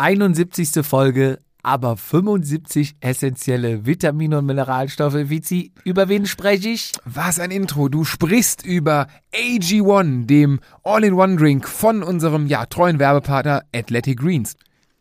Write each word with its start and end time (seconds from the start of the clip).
71. 0.00 0.82
Folge, 0.82 1.40
aber 1.62 1.98
75 1.98 2.96
essentielle 3.00 3.84
Vitamine 3.84 4.38
und 4.38 4.46
Mineralstoffe. 4.46 5.28
Vizi, 5.28 5.72
über 5.84 6.08
wen 6.08 6.24
spreche 6.24 6.70
ich? 6.70 6.92
Was 7.04 7.38
ein 7.38 7.50
Intro. 7.50 7.90
Du 7.90 8.04
sprichst 8.04 8.64
über 8.64 9.08
AG1, 9.34 10.24
dem 10.24 10.60
All-in-One-Drink 10.84 11.68
von 11.68 12.02
unserem 12.02 12.46
ja, 12.46 12.64
treuen 12.64 12.98
Werbepartner 12.98 13.64
Athletic 13.74 14.20
Greens. 14.20 14.56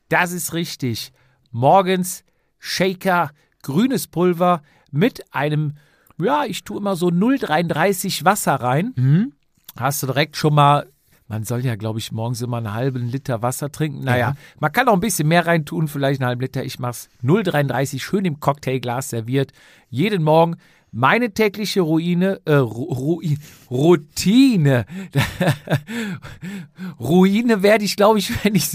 Das 0.10 0.34
ist 0.34 0.54
richtig. 0.54 1.14
Morgens 1.52 2.26
Shaker, 2.60 3.32
grünes 3.62 4.08
Pulver 4.08 4.64
mit 4.92 5.34
einem, 5.34 5.78
ja, 6.18 6.44
ich 6.44 6.66
tue 6.66 6.78
immer 6.78 6.98
so 6.98 7.08
0,33 7.08 8.26
Wasser 8.26 8.56
rein. 8.56 8.92
Mhm. 8.98 9.32
Hast 9.78 10.04
du 10.04 10.08
direkt 10.08 10.36
schon 10.36 10.56
mal, 10.56 10.88
man 11.30 11.46
soll 11.46 11.64
ja, 11.64 11.76
glaube 11.78 12.00
ich, 12.00 12.12
morgens 12.12 12.42
immer 12.42 12.58
einen 12.58 12.74
halben 12.74 13.08
Liter 13.08 13.42
Wasser 13.42 13.72
trinken. 13.72 14.04
Naja, 14.04 14.30
Ja. 14.32 14.36
man 14.60 14.72
kann 14.74 14.90
auch 14.90 14.94
ein 14.94 15.00
bisschen 15.00 15.28
mehr 15.30 15.46
reintun, 15.48 15.88
vielleicht 15.88 16.20
einen 16.20 16.28
halben 16.28 16.42
Liter. 16.42 16.66
Ich 16.66 16.80
mach's 16.80 17.08
0,33 17.24 18.02
schön 18.02 18.26
im 18.26 18.40
Cocktailglas 18.42 19.10
serviert. 19.10 19.52
Jeden 19.90 20.24
Morgen 20.24 20.58
meine 20.92 21.32
tägliche 21.36 21.82
Ruine, 21.82 22.42
äh, 22.46 22.54
Ru 22.56 23.22
Routine. 23.70 24.86
Ruine 27.00 27.62
werde 27.64 27.86
ich, 27.86 27.96
glaube 27.96 28.20
ich, 28.20 28.44
wenn 28.44 28.56
ich 28.56 28.74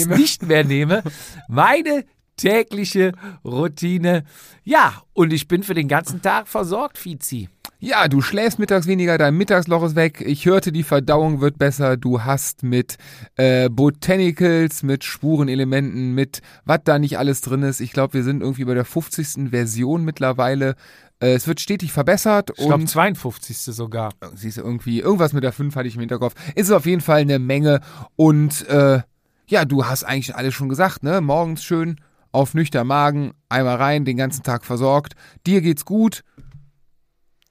es 0.00 0.06
nicht 0.06 0.46
mehr 0.46 0.64
nehme. 0.64 1.02
Meine 1.48 2.04
tägliche 2.36 3.12
Routine. 3.44 4.24
Ja, 4.64 5.02
und 5.12 5.32
ich 5.32 5.48
bin 5.48 5.62
für 5.62 5.74
den 5.74 5.88
ganzen 5.88 6.22
Tag 6.22 6.48
versorgt, 6.48 6.98
Fizi. 6.98 7.48
Ja, 7.82 8.08
du 8.08 8.20
schläfst 8.20 8.58
mittags 8.58 8.86
weniger, 8.86 9.16
dein 9.16 9.34
Mittagsloch 9.36 9.82
ist 9.82 9.96
weg. 9.96 10.20
Ich 10.20 10.44
hörte, 10.44 10.70
die 10.70 10.82
Verdauung 10.82 11.40
wird 11.40 11.58
besser. 11.58 11.96
Du 11.96 12.22
hast 12.22 12.62
mit 12.62 12.98
äh, 13.36 13.70
Botanicals, 13.70 14.82
mit 14.82 15.02
Spurenelementen, 15.02 16.14
mit 16.14 16.42
was 16.66 16.80
da 16.84 16.98
nicht 16.98 17.16
alles 17.18 17.40
drin 17.40 17.62
ist. 17.62 17.80
Ich 17.80 17.92
glaube, 17.92 18.12
wir 18.12 18.22
sind 18.22 18.42
irgendwie 18.42 18.66
bei 18.66 18.74
der 18.74 18.84
50. 18.84 19.48
Version 19.48 20.04
mittlerweile. 20.04 20.74
Äh, 21.20 21.32
es 21.32 21.48
wird 21.48 21.58
stetig 21.58 21.90
verbessert 21.90 22.50
Ich 22.50 22.66
glaube, 22.66 22.74
und 22.82 22.86
52. 22.86 23.56
sogar. 23.56 24.12
siehst 24.34 24.58
du 24.58 24.62
irgendwie, 24.62 25.00
irgendwas 25.00 25.32
mit 25.32 25.42
der 25.42 25.52
5 25.52 25.74
hatte 25.74 25.88
ich 25.88 25.94
im 25.94 26.00
Hinterkopf. 26.00 26.34
Ist 26.54 26.70
auf 26.70 26.84
jeden 26.84 27.00
Fall 27.00 27.20
eine 27.20 27.38
Menge. 27.38 27.80
Und 28.14 28.68
äh, 28.68 29.00
ja, 29.48 29.64
du 29.64 29.86
hast 29.86 30.04
eigentlich 30.04 30.36
alles 30.36 30.52
schon 30.52 30.68
gesagt, 30.68 31.02
ne? 31.02 31.22
Morgens 31.22 31.64
schön 31.64 31.96
auf 32.32 32.54
nüchtern 32.54 32.86
Magen, 32.86 33.32
einmal 33.48 33.76
rein, 33.76 34.04
den 34.04 34.16
ganzen 34.16 34.42
Tag 34.42 34.64
versorgt. 34.64 35.14
Dir 35.46 35.62
geht's 35.62 35.84
gut. 35.84 36.22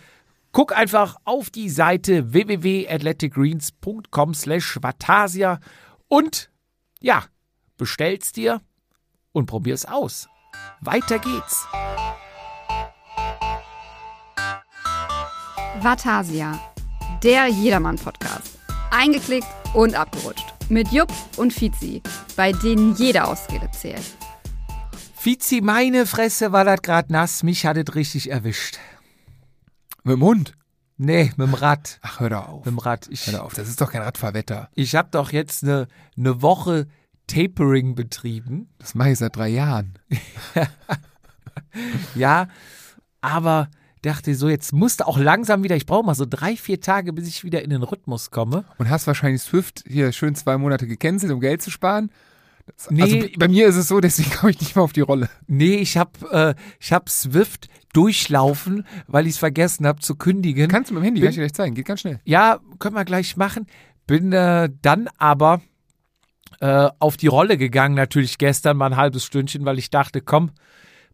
Guck 0.52 0.76
einfach 0.76 1.14
auf 1.24 1.50
die 1.50 1.70
Seite 1.70 2.32
www.athleticgreens.com 2.32 4.34
slash 4.34 4.78
Vatasia 4.82 5.60
und 6.08 6.50
ja, 7.00 7.22
bestell's 7.76 8.32
dir 8.32 8.60
und 9.32 9.46
probier's 9.46 9.86
aus. 9.86 10.28
Weiter 10.80 11.20
geht's. 11.20 11.64
Vatasia, 15.80 16.58
der 17.22 17.46
Jedermann-Podcast. 17.46 18.58
Eingeklickt 18.90 19.46
und 19.72 19.94
abgerutscht. 19.94 20.52
Mit 20.68 20.90
Jupp 20.90 21.12
und 21.36 21.52
Fizi, 21.52 22.02
bei 22.36 22.50
denen 22.50 22.96
jede 22.96 23.22
Ausrede 23.24 23.70
zählt. 23.70 24.16
Fizi, 25.14 25.60
meine 25.60 26.06
Fresse 26.06 26.50
war 26.50 26.64
das 26.64 26.82
grad 26.82 27.08
nass. 27.10 27.44
Mich 27.44 27.66
hat 27.66 27.76
es 27.76 27.94
richtig 27.94 28.30
erwischt. 28.30 28.80
Mit 30.04 30.14
dem 30.14 30.22
Hund. 30.22 30.52
Nee, 30.96 31.32
mit 31.36 31.48
dem 31.48 31.54
Rad. 31.54 31.98
Ach, 32.02 32.20
hör 32.20 32.30
doch 32.30 32.48
auf. 32.48 32.64
Mit 32.66 32.74
dem 32.74 32.78
Rad. 32.78 33.08
Ich, 33.10 33.26
Hör 33.26 33.38
doch 33.38 33.44
auf, 33.46 33.54
das 33.54 33.68
ist 33.68 33.80
doch 33.80 33.90
kein 33.90 34.02
Radfahrwetter. 34.02 34.68
ich 34.74 34.94
habe 34.94 35.08
doch 35.10 35.32
jetzt 35.32 35.62
eine 35.64 35.88
ne 36.14 36.42
Woche 36.42 36.86
Tapering 37.26 37.94
betrieben. 37.94 38.68
Das 38.78 38.94
mache 38.94 39.10
ich 39.10 39.18
seit 39.18 39.36
drei 39.36 39.48
Jahren. 39.48 39.98
Ja, 42.14 42.48
aber 43.20 43.68
dachte 44.02 44.34
so, 44.34 44.48
jetzt 44.48 44.72
musste 44.72 45.06
auch 45.06 45.18
langsam 45.18 45.62
wieder, 45.62 45.76
ich 45.76 45.86
brauche 45.86 46.04
mal 46.04 46.14
so 46.14 46.26
drei, 46.28 46.56
vier 46.56 46.80
Tage, 46.80 47.12
bis 47.12 47.28
ich 47.28 47.44
wieder 47.44 47.62
in 47.62 47.70
den 47.70 47.82
Rhythmus 47.82 48.30
komme. 48.30 48.64
Und 48.78 48.88
hast 48.90 49.06
wahrscheinlich 49.06 49.42
Swift 49.42 49.84
hier 49.86 50.10
schön 50.12 50.34
zwei 50.34 50.56
Monate 50.58 50.86
gecancelt, 50.86 51.32
um 51.32 51.40
Geld 51.40 51.62
zu 51.62 51.70
sparen. 51.70 52.10
Das, 52.76 52.90
Nee. 52.90 53.02
Also 53.02 53.26
bei- 53.38 53.48
mir 53.48 53.66
ist 53.66 53.76
es 53.76 53.88
so, 53.88 54.00
deswegen 54.00 54.30
komme 54.38 54.50
ich 54.52 54.60
nicht 54.60 54.76
mehr 54.76 54.82
auf 54.84 54.92
die 54.92 55.00
Rolle. 55.00 55.28
Nee, 55.46 55.76
ich 55.76 55.96
habe 55.96 56.10
äh, 56.30 56.54
ich 56.80 56.92
hab 56.92 57.08
Swift 57.08 57.68
durchlaufen, 57.92 58.86
weil 59.06 59.26
ich 59.26 59.32
es 59.34 59.38
vergessen 59.38 59.86
habe 59.86 60.00
zu 60.00 60.14
kündigen. 60.16 60.68
Kannst 60.68 60.90
du 60.90 60.94
mit 60.94 61.02
dem 61.02 61.04
Handy, 61.06 61.20
Bin- 61.20 61.26
kann 61.26 61.30
ich 61.30 61.36
dir 61.36 61.42
gleich 61.42 61.54
zeigen, 61.54 61.74
geht 61.74 61.86
ganz 61.86 62.00
schnell. 62.00 62.20
Ja, 62.24 62.60
können 62.78 62.94
wir 62.94 63.04
gleich 63.04 63.36
machen. 63.36 63.66
Bin 64.06 64.32
äh, 64.32 64.68
dann 64.82 65.08
aber 65.18 65.60
äh, 66.60 66.88
auf 66.98 67.16
die 67.16 67.26
Rolle 67.28 67.56
gegangen, 67.56 67.94
natürlich 67.94 68.38
gestern 68.38 68.76
mal 68.76 68.86
ein 68.92 68.96
halbes 68.96 69.24
Stündchen, 69.24 69.64
weil 69.64 69.78
ich 69.78 69.90
dachte, 69.90 70.20
komm, 70.20 70.50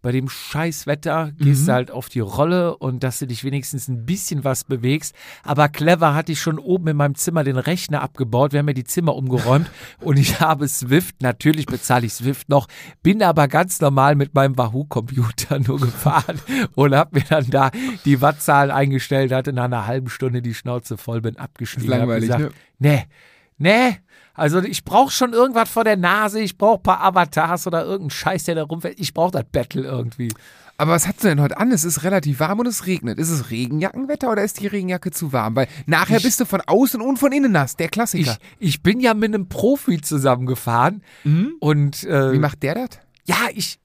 bei 0.06 0.12
dem 0.12 0.28
Scheißwetter 0.28 1.32
gehst 1.36 1.66
du 1.66 1.72
halt 1.72 1.90
auf 1.90 2.08
die 2.08 2.20
Rolle 2.20 2.76
und 2.76 3.02
dass 3.02 3.18
du 3.18 3.26
dich 3.26 3.42
wenigstens 3.42 3.88
ein 3.88 4.06
bisschen 4.06 4.44
was 4.44 4.62
bewegst. 4.62 5.16
Aber 5.42 5.68
clever 5.68 6.14
hatte 6.14 6.30
ich 6.30 6.40
schon 6.40 6.60
oben 6.60 6.86
in 6.86 6.96
meinem 6.96 7.16
Zimmer 7.16 7.42
den 7.42 7.56
Rechner 7.56 8.02
abgebaut. 8.02 8.52
Wir 8.52 8.60
haben 8.60 8.68
ja 8.68 8.72
die 8.72 8.84
Zimmer 8.84 9.16
umgeräumt 9.16 9.68
und 10.00 10.16
ich 10.16 10.38
habe 10.38 10.68
Swift, 10.68 11.22
natürlich 11.22 11.66
bezahle 11.66 12.06
ich 12.06 12.12
Swift 12.12 12.48
noch, 12.48 12.68
bin 13.02 13.20
aber 13.20 13.48
ganz 13.48 13.80
normal 13.80 14.14
mit 14.14 14.32
meinem 14.32 14.56
Wahoo-Computer 14.56 15.58
nur 15.66 15.80
gefahren 15.80 16.38
und 16.76 16.94
habe 16.94 17.18
mir 17.18 17.24
dann 17.28 17.50
da 17.50 17.72
die 18.04 18.20
Wattzahlen 18.20 18.70
eingestellt, 18.70 19.32
hatte 19.32 19.52
nach 19.52 19.64
einer 19.64 19.88
halben 19.88 20.08
Stunde 20.08 20.40
die 20.40 20.54
Schnauze 20.54 20.98
voll, 20.98 21.20
bin 21.20 21.36
abgestiegen. 21.36 21.90
hab 21.90 21.98
langweilig, 21.98 22.30
gesagt, 22.30 22.54
nee, 22.78 23.06
nee, 23.58 23.96
also 24.36 24.60
ich 24.62 24.84
brauche 24.84 25.10
schon 25.10 25.32
irgendwas 25.32 25.68
vor 25.68 25.84
der 25.84 25.96
Nase, 25.96 26.40
ich 26.40 26.56
brauche 26.58 26.78
ein 26.80 26.82
paar 26.82 27.00
Avatars 27.02 27.66
oder 27.66 27.82
irgendeinen 27.84 28.10
Scheiß, 28.10 28.44
der 28.44 28.54
da 28.56 28.62
rumfällt. 28.64 28.98
Ich 29.00 29.14
brauche 29.14 29.32
das 29.32 29.44
Battle 29.50 29.82
irgendwie. 29.82 30.28
Aber 30.78 30.92
was 30.92 31.06
hast 31.08 31.24
du 31.24 31.28
denn 31.28 31.40
heute 31.40 31.56
an? 31.56 31.72
Es 31.72 31.84
ist 31.84 32.02
relativ 32.04 32.38
warm 32.38 32.58
und 32.60 32.66
es 32.66 32.84
regnet. 32.86 33.18
Ist 33.18 33.30
es 33.30 33.50
Regenjackenwetter 33.50 34.30
oder 34.30 34.44
ist 34.44 34.60
die 34.60 34.66
Regenjacke 34.66 35.10
zu 35.10 35.32
warm? 35.32 35.56
Weil 35.56 35.68
nachher 35.86 36.18
Ich- 36.18 36.22
bist 36.24 36.38
du 36.38 36.44
von 36.44 36.60
außen 36.60 37.00
und 37.00 37.18
von 37.18 37.32
innen 37.32 37.50
nass. 37.52 37.76
Der 37.76 37.86
Ich, 37.86 37.92
Klassiker. 37.92 38.36
ich 38.58 38.82
bin 38.82 39.00
ja 39.00 39.14
mit 39.14 39.32
einem 39.34 39.48
Profi 39.48 40.02
zusammengefahren 40.02 41.02
und 41.60 42.04
äh, 42.04 42.32
Wie 42.32 42.38
macht 42.38 42.62
der 42.62 42.74
das? 42.74 42.88
ja, 43.24 43.36
ich 43.54 43.78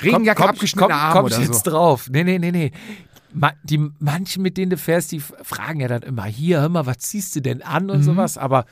Regenjacke 0.00 0.42
komm, 0.42 0.50
abgeschnittene 0.50 0.92
komm, 0.92 1.00
Arm 1.00 1.12
komm 1.14 1.24
oder 1.24 1.38
ich 1.38 1.46
jetzt 1.48 1.64
so. 1.64 1.70
drauf. 1.70 2.08
Nee, 2.10 2.22
nee, 2.22 2.38
nee, 2.38 2.52
nee. 2.52 2.70
Ma, 3.32 3.52
die 3.62 3.78
manchen, 3.98 4.42
mit 4.42 4.56
denen 4.56 4.70
du 4.70 4.76
fährst, 4.76 5.10
die 5.12 5.20
fragen 5.20 5.80
ja 5.80 5.88
dann 5.88 6.02
immer, 6.02 6.24
hier, 6.24 6.60
hör 6.60 6.68
mal, 6.68 6.86
was 6.86 6.98
ziehst 6.98 7.34
du 7.36 7.40
denn 7.40 7.62
an 7.62 7.84
Mhm. 7.84 7.90
und 7.90 8.02
sowas, 8.02 8.38
aber 8.38 8.64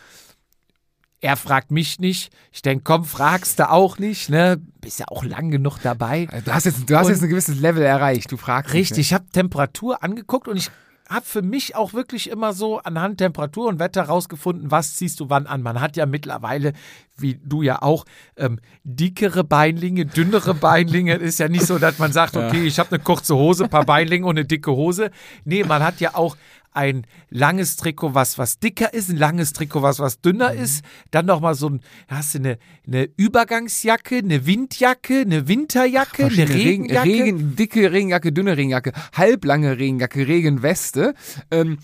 er 1.21 1.37
fragt 1.37 1.71
mich 1.71 1.99
nicht. 1.99 2.31
Ich 2.53 2.63
denke, 2.63 2.85
komm, 2.85 3.05
fragst 3.05 3.59
du 3.59 3.71
auch 3.71 3.99
nicht, 3.99 4.29
ne? 4.29 4.61
Bist 4.81 5.01
ja 5.01 5.07
auch 5.09 5.25
lang 5.25 5.51
genug 5.51 5.79
dabei. 5.83 6.27
Du 6.45 6.53
hast 6.53 6.65
jetzt, 6.65 6.89
du 6.89 6.97
hast 6.97 7.07
Und- 7.07 7.13
jetzt 7.13 7.23
ein 7.23 7.29
gewisses 7.31 7.59
Level 7.59 7.83
erreicht. 7.83 8.31
Du 8.31 8.37
fragst. 8.37 8.75
Richtig, 8.75 8.99
Nicht, 8.99 9.07
ich 9.09 9.15
habe 9.15 9.25
Temperatur 9.33 10.03
angeguckt 10.05 10.47
und 10.49 10.57
ich 10.57 10.71
habe 11.09 11.25
für 11.25 11.43
mich 11.43 11.77
auch 11.77 11.93
wirklich 11.93 12.29
immer 12.31 12.53
so 12.53 12.79
anhand 12.81 13.19
Temperatur 13.19 13.69
und 13.69 13.79
Wetter 13.79 14.03
rausgefunden, 14.03 14.73
was 14.73 14.97
ziehst 14.97 15.21
du 15.21 15.31
wann 15.31 15.47
an. 15.47 15.63
Man 15.63 15.81
hat 15.81 15.97
ja 15.97 16.05
mittlerweile, 16.05 16.73
wie 17.17 17.39
du 17.45 17.62
ja 17.62 17.81
auch, 17.81 18.05
ähm, 18.37 18.59
dickere 18.83 19.45
Beinlinge, 19.45 20.05
dünnere 20.07 20.53
Beinlinge. 20.53 21.15
Ist 21.15 21.39
ja 21.39 21.49
nicht 21.49 21.65
so, 21.65 21.79
dass 21.79 21.99
man 22.01 22.12
sagt, 22.12 22.37
okay, 22.37 22.67
ich 22.67 22.81
habe 22.81 22.91
eine 22.97 22.99
kurze 23.05 23.37
Hose, 23.37 23.65
ein 23.65 23.71
paar 23.71 23.85
Beinlinge 23.87 24.27
und 24.27 24.37
eine 24.37 24.47
dicke 24.47 24.73
Hose. 24.73 25.12
Nee, 25.45 25.62
man 25.62 25.83
hat 25.85 26.01
ja 26.01 26.15
auch 26.17 26.37
ein 26.76 27.06
langes 27.31 27.76
Trikot, 27.76 28.14
was 28.14 28.38
was 28.38 28.58
dicker 28.58 28.93
ist, 28.94 29.08
ein 29.11 29.17
langes 29.17 29.52
Trikot, 29.52 29.82
was 29.82 29.99
was 29.99 30.20
dünner 30.20 30.52
Mhm. 30.55 30.61
ist. 30.62 30.84
Dann 31.11 31.26
noch 31.26 31.40
mal 31.40 31.55
so 31.55 31.70
ein, 31.70 31.81
hast 32.08 32.34
du 32.34 32.38
eine, 32.38 32.58
eine 32.87 33.08
Übergangsjacke, 33.17 34.19
eine 34.19 34.46
Windjacke, 34.46 35.20
eine 35.20 35.49
Winterjacke, 35.49 36.25
eine 36.26 36.31
Verschiedene 36.34 36.55
Regen, 36.55 36.82
Regenjacke. 36.93 37.08
Regen, 37.25 37.56
dicke 37.56 37.93
Regenjacke, 37.93 38.32
dünne 38.32 38.56
Regenjacke, 38.56 38.93
halblange 39.14 39.78
Regenjacke, 39.78 40.26
Regenweste, 40.28 41.14
ähm, 41.50 41.78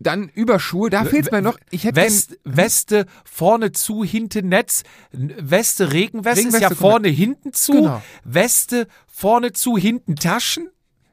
dann 0.00 0.28
Überschuhe, 0.28 0.90
da 0.90 1.04
fehlt 1.04 1.32
mir 1.32 1.42
noch, 1.42 1.58
ich 1.70 1.82
hätte 1.84 1.96
West, 1.96 2.38
Weste 2.44 3.06
vorne 3.24 3.72
zu, 3.72 4.04
hinten 4.04 4.48
Netz. 4.48 4.84
Weste, 5.12 5.92
Regenweste, 5.92 6.40
ist 6.46 6.52
ja 6.52 6.68
Regenweste, 6.68 6.76
vorne, 6.76 7.08
hinten 7.08 7.52
zu. 7.52 7.72
Genau. 7.72 8.02
Weste 8.22 8.86
vorne 9.08 9.52
zu, 9.52 9.76
hinten 9.76 10.14
Taschen. 10.14 10.70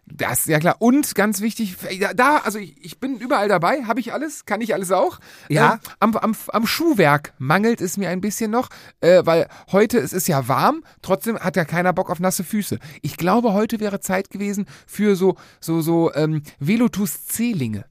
Das, 0.07 0.45
ja 0.45 0.59
klar. 0.59 0.75
Und 0.79 1.15
ganz 1.15 1.41
wichtig, 1.41 1.75
da- 2.15 2.37
also 2.37 2.59
ich, 2.59 2.75
ich 2.85 2.99
bin 2.99 3.17
überall 3.17 3.47
dabei, 3.49 3.85
habe 3.85 3.99
ich 3.99 4.13
alles, 4.13 4.45
kann 4.45 4.61
ich 4.61 4.73
alles 4.75 4.91
auch. 4.91 5.19
Ja. 5.49 5.73
Ähm, 5.73 5.79
am, 5.99 6.17
am, 6.17 6.35
am 6.49 6.67
Schuhwerk 6.67 7.33
mangelt 7.39 7.81
es 7.81 7.97
mir 7.97 8.09
ein 8.09 8.21
bisschen 8.21 8.51
noch, 8.51 8.69
äh, 9.01 9.25
weil 9.25 9.47
heute, 9.71 9.97
es 9.97 10.13
ist 10.13 10.27
ja 10.27 10.47
warm, 10.47 10.83
trotzdem 11.01 11.39
hat 11.39 11.55
ja 11.55 11.65
keiner 11.65 11.91
Bock 11.91 12.11
auf 12.11 12.19
nasse 12.19 12.43
Füße. 12.43 12.77
Ich 13.01 13.17
glaube, 13.17 13.53
heute 13.53 13.79
wäre 13.79 13.99
Zeit 13.99 14.29
gewesen 14.29 14.67
für 14.85 15.15
so, 15.15 15.37
so, 15.59 15.81
so, 15.81 16.13
ähm, 16.13 16.43
Velotus 16.59 17.25
C-Linge. 17.25 17.85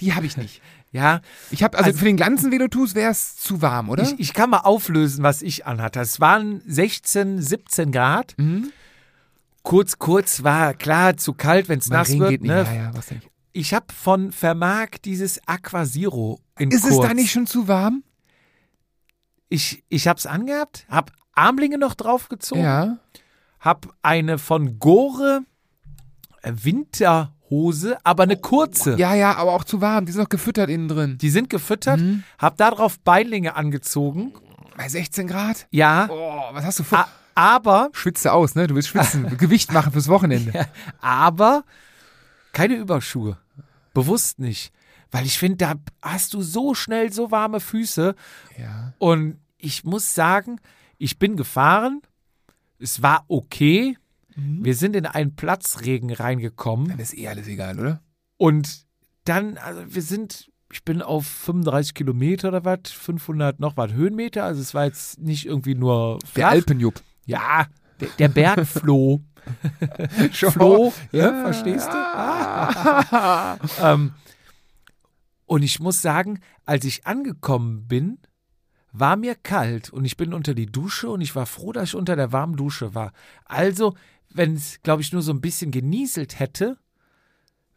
Die 0.00 0.14
habe 0.14 0.26
ich 0.26 0.36
nicht. 0.36 0.62
Ja, 0.92 1.20
Ich 1.52 1.62
habe, 1.62 1.78
also, 1.78 1.90
Also- 1.90 2.00
für 2.00 2.04
den 2.06 2.16
ganzen 2.16 2.50
Velotus 2.50 2.96
wäre 2.96 3.12
es 3.12 3.36
zu 3.36 3.62
warm, 3.62 3.90
oder? 3.90 4.02
ich, 4.02 4.18
ich 4.18 4.32
kann 4.34 4.50
mal 4.50 4.58
auflösen, 4.62 5.22
was 5.22 5.40
ich 5.40 5.64
anhatte. 5.64 6.00
Es 6.00 6.18
waren 6.18 6.62
16, 6.66 7.40
17 7.40 7.92
Grad. 7.92 8.34
Mhm. 8.36 8.72
Kurz, 9.62 9.98
kurz 9.98 10.42
war 10.42 10.74
klar 10.74 11.16
zu 11.16 11.32
kalt, 11.34 11.68
wenn 11.68 11.78
es 11.78 11.88
nass 11.88 12.16
wird. 12.18 12.42
Ne? 12.42 12.64
Ja, 12.64 12.72
ja, 12.72 12.90
was 12.94 13.06
denn? 13.06 13.20
Ich 13.52 13.74
habe 13.74 13.86
von 13.92 14.32
Vermark 14.32 15.02
dieses 15.02 15.40
Aquasiro 15.46 16.40
in 16.58 16.70
Ist 16.70 16.82
kurz. 16.82 16.94
es 16.94 17.00
da 17.00 17.14
nicht 17.14 17.30
schon 17.32 17.46
zu 17.46 17.68
warm? 17.68 18.02
Ich, 19.48 19.82
ich 19.88 20.06
habe 20.06 20.18
es 20.18 20.26
angehabt, 20.26 20.86
habe 20.88 21.12
Armlinge 21.34 21.76
noch 21.78 21.94
draufgezogen. 21.94 22.62
Ja. 22.62 22.98
Hab 23.58 23.92
eine 24.02 24.38
von 24.38 24.78
Gore 24.78 25.40
äh, 26.42 26.52
Winterhose, 26.54 27.98
aber 28.04 28.22
eine 28.22 28.36
kurze. 28.36 28.96
Ja, 28.96 29.14
ja, 29.14 29.34
aber 29.36 29.52
auch 29.52 29.64
zu 29.64 29.80
warm. 29.80 30.06
Die 30.06 30.12
sind 30.12 30.22
noch 30.22 30.28
gefüttert 30.28 30.70
innen 30.70 30.88
drin. 30.88 31.18
Die 31.18 31.30
sind 31.30 31.50
gefüttert. 31.50 32.00
Mhm. 32.00 32.22
Hab 32.38 32.56
darauf 32.56 32.98
Beinlinge 33.00 33.56
angezogen. 33.56 34.32
Bei 34.76 34.88
16 34.88 35.26
Grad? 35.26 35.66
Ja, 35.70 36.08
Oh, 36.10 36.54
was 36.54 36.64
hast 36.64 36.78
du 36.78 36.84
vor? 36.84 37.06
Aber, 37.34 37.90
Schwitzt 37.92 38.24
du 38.24 38.32
aus, 38.32 38.54
ne? 38.54 38.66
Du 38.66 38.74
willst 38.74 38.88
schwitzen. 38.88 39.36
Gewicht 39.38 39.72
machen 39.72 39.92
fürs 39.92 40.08
Wochenende. 40.08 40.66
aber 41.00 41.64
keine 42.52 42.74
Überschuhe. 42.76 43.38
Bewusst 43.94 44.38
nicht. 44.38 44.72
Weil 45.10 45.26
ich 45.26 45.38
finde, 45.38 45.56
da 45.58 45.74
hast 46.02 46.34
du 46.34 46.42
so 46.42 46.74
schnell 46.74 47.12
so 47.12 47.30
warme 47.30 47.60
Füße. 47.60 48.14
Ja. 48.58 48.92
Und 48.98 49.38
ich 49.58 49.84
muss 49.84 50.14
sagen, 50.14 50.60
ich 50.98 51.18
bin 51.18 51.36
gefahren. 51.36 52.00
Es 52.78 53.02
war 53.02 53.24
okay. 53.28 53.96
Mhm. 54.36 54.64
Wir 54.64 54.74
sind 54.74 54.94
in 54.96 55.06
einen 55.06 55.34
Platzregen 55.34 56.12
reingekommen. 56.12 56.88
Dann 56.88 56.98
ist 56.98 57.16
eh 57.16 57.28
alles 57.28 57.46
egal, 57.48 57.78
oder? 57.78 58.00
Und 58.36 58.86
dann, 59.24 59.58
also 59.58 59.82
wir 59.86 60.02
sind, 60.02 60.50
ich 60.72 60.84
bin 60.84 61.02
auf 61.02 61.26
35 61.26 61.94
Kilometer 61.94 62.48
oder 62.48 62.64
was, 62.64 62.90
500 62.92 63.58
noch 63.60 63.76
was 63.76 63.92
Höhenmeter. 63.92 64.44
Also 64.44 64.60
es 64.62 64.72
war 64.74 64.84
jetzt 64.86 65.18
nicht 65.18 65.46
irgendwie 65.46 65.74
nur 65.74 66.18
Der 66.20 66.28
flach. 66.28 66.50
Alpenjupp. 66.52 67.02
Ja, 67.30 67.66
der, 68.00 68.08
der 68.18 68.28
Berg 68.28 68.66
floh. 68.66 69.22
Floh, 70.32 70.92
ja, 71.12 71.32
verstehst 71.42 71.88
du? 71.88 71.96
Ja. 71.96 73.58
Ähm, 73.80 74.12
und 75.46 75.62
ich 75.62 75.80
muss 75.80 76.00
sagen, 76.02 76.40
als 76.64 76.84
ich 76.84 77.06
angekommen 77.06 77.88
bin, 77.88 78.18
war 78.92 79.16
mir 79.16 79.34
kalt 79.34 79.90
und 79.90 80.04
ich 80.04 80.16
bin 80.16 80.34
unter 80.34 80.54
die 80.54 80.66
Dusche 80.66 81.10
und 81.10 81.20
ich 81.20 81.34
war 81.34 81.46
froh, 81.46 81.72
dass 81.72 81.90
ich 81.90 81.94
unter 81.94 82.16
der 82.16 82.32
warmen 82.32 82.56
Dusche 82.56 82.94
war. 82.94 83.12
Also, 83.46 83.96
wenn 84.28 84.54
es, 84.54 84.80
glaube 84.82 85.02
ich, 85.02 85.12
nur 85.12 85.22
so 85.22 85.32
ein 85.32 85.40
bisschen 85.40 85.70
genieselt 85.70 86.38
hätte, 86.38 86.76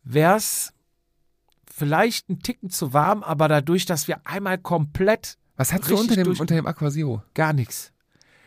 wäre 0.04 0.36
es 0.36 0.74
vielleicht 1.66 2.30
ein 2.30 2.40
Ticken 2.40 2.70
zu 2.70 2.94
warm, 2.94 3.24
aber 3.24 3.48
dadurch, 3.48 3.86
dass 3.86 4.08
wir 4.08 4.26
einmal 4.28 4.58
komplett 4.58 5.38
Was 5.56 5.74
hast 5.74 5.90
du 5.90 5.98
unter 5.98 6.16
dem, 6.16 6.28
unter 6.28 6.56
dem 6.56 6.68
Aquasiro? 6.68 7.24
gar 7.34 7.54
nichts. 7.54 7.93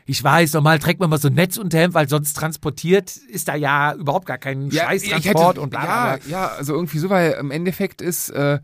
Ich 0.06 0.22
weiß, 0.22 0.52
normal 0.54 0.78
trägt 0.78 1.00
man 1.00 1.10
mal 1.10 1.18
so 1.18 1.28
ein 1.28 1.34
Netzunterhemd, 1.34 1.92
weil 1.92 2.08
sonst 2.08 2.34
transportiert 2.34 3.16
ist 3.16 3.48
da 3.48 3.56
ja 3.56 3.92
überhaupt 3.94 4.26
gar 4.26 4.38
kein 4.38 4.70
Scheißtransport 4.70 5.58
und 5.58 5.70
bla 5.70 5.80
bla 5.80 6.10
ja, 6.12 6.16
bla. 6.16 6.30
ja, 6.30 6.46
also 6.48 6.74
irgendwie 6.74 6.98
so, 6.98 7.10
weil 7.10 7.32
im 7.32 7.50
Endeffekt 7.50 8.00
ist 8.00 8.30
äh, 8.30 8.60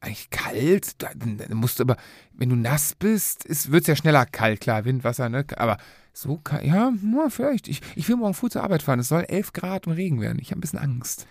eigentlich 0.00 0.30
kalt. 0.30 1.00
Da, 1.02 1.10
dann 1.14 1.56
musst 1.56 1.78
du 1.78 1.84
aber, 1.84 1.96
wenn 2.32 2.48
du 2.48 2.56
nass 2.56 2.94
bist, 2.94 3.48
wird 3.70 3.82
es 3.82 3.86
ja 3.86 3.96
schneller 3.96 4.26
kalt, 4.26 4.60
klar, 4.60 4.84
Wind, 4.84 5.04
Wasser, 5.04 5.28
ne? 5.28 5.44
Aber 5.56 5.78
so 6.12 6.38
kalt, 6.38 6.64
ja, 6.64 6.92
vielleicht. 7.28 7.68
Ich, 7.68 7.80
ich 7.94 8.08
will 8.08 8.16
morgen 8.16 8.34
früh 8.34 8.48
zur 8.48 8.64
Arbeit 8.64 8.82
fahren. 8.82 8.98
Es 8.98 9.08
soll 9.08 9.24
11 9.28 9.52
Grad 9.52 9.86
und 9.86 9.92
Regen 9.92 10.20
werden. 10.20 10.38
Ich 10.40 10.50
habe 10.50 10.58
ein 10.58 10.62
bisschen 10.62 10.80
Angst. 10.80 11.28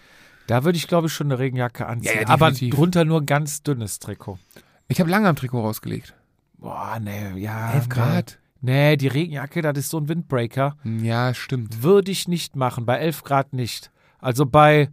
Da 0.48 0.64
würde 0.64 0.78
ich, 0.78 0.88
glaube 0.88 1.08
ich, 1.08 1.14
schon 1.14 1.28
eine 1.28 1.40
Regenjacke 1.40 1.86
anziehen. 1.86 2.14
Ja, 2.16 2.22
ja, 2.22 2.28
aber 2.30 2.52
drunter 2.52 3.04
nur 3.04 3.26
ganz 3.26 3.64
dünnes 3.64 4.00
Trikot. 4.00 4.40
Ich 4.88 5.02
habe 5.02 5.10
lange 5.10 5.28
am 5.28 5.36
Trikot 5.36 5.60
rausgelegt. 5.60 6.14
Boah, 6.58 6.98
nee, 7.02 7.38
ja. 7.38 7.74
11 7.74 7.90
Grad. 7.90 8.40
Nee, 8.68 8.98
die 8.98 9.08
Regenjacke, 9.08 9.62
das 9.62 9.78
ist 9.78 9.90
so 9.92 9.98
ein 9.98 10.10
Windbreaker. 10.10 10.76
Ja, 10.84 11.34
stimmt. 11.34 11.84
Würde 11.84 12.12
ich 12.12 12.28
nicht 12.28 12.58
machen, 12.58 12.86
bei 12.86 12.98
11 12.98 13.24
Grad 13.24 13.54
nicht. 13.54 13.92
Also 14.20 14.46
bei, 14.46 14.90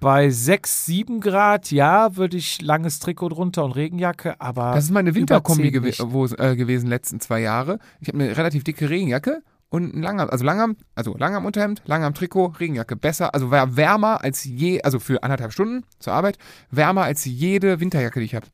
bei 0.00 0.30
6, 0.30 0.86
7 0.86 1.20
Grad, 1.20 1.70
ja, 1.70 2.16
würde 2.16 2.38
ich 2.38 2.62
langes 2.62 2.98
Trikot 2.98 3.28
drunter 3.28 3.66
und 3.66 3.72
Regenjacke, 3.72 4.40
aber. 4.40 4.72
Das 4.72 4.84
ist 4.84 4.92
meine 4.92 5.14
Winterkombi 5.14 5.70
10 5.70 5.82
gew 5.82 6.04
wo, 6.06 6.24
äh, 6.24 6.56
gewesen 6.56 6.88
letzten 6.88 7.20
zwei 7.20 7.40
Jahre. 7.40 7.80
Ich 8.00 8.08
habe 8.08 8.18
eine 8.18 8.34
relativ 8.34 8.64
dicke 8.64 8.88
Regenjacke 8.88 9.42
und 9.68 9.94
ein 9.94 10.02
langer, 10.02 10.32
also 10.32 10.46
lang 10.46 10.60
am, 10.60 10.76
also 10.94 11.14
lang 11.18 11.34
am 11.34 11.44
Unterhemd, 11.44 11.82
lang 11.84 12.02
am 12.02 12.14
Trikot, 12.14 12.54
Regenjacke 12.58 12.96
besser, 12.96 13.34
also 13.34 13.50
war 13.50 13.76
wärmer 13.76 14.24
als 14.24 14.42
je, 14.44 14.80
also 14.80 15.00
für 15.00 15.22
anderthalb 15.22 15.52
Stunden 15.52 15.84
zur 15.98 16.14
Arbeit, 16.14 16.38
wärmer 16.70 17.02
als 17.02 17.26
jede 17.26 17.78
Winterjacke, 17.78 18.20
die 18.20 18.24
ich 18.24 18.34
habe. 18.34 18.46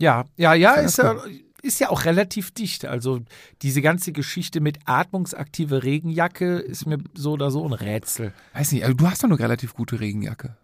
Ja, 0.00 0.24
ja, 0.36 0.54
ja, 0.54 0.74
Ja, 0.74 0.80
ist 0.80 0.98
ja, 0.98 1.14
ist 1.62 1.80
ja 1.80 1.90
auch 1.90 2.04
relativ 2.04 2.50
dicht. 2.50 2.84
Also 2.84 3.20
diese 3.62 3.82
ganze 3.82 4.12
Geschichte 4.12 4.60
mit 4.60 4.78
atmungsaktive 4.84 5.82
Regenjacke 5.82 6.58
ist 6.58 6.86
mir 6.86 6.98
so 7.14 7.32
oder 7.32 7.50
so 7.50 7.64
ein 7.66 7.72
Rätsel. 7.72 8.32
Weiß 8.54 8.72
nicht, 8.72 8.84
also 8.84 8.94
du 8.94 9.08
hast 9.08 9.22
doch 9.22 9.28
eine 9.28 9.38
relativ 9.38 9.74
gute 9.74 10.00
Regenjacke. 10.00 10.56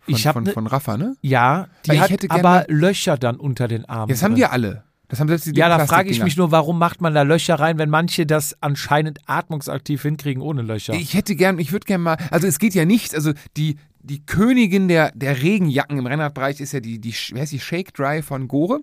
Von, 0.00 0.14
Ich 0.14 0.26
hab 0.26 0.34
von, 0.34 0.44
ne- 0.44 0.52
von 0.52 0.66
Rafa, 0.66 0.96
ne? 0.96 1.16
Ja, 1.20 1.68
die 1.84 1.90
Weil 1.90 2.00
hat 2.00 2.30
aber 2.30 2.64
Löcher 2.68 3.18
dann 3.18 3.36
unter 3.36 3.68
den 3.68 3.84
Armen. 3.84 4.08
Das 4.08 4.22
haben 4.22 4.36
wir 4.36 4.52
alle. 4.52 4.84
Das 5.08 5.18
haben 5.18 5.26
selbst 5.28 5.46
die 5.46 5.52
Ja, 5.58 5.68
da 5.68 5.84
frage 5.86 6.08
ich 6.08 6.22
mich 6.22 6.36
nur, 6.36 6.52
warum 6.52 6.78
macht 6.78 7.00
man 7.00 7.12
da 7.14 7.22
Löcher 7.22 7.56
rein, 7.56 7.78
wenn 7.78 7.90
manche 7.90 8.26
das 8.26 8.56
anscheinend 8.62 9.18
atmungsaktiv 9.26 10.02
hinkriegen 10.02 10.40
ohne 10.40 10.62
Löcher? 10.62 10.94
Ich 10.94 11.14
hätte 11.14 11.34
gern, 11.34 11.58
ich 11.58 11.72
würde 11.72 11.84
gern 11.84 12.00
mal, 12.00 12.16
also 12.30 12.46
es 12.46 12.60
geht 12.60 12.74
ja 12.74 12.84
nicht, 12.84 13.14
also 13.14 13.32
die, 13.56 13.76
die 13.98 14.24
Königin 14.24 14.86
der, 14.86 15.10
der 15.16 15.42
Regenjacken 15.42 15.98
im 15.98 16.06
Rennradbereich 16.06 16.60
ist 16.60 16.72
ja 16.72 16.78
die, 16.80 17.00
die, 17.00 17.12
wie 17.12 17.40
heißt 17.40 17.52
die 17.52 17.58
Shake 17.60 17.92
Dry 17.92 18.22
von 18.22 18.46
Gore. 18.46 18.80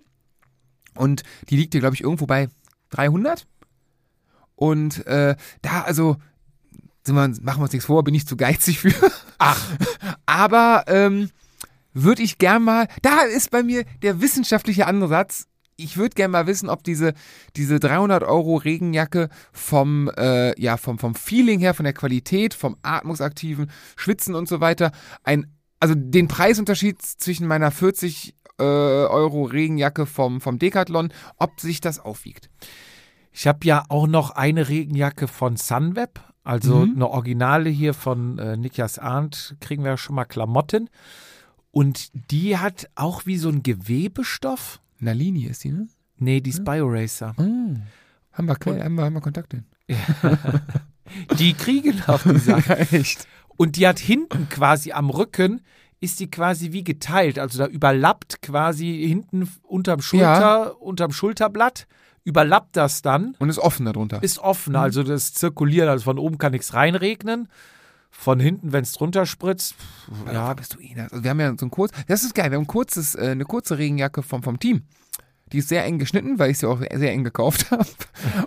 Und 0.98 1.22
die 1.48 1.56
liegt 1.56 1.74
ja, 1.74 1.80
glaube 1.80 1.94
ich, 1.94 2.02
irgendwo 2.02 2.26
bei 2.26 2.48
300. 2.90 3.46
Und 4.54 5.06
äh, 5.06 5.36
da, 5.62 5.82
also, 5.82 6.16
sind 7.04 7.14
wir, 7.14 7.28
machen 7.28 7.60
wir 7.60 7.62
uns 7.62 7.72
nichts 7.72 7.86
vor, 7.86 8.04
bin 8.04 8.14
ich 8.14 8.26
zu 8.26 8.36
geizig 8.36 8.80
für. 8.80 8.92
Ach, 9.38 9.60
Aber 10.28 10.84
ähm, 10.88 11.30
würde 11.94 12.22
ich 12.22 12.38
gern 12.38 12.62
mal, 12.62 12.86
da 13.02 13.22
ist 13.22 13.50
bei 13.50 13.62
mir 13.62 13.84
der 14.02 14.20
wissenschaftliche 14.20 14.86
Ansatz. 14.86 15.46
Ich 15.76 15.96
würde 15.96 16.14
gern 16.14 16.32
mal 16.32 16.46
wissen, 16.46 16.68
ob 16.68 16.84
diese, 16.84 17.14
diese 17.56 17.80
300 17.80 18.22
Euro 18.24 18.56
Regenjacke 18.56 19.30
vom, 19.52 20.10
äh, 20.16 20.60
ja, 20.60 20.76
vom, 20.76 20.98
vom 20.98 21.14
Feeling 21.14 21.60
her, 21.60 21.72
von 21.72 21.84
der 21.84 21.92
Qualität, 21.92 22.52
vom 22.52 22.76
atmungsaktiven 22.82 23.70
Schwitzen 23.96 24.34
und 24.34 24.48
so 24.48 24.60
weiter, 24.60 24.92
ein, 25.22 25.50
also 25.80 25.94
den 25.96 26.28
Preisunterschied 26.28 27.00
zwischen 27.00 27.46
meiner 27.46 27.70
40 27.70 28.34
äh, 28.58 28.62
Euro 28.62 29.44
Regenjacke 29.44 30.06
vom, 30.06 30.40
vom 30.40 30.58
Decathlon, 30.58 31.12
ob 31.36 31.60
sich 31.60 31.80
das 31.80 31.98
aufwiegt. 32.00 32.50
ich 33.32 33.46
habe 33.46 33.60
ja 33.66 33.84
auch 33.88 34.06
noch 34.06 34.30
eine 34.30 34.68
Regenjacke 34.68 35.28
von 35.28 35.56
Sunweb, 35.56 36.20
also 36.44 36.76
Mhm. 36.86 36.92
eine 36.96 37.08
Originale 37.08 37.70
hier 37.70 37.94
von 37.94 38.38
äh, 38.38 38.56
Niklas 38.56 38.98
Arndt, 38.98 39.56
kriegen 39.60 39.84
wir 39.84 39.92
ja 39.92 39.96
schon 39.96 40.16
mal 40.16 40.24
Klamotten. 40.24 40.88
Und 41.70 42.10
die 42.32 42.56
hat 42.58 42.88
auch 42.94 43.26
wie 43.26 43.36
so 43.36 43.48
ein 43.50 43.62
Gewebestoff. 43.62 44.80
Nalini 44.98 45.44
ist 45.44 45.62
die, 45.64 45.70
ne? 45.70 45.86
Nee, 46.16 46.40
die 46.40 46.50
ist 46.50 46.64
Bioracer. 46.64 47.34
Oh. 47.36 47.42
Haben 48.32 48.46
wir, 48.46 48.56
haben 48.82 48.94
wir, 48.96 49.04
haben 49.04 49.12
wir 49.14 49.20
Kontakt 49.20 49.52
hin? 49.52 49.64
Die 51.38 51.54
kriegen 51.54 52.02
auch 52.06 52.22
die 52.22 52.38
Sache. 52.38 52.78
Echt? 52.92 53.26
Und 53.56 53.76
die 53.76 53.86
hat 53.88 53.98
hinten 53.98 54.48
quasi 54.48 54.92
am 54.92 55.10
Rücken 55.10 55.62
ist 56.00 56.20
die 56.20 56.30
quasi 56.30 56.72
wie 56.72 56.84
geteilt. 56.84 57.38
Also 57.38 57.58
da 57.58 57.66
überlappt 57.66 58.42
quasi 58.42 59.04
hinten 59.08 59.48
unterm 59.62 60.00
Schulter, 60.00 60.80
unterm 60.80 61.12
Schulterblatt, 61.12 61.86
überlappt 62.24 62.76
das 62.76 63.02
dann, 63.02 63.34
Und 63.38 63.48
ist 63.48 63.58
offen 63.58 63.86
darunter. 63.86 64.22
ist 64.22 64.38
offen. 64.38 64.76
Also 64.76 65.02
das 65.02 65.34
zirkuliert, 65.34 65.88
also 65.88 66.04
von 66.04 66.18
oben 66.18 66.38
kann 66.38 66.52
nichts 66.52 66.74
reinregnen. 66.74 67.48
Von 68.10 68.40
hinten, 68.40 68.72
wenn 68.72 68.82
es 68.82 68.92
drunter 68.92 69.26
spritzt, 69.26 69.74
pff, 69.74 70.32
ja, 70.32 70.54
bist 70.54 70.74
du 70.74 70.80
eh. 70.80 70.98
Also 70.98 71.22
wir 71.22 71.30
haben 71.30 71.40
ja 71.40 71.54
so 71.58 71.66
ein 71.66 71.70
kurz, 71.70 71.92
das 72.06 72.22
ist 72.24 72.34
geil, 72.34 72.50
wir 72.50 72.56
haben 72.56 72.64
ein 72.64 72.66
kurzes, 72.66 73.14
äh, 73.14 73.28
eine 73.32 73.44
kurze 73.44 73.76
Regenjacke 73.76 74.22
vom, 74.22 74.42
vom 74.42 74.58
Team. 74.58 74.82
Die 75.52 75.58
ist 75.58 75.68
sehr 75.68 75.84
eng 75.84 75.98
geschnitten, 75.98 76.38
weil 76.38 76.50
ich 76.50 76.58
sie 76.58 76.68
auch 76.68 76.80
sehr 76.80 77.12
eng 77.12 77.24
gekauft 77.24 77.70
habe. 77.70 77.86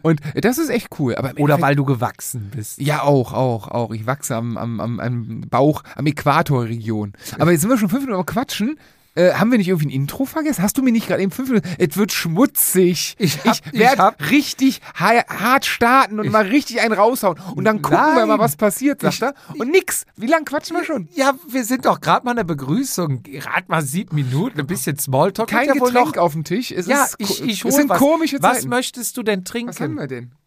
Und 0.02 0.22
das 0.36 0.58
ist 0.58 0.70
echt 0.70 0.90
cool. 1.00 1.16
Aber 1.16 1.34
oder 1.38 1.62
weil 1.62 1.76
du 1.76 1.86
gewachsen 1.86 2.52
bist. 2.56 2.80
Ja, 2.80 3.04
auch, 3.04 3.34
auch, 3.34 3.68
auch. 3.68 3.92
Ich 3.92 4.06
wachse 4.06 4.36
am, 4.36 4.58
am, 4.58 4.80
am, 4.80 5.00
am 5.00 5.42
Bauch, 5.50 5.84
am 5.96 6.06
Äquatorregion. 6.06 7.14
Aber 7.40 7.52
jetzt 7.52 7.62
sind 7.62 7.70
wir 7.70 7.78
schon 7.78 7.90
fünf 7.90 8.04
Minuten 8.04 8.20
am 8.20 8.26
Quatschen. 8.26 8.78
Äh, 9.14 9.34
haben 9.34 9.52
wir 9.52 9.58
nicht 9.58 9.68
irgendwie 9.68 9.88
ein 9.88 9.92
Intro 9.92 10.24
vergessen? 10.26 10.64
Hast 10.64 10.78
du 10.78 10.82
mir 10.84 10.92
nicht 10.94 11.08
gerade 11.08 11.22
eben 11.22 11.32
fünf 11.34 11.50
Minuten? 11.50 11.68
Es 11.78 11.98
wird 11.98 12.14
schmutzig. 12.14 13.16
Ich 13.20 13.44
hab- 13.46 13.58
ich 13.74 13.80
werd 13.80 14.00
hab- 14.00 14.30
richtig 14.30 14.80
ha 14.98 15.12
hart 15.28 15.66
starten 15.66 16.20
und 16.20 16.30
mal 16.32 16.46
richtig 16.46 16.80
einen 16.80 16.94
raushauen. 16.94 17.38
Und 17.56 17.66
dann 17.66 17.82
gucken 17.82 17.98
wir 18.00 18.16
Nein. 18.20 18.28
mal, 18.30 18.40
was 18.40 18.56
passiert, 18.56 19.02
sagt 19.02 19.22
er. 19.22 19.34
Und 19.58 19.70
nix. 19.70 20.06
Wie 20.16 20.28
lange 20.28 20.46
quatschen 20.46 20.78
wir 20.78 20.86
schon? 20.86 21.10
Ja, 21.14 21.34
wir 21.50 21.66
sind 21.66 21.86
doch 21.86 22.00
gerade 22.00 22.24
mal 22.24 22.32
in 22.32 22.38
der 22.38 22.44
Begrüßung. 22.46 23.24
Gerade 23.24 23.66
mal 23.68 23.82
sieben 23.82 24.16
Minuten, 24.16 24.60
ein 24.62 24.68
bisschen 24.68 24.98
Smalltalk. 24.98 25.50
Kein 25.50 25.68
ja 25.68 25.74
Getränk 25.74 26.16
noch- 26.16 26.22
auf 26.24 26.32
dem 26.32 26.46
Tisch. 26.46 26.72
Es 26.72 26.88
Ja, 26.88 27.04
ist, 27.04 27.16
ich, 27.20 27.42
ich 27.44 27.66
es 27.66 27.76
sind 27.76 27.90
was. 27.90 28.00
komische 28.00 28.38
Was 28.42 28.58
Zeiten. 28.60 28.70
möchtest 28.70 29.18
du 29.18 29.24
denn 29.24 29.44
trinken? 29.44 29.70
was 29.70 29.80
haben 29.82 29.96
wir 29.96 30.08
denn? 30.08 30.32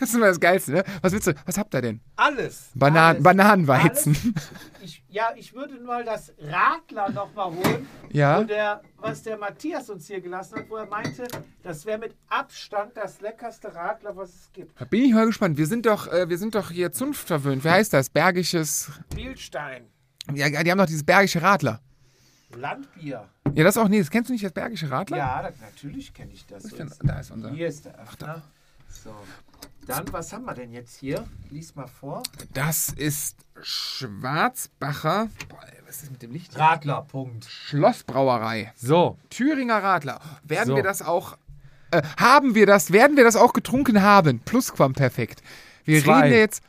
Das 0.00 0.08
ist 0.08 0.14
immer 0.14 0.28
das 0.28 0.40
Geilste, 0.40 0.72
ne? 0.72 0.84
Was 1.02 1.12
willst 1.12 1.26
du? 1.26 1.34
Was 1.44 1.58
habt 1.58 1.74
ihr 1.74 1.82
denn? 1.82 2.00
Alles. 2.16 2.70
Banan 2.74 3.16
alles. 3.16 3.22
Bananenweizen. 3.22 4.16
Alles. 4.16 4.46
Ich, 4.82 5.02
ja, 5.16 5.30
ich 5.34 5.54
würde 5.54 5.80
mal 5.80 6.04
das 6.04 6.30
Radler 6.38 7.08
noch 7.10 7.32
mal 7.34 7.46
holen, 7.50 7.86
Ja. 8.10 8.44
der, 8.44 8.82
was 8.98 9.22
der 9.22 9.38
Matthias 9.38 9.88
uns 9.88 10.06
hier 10.06 10.20
gelassen 10.20 10.58
hat, 10.58 10.68
wo 10.68 10.76
er 10.76 10.84
meinte, 10.84 11.26
das 11.62 11.86
wäre 11.86 11.98
mit 11.98 12.14
Abstand 12.28 12.94
das 12.98 13.22
leckerste 13.22 13.74
Radler, 13.74 14.14
was 14.14 14.28
es 14.34 14.52
gibt. 14.52 14.78
Da 14.78 14.84
bin 14.84 15.02
ich 15.04 15.14
mal 15.14 15.24
gespannt. 15.24 15.56
Wir 15.56 15.66
sind 15.66 15.86
doch, 15.86 16.06
äh, 16.12 16.28
wir 16.28 16.36
sind 16.36 16.54
doch 16.54 16.70
hier 16.70 16.92
zunftverwöhnt. 16.92 17.64
Wie 17.64 17.70
heißt 17.70 17.94
das? 17.94 18.10
Bergisches. 18.10 18.90
Bielstein, 19.14 19.86
Ja, 20.34 20.50
die 20.62 20.70
haben 20.70 20.76
doch 20.78 20.84
dieses 20.86 21.04
bergische 21.04 21.40
Radler. 21.40 21.80
Landbier. 22.54 23.26
Ja, 23.54 23.64
das 23.64 23.78
auch. 23.78 23.88
Nee, 23.88 24.00
das 24.00 24.10
kennst 24.10 24.28
du 24.28 24.34
nicht, 24.34 24.44
das 24.44 24.52
bergische 24.52 24.90
Radler? 24.90 25.16
Ja, 25.16 25.42
das, 25.42 25.54
natürlich 25.62 26.12
kenne 26.12 26.32
ich 26.34 26.44
das. 26.46 26.64
Was 26.64 26.72
ist. 26.72 27.00
Da 27.02 27.20
ist 27.20 27.30
unser. 27.30 27.50
Hier 27.52 27.68
ist 27.68 27.86
der 27.86 27.98
Öffner. 28.00 28.42
So. 28.90 29.14
Dann, 29.86 30.04
was 30.12 30.32
haben 30.32 30.44
wir 30.44 30.54
denn 30.54 30.72
jetzt 30.72 30.96
hier? 30.98 31.24
Lies 31.50 31.76
mal 31.76 31.86
vor. 31.86 32.22
Das 32.52 32.88
ist 32.88 33.36
Schwarzbacher. 33.62 35.28
Boah, 35.48 35.60
was 35.86 36.02
ist 36.02 36.10
mit 36.10 36.22
dem 36.22 36.32
Licht? 36.32 36.58
Radler, 36.58 37.02
Punkt. 37.02 37.44
Schlossbrauerei. 37.44 38.72
So. 38.76 39.16
Thüringer 39.30 39.80
Radler. 39.82 40.20
Werden 40.42 40.68
So. 40.70 40.76
wir 40.76 40.82
das 40.82 41.02
auch. 41.02 41.38
Äh, 41.92 42.02
haben 42.18 42.56
wir 42.56 42.66
das? 42.66 42.90
Werden 42.92 43.16
wir 43.16 43.22
das 43.22 43.36
auch 43.36 43.52
getrunken 43.52 44.02
haben? 44.02 44.40
Plusquamperfekt. 44.40 45.40
Wir 45.84 46.02
Zwei. 46.02 46.22
reden 46.22 46.32
ja 46.32 46.38
jetzt. 46.40 46.62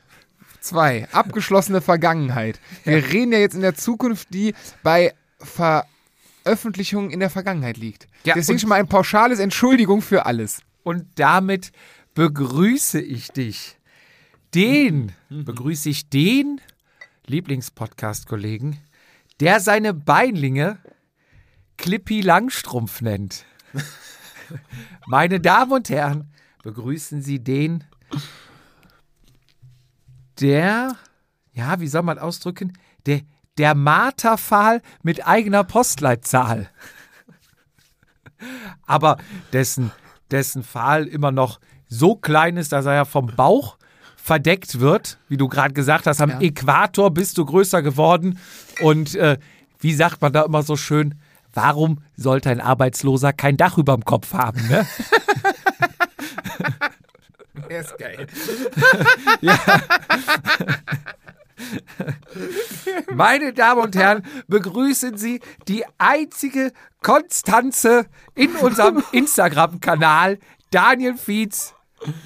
Zwei. 0.61 1.07
Abgeschlossene 1.11 1.81
Vergangenheit. 1.81 2.59
Wir 2.83 3.03
reden 3.03 3.31
ja 3.31 3.39
jetzt 3.39 3.55
in 3.55 3.61
der 3.61 3.73
Zukunft, 3.73 4.31
die 4.33 4.53
bei 4.83 5.13
Veröffentlichungen 5.39 7.09
in 7.09 7.19
der 7.19 7.31
Vergangenheit 7.31 7.77
liegt. 7.77 8.07
Ja, 8.25 8.35
Deswegen 8.35 8.59
schon 8.59 8.69
mal 8.69 8.75
ein 8.75 8.87
pauschales 8.87 9.39
Entschuldigung 9.39 10.01
für 10.03 10.27
alles. 10.27 10.61
Und 10.83 11.07
damit 11.15 11.71
begrüße 12.17 12.99
ich 12.99 13.29
dich. 13.29 13.77
Den, 14.55 15.11
begrüße 15.29 15.89
ich 15.89 16.09
den 16.09 16.59
Lieblingspodcast-Kollegen, 17.27 18.81
der 19.39 19.59
seine 19.59 19.93
Beinlinge 19.93 20.79
Clippy 21.77 22.21
Langstrumpf 22.21 23.01
nennt. 23.01 23.45
Meine 25.05 25.39
Damen 25.39 25.71
und 25.73 25.89
Herren, 25.91 26.33
begrüßen 26.63 27.21
Sie 27.21 27.37
den, 27.37 27.83
der, 30.39 30.95
ja, 31.53 31.79
wie 31.79 31.87
soll 31.87 32.01
man 32.01 32.17
ausdrücken, 32.17 32.73
der, 33.05 33.21
der 33.59 33.75
Marterpfahl 33.75 34.81
mit 35.03 35.27
eigener 35.27 35.63
Postleitzahl. 35.63 36.67
Aber 38.87 39.17
dessen, 39.53 39.91
dessen 40.31 40.63
Pfahl 40.63 41.05
immer 41.05 41.31
noch 41.31 41.59
so 41.87 42.15
klein 42.15 42.57
ist, 42.57 42.71
dass 42.71 42.85
er 42.85 42.93
ja 42.95 43.05
vom 43.05 43.27
Bauch 43.35 43.77
verdeckt 44.15 44.79
wird, 44.79 45.17
wie 45.29 45.37
du 45.37 45.47
gerade 45.47 45.73
gesagt 45.73 46.05
hast, 46.07 46.21
am 46.21 46.29
Ja. 46.31 46.41
Äquator 46.41 47.11
bist 47.11 47.37
du 47.37 47.45
größer 47.45 47.81
geworden. 47.81 48.39
Und 48.81 49.15
äh, 49.15 49.37
wie 49.79 49.93
sagt 49.93 50.21
man 50.21 50.33
da 50.33 50.43
immer 50.43 50.63
so 50.63 50.75
schön, 50.75 51.15
warum 51.53 51.99
sollte 52.17 52.49
ein 52.49 52.59
Arbeitsloser 52.59 53.31
kein 53.31 53.55
Dach 53.57 53.77
über 53.77 53.93
dem 53.95 54.03
Kopf 54.03 54.33
haben? 54.33 54.67
Ne? 54.67 54.85
Er 57.69 57.81
ist 57.81 57.97
geil. 57.97 58.27
Meine 63.13 63.53
Damen 63.53 63.81
und 63.81 63.95
Herren, 63.95 64.23
begrüßen 64.47 65.17
Sie 65.17 65.41
die 65.67 65.83
einzige 65.97 66.71
Konstanze 67.01 68.05
in 68.35 68.55
unserem 68.55 69.03
Instagram-Kanal, 69.11 70.39
Daniel 70.71 71.17
Fietz. 71.17 71.73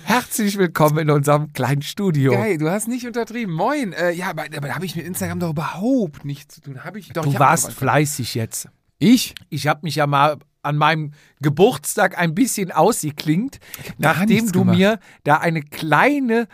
Herzlich 0.03 0.57
willkommen 0.57 0.97
in 0.99 1.09
unserem 1.09 1.53
kleinen 1.53 1.81
Studio. 1.81 2.33
Geil, 2.33 2.57
du 2.57 2.69
hast 2.69 2.87
nicht 2.87 3.07
untertrieben. 3.07 3.53
Moin. 3.53 3.93
Äh, 3.93 4.11
ja, 4.11 4.29
aber, 4.29 4.43
aber 4.43 4.67
da 4.67 4.75
habe 4.75 4.85
ich 4.85 4.95
mit 4.95 5.05
Instagram 5.05 5.39
doch 5.39 5.51
überhaupt 5.51 6.25
nichts 6.25 6.55
zu 6.55 6.61
tun. 6.61 6.83
Habe 6.83 6.99
ich 6.99 7.09
doch. 7.09 7.23
Du 7.23 7.29
ich 7.29 7.35
hab 7.35 7.41
warst 7.41 7.71
fleißig 7.71 8.35
jetzt. 8.35 8.67
Ich? 8.99 9.33
Ich 9.49 9.67
habe 9.67 9.79
mich 9.83 9.95
ja 9.95 10.07
mal 10.07 10.37
an 10.61 10.77
meinem 10.77 11.13
Geburtstag 11.39 12.17
ein 12.17 12.35
bisschen 12.35 12.71
ausgeklingt, 12.71 13.59
nachdem 13.97 14.51
du 14.51 14.59
gemacht. 14.59 14.77
mir 14.77 14.99
da 15.23 15.37
eine 15.37 15.61
kleine, 15.61 16.47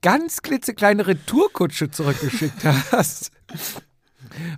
ganz 0.00 0.42
klitzekleine 0.42 1.06
Retourkutsche 1.06 1.90
zurückgeschickt 1.90 2.64
hast. 2.92 3.30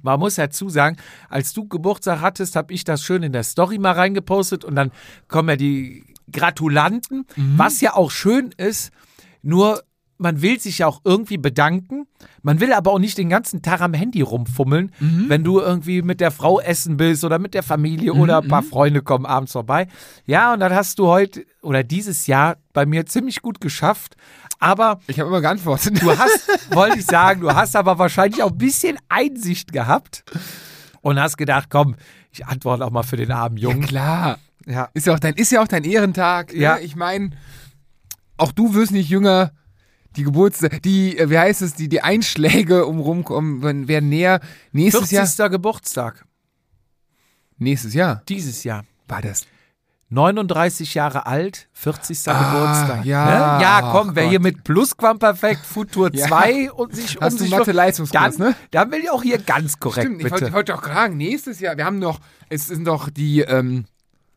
Man 0.02 0.20
muss 0.20 0.36
dazu 0.36 0.68
sagen, 0.68 0.96
als 1.28 1.52
du 1.52 1.66
Geburtstag 1.66 2.20
hattest, 2.20 2.54
habe 2.54 2.72
ich 2.72 2.84
das 2.84 3.02
schön 3.02 3.24
in 3.24 3.32
der 3.32 3.42
Story 3.42 3.78
mal 3.78 3.92
reingepostet 3.92 4.64
und 4.64 4.76
dann 4.76 4.92
kommen 5.28 5.48
ja 5.48 5.56
die 5.56 6.13
Gratulanten, 6.32 7.26
Mhm. 7.36 7.58
was 7.58 7.80
ja 7.80 7.94
auch 7.94 8.10
schön 8.10 8.50
ist, 8.56 8.90
nur 9.42 9.82
man 10.16 10.40
will 10.42 10.60
sich 10.60 10.78
ja 10.78 10.86
auch 10.86 11.00
irgendwie 11.04 11.38
bedanken. 11.38 12.06
Man 12.42 12.60
will 12.60 12.72
aber 12.72 12.92
auch 12.92 13.00
nicht 13.00 13.18
den 13.18 13.28
ganzen 13.28 13.62
Tag 13.62 13.80
am 13.80 13.94
Handy 13.94 14.22
rumfummeln, 14.22 14.92
Mhm. 15.00 15.24
wenn 15.28 15.42
du 15.42 15.58
irgendwie 15.60 16.02
mit 16.02 16.20
der 16.20 16.30
Frau 16.30 16.60
essen 16.60 16.96
bist 16.96 17.24
oder 17.24 17.40
mit 17.40 17.52
der 17.52 17.64
Familie 17.64 18.12
oder 18.14 18.40
ein 18.40 18.48
paar 18.48 18.62
mhm. 18.62 18.66
Freunde 18.68 19.02
kommen 19.02 19.26
abends 19.26 19.52
vorbei. 19.52 19.88
Ja, 20.24 20.54
und 20.54 20.60
dann 20.60 20.72
hast 20.72 21.00
du 21.00 21.08
heute 21.08 21.44
oder 21.62 21.82
dieses 21.82 22.28
Jahr 22.28 22.56
bei 22.72 22.86
mir 22.86 23.06
ziemlich 23.06 23.42
gut 23.42 23.60
geschafft. 23.60 24.14
Aber 24.60 25.00
Ich 25.08 25.18
habe 25.18 25.28
immer 25.28 25.40
geantwortet. 25.40 26.00
du 26.00 26.16
hast, 26.16 26.48
wollte 26.74 27.00
ich 27.00 27.06
sagen, 27.06 27.40
du 27.40 27.52
hast 27.52 27.74
aber 27.74 27.98
wahrscheinlich 27.98 28.42
auch 28.42 28.52
ein 28.52 28.58
bisschen 28.58 28.96
Einsicht 29.08 29.72
gehabt 29.72 30.24
und 31.02 31.18
hast 31.20 31.36
gedacht, 31.36 31.66
komm, 31.70 31.96
ich 32.30 32.46
antworte 32.46 32.84
auch 32.86 32.90
mal 32.90 33.02
für 33.02 33.16
den 33.16 33.32
armen 33.32 33.56
Ja, 33.56 33.70
Jungen. 33.70 33.82
klar. 33.82 34.38
Ja. 34.66 34.88
Ist 34.94 35.06
ja 35.06 35.14
auch 35.14 35.18
dein, 35.20 35.34
ist 35.34 35.52
ja 35.52 35.62
auch 35.62 35.68
dein 35.68 35.84
Ehrentag. 35.84 36.52
Ja. 36.54 36.76
Ne? 36.76 36.82
Ich 36.82 36.96
meine, 36.96 37.30
auch 38.36 38.52
du 38.52 38.74
wirst 38.74 38.92
nicht 38.92 39.08
jünger. 39.08 39.52
Die 40.16 40.22
Geburtstag, 40.22 40.80
die, 40.82 41.18
äh, 41.18 41.28
wie 41.28 41.38
heißt 41.38 41.60
es, 41.62 41.74
die, 41.74 41.88
die 41.88 42.00
Einschläge 42.00 42.86
um 42.86 43.00
rumkommen, 43.00 43.62
werden- 43.88 44.08
näher. 44.08 44.40
Nächstes 44.70 45.08
40. 45.10 45.38
Jahr. 45.38 45.50
Geburtstag, 45.50 46.24
Nächstes 47.58 47.94
Jahr. 47.94 48.22
dieses 48.28 48.62
Jahr. 48.64 48.84
War 49.08 49.22
das. 49.22 49.42
39 50.10 50.94
Jahre 50.94 51.26
alt, 51.26 51.68
40. 51.72 52.28
Ah, 52.28 52.52
Geburtstag. 52.52 53.04
ja. 53.04 53.24
ne? 53.56 53.62
ja 53.62 53.88
komm, 53.90 54.14
wer 54.14 54.24
Gott. 54.24 54.30
hier 54.30 54.40
mit 54.40 54.62
Plusquamperfekt 54.62 55.66
Futur 55.66 56.10
Ja. 56.14 56.28
2 56.28 56.70
und 56.72 56.94
sich 56.94 57.16
Hast 57.20 57.32
um 57.32 57.38
du 57.38 57.44
sich 57.44 57.50
Mathe-Leistungskurs, 57.50 58.36
dann, 58.36 58.48
ne? 58.50 58.54
dann 58.70 58.92
will 58.92 59.00
ich 59.00 59.10
auch 59.10 59.22
hier 59.22 59.38
ganz 59.38 59.80
korrekt, 59.80 60.06
Stimmt, 60.06 60.18
ich 60.18 60.24
bitte. 60.24 60.32
wollte, 60.32 60.46
ich 60.46 60.52
wollte 60.52 60.74
auch 60.76 60.82
fragen, 60.82 61.16
nächstes 61.16 61.58
Jahr, 61.58 61.76
wir 61.76 61.84
haben 61.84 61.98
noch, 61.98 62.20
es 62.48 62.66
sind 62.68 62.84
doch 62.86 63.10
die, 63.10 63.40
ähm, 63.40 63.86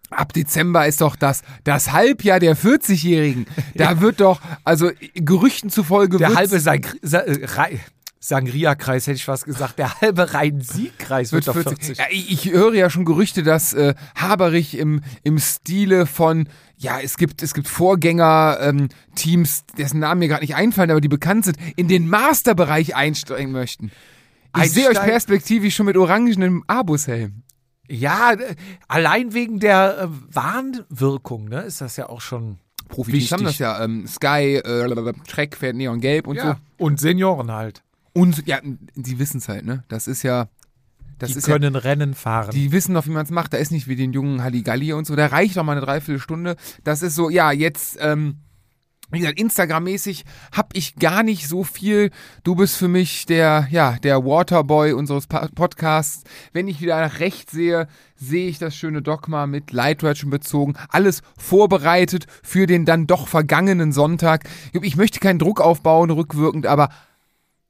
ab 0.09 0.33
Dezember 0.33 0.87
ist 0.87 1.01
doch 1.01 1.15
das, 1.15 1.41
das 1.63 1.91
Halbjahr 1.91 2.39
der 2.39 2.55
40-Jährigen. 2.57 3.45
Da 3.75 4.01
wird 4.01 4.19
doch, 4.21 4.39
also 4.63 4.91
Gerüchten 5.15 5.69
zufolge 5.69 6.17
der 6.17 6.35
halbe 6.35 6.59
Sa 6.59 6.73
äh, 6.75 7.45
Rei- 7.45 7.79
Sangria-Kreis, 8.19 9.07
hätte 9.07 9.15
ich 9.17 9.25
fast 9.25 9.45
gesagt. 9.45 9.77
Der 9.79 10.01
halbe 10.01 10.33
Rhein-Sieg-Kreis 10.33 11.31
wird, 11.31 11.45
wird 11.45 11.55
doch 11.55 11.61
40. 11.71 11.95
40. 11.95 11.97
Ja, 11.97 12.05
ich, 12.09 12.31
ich 12.45 12.51
höre 12.51 12.73
ja 12.73 12.89
schon 12.89 13.05
Gerüchte, 13.05 13.41
dass 13.43 13.73
äh, 13.73 13.93
Haberich 14.15 14.77
im, 14.77 15.01
im 15.23 15.37
Stile 15.39 16.05
von, 16.07 16.49
ja, 16.77 16.99
es 16.99 17.15
gibt, 17.17 17.41
es 17.43 17.53
gibt 17.53 17.67
Vorgänger-Teams, 17.69 19.63
dessen 19.77 19.99
Namen 19.99 20.19
mir 20.19 20.27
gerade 20.27 20.41
nicht 20.43 20.55
einfallen, 20.55 20.91
aber 20.91 20.99
die 21.01 21.07
bekannt 21.07 21.45
sind, 21.45 21.57
in 21.75 21.87
den 21.87 22.09
Masterbereich 22.09 22.95
einsteigen 22.95 23.51
möchten. 23.51 23.91
Ich 24.63 24.71
sehe 24.71 24.89
euch 24.89 24.99
perspektivisch 24.99 25.75
schon 25.75 25.85
mit 25.85 25.97
orangenem 25.97 26.63
Abushelm. 26.67 27.43
Ja, 27.89 28.35
allein 28.87 29.33
wegen 29.33 29.59
der 29.59 29.97
äh, 29.99 30.07
Warnwirkung, 30.35 31.45
ne, 31.45 31.61
ist 31.61 31.81
das 31.81 31.95
ja 31.97 32.09
auch 32.09 32.21
schon 32.21 32.59
Profis 32.87 33.31
haben 33.31 33.43
das 33.43 33.59
ja. 33.59 33.83
Ähm, 33.83 34.07
Sky, 34.07 34.55
äh, 34.55 35.13
Trek 35.27 35.55
fährt 35.57 35.75
Neongelb 35.75 36.27
und 36.27 36.35
ja. 36.35 36.57
Und 36.77 36.99
Senioren 36.99 37.51
halt. 37.51 37.83
so. 38.13 38.21
Und 38.21 38.47
ja, 38.47 38.59
sie 38.95 39.19
wissen 39.19 39.37
es 39.37 39.47
halt, 39.47 39.65
ne? 39.65 39.83
Das 39.89 40.07
ist 40.07 40.23
ja 40.23 40.47
Das 41.19 41.31
die 41.31 41.37
ist 41.37 41.45
können 41.45 41.75
Rennen 41.75 42.13
fahren. 42.13 42.51
Die 42.51 42.71
wissen 42.71 42.93
noch, 42.93 43.05
wie 43.05 43.11
man 43.11 43.25
es 43.25 43.31
macht. 43.31 43.53
Da 43.53 43.57
ist 43.57 43.71
nicht 43.71 43.87
wie 43.87 43.95
den 43.95 44.13
jungen 44.13 44.41
Halligalli 44.41 44.93
und 44.93 45.05
so. 45.05 45.15
Da 45.15 45.27
reicht 45.27 45.57
doch 45.57 45.63
mal 45.63 45.73
eine 45.73 45.81
Dreiviertelstunde. 45.81 46.55
Das 46.83 47.01
ist 47.01 47.15
so, 47.15 47.29
ja, 47.29 47.51
jetzt, 47.51 47.97
ähm, 47.99 48.37
wie 49.11 49.19
gesagt, 49.19 49.39
Instagram-mäßig 49.39 50.25
habe 50.51 50.69
ich 50.73 50.95
gar 50.95 51.23
nicht 51.23 51.47
so 51.47 51.63
viel. 51.63 52.11
Du 52.43 52.55
bist 52.55 52.75
für 52.75 52.89
mich 52.89 53.25
der, 53.25 53.67
ja, 53.71 53.97
der 54.03 54.25
Waterboy 54.25 54.91
unseres 54.91 55.27
Podcasts. 55.27 56.23
Wenn 56.51 56.67
ich 56.67 56.81
wieder 56.81 56.99
nach 56.99 57.19
rechts 57.19 57.53
sehe, 57.53 57.87
sehe 58.15 58.49
ich 58.49 58.59
das 58.59 58.75
schöne 58.75 59.01
Dogma 59.01 59.47
mit 59.47 59.71
Lightwatchen 59.71 60.29
bezogen. 60.29 60.73
Alles 60.89 61.21
vorbereitet 61.37 62.25
für 62.43 62.67
den 62.67 62.85
dann 62.85 63.07
doch 63.07 63.29
vergangenen 63.29 63.93
Sonntag. 63.93 64.43
Ich 64.73 64.97
möchte 64.97 65.19
keinen 65.19 65.39
Druck 65.39 65.61
aufbauen, 65.61 66.09
rückwirkend, 66.09 66.65
aber 66.65 66.89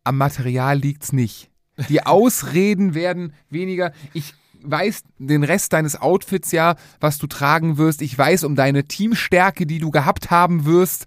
am 0.03 0.17
Material 0.17 0.79
liegt's 0.79 1.13
nicht. 1.13 1.51
Die 1.89 2.03
Ausreden 2.03 2.95
werden 2.95 3.33
weniger. 3.49 3.91
Ich 4.13 4.33
weiß 4.69 5.03
den 5.17 5.43
Rest 5.43 5.73
deines 5.73 5.99
Outfits 5.99 6.51
ja, 6.51 6.75
was 6.99 7.17
du 7.17 7.27
tragen 7.27 7.77
wirst. 7.77 8.01
Ich 8.01 8.17
weiß 8.17 8.43
um 8.43 8.55
deine 8.55 8.85
Teamstärke, 8.85 9.65
die 9.65 9.79
du 9.79 9.91
gehabt 9.91 10.31
haben 10.31 10.65
wirst. 10.65 11.05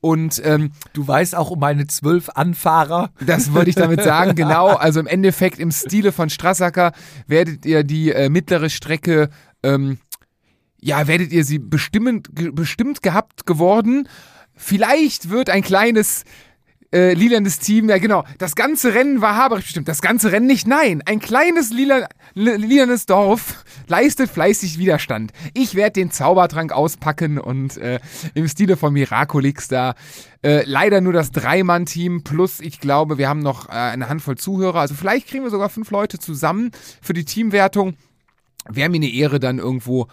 Und 0.00 0.40
ähm, 0.44 0.70
du 0.92 1.06
weißt 1.06 1.34
auch 1.34 1.50
um 1.50 1.58
meine 1.58 1.86
zwölf 1.88 2.28
Anfahrer. 2.30 3.10
Das 3.24 3.52
wollte 3.52 3.70
ich 3.70 3.76
damit 3.76 4.02
sagen, 4.02 4.34
genau. 4.36 4.68
Also 4.68 5.00
im 5.00 5.06
Endeffekt 5.06 5.58
im 5.58 5.72
Stile 5.72 6.12
von 6.12 6.30
Strassacker 6.30 6.92
werdet 7.26 7.66
ihr 7.66 7.82
die 7.82 8.12
äh, 8.12 8.28
mittlere 8.28 8.70
Strecke, 8.70 9.30
ähm, 9.62 9.98
ja, 10.80 11.08
werdet 11.08 11.32
ihr 11.32 11.44
sie 11.44 11.58
bestimmend, 11.58 12.28
bestimmt 12.54 13.02
gehabt 13.02 13.44
geworden. 13.44 14.08
Vielleicht 14.54 15.30
wird 15.30 15.50
ein 15.50 15.62
kleines 15.62 16.24
äh, 16.92 17.12
lilanes 17.12 17.58
Team, 17.58 17.88
ja 17.88 17.98
genau. 17.98 18.24
Das 18.38 18.54
ganze 18.54 18.94
Rennen 18.94 19.20
war 19.20 19.36
Haberich 19.36 19.64
bestimmt. 19.64 19.88
Das 19.88 20.00
ganze 20.00 20.32
Rennen 20.32 20.46
nicht, 20.46 20.66
nein. 20.66 21.02
Ein 21.04 21.20
kleines 21.20 21.70
lila, 21.70 22.08
lilanes 22.34 23.06
Dorf 23.06 23.64
leistet 23.88 24.30
fleißig 24.30 24.78
Widerstand. 24.78 25.32
Ich 25.54 25.74
werde 25.74 25.92
den 25.92 26.10
Zaubertrank 26.10 26.72
auspacken 26.72 27.38
und 27.38 27.76
äh, 27.76 28.00
im 28.34 28.48
Stile 28.48 28.76
von 28.76 28.92
Miraculix 28.92 29.68
da 29.68 29.94
äh, 30.42 30.62
leider 30.64 31.00
nur 31.00 31.12
das 31.12 31.30
Dreimann-Team 31.30 32.24
plus 32.24 32.60
ich 32.60 32.80
glaube, 32.80 33.18
wir 33.18 33.28
haben 33.28 33.40
noch 33.40 33.68
äh, 33.68 33.72
eine 33.72 34.08
Handvoll 34.08 34.38
Zuhörer. 34.38 34.80
Also 34.80 34.94
vielleicht 34.94 35.28
kriegen 35.28 35.44
wir 35.44 35.50
sogar 35.50 35.68
fünf 35.68 35.90
Leute 35.90 36.18
zusammen 36.18 36.70
für 37.02 37.12
die 37.12 37.24
Teamwertung. 37.24 37.96
Wäre 38.68 38.88
mir 38.88 38.96
eine 38.96 39.10
Ehre 39.10 39.40
dann 39.40 39.58
irgendwo 39.58 40.08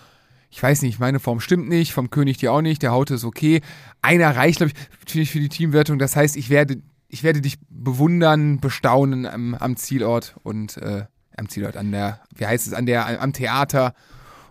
ich 0.55 0.63
weiß 0.63 0.83
nicht, 0.83 1.01
meine 1.01 1.19
Form 1.19 1.41
stimmt 1.41 1.67
nicht, 1.67 1.91
vom 1.91 2.09
König 2.09 2.37
die 2.37 2.47
auch 2.47 2.61
nicht, 2.61 2.81
der 2.81 2.93
Haut 2.93 3.11
ist 3.11 3.25
okay. 3.25 3.59
Einer 4.01 4.37
reicht, 4.37 4.59
glaube 4.59 4.71
ich, 5.13 5.29
für 5.29 5.41
die 5.41 5.49
Teamwertung. 5.49 5.99
Das 5.99 6.15
heißt, 6.15 6.37
ich 6.37 6.49
werde, 6.49 6.81
ich 7.09 7.23
werde 7.23 7.41
dich 7.41 7.57
bewundern, 7.67 8.61
bestaunen 8.61 9.25
am, 9.25 9.53
am 9.55 9.75
Zielort 9.75 10.37
und 10.43 10.77
äh, 10.77 11.07
am 11.35 11.49
Zielort, 11.49 11.75
an 11.75 11.91
der, 11.91 12.21
wie 12.33 12.45
heißt 12.45 12.67
es, 12.67 12.73
an 12.73 12.85
der, 12.85 13.21
am 13.21 13.33
Theater. 13.33 13.95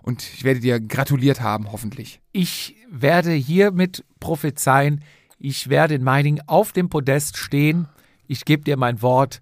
Und 0.02 0.22
ich 0.22 0.44
werde 0.44 0.60
dir 0.60 0.78
gratuliert 0.78 1.40
haben, 1.40 1.72
hoffentlich. 1.72 2.20
Ich 2.32 2.76
werde 2.90 3.32
hiermit 3.32 4.04
prophezeien, 4.20 5.02
ich 5.38 5.70
werde 5.70 5.94
in 5.94 6.04
Meining 6.04 6.42
auf 6.46 6.72
dem 6.72 6.90
Podest 6.90 7.38
stehen. 7.38 7.88
Ich 8.26 8.44
gebe 8.44 8.62
dir 8.62 8.76
mein 8.76 9.00
Wort, 9.00 9.40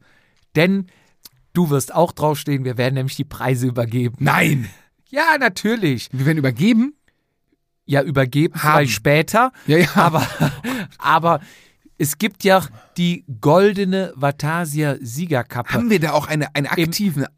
denn 0.55 0.87
du 1.55 1.71
wirst 1.71 1.93
auch 1.93 2.13
draufstehen. 2.13 2.65
Wir 2.65 2.79
werden 2.79 2.95
nämlich 2.95 3.17
die 3.17 3.25
Preise 3.25 3.67
übergeben. 3.67 4.15
Nein! 4.21 4.71
Ja, 5.13 5.37
natürlich. 5.39 6.09
Wir 6.11 6.25
werden 6.25 6.39
übergeben? 6.39 6.95
Ja, 7.85 8.03
übergeben 8.03 8.55
Haben. 8.55 8.73
vielleicht 8.73 8.93
später. 8.93 9.53
Ja, 9.67 9.77
ja. 9.77 9.89
Aber, 9.95 10.27
aber 10.99 11.41
es 11.99 12.17
gibt 12.17 12.45
ja 12.45 12.65
die 12.97 13.25
goldene 13.41 14.15
Vatasia 14.17 14.97
Siegerkappe. 15.01 15.75
Haben 15.75 15.91
wir 15.91 16.01
da 16.01 16.13
auch 16.13 16.29
eine, 16.29 16.55
eine 16.55 16.71
aktive 16.71 17.29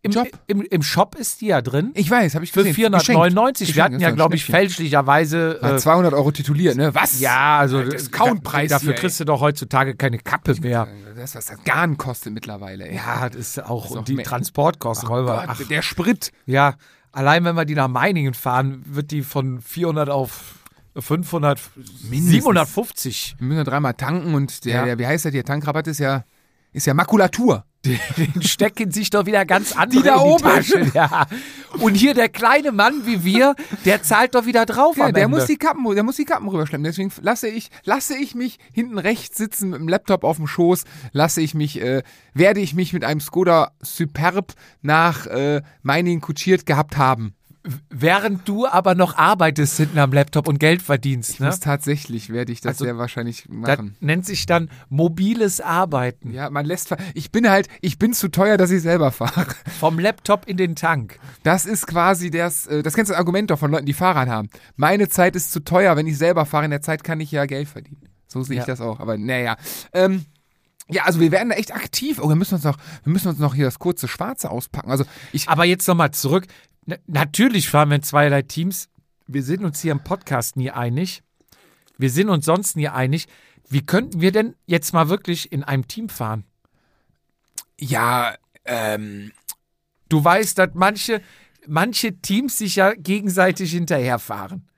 im, 0.00 0.10
Job? 0.10 0.28
Im, 0.46 0.62
Im, 0.62 0.82
Shop 0.82 1.14
ist 1.14 1.42
die 1.42 1.48
ja 1.48 1.60
drin. 1.60 1.92
Ich 1.94 2.10
weiß, 2.10 2.34
habe 2.34 2.44
ich 2.44 2.52
gesehen. 2.52 2.72
Für 2.72 2.74
499. 2.74 3.68
Geschenkt. 3.68 3.76
Wir 3.76 3.84
hatten 3.84 4.00
ja, 4.00 4.10
glaube 4.10 4.34
ich, 4.34 4.44
fälschlicherweise. 4.44 5.60
Äh, 5.62 5.76
200 5.76 6.14
Euro 6.14 6.32
tituliert, 6.32 6.76
ne? 6.76 6.92
Was? 6.94 7.20
Ja, 7.20 7.58
also. 7.58 7.82
Discountpreis. 7.84 8.70
Dafür 8.70 8.94
kriegst 8.94 9.20
du 9.20 9.24
doch 9.24 9.40
heutzutage 9.40 9.94
keine 9.94 10.18
Kappe 10.18 10.54
mehr. 10.60 10.88
Das, 11.14 11.36
was 11.36 11.46
das 11.46 11.62
Garn 11.62 11.98
kostet 11.98 12.32
mittlerweile. 12.32 12.88
Ey. 12.88 12.96
Ja, 12.96 13.28
das 13.28 13.38
ist 13.38 13.64
auch. 13.64 13.82
Das 13.82 13.90
ist 13.92 13.96
auch 13.98 14.04
die 14.04 14.16
Transportkosten. 14.16 15.08
Ach 15.08 15.24
Gott, 15.24 15.44
ach, 15.46 15.68
der 15.68 15.82
Sprit. 15.82 16.32
Ja, 16.46 16.74
Allein 17.12 17.44
wenn 17.44 17.54
wir 17.54 17.64
die 17.64 17.74
nach 17.74 17.88
Meiningen 17.88 18.34
fahren, 18.34 18.82
wird 18.86 19.10
die 19.10 19.22
von 19.22 19.60
400 19.60 20.08
auf 20.08 20.54
500, 20.98 21.60
Mindestens. 21.76 22.30
750. 22.30 23.36
Wir 23.38 23.46
müssen 23.46 23.58
ja 23.58 23.64
dreimal 23.64 23.94
tanken 23.94 24.34
und 24.34 24.64
der, 24.64 24.74
ja. 24.74 24.84
der, 24.84 24.98
wie 24.98 25.06
heißt 25.06 25.24
der, 25.26 25.32
der 25.32 25.44
Tankrabatt 25.44 25.86
ist 25.86 26.00
ja, 26.00 26.24
ist 26.72 26.86
ja 26.86 26.94
Makulatur. 26.94 27.64
Den 28.16 28.42
stecken 28.42 28.92
sich 28.92 29.10
doch 29.10 29.26
wieder 29.26 29.44
ganz 29.44 29.76
andere 29.76 30.02
die 30.02 30.06
da 30.08 30.14
in 30.14 30.20
die 30.20 30.28
oben. 30.28 30.42
Tasche. 30.42 30.90
Ja. 30.94 31.26
Und 31.80 31.94
hier 31.94 32.14
der 32.14 32.28
kleine 32.28 32.70
Mann 32.70 33.06
wie 33.06 33.24
wir, 33.24 33.56
der 33.84 34.02
zahlt 34.02 34.34
doch 34.34 34.46
wieder 34.46 34.66
drauf. 34.66 34.96
Ja, 34.96 35.10
der 35.10 35.24
Ende. 35.24 35.36
muss 35.36 35.46
die 35.46 35.56
Kappen, 35.56 35.84
der 35.94 36.04
muss 36.04 36.16
die 36.16 36.24
Kappen 36.24 36.48
rüberschleppen. 36.48 36.84
Deswegen 36.84 37.10
lasse 37.22 37.48
ich, 37.48 37.70
lasse 37.82 38.16
ich 38.16 38.34
mich 38.34 38.58
hinten 38.72 38.98
rechts 38.98 39.38
sitzen 39.38 39.70
mit 39.70 39.80
dem 39.80 39.88
Laptop 39.88 40.22
auf 40.22 40.36
dem 40.36 40.46
Schoß, 40.46 40.84
lasse 41.12 41.40
ich 41.40 41.54
mich, 41.54 41.80
äh, 41.80 42.02
werde 42.34 42.60
ich 42.60 42.74
mich 42.74 42.92
mit 42.92 43.04
einem 43.04 43.20
Skoda 43.20 43.72
Superb 43.80 44.52
nach 44.82 45.26
äh, 45.26 45.62
Meiningen 45.82 46.20
kutschiert 46.20 46.66
gehabt 46.66 46.96
haben. 46.98 47.34
Während 47.90 48.48
du 48.48 48.66
aber 48.66 48.96
noch 48.96 49.16
arbeitest 49.16 49.76
hinten 49.76 49.98
am 49.98 50.12
Laptop 50.12 50.48
und 50.48 50.58
Geld 50.58 50.82
verdienst. 50.82 51.30
Ich 51.30 51.40
ne? 51.40 51.46
muss 51.46 51.60
tatsächlich, 51.60 52.30
werde 52.30 52.50
ich 52.50 52.60
das 52.60 52.70
also, 52.70 52.84
sehr 52.84 52.98
wahrscheinlich 52.98 53.48
machen. 53.48 53.90
Das 53.92 54.00
nennt 54.00 54.26
sich 54.26 54.46
dann 54.46 54.68
mobiles 54.88 55.60
Arbeiten. 55.60 56.32
Ja, 56.32 56.50
man 56.50 56.66
lässt, 56.66 56.94
ich 57.14 57.30
bin 57.30 57.48
halt, 57.48 57.68
ich 57.80 57.98
bin 57.98 58.14
zu 58.14 58.28
teuer, 58.28 58.56
dass 58.56 58.72
ich 58.72 58.82
selber 58.82 59.12
fahre. 59.12 59.46
Vom 59.78 60.00
Laptop 60.00 60.48
in 60.48 60.56
den 60.56 60.74
Tank. 60.74 61.20
Das 61.44 61.64
ist 61.64 61.86
quasi 61.86 62.30
das, 62.30 62.66
äh, 62.66 62.82
das 62.82 62.94
kennst 62.94 63.10
du 63.10 63.12
das 63.12 63.20
Argument 63.20 63.50
doch 63.50 63.58
von 63.60 63.70
Leuten, 63.70 63.86
die 63.86 63.92
Fahrrad 63.92 64.28
haben. 64.28 64.48
Meine 64.74 65.08
Zeit 65.08 65.36
ist 65.36 65.52
zu 65.52 65.60
teuer, 65.60 65.96
wenn 65.96 66.08
ich 66.08 66.18
selber 66.18 66.46
fahre, 66.46 66.64
in 66.64 66.72
der 66.72 66.82
Zeit 66.82 67.04
kann 67.04 67.20
ich 67.20 67.30
ja 67.30 67.46
Geld 67.46 67.68
verdienen. 67.68 68.02
So 68.26 68.42
sehe 68.42 68.56
ich 68.56 68.62
ja. 68.62 68.66
das 68.66 68.80
auch, 68.80 68.98
aber 68.98 69.16
naja. 69.18 69.56
Ähm, 69.92 70.24
ja, 70.88 71.04
also 71.04 71.20
wir 71.20 71.30
werden 71.30 71.50
da 71.50 71.54
echt 71.56 71.74
aktiv. 71.74 72.18
Oh, 72.20 72.28
wir 72.28 72.34
müssen 72.34 72.54
uns 72.54 72.64
noch, 72.64 72.76
wir 73.04 73.12
müssen 73.12 73.28
uns 73.28 73.38
noch 73.38 73.54
hier 73.54 73.66
das 73.66 73.78
kurze 73.78 74.08
Schwarze 74.08 74.50
auspacken. 74.50 74.90
Also 74.90 75.04
ich. 75.32 75.48
Aber 75.48 75.64
jetzt 75.64 75.86
nochmal 75.86 76.10
zurück. 76.10 76.46
Natürlich 77.06 77.68
fahren 77.68 77.90
wir 77.90 77.96
in 77.96 78.02
zweierlei 78.02 78.42
Teams. 78.42 78.88
Wir 79.26 79.42
sind 79.42 79.64
uns 79.64 79.80
hier 79.80 79.92
im 79.92 80.02
Podcast 80.02 80.56
nie 80.56 80.70
einig. 80.70 81.22
Wir 81.96 82.10
sind 82.10 82.28
uns 82.28 82.44
sonst 82.44 82.76
nie 82.76 82.88
einig. 82.88 83.28
Wie 83.68 83.86
könnten 83.86 84.20
wir 84.20 84.32
denn 84.32 84.56
jetzt 84.66 84.92
mal 84.92 85.08
wirklich 85.08 85.52
in 85.52 85.62
einem 85.62 85.86
Team 85.86 86.08
fahren? 86.08 86.44
Ja, 87.78 88.34
ähm. 88.64 89.32
Du 90.08 90.22
weißt, 90.22 90.58
dass 90.58 90.70
manche, 90.74 91.22
manche 91.66 92.20
Teams 92.20 92.58
sich 92.58 92.76
ja 92.76 92.92
gegenseitig 92.92 93.72
hinterherfahren. 93.72 94.68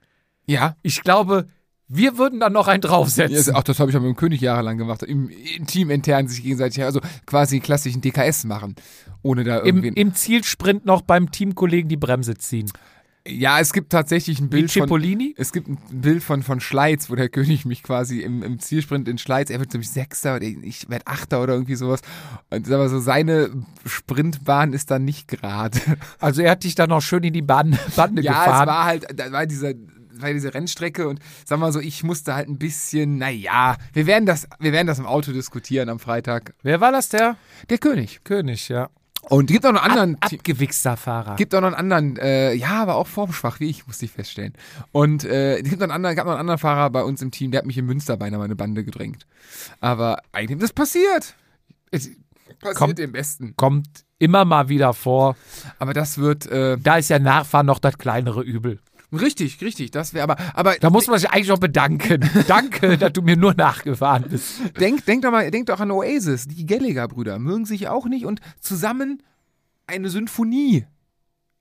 Ja. 0.45 0.77
Ich 0.81 1.01
glaube, 1.01 1.49
wir 1.87 2.17
würden 2.17 2.39
dann 2.39 2.53
noch 2.53 2.67
einen 2.67 2.81
draufsetzen. 2.81 3.53
Ach, 3.55 3.63
das 3.63 3.79
habe 3.79 3.91
ich 3.91 3.97
auch 3.97 4.01
mit 4.01 4.09
dem 4.09 4.15
König 4.15 4.41
jahrelang 4.41 4.77
gemacht. 4.77 5.03
Im, 5.03 5.29
im 5.29 5.67
Team 5.67 5.91
intern 5.91 6.27
sich 6.27 6.41
gegenseitig, 6.41 6.83
also 6.83 6.99
quasi 7.25 7.59
klassischen 7.59 8.01
DKS 8.01 8.45
machen. 8.45 8.75
Ohne 9.21 9.43
da 9.43 9.63
irgendwie. 9.63 9.89
Im, 9.89 9.93
Im 9.95 10.13
Zielsprint 10.15 10.85
noch 10.85 11.01
beim 11.01 11.31
Teamkollegen 11.31 11.89
die 11.89 11.97
Bremse 11.97 12.35
ziehen. 12.35 12.71
Ja, 13.27 13.59
es 13.59 13.73
gibt 13.73 13.91
tatsächlich 13.91 14.39
ein 14.39 14.49
Bild 14.49 14.71
von. 14.71 15.33
Es 15.35 15.51
gibt 15.51 15.67
ein 15.67 15.79
Bild 15.89 16.21
von, 16.21 16.43
von 16.43 16.59
Schleiz, 16.59 17.09
wo 17.09 17.15
der 17.15 17.27
König 17.27 17.65
mich 17.65 17.81
quasi 17.81 18.19
im, 18.19 18.43
im 18.43 18.59
Zielsprint 18.59 19.07
in 19.07 19.17
Schleiz, 19.17 19.49
er 19.49 19.59
wird 19.59 19.73
nämlich 19.73 19.89
Sechster 19.89 20.35
oder 20.35 20.45
ich 20.45 20.87
werde 20.89 21.07
Achter 21.07 21.41
oder 21.41 21.53
irgendwie 21.53 21.73
sowas. 21.73 22.01
Und 22.51 22.71
aber 22.71 22.87
so 22.87 22.99
seine 22.99 23.49
Sprintbahn 23.83 24.73
ist 24.73 24.91
dann 24.91 25.05
nicht 25.05 25.27
gerade. 25.27 25.79
Also 26.19 26.43
er 26.43 26.51
hat 26.51 26.63
dich 26.63 26.75
dann 26.75 26.89
noch 26.89 27.01
schön 27.01 27.23
in 27.23 27.33
die 27.33 27.41
Bahn, 27.41 27.77
Bande 27.95 28.21
ja, 28.21 28.31
gefahren. 28.31 28.47
Ja, 28.47 28.61
es 28.61 28.67
war 28.67 28.85
halt, 28.85 29.19
da 29.19 29.31
war 29.31 29.45
dieser 29.47 29.73
war 30.21 30.33
diese 30.33 30.53
Rennstrecke 30.53 31.07
und 31.07 31.19
sag 31.45 31.59
mal 31.59 31.71
so, 31.71 31.79
ich 31.79 32.03
musste 32.03 32.35
halt 32.35 32.49
ein 32.49 32.57
bisschen, 32.57 33.17
naja, 33.17 33.77
wir 33.93 34.07
werden 34.07 34.25
das, 34.25 34.47
wir 34.59 34.71
werden 34.71 34.87
das 34.87 34.99
im 34.99 35.05
Auto 35.05 35.31
diskutieren 35.31 35.89
am 35.89 35.99
Freitag. 35.99 36.53
Wer 36.63 36.81
war 36.81 36.91
das, 36.91 37.09
der? 37.09 37.37
Der 37.69 37.77
König. 37.77 38.21
König, 38.23 38.69
ja. 38.69 38.89
Und 39.29 39.47
gibt 39.47 39.65
auch 39.65 39.71
noch 39.71 39.81
einen 39.81 39.91
anderen. 39.91 40.15
Ab, 40.21 40.33
abgewichster 40.33 40.97
Fahrer. 40.97 41.35
Gibt 41.35 41.55
auch 41.55 41.61
noch 41.61 41.67
einen 41.67 41.75
anderen, 41.75 42.17
äh, 42.17 42.53
ja, 42.53 42.81
aber 42.81 42.95
auch 42.95 43.07
formschwach 43.07 43.59
wie 43.59 43.69
ich, 43.69 43.87
musste 43.87 44.05
ich 44.05 44.11
feststellen. 44.11 44.53
Und 44.91 45.23
äh, 45.25 45.61
gibt 45.63 45.79
noch 45.79 45.83
einen 45.83 45.91
anderen, 45.91 46.15
gab 46.15 46.25
noch 46.25 46.33
einen 46.33 46.41
anderen 46.41 46.59
Fahrer 46.59 46.89
bei 46.89 47.03
uns 47.03 47.21
im 47.21 47.31
Team, 47.31 47.51
der 47.51 47.59
hat 47.59 47.65
mich 47.65 47.77
in 47.77 47.85
Münster 47.85 48.17
beinahe 48.17 48.39
meine 48.39 48.55
Bande 48.55 48.83
gedrängt. 48.83 49.25
Aber 49.79 50.19
eigentlich, 50.31 50.59
das 50.59 50.73
passiert. 50.73 51.35
Es 51.91 52.09
passiert 52.59 52.75
kommt, 52.75 52.99
dem 52.99 53.11
Besten. 53.13 53.55
Kommt 53.55 54.05
immer 54.19 54.45
mal 54.45 54.69
wieder 54.69 54.93
vor. 54.93 55.35
Aber 55.79 55.93
das 55.93 56.17
wird. 56.17 56.45
Äh, 56.45 56.77
da 56.77 56.97
ist 56.97 57.09
ja 57.09 57.19
Nachfahren 57.19 57.65
noch 57.65 57.79
das 57.79 57.97
kleinere 57.97 58.43
Übel. 58.43 58.79
Richtig, 59.15 59.61
richtig, 59.61 59.91
das 59.91 60.13
wäre 60.13 60.23
aber, 60.23 60.37
aber. 60.53 60.75
Da 60.75 60.89
muss 60.89 61.07
man 61.07 61.19
sich 61.19 61.29
eigentlich 61.29 61.51
auch 61.51 61.59
bedanken. 61.59 62.29
Danke, 62.47 62.97
dass 62.97 63.13
du 63.13 63.21
mir 63.21 63.35
nur 63.35 63.53
nachgefahren 63.53 64.29
bist. 64.29 64.59
Denk, 64.79 65.05
denk 65.05 65.23
doch 65.23 65.31
mal, 65.31 65.49
denk 65.51 65.67
doch 65.67 65.79
an 65.79 65.91
Oasis. 65.91 66.47
Die 66.47 66.65
Gallagher-Brüder 66.65 67.39
mögen 67.39 67.65
sich 67.65 67.87
auch 67.87 68.05
nicht 68.05 68.25
und 68.25 68.41
zusammen 68.59 69.21
eine 69.87 70.09
Symphonie 70.09 70.85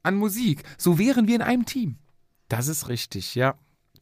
an 0.03 0.17
Musik. 0.17 0.63
So 0.79 0.99
wären 0.99 1.27
wir 1.27 1.37
in 1.37 1.43
einem 1.43 1.65
Team. 1.67 1.97
Das 2.49 2.69
ist 2.69 2.89
richtig, 2.89 3.35
ja. 3.35 3.55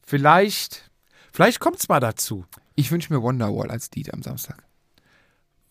Vielleicht, 0.05 0.91
vielleicht 1.31 1.59
kommt 1.59 1.79
es 1.79 1.87
mal 1.87 1.99
dazu. 1.99 2.45
Ich 2.75 2.91
wünsche 2.91 3.13
mir 3.13 3.21
Wonderwall 3.21 3.71
als 3.71 3.89
Lied 3.95 4.13
am 4.13 4.21
Samstag. 4.21 4.63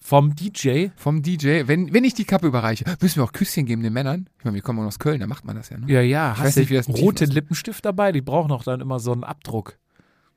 Vom 0.02 0.34
DJ. 0.34 0.88
vom 0.96 1.22
DJ, 1.22 1.66
wenn, 1.66 1.92
wenn 1.94 2.04
ich 2.04 2.14
die 2.14 2.24
Kappe 2.24 2.48
überreiche, 2.48 2.84
müssen 3.00 3.16
wir 3.16 3.24
auch 3.24 3.32
Küsschen 3.32 3.66
geben 3.66 3.82
den 3.82 3.92
Männern. 3.92 4.28
Ich 4.38 4.44
meine, 4.44 4.56
wir 4.56 4.62
kommen 4.62 4.84
aus 4.84 4.98
Köln, 4.98 5.20
da 5.20 5.26
macht 5.26 5.44
man 5.44 5.56
das 5.56 5.70
ja, 5.70 5.78
ne? 5.78 5.86
Ja, 5.90 6.00
ja. 6.00 6.32
Ich 6.32 6.38
Hast 6.38 6.46
weiß 6.46 6.56
nicht, 6.56 6.70
wie 6.70 6.74
das 6.74 6.86
du 6.86 6.92
roten. 6.92 7.30
Lippenstift 7.30 7.84
dabei? 7.84 8.10
Die 8.10 8.20
brauchen 8.20 8.50
auch 8.50 8.64
dann 8.64 8.80
immer 8.80 8.98
so 8.98 9.12
einen 9.12 9.24
Abdruck. 9.24 9.78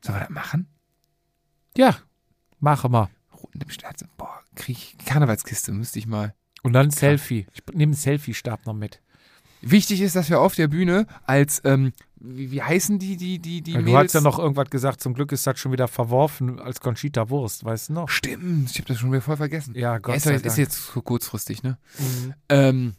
Sollen 0.02 0.18
wir 0.20 0.22
das 0.22 0.30
machen? 0.30 0.68
Ja, 1.76 1.98
mache 2.60 2.90
mal. 2.90 3.10
Roten 3.34 3.60
Lippenstift. 3.60 4.06
Boah, 4.18 4.40
krieg 4.54 4.78
ich 4.78 5.06
Karnevalskiste, 5.06 5.72
müsste 5.72 6.00
ich 6.00 6.06
mal. 6.06 6.36
Und 6.62 6.74
dann 6.74 6.88
ein 6.88 6.92
Selfie. 6.92 7.48
Ich 7.54 7.64
nehme 7.74 7.92
einen 7.92 7.94
Selfie-Stab 7.94 8.66
noch 8.66 8.74
mit. 8.74 9.02
Wichtig 9.62 10.02
ist, 10.02 10.16
dass 10.16 10.30
wir 10.30 10.42
auf 10.42 10.54
der 10.54 10.68
Bühne 10.68 11.08
als, 11.26 11.62
ähm, 11.66 11.92
wie, 12.28 12.52
wie 12.52 12.62
heißen 12.62 13.00
die, 13.00 13.18
die, 13.18 13.40
die, 13.40 13.62
die 13.62 13.74
Weil 13.76 13.84
du 13.84 13.98
hast 13.98 14.14
ja 14.14 14.22
noch 14.22 14.40
irgendwas 14.40 14.70
gesagt, 14.70 15.02
zum 15.02 15.14
Glück 15.14 15.32
ist 15.32 15.46
das 15.48 15.60
schon 15.60 15.72
wieder 15.72 15.88
verworfen 15.88 16.60
als 16.60 16.80
Conchita 16.80 17.30
Wurst, 17.30 17.64
weißt 17.64 17.90
du 17.90 17.94
noch? 17.94 18.10
Stimmt, 18.10 18.72
ich 18.72 18.78
habe 18.78 18.88
das 18.88 18.98
schon 19.00 19.12
wieder 19.12 19.22
voll 19.22 19.38
vergessen. 19.38 19.74
Ja, 19.76 19.98
Gott 20.00 20.16
ist, 20.18 20.24
sei 20.24 20.32
doch- 20.32 20.38
ist 20.38 20.46
Dank. 20.46 20.58
jetzt 20.58 20.92
so 20.94 21.02
kurzfristig, 21.02 21.64
ne? 21.64 21.78
Mhm. 22.00 22.34
Ähm, 22.50 22.94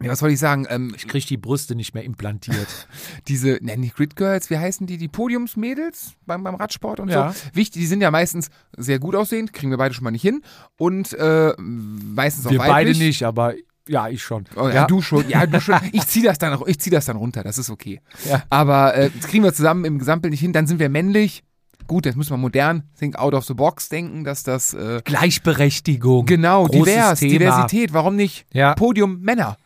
ja, 0.00 0.10
was 0.12 0.22
wollte 0.22 0.34
ich 0.34 0.38
sagen? 0.38 0.64
Ähm, 0.70 0.92
Ich 0.96 1.08
krieg 1.08 1.26
die 1.26 1.36
Brüste 1.36 1.74
nicht 1.74 1.92
mehr 1.92 2.04
implantiert. 2.04 2.68
diese, 3.28 3.58
nennen 3.62 3.82
die 3.82 3.90
Grid 3.90 4.14
Girls, 4.14 4.48
wie 4.48 4.56
heißen 4.56 4.86
die? 4.86 4.96
Die 4.96 5.08
Podiumsmädels 5.08 6.12
beim, 6.24 6.44
beim 6.44 6.54
Radsport 6.54 7.00
und 7.00 7.08
Ja. 7.08 7.32
so. 7.32 7.40
Wichtig, 7.54 7.80
die 7.82 7.86
sind 7.88 8.00
ja 8.00 8.10
meistens 8.12 8.48
sehr 8.76 9.00
gut 9.00 9.16
aussehend, 9.16 9.52
kriegen 9.52 9.70
wir 9.70 9.76
beide 9.78 9.94
schon 9.94 10.04
mal 10.04 10.12
nicht 10.12 10.22
hin. 10.22 10.42
Und 10.76 11.14
äh, 11.14 11.52
meistens 11.58 12.46
auch 12.46 12.50
Wir 12.52 12.58
beide 12.58 12.72
weiblich. 12.90 12.98
nicht, 13.00 13.24
aber 13.24 13.54
ja, 13.88 14.08
ich 14.08 14.22
schon. 14.22 14.44
Oh, 14.56 14.68
ja, 14.68 14.86
du 14.86 15.00
schon. 15.02 15.28
Ja, 15.28 15.46
du 15.46 15.60
schon. 15.60 15.76
Ich 15.92 16.06
zieh 16.06 16.22
das 16.22 16.38
dann, 16.38 16.58
ich 16.66 16.78
zieh 16.78 16.90
das 16.90 17.06
dann 17.06 17.16
runter, 17.16 17.42
das 17.42 17.58
ist 17.58 17.70
okay. 17.70 18.00
Ja. 18.28 18.42
Aber 18.50 18.94
äh, 18.94 19.10
das 19.16 19.28
kriegen 19.28 19.42
wir 19.44 19.52
zusammen 19.54 19.84
im 19.84 19.98
Gesamtbild 19.98 20.30
nicht 20.32 20.40
hin. 20.40 20.52
Dann 20.52 20.66
sind 20.66 20.78
wir 20.78 20.88
männlich. 20.88 21.42
Gut, 21.86 22.04
jetzt 22.04 22.16
müssen 22.16 22.30
wir 22.32 22.36
modern, 22.36 22.82
think 22.98 23.16
out 23.16 23.32
of 23.32 23.44
the 23.46 23.54
box 23.54 23.88
denken, 23.88 24.22
dass 24.22 24.42
das 24.42 24.74
äh, 24.74 25.00
Gleichberechtigung. 25.04 26.26
genau 26.26 26.68
divers, 26.68 27.20
Thema. 27.20 27.32
Diversität. 27.32 27.92
Warum 27.94 28.14
nicht 28.14 28.44
Ja. 28.52 28.74
Podium 28.74 29.20
Männer? 29.20 29.56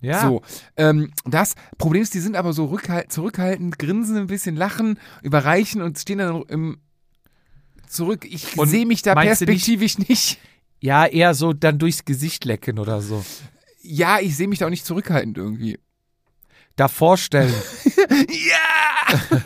Ja. 0.00 0.22
So, 0.22 0.40
ähm, 0.78 1.12
das 1.26 1.54
Problem 1.76 2.02
ist, 2.02 2.14
die 2.14 2.20
sind 2.20 2.34
aber 2.34 2.54
so 2.54 2.64
rückhalt, 2.64 3.12
zurückhaltend, 3.12 3.78
grinsen 3.78 4.16
ein 4.16 4.26
bisschen, 4.28 4.56
lachen, 4.56 4.98
überreichen 5.22 5.82
und 5.82 5.98
stehen 5.98 6.16
dann 6.16 6.42
im 6.48 6.78
zurück. 7.86 8.24
Ich 8.26 8.56
sehe 8.64 8.86
mich 8.86 9.02
da 9.02 9.14
du 9.14 9.20
nicht- 9.20 9.28
perspektivisch 9.28 9.98
nicht. 9.98 10.38
Ja, 10.80 11.06
eher 11.06 11.34
so 11.34 11.52
dann 11.52 11.78
durchs 11.78 12.04
Gesicht 12.04 12.44
lecken 12.44 12.78
oder 12.78 13.00
so. 13.00 13.24
Ja, 13.82 14.18
ich 14.20 14.36
sehe 14.36 14.48
mich 14.48 14.58
da 14.58 14.66
auch 14.66 14.70
nicht 14.70 14.84
zurückhaltend 14.84 15.38
irgendwie. 15.38 15.78
Da 16.76 16.88
vorstellen. 16.88 17.54
Ja! 18.10 19.38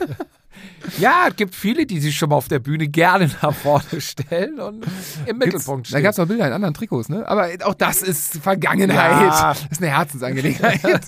ja, 0.99 1.27
es 1.29 1.37
gibt 1.37 1.55
viele, 1.55 1.87
die 1.87 2.01
sich 2.01 2.17
schon 2.17 2.31
mal 2.31 2.37
auf 2.37 2.49
der 2.49 2.59
Bühne 2.61 2.89
gerne 2.89 3.31
nach 3.43 3.55
vorne 3.55 4.01
stellen 4.01 4.59
und 4.61 4.87
im 5.27 5.39
Mittelpunkt 5.39 5.87
Da 5.87 5.91
stehen. 5.91 6.03
gab 6.03 6.13
es 6.13 6.19
auch 6.19 6.27
Bilder 6.27 6.47
in 6.47 6.53
anderen 6.53 6.75
Trikots, 6.75 7.09
ne? 7.09 7.27
Aber 7.29 7.49
auch 7.65 7.75
das 7.75 8.03
ist 8.03 8.39
Vergangenheit. 8.39 9.21
Ja. 9.23 9.53
Das 9.55 9.67
ist 9.71 9.83
eine 9.83 9.91
Herzensangelegenheit. 9.91 11.03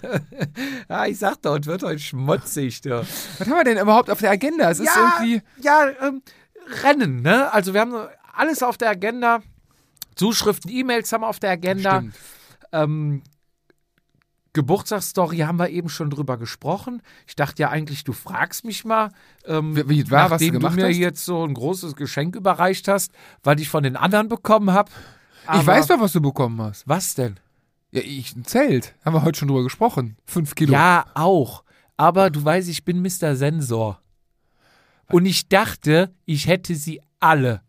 ja, 0.88 1.06
ich 1.06 1.18
sag 1.18 1.40
doch, 1.42 1.58
es 1.58 1.66
wird 1.66 1.82
heute 1.82 1.98
schmutzig. 1.98 2.80
Du. 2.82 3.00
Was 3.38 3.48
haben 3.48 3.56
wir 3.56 3.64
denn 3.64 3.78
überhaupt 3.78 4.10
auf 4.10 4.18
der 4.20 4.30
Agenda? 4.30 4.70
Es 4.70 4.80
ist 4.80 4.86
ja, 4.86 5.14
irgendwie. 5.20 5.42
ja 5.62 5.88
ähm, 6.02 6.22
Rennen, 6.82 7.22
ne? 7.22 7.52
Also 7.52 7.72
wir 7.74 7.80
haben 7.80 7.94
alles 8.34 8.62
auf 8.62 8.76
der 8.76 8.90
Agenda. 8.90 9.40
Zuschriften, 10.16 10.70
E-Mails 10.70 11.12
haben 11.12 11.20
wir 11.22 11.28
auf 11.28 11.38
der 11.38 11.50
Agenda. 11.50 12.02
Ähm, 12.72 13.22
Geburtstagsstory 14.52 15.38
haben 15.38 15.58
wir 15.58 15.68
eben 15.68 15.90
schon 15.90 16.08
drüber 16.08 16.38
gesprochen. 16.38 17.02
Ich 17.26 17.36
dachte 17.36 17.60
ja 17.60 17.68
eigentlich, 17.68 18.04
du 18.04 18.14
fragst 18.14 18.64
mich 18.64 18.86
mal, 18.86 19.10
ähm, 19.44 19.76
Wie- 19.76 19.88
wie 19.88 20.10
war, 20.10 20.30
was 20.30 20.40
du 20.40 20.46
nachdem 20.46 20.60
gemacht 20.60 20.76
mir 20.76 20.88
hast? 20.88 20.96
jetzt 20.96 21.24
so 21.26 21.44
ein 21.46 21.52
großes 21.52 21.94
Geschenk 21.94 22.34
überreicht 22.36 22.88
hast, 22.88 23.12
weil 23.42 23.60
ich 23.60 23.68
von 23.68 23.82
den 23.82 23.96
anderen 23.96 24.28
bekommen 24.28 24.70
habe. 24.72 24.90
Ich 25.54 25.66
weiß 25.66 25.88
doch, 25.88 26.00
was 26.00 26.12
du 26.12 26.22
bekommen 26.22 26.60
hast. 26.62 26.88
Was 26.88 27.14
denn? 27.14 27.38
Ja, 27.92 28.00
ich, 28.02 28.34
ein 28.34 28.44
Zelt. 28.44 28.94
Haben 29.04 29.14
wir 29.14 29.22
heute 29.22 29.38
schon 29.38 29.48
drüber 29.48 29.62
gesprochen. 29.62 30.16
Fünf 30.24 30.54
Kilo. 30.54 30.72
Ja, 30.72 31.04
auch. 31.14 31.62
Aber 31.98 32.30
du 32.30 32.42
weißt, 32.42 32.68
ich 32.68 32.84
bin 32.84 33.00
Mr. 33.02 33.36
Sensor. 33.36 34.00
Und 35.12 35.26
ich 35.26 35.48
dachte, 35.48 36.12
ich 36.24 36.46
hätte 36.48 36.74
sie 36.74 37.00
alle. 37.20 37.60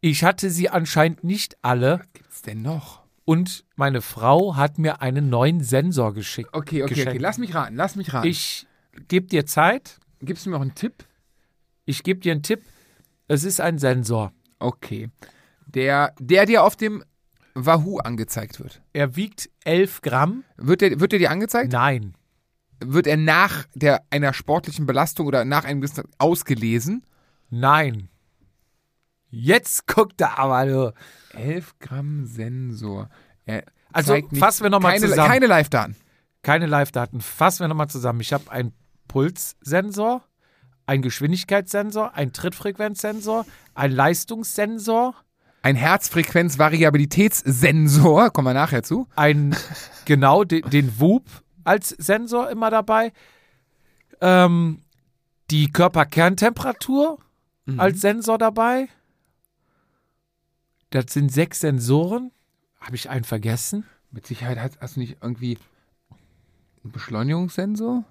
Ich 0.00 0.22
hatte 0.24 0.50
sie 0.50 0.68
anscheinend 0.68 1.24
nicht 1.24 1.56
alle. 1.62 2.00
Was 2.00 2.12
gibt's 2.12 2.42
denn 2.42 2.62
noch? 2.62 3.02
Und 3.24 3.64
meine 3.76 4.00
Frau 4.00 4.56
hat 4.56 4.78
mir 4.78 5.02
einen 5.02 5.28
neuen 5.28 5.62
Sensor 5.62 6.14
geschickt. 6.14 6.50
Okay, 6.52 6.82
okay, 6.82 6.94
Geschenk. 6.94 7.08
okay. 7.10 7.18
Lass 7.18 7.38
mich 7.38 7.54
raten, 7.54 7.76
lass 7.76 7.96
mich 7.96 8.12
raten. 8.12 8.26
Ich 8.26 8.66
gebe 9.08 9.26
dir 9.26 9.44
Zeit. 9.44 9.98
Gibst 10.20 10.46
du 10.46 10.50
mir 10.50 10.56
auch 10.56 10.62
einen 10.62 10.74
Tipp? 10.74 11.04
Ich 11.84 12.02
gebe 12.02 12.20
dir 12.20 12.32
einen 12.32 12.42
Tipp. 12.42 12.62
Es 13.26 13.44
ist 13.44 13.60
ein 13.60 13.78
Sensor. 13.78 14.32
Okay. 14.58 15.10
Der, 15.66 16.14
der 16.18 16.46
dir 16.46 16.64
auf 16.64 16.76
dem 16.76 17.04
Wahoo 17.54 17.98
angezeigt 17.98 18.60
wird. 18.60 18.80
Er 18.92 19.16
wiegt 19.16 19.50
11 19.64 20.00
Gramm. 20.02 20.44
Wird 20.56 20.80
der, 20.80 21.00
wird 21.00 21.12
der 21.12 21.18
dir 21.18 21.30
angezeigt? 21.30 21.72
Nein. 21.72 22.14
Wird 22.80 23.06
er 23.06 23.16
nach 23.16 23.66
der, 23.74 24.04
einer 24.10 24.32
sportlichen 24.32 24.86
Belastung 24.86 25.26
oder 25.26 25.44
nach 25.44 25.64
einem 25.64 25.80
gewissen 25.80 26.04
ausgelesen? 26.18 27.04
Nein. 27.50 28.08
Jetzt 29.30 29.86
guckt 29.86 30.20
er 30.20 30.38
aber 30.38 30.64
nur. 30.64 30.94
11 31.34 31.78
Gramm 31.80 32.24
Sensor. 32.26 33.08
Er 33.44 33.64
Also 33.92 34.16
fassen 34.34 34.62
wir 34.64 34.70
nochmal 34.70 34.98
zusammen. 34.98 35.28
Keine 35.28 35.46
Live-Daten. 35.46 35.96
Keine 36.42 36.66
Live-Daten. 36.66 37.20
Fassen 37.20 37.60
wir 37.60 37.68
nochmal 37.68 37.88
zusammen. 37.88 38.20
Ich 38.20 38.32
habe 38.32 38.50
einen 38.50 38.72
Pulssensor, 39.08 40.22
einen 40.86 41.02
Geschwindigkeitssensor, 41.02 42.14
einen 42.14 42.32
Trittfrequenzsensor, 42.32 43.44
einen 43.74 43.94
Leistungssensor, 43.94 45.14
Ein 45.62 45.76
Herzfrequenz-Variabilitätssensor, 45.76 48.30
kommen 48.30 48.46
wir 48.46 48.54
nachher 48.54 48.82
zu. 48.82 49.06
einen, 49.16 49.56
genau, 50.04 50.44
den, 50.44 50.68
den 50.70 51.00
WUP 51.00 51.24
als 51.64 51.88
Sensor 51.90 52.50
immer 52.50 52.70
dabei, 52.70 53.12
ähm, 54.20 54.82
die 55.50 55.70
Körperkerntemperatur 55.72 57.18
als 57.76 58.00
Sensor 58.00 58.38
dabei. 58.38 58.88
Das 60.90 61.06
sind 61.12 61.30
sechs 61.32 61.60
Sensoren. 61.60 62.30
Habe 62.80 62.96
ich 62.96 63.10
einen 63.10 63.24
vergessen? 63.24 63.84
Mit 64.10 64.26
Sicherheit 64.26 64.58
hast, 64.58 64.80
hast 64.80 64.96
du 64.96 65.00
nicht 65.00 65.18
irgendwie 65.20 65.58
einen 66.82 66.92
Beschleunigungssensor? 66.92 68.04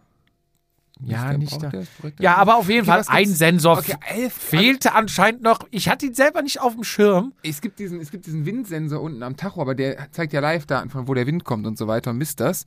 Ja, 1.00 1.30
der 1.30 1.38
nicht 1.38 1.62
da. 1.62 1.70
der? 1.70 1.86
Ja, 2.20 2.36
aber 2.38 2.56
auf 2.58 2.70
jeden 2.70 2.90
Okay, 2.90 3.04
Fall 3.04 3.16
ein? 3.16 3.28
Sensor 3.28 3.78
Okay, 3.78 3.96
elf. 4.08 4.34
fehlte 4.34 4.94
anscheinend 4.94 5.42
noch. 5.44 5.60
Ich 5.70 5.90
hatte 5.90 6.08
ihn 6.08 6.14
selber 6.16 6.42
nicht 6.42 6.60
auf 6.60 6.74
dem 6.74 6.84
Schirm. 6.84 7.34
Es 7.44 7.62
gibt, 7.62 7.78
diesen, 7.80 8.00
es 8.00 8.10
gibt 8.10 8.26
diesen 8.26 8.46
Windsensor 8.46 9.02
unten 9.02 9.22
am 9.22 9.38
Tacho, 9.38 9.62
aber 9.62 9.76
der 9.76 10.12
zeigt 10.12 10.34
ja 10.34 10.40
Live-Daten 10.40 10.90
von 10.90 11.08
wo 11.08 11.14
der 11.14 11.28
Wind 11.28 11.44
kommt 11.44 11.68
und 11.68 11.78
so 11.78 11.88
weiter 11.88 12.12
und 12.12 12.18
misst 12.18 12.40
das. 12.40 12.66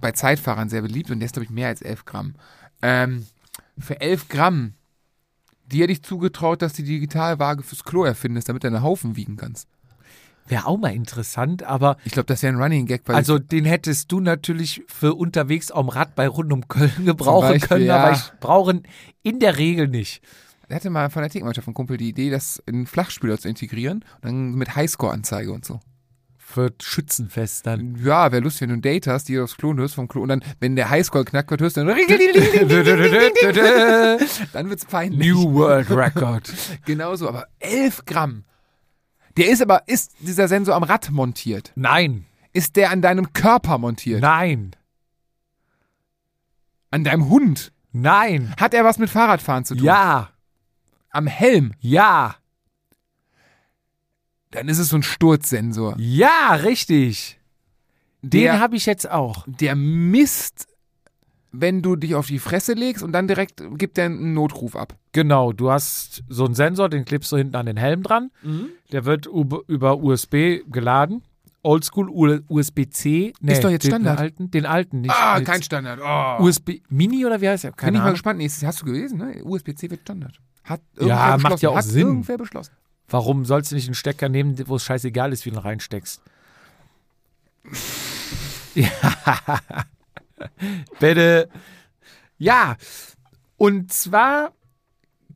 Bei 0.00 0.12
Zeitfahrern 0.12 0.68
sehr 0.70 0.80
beliebt 0.82 1.10
und 1.10 1.18
der 1.20 1.26
ist, 1.26 1.32
glaube 1.32 1.44
ich, 1.44 1.50
mehr 1.50 1.68
als 1.68 1.82
11 1.82 2.04
Gramm. 2.06 2.34
Ähm, 2.80 3.26
für 3.78 4.00
11 4.00 4.28
Gramm, 4.28 4.74
die 5.70 5.82
hätte 5.82 5.92
ich 5.92 6.02
zugetraut, 6.02 6.62
dass 6.62 6.72
die 6.72 6.82
Digitalwaage 6.82 7.62
fürs 7.62 7.84
Klo 7.84 8.04
erfindest, 8.04 8.48
damit 8.48 8.64
du 8.64 8.68
einen 8.68 8.82
Haufen 8.82 9.16
wiegen 9.16 9.36
kannst. 9.36 9.68
Wäre 10.46 10.66
auch 10.66 10.78
mal 10.78 10.94
interessant, 10.94 11.62
aber 11.62 11.98
Ich 12.04 12.12
glaube, 12.12 12.26
das 12.26 12.42
wäre 12.42 12.54
ein 12.54 12.60
Running 12.60 12.86
Gag, 12.86 13.02
weil 13.04 13.16
also 13.16 13.38
den 13.38 13.66
hättest 13.66 14.10
du 14.10 14.20
natürlich 14.20 14.82
für 14.88 15.14
unterwegs 15.14 15.70
am 15.70 15.90
Rad 15.90 16.14
bei 16.14 16.26
rund 16.26 16.52
um 16.52 16.66
Köln 16.68 17.04
gebrauchen 17.04 17.50
Beispiel, 17.50 17.68
können, 17.68 17.84
ja. 17.84 17.98
aber 17.98 18.12
ich 18.12 18.32
brauche 18.40 18.72
ihn 18.72 18.82
in 19.22 19.40
der 19.40 19.58
Regel 19.58 19.88
nicht. 19.88 20.22
ich 20.68 20.74
hatte 20.74 20.88
mal 20.88 21.10
von 21.10 21.20
der 21.20 21.30
Tickmannschaft 21.30 21.68
ein 21.68 21.74
Kumpel 21.74 21.98
die 21.98 22.08
Idee, 22.08 22.30
das 22.30 22.62
in 22.64 22.86
Flachspieler 22.86 23.38
zu 23.38 23.48
integrieren 23.48 24.04
und 24.16 24.24
dann 24.24 24.54
mit 24.54 24.74
Highscore-Anzeige 24.74 25.52
und 25.52 25.66
so. 25.66 25.80
Für 26.50 26.72
Schützenfest 26.80 27.66
dann. 27.66 27.96
Ja, 28.02 28.32
wäre 28.32 28.42
lustig, 28.42 28.62
wenn 28.62 28.70
du 28.70 28.76
ein 28.76 28.80
Date 28.82 29.06
hast, 29.06 29.28
die 29.28 29.38
aufs 29.38 29.58
Klo 29.58 29.74
hörst 29.76 29.94
vom 29.96 30.08
Klo 30.08 30.22
und 30.22 30.30
dann, 30.30 30.42
wenn 30.60 30.76
der 30.76 30.88
Highscore 30.88 31.26
knackt 31.26 31.50
wird, 31.50 31.60
hörst 31.60 31.76
du 31.76 31.84
dann 31.84 31.94
dann 34.54 34.70
wird's 34.70 34.86
peinlich. 34.86 35.28
New 35.30 35.52
World 35.52 35.90
Record. 35.90 36.50
Genauso, 36.86 37.28
aber 37.28 37.48
11 37.58 38.06
Gramm. 38.06 38.44
Der 39.36 39.50
ist 39.50 39.60
aber, 39.60 39.82
ist 39.88 40.14
dieser 40.20 40.48
Sensor 40.48 40.74
am 40.74 40.84
Rad 40.84 41.10
montiert? 41.10 41.70
Nein, 41.74 42.24
Ist 42.54 42.76
der 42.76 42.92
an 42.92 43.02
deinem 43.02 43.34
Körper 43.34 43.76
montiert? 43.76 44.22
nein, 44.22 44.74
An 46.90 47.04
deinem 47.04 47.28
Hund? 47.28 47.72
nein. 47.92 48.54
Hat 48.58 48.72
er 48.72 48.84
was 48.84 48.96
mit 48.98 49.10
Fahrradfahren 49.10 49.66
zu 49.66 49.74
tun? 49.74 49.84
Ja, 49.84 50.30
Am 51.10 51.26
Helm? 51.26 51.72
ja, 51.80 52.36
Dann 54.50 54.68
ist 54.68 54.78
es 54.78 54.88
so 54.90 54.96
ein 54.96 55.02
Sturzsensor. 55.02 55.94
ja, 55.98 56.54
richtig. 56.54 57.38
Den 58.22 58.58
habe 58.58 58.74
ich 58.76 58.86
jetzt 58.86 59.08
auch. 59.10 59.44
der 59.46 59.76
misst, 59.76 60.66
wenn 61.52 61.82
du 61.82 61.94
dich 61.96 62.14
auf 62.16 62.26
die 62.26 62.40
Fresse 62.40 62.72
legst 62.72 63.02
und 63.04 63.12
dann 63.12 63.28
direkt 63.28 63.62
gibt 63.78 63.96
er 63.96 64.06
einen 64.06 64.34
Notruf 64.34 64.74
ab. 64.74 64.96
Genau, 65.12 65.52
du 65.52 65.70
hast 65.70 66.24
so 66.28 66.44
einen 66.44 66.54
Sensor, 66.54 66.88
den 66.88 67.04
klebst 67.04 67.30
du 67.30 67.36
hinten 67.36 67.54
an 67.56 67.66
den 67.66 67.76
Helm 67.76 68.02
dran. 68.02 68.30
Der 68.92 69.04
wird 69.04 69.26
über, 69.26 70.02
USB 70.02 70.60
geladen. 70.68 71.22
Oldschool 71.62 72.42
USB-C. 72.48 73.32
Nee, 73.40 73.52
Ist 73.52 73.62
doch 73.64 73.70
jetzt 73.70 73.84
den 73.84 73.90
Standard. 73.92 74.18
Alten, 74.18 74.50
den 74.50 74.66
alten 74.66 75.00
nicht. 75.02 75.14
Ah, 75.14 75.40
kein 75.40 75.62
Standard. 75.62 76.00
Oh. 76.02 76.42
USB 76.44 76.80
Mini 76.88 77.24
oder 77.26 77.40
wie 77.40 77.48
heißt 77.48 77.64
der? 77.64 77.70
Bin 77.70 77.76
Keine 77.76 77.98
ich 77.98 78.02
mal 78.02 78.10
gespannt. 78.12 78.38
Nee, 78.38 78.48
hast 78.48 78.80
du 78.80 78.84
gelesen, 78.86 79.18
ne? 79.18 79.42
USB-C 79.44 79.90
wird 79.90 80.00
Standard. 80.02 80.40
Hat 80.64 80.80
Ja, 81.00 81.36
macht 81.36 81.42
beschlossen. 81.42 81.62
ja 81.64 81.68
auch 81.70 81.76
Hat 81.76 81.84
Sinn. 81.84 82.06
irgendwer 82.06 82.38
beschlossen. 82.38 82.72
Warum 83.08 83.44
sollst 83.44 83.70
du 83.70 83.74
nicht 83.74 83.86
einen 83.86 83.94
Stecker 83.94 84.28
nehmen, 84.28 84.56
wo 84.68 84.76
es 84.76 84.84
scheißegal 84.84 85.32
ist, 85.32 85.44
wie 85.46 85.50
du 85.50 85.56
ihn 85.56 85.60
reinsteckst? 85.62 86.20
ja. 88.74 88.90
Bitte. 91.00 91.48
Ja. 92.38 92.76
Und 93.56 93.92
zwar 93.92 94.52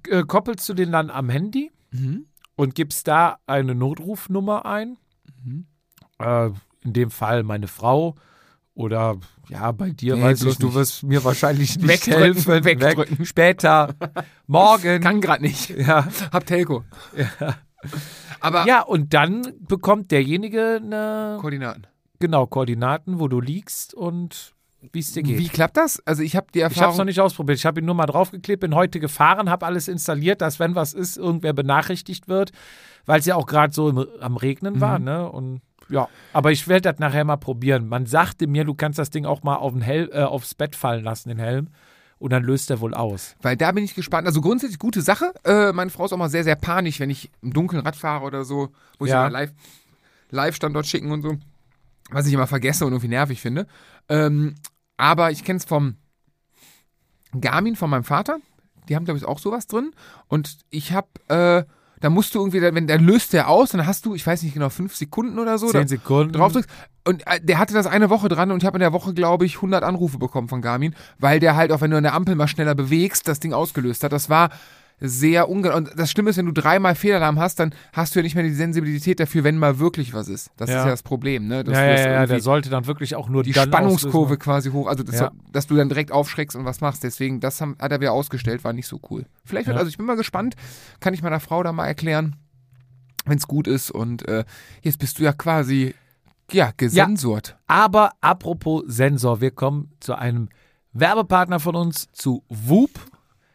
äh, 0.08 0.22
koppelst 0.22 0.68
du 0.68 0.74
den 0.74 0.92
dann 0.92 1.10
am 1.10 1.28
Handy 1.28 1.70
Mhm. 1.94 2.24
und 2.56 2.74
gibst 2.74 3.06
da 3.06 3.36
eine 3.46 3.74
Notrufnummer 3.74 4.64
ein. 4.64 4.96
Mhm. 5.44 5.66
Äh, 6.18 6.46
in 6.84 6.92
dem 6.94 7.10
Fall 7.10 7.42
meine 7.42 7.68
Frau 7.68 8.14
oder 8.74 9.16
ja, 9.48 9.70
bei 9.72 9.90
dir 9.90 10.16
Nee, 10.16 10.22
weiß 10.22 10.42
ich, 10.44 10.56
du 10.58 10.66
nicht. 10.66 10.74
wirst 10.76 11.02
mir 11.02 11.22
wahrscheinlich 11.24 11.76
nicht 11.78 11.88
Wegdrücken, 11.88 12.22
helfen. 12.22 12.64
wegdrücken. 12.64 13.18
Weg, 13.18 13.26
später, 13.26 13.94
morgen. 14.46 15.00
Kann 15.02 15.20
gerade 15.20 15.42
nicht. 15.42 15.70
ja. 15.70 16.06
Hab 16.32 16.46
Telco. 16.46 16.84
Aber 18.40 18.66
ja, 18.66 18.82
und 18.82 19.12
dann 19.14 19.52
bekommt 19.60 20.10
derjenige 20.10 20.80
eine, 20.82 21.38
Koordinaten. 21.40 21.86
genau, 22.18 22.46
Koordinaten, 22.46 23.18
wo 23.20 23.28
du 23.28 23.40
liegst 23.40 23.94
und 23.94 24.54
wie 24.92 24.98
es 24.98 25.12
dir 25.12 25.22
geht. 25.22 25.38
Wie 25.38 25.48
klappt 25.48 25.76
das? 25.76 26.00
Also 26.06 26.22
ich 26.22 26.34
habe 26.34 26.46
die 26.52 26.58
ich 26.58 26.64
habe 26.64 26.72
es 26.74 26.78
Erfahrung. 26.80 26.98
noch 26.98 27.04
nicht 27.04 27.20
ausprobiert. 27.20 27.58
Ich 27.58 27.66
habe 27.66 27.80
ihn 27.80 27.86
nur 27.86 27.94
mal 27.94 28.06
draufgeklebt, 28.06 28.60
bin 28.62 28.74
heute 28.74 28.98
gefahren, 28.98 29.48
habe 29.48 29.66
alles 29.66 29.86
installiert, 29.86 30.40
dass 30.40 30.58
wenn 30.58 30.74
was 30.74 30.92
ist, 30.92 31.16
irgendwer 31.18 31.52
benachrichtigt 31.52 32.26
wird, 32.26 32.50
weil 33.06 33.20
es 33.20 33.26
ja 33.26 33.36
auch 33.36 33.46
gerade 33.46 33.72
so 33.72 33.88
im, 33.88 34.04
am 34.20 34.36
Regnen 34.36 34.80
war, 34.80 34.98
Mhm. 34.98 35.04
ne? 35.04 35.30
Und 35.30 35.60
ja, 35.92 36.08
aber 36.32 36.50
ich 36.50 36.66
werde 36.66 36.90
das 36.90 36.98
nachher 36.98 37.24
mal 37.24 37.36
probieren. 37.36 37.86
Man 37.88 38.06
sagte 38.06 38.46
mir, 38.46 38.64
du 38.64 38.74
kannst 38.74 38.98
das 38.98 39.10
Ding 39.10 39.26
auch 39.26 39.42
mal 39.42 39.56
auf 39.56 39.72
den 39.72 39.82
Hel 39.82 40.10
äh, 40.12 40.22
aufs 40.22 40.54
Bett 40.54 40.74
fallen 40.74 41.04
lassen, 41.04 41.28
den 41.28 41.38
Helm, 41.38 41.68
und 42.18 42.32
dann 42.32 42.42
löst 42.42 42.70
er 42.70 42.80
wohl 42.80 42.94
aus. 42.94 43.36
Weil 43.42 43.56
da 43.56 43.72
bin 43.72 43.84
ich 43.84 43.94
gespannt. 43.94 44.26
Also 44.26 44.40
grundsätzlich 44.40 44.78
gute 44.78 45.02
Sache. 45.02 45.32
Äh, 45.44 45.72
meine 45.72 45.90
Frau 45.90 46.04
ist 46.04 46.12
auch 46.12 46.16
mal 46.18 46.30
sehr, 46.30 46.44
sehr 46.44 46.56
panisch, 46.56 46.98
wenn 47.00 47.10
ich 47.10 47.30
im 47.42 47.52
Dunkeln 47.52 47.82
Rad 47.82 47.96
fahre 47.96 48.24
oder 48.24 48.44
so, 48.44 48.70
wo 48.98 49.04
ich 49.04 49.10
Ja. 49.10 49.22
ja. 49.22 49.26
immer 49.26 49.32
live, 49.32 49.52
Live-Standort 50.30 50.86
schicken 50.86 51.12
und 51.12 51.22
so. 51.22 51.36
Was 52.10 52.26
ich 52.26 52.32
immer 52.32 52.46
vergesse 52.46 52.84
und 52.86 52.92
irgendwie 52.92 53.08
nervig 53.08 53.40
finde. 53.40 53.66
Ähm, 54.08 54.54
aber 54.96 55.30
ich 55.30 55.44
kenne 55.44 55.58
es 55.58 55.64
vom 55.64 55.96
Garmin 57.40 57.76
von 57.76 57.90
meinem 57.90 58.04
Vater. 58.04 58.38
Die 58.88 58.96
haben, 58.96 59.04
glaube 59.04 59.18
ich, 59.18 59.24
auch 59.24 59.38
sowas 59.38 59.66
drin. 59.66 59.92
Und 60.28 60.58
ich 60.70 60.92
habe, 60.92 61.08
äh, 61.28 61.64
da 62.02 62.10
musst 62.10 62.34
du 62.34 62.40
irgendwie, 62.40 62.60
wenn 62.60 62.88
der 62.88 62.98
löst 62.98 63.32
der 63.32 63.48
aus, 63.48 63.70
dann 63.70 63.86
hast 63.86 64.04
du, 64.04 64.14
ich 64.16 64.26
weiß 64.26 64.42
nicht 64.42 64.54
genau, 64.54 64.70
fünf 64.70 64.96
Sekunden 64.96 65.38
oder 65.38 65.56
so. 65.56 65.68
Zehn 65.68 65.86
Sekunden. 65.86 66.32
draufdrückst. 66.32 66.68
Und 67.04 67.24
äh, 67.28 67.40
der 67.40 67.58
hatte 67.58 67.74
das 67.74 67.86
eine 67.86 68.10
Woche 68.10 68.28
dran 68.28 68.50
und 68.50 68.60
ich 68.60 68.66
habe 68.66 68.76
in 68.76 68.80
der 68.80 68.92
Woche, 68.92 69.14
glaube 69.14 69.46
ich, 69.46 69.56
100 69.56 69.84
Anrufe 69.84 70.18
bekommen 70.18 70.48
von 70.48 70.60
Garmin, 70.60 70.96
weil 71.20 71.38
der 71.38 71.54
halt 71.54 71.70
auch, 71.70 71.80
wenn 71.80 71.92
du 71.92 71.96
an 71.96 72.02
der 72.02 72.14
Ampel 72.14 72.34
mal 72.34 72.48
schneller 72.48 72.74
bewegst, 72.74 73.28
das 73.28 73.38
Ding 73.38 73.52
ausgelöst 73.52 74.02
hat. 74.02 74.10
Das 74.10 74.28
war 74.28 74.50
sehr 75.04 75.48
ungenau. 75.48 75.76
Und 75.76 75.90
das 75.96 76.10
Schlimme 76.10 76.30
ist, 76.30 76.36
wenn 76.36 76.46
du 76.46 76.52
dreimal 76.52 76.94
Fehlalarm 76.94 77.38
hast, 77.38 77.58
dann 77.58 77.74
hast 77.92 78.14
du 78.14 78.20
ja 78.20 78.22
nicht 78.22 78.34
mehr 78.34 78.44
die 78.44 78.52
Sensibilität 78.54 79.18
dafür, 79.20 79.42
wenn 79.44 79.58
mal 79.58 79.78
wirklich 79.78 80.14
was 80.14 80.28
ist. 80.28 80.50
Das 80.56 80.70
Ja. 80.70 80.78
ist 80.78 80.84
ja 80.84 80.90
das 80.90 81.02
Problem, 81.02 81.48
ne? 81.48 81.64
Dass 81.64 81.76
ja, 81.76 81.84
ja, 81.84 82.10
ja, 82.12 82.26
der 82.26 82.40
sollte 82.40 82.70
dann 82.70 82.86
wirklich 82.86 83.16
auch 83.16 83.28
nur 83.28 83.42
die 83.42 83.52
Spannungskurve 83.52 84.34
auslösen. 84.34 84.38
quasi 84.38 84.70
hoch, 84.70 84.86
also 84.86 85.02
das, 85.02 85.18
Ja. 85.20 85.30
dass 85.50 85.66
du 85.66 85.74
dann 85.76 85.88
direkt 85.88 86.12
aufschreckst 86.12 86.56
und 86.56 86.64
was 86.64 86.80
machst. 86.80 87.02
Deswegen, 87.02 87.40
das 87.40 87.60
haben, 87.60 87.76
hat 87.80 87.90
er 87.92 88.00
wieder 88.00 88.12
ausgestellt, 88.12 88.62
war 88.64 88.72
nicht 88.72 88.86
so 88.86 89.00
cool. 89.10 89.26
Vielleicht 89.44 89.66
wird, 89.66 89.74
Ja. 89.74 89.80
also 89.80 89.88
ich 89.90 89.96
bin 89.96 90.06
mal 90.06 90.16
gespannt, 90.16 90.54
kann 91.00 91.14
ich 91.14 91.22
meiner 91.22 91.40
Frau 91.40 91.62
da 91.62 91.72
mal 91.72 91.86
erklären, 91.86 92.36
wenn 93.24 93.38
es 93.38 93.46
gut 93.48 93.66
ist. 93.66 93.90
Und 93.90 94.26
äh, 94.28 94.44
jetzt 94.82 94.98
bist 94.98 95.18
du 95.18 95.24
ja 95.24 95.32
quasi, 95.32 95.94
ja, 96.50 96.70
gesensort. 96.76 97.56
Aber 97.66 98.12
apropos 98.20 98.84
Sensor, 98.86 99.40
wir 99.40 99.50
kommen 99.50 99.90
zu 100.00 100.14
einem 100.14 100.48
Werbepartner 100.92 101.58
von 101.58 101.74
uns, 101.74 102.08
zu 102.12 102.44
Whoop. 102.48 102.90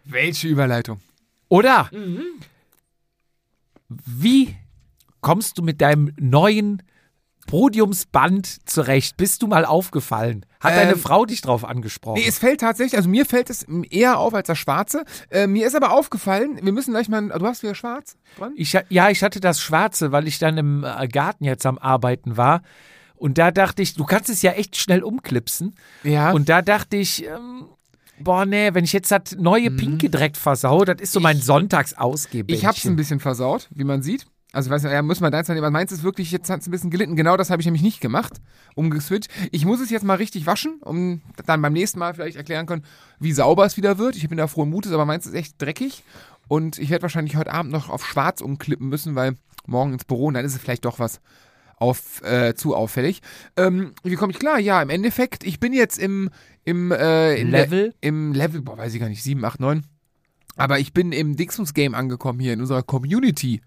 Welche 0.03 0.47
Überleitung? 0.47 0.99
Oder 1.49 1.89
Mhm. 1.93 2.21
wie 3.89 4.55
kommst 5.21 5.57
du 5.57 5.61
mit 5.63 5.81
deinem 5.81 6.13
neuen 6.19 6.83
Podiumsband 7.47 8.69
zurecht? 8.69 9.15
Bist 9.17 9.41
du 9.41 9.47
mal 9.47 9.63
aufgefallen? 9.65 10.45
Hat 10.59 10.75
deine 10.75 10.93
Ähm, 10.93 10.99
Frau 10.99 11.25
dich 11.25 11.41
drauf 11.41 11.63
angesprochen? 11.63 12.19
Nee, 12.19 12.27
es 12.27 12.39
fällt 12.39 12.59
tatsächlich, 12.59 12.97
also 12.97 13.07
mir 13.07 13.25
fällt 13.25 13.49
es 13.49 13.63
eher 13.89 14.19
auf 14.19 14.33
als 14.33 14.47
das 14.47 14.57
Schwarze. 14.57 15.05
Äh, 15.29 15.47
mir 15.47 15.65
ist 15.65 15.75
aber 15.75 15.91
aufgefallen, 15.91 16.59
wir 16.61 16.73
müssen 16.73 16.91
gleich 16.91 17.07
mal, 17.07 17.29
du 17.29 17.45
hast 17.45 17.63
wieder 17.63 17.75
schwarz 17.75 18.17
dran? 18.37 18.51
Ich, 18.57 18.77
ja, 18.89 19.09
ich 19.09 19.23
hatte 19.23 19.39
das 19.39 19.61
Schwarze, 19.61 20.11
weil 20.11 20.27
ich 20.27 20.39
dann 20.39 20.57
im 20.57 20.83
äh, 20.83 21.07
Garten 21.07 21.45
jetzt 21.45 21.65
am 21.65 21.77
Arbeiten 21.77 22.35
war. 22.35 22.61
Und 23.15 23.37
da 23.37 23.49
dachte 23.51 23.81
ich, 23.81 23.93
du 23.95 24.03
kannst 24.05 24.29
es 24.29 24.41
ja 24.41 24.51
echt 24.51 24.75
schnell 24.77 25.01
umklipsen. 25.01 25.73
Ja. 26.03 26.31
Und 26.33 26.49
da 26.49 26.61
dachte 26.61 26.97
ich, 26.97 27.25
ähm, 27.25 27.65
boah, 28.19 28.45
nee, 28.45 28.73
wenn 28.73 28.83
ich 28.83 28.93
jetzt 28.93 29.11
das 29.11 29.35
neue 29.37 29.71
Pinke 29.71 30.09
direkt 30.09 30.37
versau, 30.37 30.85
das 30.85 31.01
ist 31.01 31.13
so 31.13 31.19
mein 31.19 31.39
Sonntagsausgehbändchen. 31.39 32.55
Mhm. 32.55 32.59
ich 32.59 32.65
hab's 32.65 32.85
ein 32.85 32.95
bisschen 32.95 33.19
versaut, 33.19 33.67
wie 33.73 33.83
man 33.83 34.01
sieht. 34.01 34.25
Also, 34.53 34.69
ich 34.69 34.73
weiß 34.73 34.83
nicht, 34.83 34.93
ja, 34.93 35.01
muss 35.01 35.19
man 35.19 35.31
deins 35.31 35.49
nehmen. 35.49 35.73
Meins 35.73 35.91
ist 35.91 36.03
wirklich, 36.03 36.31
jetzt 36.31 36.49
hat's 36.49 36.67
ein 36.67 36.71
bisschen 36.71 36.89
gelitten. 36.89 37.15
Genau 37.15 37.35
das 37.37 37.49
habe 37.49 37.61
ich 37.61 37.65
nämlich 37.65 37.83
nicht 37.83 37.99
gemacht, 37.99 38.41
umgeswitcht. 38.75 39.29
Ich 39.51 39.65
muss 39.65 39.81
es 39.81 39.89
jetzt 39.89 40.03
mal 40.03 40.15
richtig 40.15 40.45
waschen, 40.45 40.79
um 40.81 41.21
dann 41.45 41.61
beim 41.61 41.73
nächsten 41.73 41.99
Mal 41.99 42.13
vielleicht 42.13 42.37
erklären 42.37 42.65
können, 42.65 42.83
wie 43.19 43.33
sauber 43.33 43.65
es 43.65 43.77
wieder 43.77 43.97
wird. 43.97 44.15
Ich 44.15 44.27
bin 44.27 44.37
da 44.37 44.47
frohen 44.47 44.69
Mutes, 44.69 44.93
aber 44.93 45.05
meins 45.05 45.25
ist 45.25 45.33
echt 45.33 45.61
dreckig. 45.61 46.03
Und 46.47 46.79
ich 46.79 46.89
werde 46.89 47.03
wahrscheinlich 47.03 47.35
heute 47.35 47.51
Abend 47.51 47.71
noch 47.71 47.89
auf 47.89 48.05
schwarz 48.05 48.39
umklippen 48.39 48.87
müssen, 48.87 49.15
weil 49.15 49.35
morgen 49.65 49.93
ins 49.93 50.05
Büro 50.05 50.27
und 50.27 50.33
dann 50.33 50.45
ist 50.45 50.55
es 50.55 50.61
vielleicht 50.61 50.85
doch 50.85 50.97
was 50.97 51.19
auf, 51.77 52.21
äh, 52.23 52.53
zu 52.55 52.75
auffällig. 52.75 53.21
Ähm, 53.55 53.93
wie 54.03 54.15
komme 54.15 54.31
ich 54.33 54.39
klar? 54.39 54.59
Ja, 54.59 54.81
im 54.81 54.89
Endeffekt, 54.89 55.43
ich 55.45 55.59
bin 55.59 55.73
jetzt 55.73 55.97
im, 55.97 56.29
im 56.65 56.91
äh, 56.91 57.35
in 57.35 57.51
der- 57.51 57.61
Level? 57.65 57.93
im 58.01 58.33
Level, 58.33 58.61
boah, 58.61 58.77
weiß 58.77 58.93
ich 58.93 58.99
gar 58.99 59.09
nicht, 59.09 59.23
7, 59.23 59.43
8, 59.45 59.59
9. 59.59 59.85
Aber 60.55 60.79
ich 60.79 60.91
bin 60.93 61.11
im 61.11 61.35
Dingsums-Game 61.35 61.93
angekommen 61.93 62.39
hier 62.39 62.53
in 62.53 62.61
unserer 62.61 62.81
Community. 62.83 63.61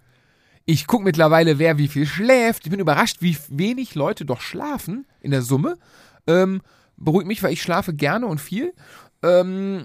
Ich 0.67 0.87
gucke 0.89 1.05
mittlerweile, 1.05 1.59
wer 1.59 1.79
wie 1.79 1.89
viel 1.89 2.05
schläft. 2.07 2.65
Ich 2.67 2.71
bin 2.71 2.81
überrascht, 2.81 3.19
wie 3.21 3.37
wenig 3.49 3.95
Leute 3.95 4.25
doch 4.25 4.41
schlafen 4.41 5.07
in 5.21 5.31
der 5.31 5.43
Summe. 5.43 5.79
Ähm, 6.27 6.61
beruhigt 6.97 7.29
mich, 7.29 7.43
weil 7.43 7.53
ich 7.53 7.63
schlafe 7.63 7.95
gerne 7.95 8.27
und 8.27 8.41
viel. 8.41 8.75
Ähm, 9.23 9.85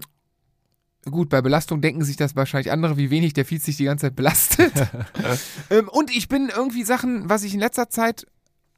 gut, 1.11 1.29
bei 1.29 1.41
Belastung 1.41 1.81
denken 1.81 2.03
sich 2.03 2.17
das 2.17 2.35
wahrscheinlich 2.35 2.71
andere, 2.71 2.97
wie 2.97 3.09
wenig 3.09 3.33
der 3.33 3.45
Feed 3.45 3.61
sich 3.61 3.77
die 3.77 3.85
ganze 3.85 4.07
Zeit 4.07 4.15
belastet. 4.15 4.73
ähm, 5.69 5.87
und 5.89 6.15
ich 6.15 6.27
bin 6.27 6.49
irgendwie 6.55 6.83
Sachen, 6.83 7.29
was 7.29 7.43
ich 7.43 7.53
in 7.53 7.59
letzter 7.59 7.89
Zeit 7.89 8.25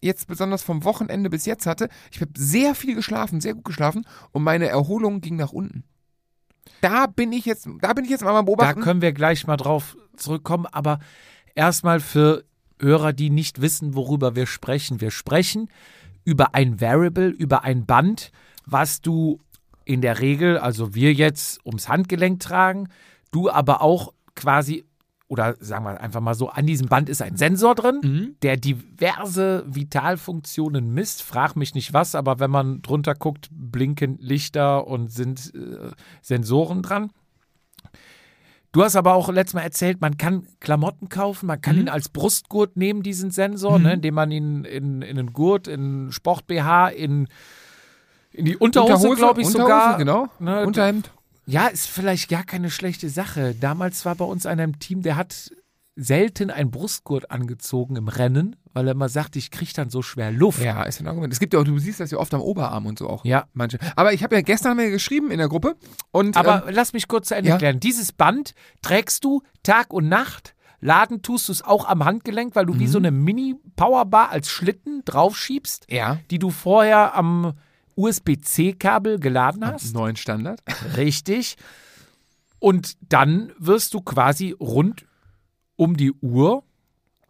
jetzt 0.01 0.27
besonders 0.27 0.61
vom 0.61 0.83
Wochenende 0.83 1.29
bis 1.29 1.45
jetzt 1.45 1.65
hatte, 1.65 1.89
ich 2.11 2.21
habe 2.21 2.31
sehr 2.37 2.75
viel 2.75 2.95
geschlafen, 2.95 3.41
sehr 3.41 3.55
gut 3.55 3.65
geschlafen 3.65 4.05
und 4.31 4.43
meine 4.43 4.67
Erholung 4.67 5.21
ging 5.21 5.37
nach 5.37 5.51
unten. 5.51 5.83
Da 6.81 7.07
bin 7.07 7.31
ich 7.31 7.45
jetzt, 7.45 7.67
da 7.81 7.93
bin 7.93 8.05
ich 8.05 8.11
jetzt 8.11 8.23
mal 8.23 8.31
am 8.31 8.35
Da 8.35 8.41
beobachten. 8.43 8.81
können 8.81 9.01
wir 9.01 9.13
gleich 9.13 9.47
mal 9.47 9.57
drauf 9.57 9.97
zurückkommen, 10.15 10.67
aber 10.67 10.99
erstmal 11.55 11.99
für 11.99 12.43
Hörer, 12.79 13.13
die 13.13 13.31
nicht 13.31 13.61
wissen, 13.61 13.95
worüber 13.95 14.35
wir 14.35 14.45
sprechen. 14.45 15.01
Wir 15.01 15.09
sprechen 15.09 15.69
über 16.23 16.53
ein 16.53 16.79
Variable, 16.79 17.29
über 17.29 17.63
ein 17.63 17.85
Band, 17.85 18.31
was 18.65 19.01
du 19.01 19.39
in 19.87 20.01
der 20.01 20.19
Regel, 20.19 20.57
also 20.57 20.93
wir 20.93 21.13
jetzt 21.13 21.65
ums 21.65 21.87
Handgelenk 21.87 22.39
tragen, 22.41 22.89
du 23.31 23.49
aber 23.49 23.81
auch 23.81 24.13
quasi, 24.35 24.85
oder 25.29 25.55
sagen 25.59 25.85
wir 25.85 25.99
einfach 26.01 26.19
mal 26.21 26.33
so, 26.35 26.49
an 26.49 26.65
diesem 26.65 26.87
Band 26.87 27.09
ist 27.09 27.21
ein 27.21 27.37
Sensor 27.37 27.73
drin, 27.75 27.99
Mhm. 28.03 28.35
der 28.41 28.57
diverse 28.57 29.63
Vitalfunktionen 29.67 30.93
misst. 30.93 31.21
Frag 31.23 31.55
mich 31.55 31.73
nicht 31.73 31.93
was, 31.93 32.15
aber 32.15 32.39
wenn 32.39 32.51
man 32.51 32.81
drunter 32.81 33.15
guckt, 33.15 33.49
blinken 33.51 34.17
Lichter 34.19 34.87
und 34.87 35.11
sind 35.11 35.53
äh, 35.55 35.91
Sensoren 36.21 36.81
dran. 36.81 37.11
Du 38.73 38.83
hast 38.83 38.95
aber 38.97 39.13
auch 39.13 39.29
letztes 39.29 39.53
Mal 39.55 39.61
erzählt, 39.61 40.01
man 40.01 40.17
kann 40.17 40.45
Klamotten 40.59 41.09
kaufen, 41.09 41.47
man 41.47 41.61
kann 41.61 41.75
Mhm. 41.77 41.83
ihn 41.83 41.89
als 41.89 42.09
Brustgurt 42.09 42.75
nehmen, 42.77 43.01
diesen 43.01 43.31
Sensor, 43.31 43.79
ne, 43.79 43.93
indem 43.93 44.13
man 44.13 44.29
ihn 44.31 44.65
in, 44.65 45.01
in 45.01 45.17
einen 45.17 45.33
Gurt, 45.33 45.67
in 45.67 46.11
Sport-BH, 46.11 46.89
in, 46.89 47.27
in 48.37 48.45
die 48.45 48.55
Unterhose, 48.57 49.15
glaube 49.15 49.41
ich 49.41 49.47
Unterhose, 49.47 49.63
sogar. 49.63 49.97
genau. 49.97 50.27
Ne, 50.39 50.65
Unterhemd. 50.65 51.11
ja, 51.45 51.67
ist 51.67 51.87
vielleicht 51.87 52.29
gar 52.29 52.43
keine 52.43 52.69
schlechte 52.69 53.09
Sache. 53.09 53.55
Damals 53.59 54.05
war 54.05 54.15
bei 54.15 54.25
uns 54.25 54.45
einer 54.45 54.63
im 54.63 54.79
Team, 54.79 55.01
der 55.01 55.15
hat 55.15 55.51
selten 55.99 56.51
einen 56.51 56.69
Brustgurt 56.69 57.31
angezogen 57.31 57.95
im 57.95 58.07
Rennen, 58.07 58.55
weil 58.73 58.87
er 58.87 58.91
immer 58.91 59.09
sagt, 59.09 59.35
ich 59.35 59.49
kriege 59.49 59.71
dann 59.75 59.89
so 59.89 60.03
schwer 60.03 60.31
Luft. 60.31 60.61
Ja, 60.61 60.83
ist 60.83 60.99
ein 61.01 61.07
Argument. 61.07 61.33
Es 61.33 61.39
gibt 61.39 61.53
ja 61.55 61.59
auch, 61.59 61.63
du 61.63 61.79
siehst 61.79 61.99
das 61.99 62.11
ja 62.11 62.19
oft 62.19 62.31
am 62.35 62.41
Oberarm 62.41 62.85
und 62.85 62.99
so 62.99 63.09
auch. 63.09 63.25
Ja. 63.25 63.45
Manche. 63.53 63.79
Aber 63.95 64.13
ich 64.13 64.23
habe 64.23 64.35
ja 64.35 64.41
gestern 64.41 64.77
ja 64.79 64.89
geschrieben 64.89 65.31
in 65.31 65.39
der 65.39 65.47
Gruppe 65.49 65.75
und 66.11 66.37
Aber 66.37 66.67
ähm, 66.67 66.73
lass 66.75 66.93
mich 66.93 67.07
kurz 67.07 67.29
zu 67.29 67.35
Ende 67.35 67.49
ja. 67.49 67.55
erklären. 67.55 67.79
Dieses 67.79 68.11
Band 68.11 68.53
trägst 68.83 69.23
du 69.25 69.41
Tag 69.63 69.91
und 69.91 70.07
Nacht. 70.07 70.53
Laden 70.81 71.23
tust 71.23 71.47
du 71.47 71.51
es 71.53 71.63
auch 71.63 71.87
am 71.87 72.05
Handgelenk, 72.05 72.55
weil 72.55 72.67
du 72.67 72.73
Mhm. 72.75 72.79
wie 72.79 72.87
so 72.87 72.99
eine 72.99 73.09
Mini-Powerbar 73.09 74.29
als 74.29 74.49
Schlitten 74.51 75.01
draufschiebst, 75.05 75.87
ja, 75.89 76.19
die 76.29 76.37
du 76.37 76.51
vorher 76.51 77.15
am 77.15 77.53
USB-C-Kabel 77.97 79.19
geladen 79.19 79.65
hast. 79.65 79.93
neuen 79.93 80.15
Standard. 80.15 80.61
Richtig. 80.95 81.57
Und 82.59 82.97
dann 83.01 83.51
wirst 83.57 83.93
du 83.93 84.01
quasi 84.01 84.55
rund 84.59 85.05
um 85.75 85.97
die 85.97 86.13
Uhr 86.13 86.63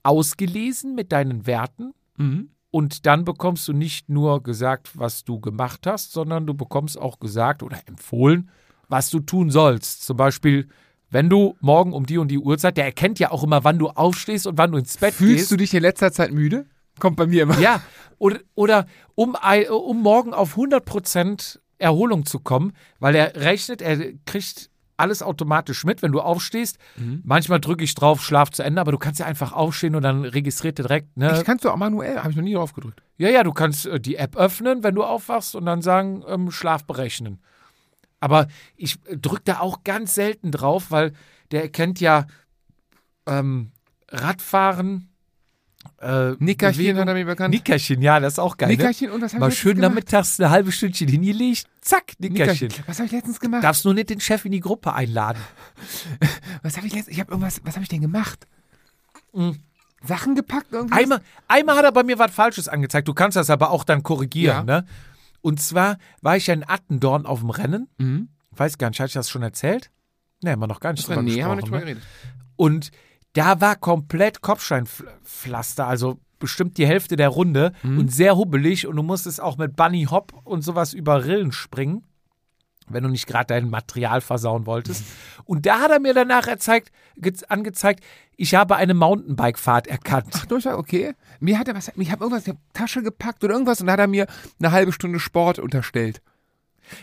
ausgelesen 0.03 0.93
mit 0.95 1.11
deinen 1.11 1.47
Werten. 1.47 1.93
Mhm. 2.17 2.51
Und 2.69 3.05
dann 3.05 3.25
bekommst 3.25 3.67
du 3.67 3.73
nicht 3.73 4.09
nur 4.09 4.43
gesagt, 4.43 4.97
was 4.97 5.23
du 5.23 5.39
gemacht 5.39 5.87
hast, 5.87 6.11
sondern 6.11 6.45
du 6.45 6.53
bekommst 6.53 6.97
auch 6.97 7.19
gesagt 7.19 7.63
oder 7.63 7.79
empfohlen, 7.87 8.49
was 8.87 9.09
du 9.09 9.19
tun 9.19 9.49
sollst. 9.49 10.05
Zum 10.05 10.17
Beispiel 10.17 10.67
wenn 11.09 11.29
du 11.29 11.55
morgen 11.61 11.93
um 11.93 12.05
die 12.05 12.17
und 12.17 12.29
die 12.29 12.37
Uhrzeit, 12.37 12.77
der 12.77 12.85
erkennt 12.85 13.19
ja 13.19 13.31
auch 13.31 13.43
immer, 13.43 13.63
wann 13.63 13.79
du 13.79 13.89
aufstehst 13.89 14.45
und 14.47 14.57
wann 14.57 14.71
du 14.71 14.77
ins 14.77 14.97
Bett 14.97 15.13
Fühlst 15.13 15.37
gehst. 15.37 15.51
du 15.51 15.57
dich 15.57 15.73
in 15.73 15.81
letzter 15.81 16.11
Zeit 16.11 16.31
müde? 16.31 16.65
Kommt 16.99 17.17
bei 17.17 17.27
mir 17.27 17.43
immer. 17.43 17.59
Ja, 17.59 17.81
oder, 18.17 18.39
oder 18.55 18.87
um, 19.15 19.35
um 19.69 20.01
morgen 20.01 20.33
auf 20.33 20.57
100% 20.57 21.59
Erholung 21.77 22.25
zu 22.25 22.39
kommen, 22.39 22.73
weil 22.99 23.15
er 23.15 23.35
rechnet, 23.35 23.81
er 23.81 24.13
kriegt 24.25 24.69
alles 24.97 25.21
automatisch 25.21 25.83
mit, 25.85 26.01
wenn 26.01 26.11
du 26.11 26.19
aufstehst. 26.19 26.77
Mhm. 26.97 27.21
Manchmal 27.23 27.61
drücke 27.61 27.83
ich 27.83 27.93
drauf, 27.93 28.23
Schlaf 28.23 28.49
zu 28.49 28.63
Ende, 28.63 28.81
aber 28.81 28.91
du 28.91 28.97
kannst 28.97 29.19
ja 29.19 29.27
einfach 29.27 29.53
aufstehen 29.53 29.95
und 29.95 30.01
dann 30.01 30.25
registriert 30.25 30.79
er 30.79 30.87
direkt, 30.87 31.15
ne? 31.17 31.37
Ich 31.37 31.45
kannst 31.45 31.63
du 31.63 31.69
auch 31.69 31.77
manuell, 31.77 32.17
habe 32.17 32.31
ich 32.31 32.35
noch 32.35 32.43
nie 32.43 32.55
drauf 32.55 32.73
gedrückt. 32.73 33.03
Ja, 33.17 33.29
ja, 33.29 33.43
du 33.43 33.53
kannst 33.53 33.85
äh, 33.85 33.99
die 33.99 34.15
App 34.15 34.35
öffnen, 34.35 34.83
wenn 34.83 34.95
du 34.95 35.03
aufwachst 35.03 35.55
und 35.55 35.65
dann 35.65 35.81
sagen, 35.81 36.23
ähm, 36.27 36.51
Schlaf 36.51 36.85
berechnen. 36.85 37.39
Aber 38.19 38.47
ich 38.75 38.99
drücke 39.03 39.43
da 39.45 39.59
auch 39.59 39.83
ganz 39.83 40.15
selten 40.15 40.51
drauf, 40.51 40.89
weil 40.89 41.13
der 41.51 41.61
erkennt 41.61 41.99
ja 41.99 42.25
ähm, 43.27 43.71
Radfahren. 44.09 45.09
Äh, 45.99 46.31
Nickerchen 46.39 46.77
Bewegung. 46.81 47.01
hat 47.01 47.07
er 47.07 47.13
mir 47.13 47.25
bekannt. 47.25 47.53
Nickerchen, 47.53 48.01
ja, 48.01 48.19
das 48.19 48.33
ist 48.33 48.39
auch 48.39 48.57
geil. 48.57 48.69
Ne? 48.69 48.77
Nickerchen 48.77 49.11
und 49.11 49.21
was 49.21 49.33
habe 49.33 49.39
Mal 49.41 49.51
schön 49.51 49.75
gemacht? 49.75 49.89
nachmittags 49.91 50.39
eine 50.39 50.49
halbe 50.49 50.71
Stündchen 50.71 51.07
hingelegt, 51.07 51.65
zack, 51.81 52.13
Nickerchen. 52.19 52.67
Nickerchen. 52.67 52.83
Was 52.87 52.97
habe 52.97 53.05
ich 53.07 53.11
letztens 53.11 53.39
gemacht? 53.39 53.63
Darfst 53.63 53.85
nur 53.85 53.93
nicht 53.93 54.09
den 54.09 54.19
Chef 54.19 54.45
in 54.45 54.51
die 54.51 54.59
Gruppe 54.59 54.93
einladen. 54.93 55.39
Was 56.63 56.77
habe 56.77 56.87
ich 56.87 56.93
letztens? 56.93 57.13
Ich 57.15 57.19
habe 57.19 57.31
irgendwas. 57.31 57.61
Was 57.63 57.75
habe 57.75 57.83
ich 57.83 57.89
denn 57.89 58.01
gemacht? 58.01 58.47
Mhm. 59.33 59.57
Sachen 60.03 60.35
gepackt 60.35 60.67
irgendwie? 60.71 60.93
Einmal, 60.93 61.21
einmal 61.47 61.75
hat 61.77 61.83
er 61.85 61.91
bei 61.91 62.03
mir 62.03 62.19
was 62.19 62.31
Falsches 62.31 62.67
angezeigt. 62.67 63.07
Du 63.07 63.13
kannst 63.15 63.35
das 63.35 63.49
aber 63.49 63.71
auch 63.71 63.83
dann 63.83 64.03
korrigieren, 64.03 64.67
Ja. 64.67 64.81
ne? 64.81 64.85
Und 65.41 65.59
zwar 65.61 65.97
war 66.21 66.37
ich 66.37 66.47
ja 66.47 66.53
in 66.53 66.67
Attendorn 66.67 67.25
auf 67.25 67.39
dem 67.39 67.49
Rennen. 67.49 67.87
Mhm. 67.97 68.29
Weiß 68.51 68.77
gar 68.77 68.89
nicht, 68.89 68.99
hatte 68.99 69.07
ich 69.07 69.13
das 69.13 69.29
schon 69.29 69.41
erzählt? 69.43 69.89
Nee, 70.43 70.51
haben 70.51 70.59
wir 70.59 70.67
noch 70.67 70.79
gar 70.79 70.93
nicht 70.93 71.07
drüber 71.07 71.21
Nee, 71.23 71.41
haben 71.43 71.51
wir 71.51 71.55
nicht 71.55 71.65
drüber 71.65 71.77
Ne? 71.79 71.85
geredet. 71.85 72.03
Und 72.55 72.91
da 73.37 73.61
war 73.61 73.75
komplett 73.75 74.41
Kopfsteinpflaster, 74.41 75.87
also 75.87 76.19
bestimmt 76.39 76.77
die 76.77 76.85
Hälfte 76.87 77.15
der 77.15 77.29
Runde 77.29 77.71
Mhm. 77.83 77.99
und 77.99 78.13
sehr 78.13 78.35
hubbelig 78.37 78.87
und 78.87 78.95
du 78.95 79.03
musstest 79.03 79.41
auch 79.41 79.57
mit 79.57 79.75
Bunny 79.75 80.05
Hop 80.09 80.33
und 80.43 80.61
sowas 80.61 80.93
über 80.93 81.25
Rillen 81.25 81.51
springen, 81.51 82.03
wenn 82.89 83.03
du 83.03 83.09
nicht 83.09 83.27
gerade 83.27 83.47
dein 83.47 83.69
Material 83.69 84.21
versauen 84.21 84.65
wolltest. 84.65 85.03
Und 85.45 85.65
da 85.65 85.79
hat 85.79 85.91
er 85.91 85.99
mir 85.99 86.13
danach 86.13 86.47
erzeigt, 86.47 86.91
ge- 87.17 87.33
angezeigt, 87.49 88.01
ich 88.37 88.55
habe 88.55 88.75
eine 88.77 88.93
Mountainbike-Fahrt 88.93 89.87
erkannt. 89.87 90.29
Ach, 90.37 90.45
Durchfall, 90.45 90.75
okay. 90.75 91.13
Mir 91.41 91.59
hat 91.59 91.67
er 91.67 91.75
was, 91.75 91.91
ich 91.95 92.11
habe 92.11 92.23
irgendwas 92.23 92.47
in 92.47 92.53
die 92.53 92.59
Tasche 92.73 93.01
gepackt 93.03 93.43
oder 93.43 93.53
irgendwas 93.55 93.81
und 93.81 93.87
da 93.87 93.93
hat 93.93 93.99
er 93.99 94.07
mir 94.07 94.25
eine 94.59 94.71
halbe 94.71 94.93
Stunde 94.93 95.19
Sport 95.19 95.59
unterstellt. 95.59 96.21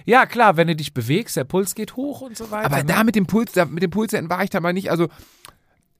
Ja, 0.07 0.25
klar, 0.25 0.57
wenn 0.57 0.69
du 0.69 0.77
dich 0.77 0.95
bewegst, 0.95 1.37
der 1.37 1.45
Puls 1.45 1.75
geht 1.75 1.97
hoch 1.97 2.23
und 2.23 2.35
so 2.37 2.51
weiter. 2.51 2.65
Aber 2.67 2.79
ne? 2.79 2.85
da 2.87 3.05
mit 3.05 3.15
dem 3.15 3.27
Puls, 3.27 3.53
da, 3.53 3.67
mit 3.67 3.83
dem 3.83 3.91
Pulsenden 3.91 4.31
war 4.31 4.43
ich 4.43 4.49
da 4.51 4.61
mal 4.61 4.73
nicht, 4.73 4.91
also 4.91 5.09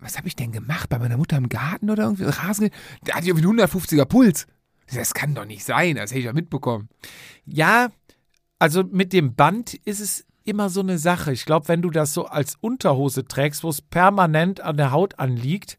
was 0.05 0.17
habe 0.19 0.29
ich 0.29 0.37
denn 0.37 0.53
gemacht? 0.53 0.89
Bei 0.89 0.99
meiner 0.99 1.17
Mutter 1.17 1.37
im 1.37 1.49
Garten 1.49 1.91
oder 1.91 2.05
irgendwie? 2.05 2.25
Rasen? 2.25 2.71
Da 3.05 3.15
hatte 3.15 3.25
ich 3.25 3.31
irgendwie 3.31 3.49
einen 3.49 3.69
150er 3.69 4.05
Puls. 4.05 4.47
Das 4.93 5.15
kann 5.15 5.35
doch 5.35 5.47
nicht 5.47 5.65
sein, 5.65 5.97
das 5.97 6.11
hätte 6.11 6.21
ich 6.21 6.27
ja 6.27 6.33
mitbekommen. 6.33 6.89
Ja, 7.47 7.89
also 8.59 8.85
mit 8.85 9.13
dem 9.13 9.35
Band 9.35 9.75
ist 9.75 10.01
es 10.01 10.27
immer 10.45 10.69
so 10.69 10.81
eine 10.81 10.99
Sache. 10.99 11.33
Ich 11.33 11.47
glaube, 11.47 11.69
wenn 11.69 11.83
du 11.83 11.91
das 11.91 12.13
so 12.13 12.27
als 12.27 12.57
Unterhose 12.61 13.25
trägst, 13.25 13.65
wo 13.65 13.71
es 13.71 13.81
permanent 13.81 14.61
an 14.61 14.77
der 14.77 14.93
Haut 14.93 15.19
anliegt, 15.19 15.79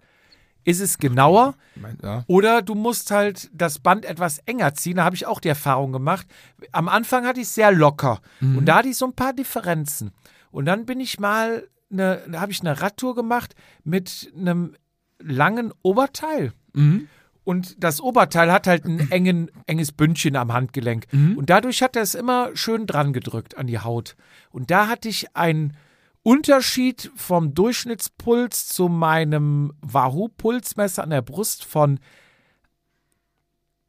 ist 0.63 0.81
es 0.81 0.97
genauer. 0.97 1.53
Ja. 2.01 2.23
Oder 2.25 2.63
du 2.63 2.73
musst 2.73 3.11
halt 3.11 3.51
das 3.53 3.77
Band 3.77 4.05
etwas 4.05 4.39
enger 4.39 4.73
ziehen. 4.73 4.97
Da 4.97 5.03
habe 5.03 5.15
ich 5.15 5.27
auch 5.27 5.39
die 5.39 5.49
Erfahrung 5.49 5.91
gemacht. 5.91 6.25
Am 6.71 6.89
Anfang 6.89 7.25
hatte 7.25 7.39
ich 7.39 7.47
es 7.47 7.53
sehr 7.53 7.71
locker. 7.71 8.19
Und 8.41 8.65
da 8.65 8.77
hatte 8.77 8.89
ich 8.89 8.97
so 8.97 9.05
ein 9.05 9.13
paar 9.13 9.33
Differenzen. 9.33 10.11
Und 10.49 10.65
dann 10.65 10.88
bin 10.88 10.99
ich 10.99 11.19
mal, 11.19 11.67
eine, 11.99 12.21
da 12.29 12.41
habe 12.41 12.51
ich 12.51 12.62
eine 12.62 12.81
Radtour 12.81 13.15
gemacht 13.15 13.55
mit 13.84 14.31
einem 14.38 14.75
langen 15.19 15.73
Oberteil. 15.81 16.53
Mhm. 16.73 17.08
Und 17.43 17.84
das 17.84 18.01
Oberteil 18.01 18.51
hat 18.51 18.65
halt 18.65 18.86
ein 18.86 19.12
engen, 19.12 19.51
enges 19.67 19.91
Bündchen 19.91 20.36
am 20.36 20.51
Handgelenk. 20.51 21.05
Und 21.38 21.49
dadurch 21.51 21.84
hat 21.84 21.95
er 21.95 22.01
es 22.01 22.15
immer 22.15 22.49
schön 22.55 22.88
dran 22.88 23.13
gedrückt 23.13 23.55
an 23.55 23.67
die 23.67 23.79
Haut. 23.79 24.15
Und 24.49 24.71
da 24.71 24.88
hatte 24.88 25.10
ich 25.10 25.36
einen 25.36 25.77
Unterschied 26.23 27.12
vom 27.15 27.53
Durchschnittspuls 27.53 28.67
zu 28.67 28.88
meinem 28.88 29.73
Wahoo-Pulsmesser 29.81 31.03
an 31.03 31.12
der 31.12 31.21
Brust 31.21 31.63
von 31.63 31.99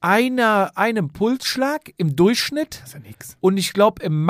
einer, 0.01 0.73
einem 0.77 1.09
Pulsschlag 1.09 1.95
im 1.97 2.15
Durchschnitt. 2.15 2.81
Das 2.83 2.95
ist 2.95 3.05
ja. 3.05 3.37
Und 3.41 3.57
ich 3.57 3.73
glaube, 3.73 4.03
im 4.03 4.23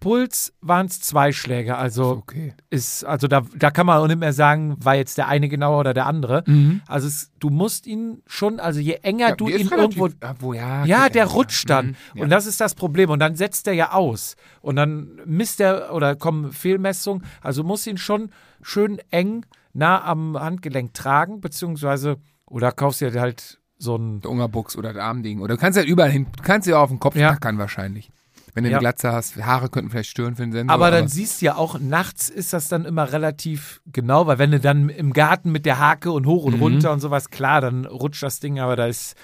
Max-Puls 0.00 0.52
waren 0.60 0.86
es 0.86 1.00
zwei 1.00 1.32
Schläge. 1.32 1.76
Also 1.76 2.10
Okay. 2.18 2.54
ist, 2.70 3.04
also 3.04 3.26
da, 3.28 3.42
da 3.56 3.70
kann 3.70 3.86
man 3.86 3.98
auch 3.98 4.06
nicht 4.06 4.18
mehr 4.20 4.32
sagen, 4.32 4.76
war 4.82 4.94
jetzt 4.94 5.18
der 5.18 5.28
eine 5.28 5.48
genauer 5.48 5.80
oder 5.80 5.94
der 5.94 6.06
andere. 6.06 6.44
Also 6.86 7.06
es, 7.08 7.30
du 7.38 7.50
musst 7.50 7.86
ihn 7.86 8.22
schon, 8.26 8.60
also 8.60 8.80
je 8.80 8.98
enger 9.02 9.34
du 9.36 9.46
die 9.46 9.52
ist 9.54 9.60
ihn 9.62 9.68
relativ- 9.68 9.98
irgendwo. 9.98 10.26
Ja, 10.26 10.34
wo, 10.40 10.52
ja, 10.52 10.84
Ja, 10.84 11.08
der 11.08 11.26
rutscht 11.26 11.68
dann. 11.68 11.86
Mhm, 11.88 11.96
ja. 12.14 12.24
Und 12.24 12.30
das 12.30 12.46
ist 12.46 12.60
das 12.60 12.74
Problem. 12.74 13.10
Und 13.10 13.18
dann 13.20 13.34
setzt 13.36 13.66
er 13.66 13.74
ja 13.74 13.92
aus. 13.92 14.36
Und 14.60 14.76
dann 14.76 15.20
misst 15.26 15.60
er 15.60 15.92
oder 15.94 16.16
kommen 16.16 16.52
Fehlmessungen. 16.52 17.24
Also 17.42 17.64
muss 17.64 17.86
ihn 17.86 17.98
schon 17.98 18.30
schön 18.62 18.98
eng 19.10 19.44
nah 19.72 20.02
am 20.04 20.38
Handgelenk 20.38 20.94
tragen, 20.94 21.40
beziehungsweise, 21.40 22.16
oder 22.46 22.72
kaufst 22.72 23.00
dir 23.00 23.12
halt 23.20 23.58
so 23.78 23.96
ein. 23.96 24.20
Der 24.20 24.30
Ungerbuchs 24.30 24.76
oder 24.76 24.92
der 24.92 25.04
Armding. 25.04 25.40
Oder 25.40 25.54
du 25.54 25.60
kannst 25.60 25.76
ja 25.76 25.84
überall 25.84 26.10
hin, 26.10 26.26
du 26.36 26.42
kannst 26.42 26.66
ja 26.66 26.78
auf 26.80 26.88
den 26.88 26.98
Kopf 26.98 27.14
Ja. 27.16 27.32
tackern 27.32 27.58
wahrscheinlich. 27.58 28.10
Wenn 28.58 28.64
du 28.64 28.70
Ja. 28.70 28.76
eine 28.78 28.82
Glatze 28.82 29.12
hast, 29.12 29.36
Haare 29.36 29.68
könnten 29.68 29.88
vielleicht 29.90 30.10
stören 30.10 30.34
für 30.34 30.42
den 30.42 30.50
Sensor. 30.50 30.74
Aber 30.74 30.90
dann 30.90 31.06
siehst 31.06 31.40
du 31.40 31.46
ja 31.46 31.54
auch, 31.54 31.78
nachts 31.78 32.28
ist 32.28 32.52
das 32.52 32.66
dann 32.68 32.84
immer 32.84 33.12
relativ 33.12 33.80
genau, 33.86 34.26
weil 34.26 34.38
wenn 34.38 34.50
du 34.50 34.58
dann 34.58 34.88
im 34.88 35.12
Garten 35.12 35.52
mit 35.52 35.64
der 35.64 35.78
Hake 35.78 36.10
und 36.10 36.26
hoch 36.26 36.44
und 36.44 36.54
Mhm. 36.54 36.60
runter 36.60 36.92
und 36.92 36.98
sowas, 36.98 37.30
klar, 37.30 37.60
dann 37.60 37.84
rutscht 37.86 38.22
das 38.24 38.40
Ding, 38.40 38.58
aber 38.58 38.74
da 38.74 38.86
ist 38.86 39.14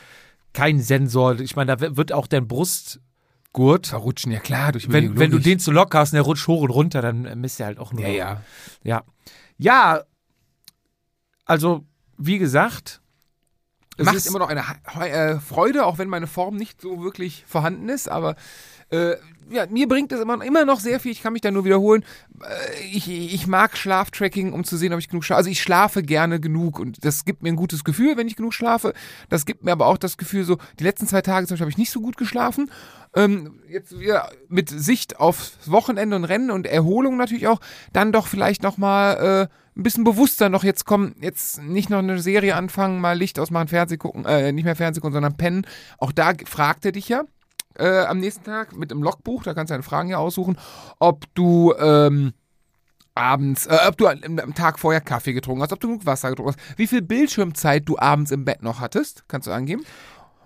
kein 0.53 0.79
Sensor. 0.79 1.41
Ich 1.41 1.57
meine, 1.57 1.77
da 1.77 1.97
wird 1.97 2.13
auch 2.13 2.29
dein 2.29 2.47
Brustgurt, 2.47 3.89
verrutschen, 3.89 4.31
ja 4.31 4.39
klar, 4.39 4.71
durch 4.71 4.91
wenn, 4.93 5.19
wenn 5.19 5.33
du 5.33 5.41
den 5.41 5.59
zu 5.59 5.73
locker 5.73 5.99
hast 5.99 6.13
und 6.13 6.17
der 6.19 6.23
rutscht 6.23 6.47
hoch 6.47 6.63
und 6.63 6.71
runter, 6.71 7.03
dann 7.03 7.25
äh, 7.25 7.35
misst 7.35 7.59
er 7.59 7.67
halt 7.67 7.79
auch 7.81 7.93
nur. 7.93 8.03
Ja, 8.03 8.09
ja. 8.09 8.41
Ja. 8.85 9.03
Ja, 9.59 10.03
also, 11.45 11.85
wie 12.17 12.39
gesagt, 12.39 13.01
es 13.97 14.07
Macht 14.07 14.17
ist, 14.17 14.27
immer 14.27 14.41
noch 14.41 14.49
eine 14.49 14.65
äh, 15.01 15.39
Freude, 15.41 15.87
auch 15.87 15.99
wenn 15.99 16.09
meine 16.09 16.27
Form 16.27 16.57
nicht 16.57 16.81
so 16.81 17.03
wirklich 17.03 17.45
vorhanden 17.47 17.89
ist, 17.89 18.09
aber 18.09 18.37
äh, 18.91 19.17
ja, 19.51 19.67
mir 19.67 19.89
bringt 19.89 20.11
es 20.13 20.21
immer, 20.21 20.43
immer 20.43 20.65
noch 20.65 20.81
sehr 20.81 21.01
viel, 21.01 21.13
ich 21.13 21.23
kann 21.23 21.33
mich 21.33 21.43
da 21.43 21.51
nur 21.51 21.65
wiederholen. 21.65 22.05
Äh, 22.41 22.85
ich, 22.93 23.09
ich 23.09 23.47
mag 23.47 23.77
Schlaftracking, 23.77 24.53
um 24.53 24.65
zu 24.65 24.77
sehen, 24.77 24.93
ob 24.93 24.99
ich 24.99 25.09
genug 25.09 25.25
schlafe. 25.25 25.39
Also 25.39 25.51
ich 25.51 25.61
schlafe 25.61 26.03
gerne 26.03 26.41
genug 26.41 26.79
und 26.79 27.05
das 27.05 27.25
gibt 27.25 27.43
mir 27.43 27.51
ein 27.51 27.57
gutes 27.57 27.85
Gefühl, 27.85 28.17
wenn 28.17 28.27
ich 28.27 28.37
genug 28.37 28.55
schlafe. 28.55 28.95
Das 29.29 29.47
gibt 29.47 29.65
mir 29.65 29.73
aber 29.73 29.87
auch 29.87 29.99
das 29.99 30.17
Gefühl, 30.17 30.45
so 30.45 30.59
die 30.79 30.85
letzten 30.85 31.07
zwei 31.07 31.21
Tage 31.21 31.47
zum 31.47 31.55
Beispiel 31.55 31.65
habe 31.65 31.71
ich 31.71 31.79
nicht 31.79 31.91
so 31.91 32.01
gut 32.01 32.17
geschlafen. 32.17 32.71
Ähm, 33.15 33.61
jetzt 33.69 33.99
wieder 33.99 34.31
mit 34.49 34.71
Sicht 34.71 35.21
aufs 35.21 35.59
Wochenende 35.67 36.17
und 36.17 36.25
Rennen 36.25 36.51
und 36.51 36.67
Erholung 36.67 37.17
natürlich 37.17 37.47
auch, 37.47 37.61
dann 37.93 38.13
doch 38.13 38.27
vielleicht 38.27 38.63
nochmal 38.63 39.49
äh, 39.51 39.55
ein 39.77 39.83
bisschen 39.83 40.05
bewusster 40.05 40.49
noch 40.49 40.63
jetzt 40.63 40.85
kommen, 40.85 41.17
jetzt 41.21 41.63
nicht 41.63 41.91
noch 41.91 41.99
eine 41.99 42.21
Serie 42.21 42.55
anfangen, 42.55 43.01
mal 43.01 43.19
Licht 43.19 43.39
ausmachen, 43.39 43.69
Fernseh 43.69 43.97
gucken, 43.97 44.25
äh, 44.25 44.53
nicht 44.53 44.65
mehr 44.65 44.77
Fernseh 44.77 45.01
gucken, 45.01 45.15
sondern 45.15 45.37
pennen. 45.37 45.67
Auch 45.99 46.13
da 46.13 46.33
fragt 46.47 46.85
er 46.85 46.93
dich 46.93 47.09
ja 47.09 47.25
äh, 47.77 48.05
am 48.05 48.19
nächsten 48.19 48.45
Tag 48.45 48.77
mit 48.77 48.91
dem 48.91 49.03
Logbuch, 49.03 49.43
da 49.43 49.55
kannst 49.55 49.71
du 49.71 49.75
deine 49.75 49.83
Fragen 49.83 50.11
ja 50.11 50.19
aussuchen, 50.19 50.57
ob 51.01 51.25
du 51.35 51.75
ähm, 51.79 52.35
abends, 53.15 53.67
äh, 53.67 53.79
ob 53.89 53.97
du 53.97 54.07
am, 54.07 54.55
Tag 54.55 54.79
vorher 54.79 55.01
Kaffee 55.01 55.33
getrunken 55.33 55.63
hast, 55.63 55.73
ob 55.73 55.81
du 55.81 55.89
genug 55.89 56.07
Wasser 56.07 56.31
getrunken 56.31 56.55
hast, 56.57 56.79
wie 56.79 56.87
viel 56.87 57.03
Bildschirmzeit 57.03 57.89
du 57.89 57.99
abends 57.99 58.31
im 58.31 58.45
Bett 58.45 58.63
noch 58.63 58.81
hattest, 58.81 59.25
kannst 59.27 59.49
du 59.49 59.53
angeben. 59.53 59.85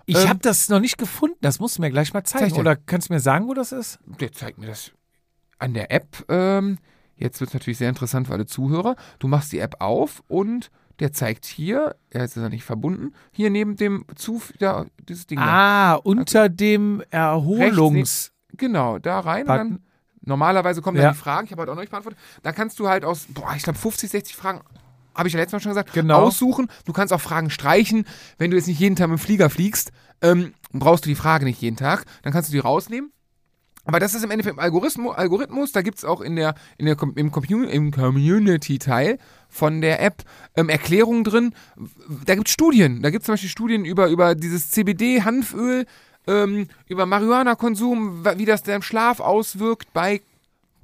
ich 0.07 0.17
ähm, 0.17 0.29
habe 0.29 0.39
das 0.39 0.69
noch 0.69 0.79
nicht 0.79 0.97
gefunden. 0.97 1.37
Das 1.41 1.59
musst 1.59 1.77
du 1.77 1.81
mir 1.81 1.91
gleich 1.91 2.13
mal 2.13 2.23
zeigen. 2.23 2.49
Zeig. 2.49 2.59
Oder 2.59 2.75
kannst 2.75 3.09
du 3.09 3.13
mir 3.13 3.19
sagen, 3.19 3.47
wo 3.47 3.53
das 3.53 3.71
ist? 3.71 3.99
Der 4.19 4.31
zeigt 4.31 4.57
mir 4.57 4.67
das 4.67 4.91
an 5.59 5.73
der 5.73 5.91
App. 5.91 6.25
Ähm, 6.29 6.79
jetzt 7.19 7.39
wird 7.39 7.49
es 7.49 7.53
natürlich 7.53 7.77
sehr 7.77 7.89
interessant 7.89 8.27
für 8.27 8.33
alle 8.33 8.45
Zuhörer. 8.45 8.95
Du 9.19 9.27
machst 9.27 9.51
die 9.51 9.59
App 9.59 9.75
auf 9.79 10.23
und 10.27 10.71
der 10.99 11.13
zeigt 11.13 11.45
hier, 11.45 11.95
jetzt 12.13 12.35
ist 12.35 12.43
er 12.43 12.49
nicht 12.49 12.63
verbunden, 12.65 13.13
hier 13.31 13.49
neben 13.49 13.75
dem 13.77 14.03
Zuf, 14.15 14.51
da, 14.59 14.85
dieses 15.07 15.27
Ding 15.27 15.37
da. 15.39 15.45
Ah, 15.45 15.95
unter 15.95 16.49
dem 16.49 17.01
Erholungs. 17.09 18.31
Genau, 18.57 18.99
da 18.99 19.19
rein 19.19 19.41
und 19.43 19.47
Button. 19.47 19.69
dann 19.69 19.79
normalerweise 20.25 20.81
kommen 20.81 20.97
Ja. 20.97 21.03
dann 21.05 21.13
die 21.13 21.19
Fragen, 21.19 21.45
ich 21.45 21.51
habe 21.51 21.61
heute 21.61 21.71
auch 21.71 21.75
noch 21.75 21.81
nicht 21.81 21.91
beantwortet. 21.91 22.19
Da 22.43 22.51
kannst 22.51 22.79
du 22.79 22.89
halt 22.89 23.05
aus, 23.05 23.27
boah, 23.29 23.53
ich 23.55 23.63
glaube 23.63 23.79
50, 23.79 24.09
60 24.09 24.35
Fragen, 24.35 24.61
habe 25.15 25.27
ich 25.27 25.33
ja 25.33 25.39
letztes 25.39 25.53
Mal 25.53 25.59
schon 25.61 25.69
gesagt, 25.71 25.93
Genau. 25.93 26.21
aussuchen. 26.23 26.67
Du 26.85 26.93
kannst 26.93 27.13
auch 27.13 27.21
Fragen 27.21 27.49
streichen. 27.49 28.05
Wenn 28.37 28.51
du 28.51 28.57
jetzt 28.57 28.67
nicht 28.67 28.79
jeden 28.79 28.95
Tag 28.95 29.09
mit 29.09 29.19
dem 29.19 29.21
Flieger 29.21 29.49
fliegst, 29.49 29.91
ähm, 30.21 30.53
brauchst 30.73 31.05
du 31.05 31.09
die 31.09 31.15
Frage 31.15 31.45
nicht 31.45 31.61
jeden 31.61 31.77
Tag. 31.77 32.05
Dann 32.23 32.33
kannst 32.33 32.49
du 32.49 32.53
die 32.53 32.59
rausnehmen. 32.59 33.11
Aber 33.85 33.99
das 33.99 34.13
ist 34.13 34.23
im 34.23 34.31
Endeffekt 34.31 34.59
Algorithmus, 34.59 35.15
Algorithmus 35.15 35.71
da 35.71 35.81
gibt 35.81 35.97
es 35.97 36.05
auch 36.05 36.21
in 36.21 36.35
der, 36.35 36.55
in 36.77 36.85
der, 36.85 36.97
im, 37.15 37.31
im 37.69 37.91
Community-Teil 37.91 39.17
von 39.47 39.81
der 39.81 40.01
App 40.01 40.23
ähm, 40.55 40.69
Erklärungen 40.69 41.23
drin. 41.23 41.53
Da 42.25 42.35
gibt 42.35 42.47
es 42.47 42.53
Studien. 42.53 43.01
Da 43.01 43.09
gibt 43.09 43.23
es 43.23 43.25
zum 43.25 43.33
Beispiel 43.33 43.49
Studien 43.49 43.85
über, 43.85 44.07
über 44.09 44.35
dieses 44.35 44.69
CBD-Hanföl, 44.69 45.85
ähm, 46.27 46.67
über 46.87 47.05
Marihuana-Konsum, 47.05 48.25
wie 48.35 48.45
das 48.45 48.63
deinem 48.63 48.83
Schlaf 48.83 49.19
auswirkt 49.19 49.91
bei 49.93 50.21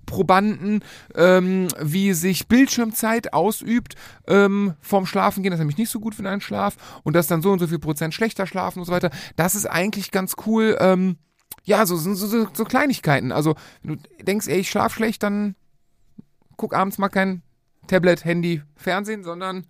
Probanden, 0.06 0.84
ähm, 1.16 1.68
wie 1.80 2.14
sich 2.14 2.48
Bildschirmzeit 2.48 3.34
ausübt 3.34 3.96
ähm, 4.28 4.74
vorm 4.82 5.06
Schlafengehen. 5.06 5.52
Das 5.52 5.58
ist 5.58 5.62
nämlich 5.62 5.78
nicht 5.78 5.90
so 5.90 6.00
gut 6.00 6.16
für 6.16 6.24
deinen 6.24 6.42
Schlaf 6.42 6.76
und 7.04 7.16
das 7.16 7.28
dann 7.28 7.42
so 7.42 7.52
und 7.52 7.60
so 7.60 7.68
viel 7.68 7.80
Prozent 7.80 8.14
schlechter 8.14 8.48
schlafen 8.48 8.80
und 8.80 8.86
so 8.86 8.92
weiter. 8.92 9.10
Das 9.36 9.56
ist 9.56 9.66
eigentlich 9.66 10.12
ganz 10.12 10.36
cool. 10.46 10.78
Ähm, 10.80 11.18
ja, 11.64 11.86
so, 11.86 11.96
so, 11.96 12.14
so, 12.14 12.48
so 12.54 12.64
Kleinigkeiten. 12.66 13.32
Also, 13.32 13.56
wenn 13.82 13.98
du 13.98 14.24
denkst, 14.24 14.48
ey, 14.48 14.60
ich 14.60 14.70
schlaf 14.70 14.94
schlecht, 14.94 15.24
dann 15.24 15.56
guck 16.58 16.74
abends 16.76 16.98
mal 16.98 17.10
kein 17.10 17.42
Tablet, 17.88 18.26
Handy, 18.26 18.62
Fernsehen, 18.76 19.24
sondern 19.24 19.66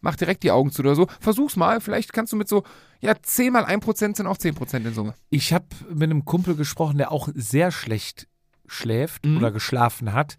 mach 0.00 0.16
direkt 0.16 0.42
die 0.42 0.50
Augen 0.50 0.70
zu 0.70 0.82
oder 0.82 0.94
so. 0.94 1.06
Versuch's 1.20 1.56
mal, 1.56 1.80
vielleicht 1.80 2.12
kannst 2.12 2.32
du 2.32 2.36
mit 2.36 2.48
so, 2.48 2.64
ja, 3.00 3.14
10 3.20 3.52
mal 3.52 3.64
1% 3.64 4.16
sind 4.16 4.26
auch 4.26 4.38
10% 4.38 4.76
in 4.86 4.94
Summe. 4.94 5.14
Ich 5.30 5.52
habe 5.52 5.66
mit 5.88 6.04
einem 6.10 6.24
Kumpel 6.24 6.54
gesprochen, 6.56 6.98
der 6.98 7.12
auch 7.12 7.28
sehr 7.34 7.70
schlecht 7.70 8.26
schläft 8.66 9.26
Mhm. 9.26 9.36
oder 9.38 9.50
geschlafen 9.50 10.12
hat. 10.12 10.36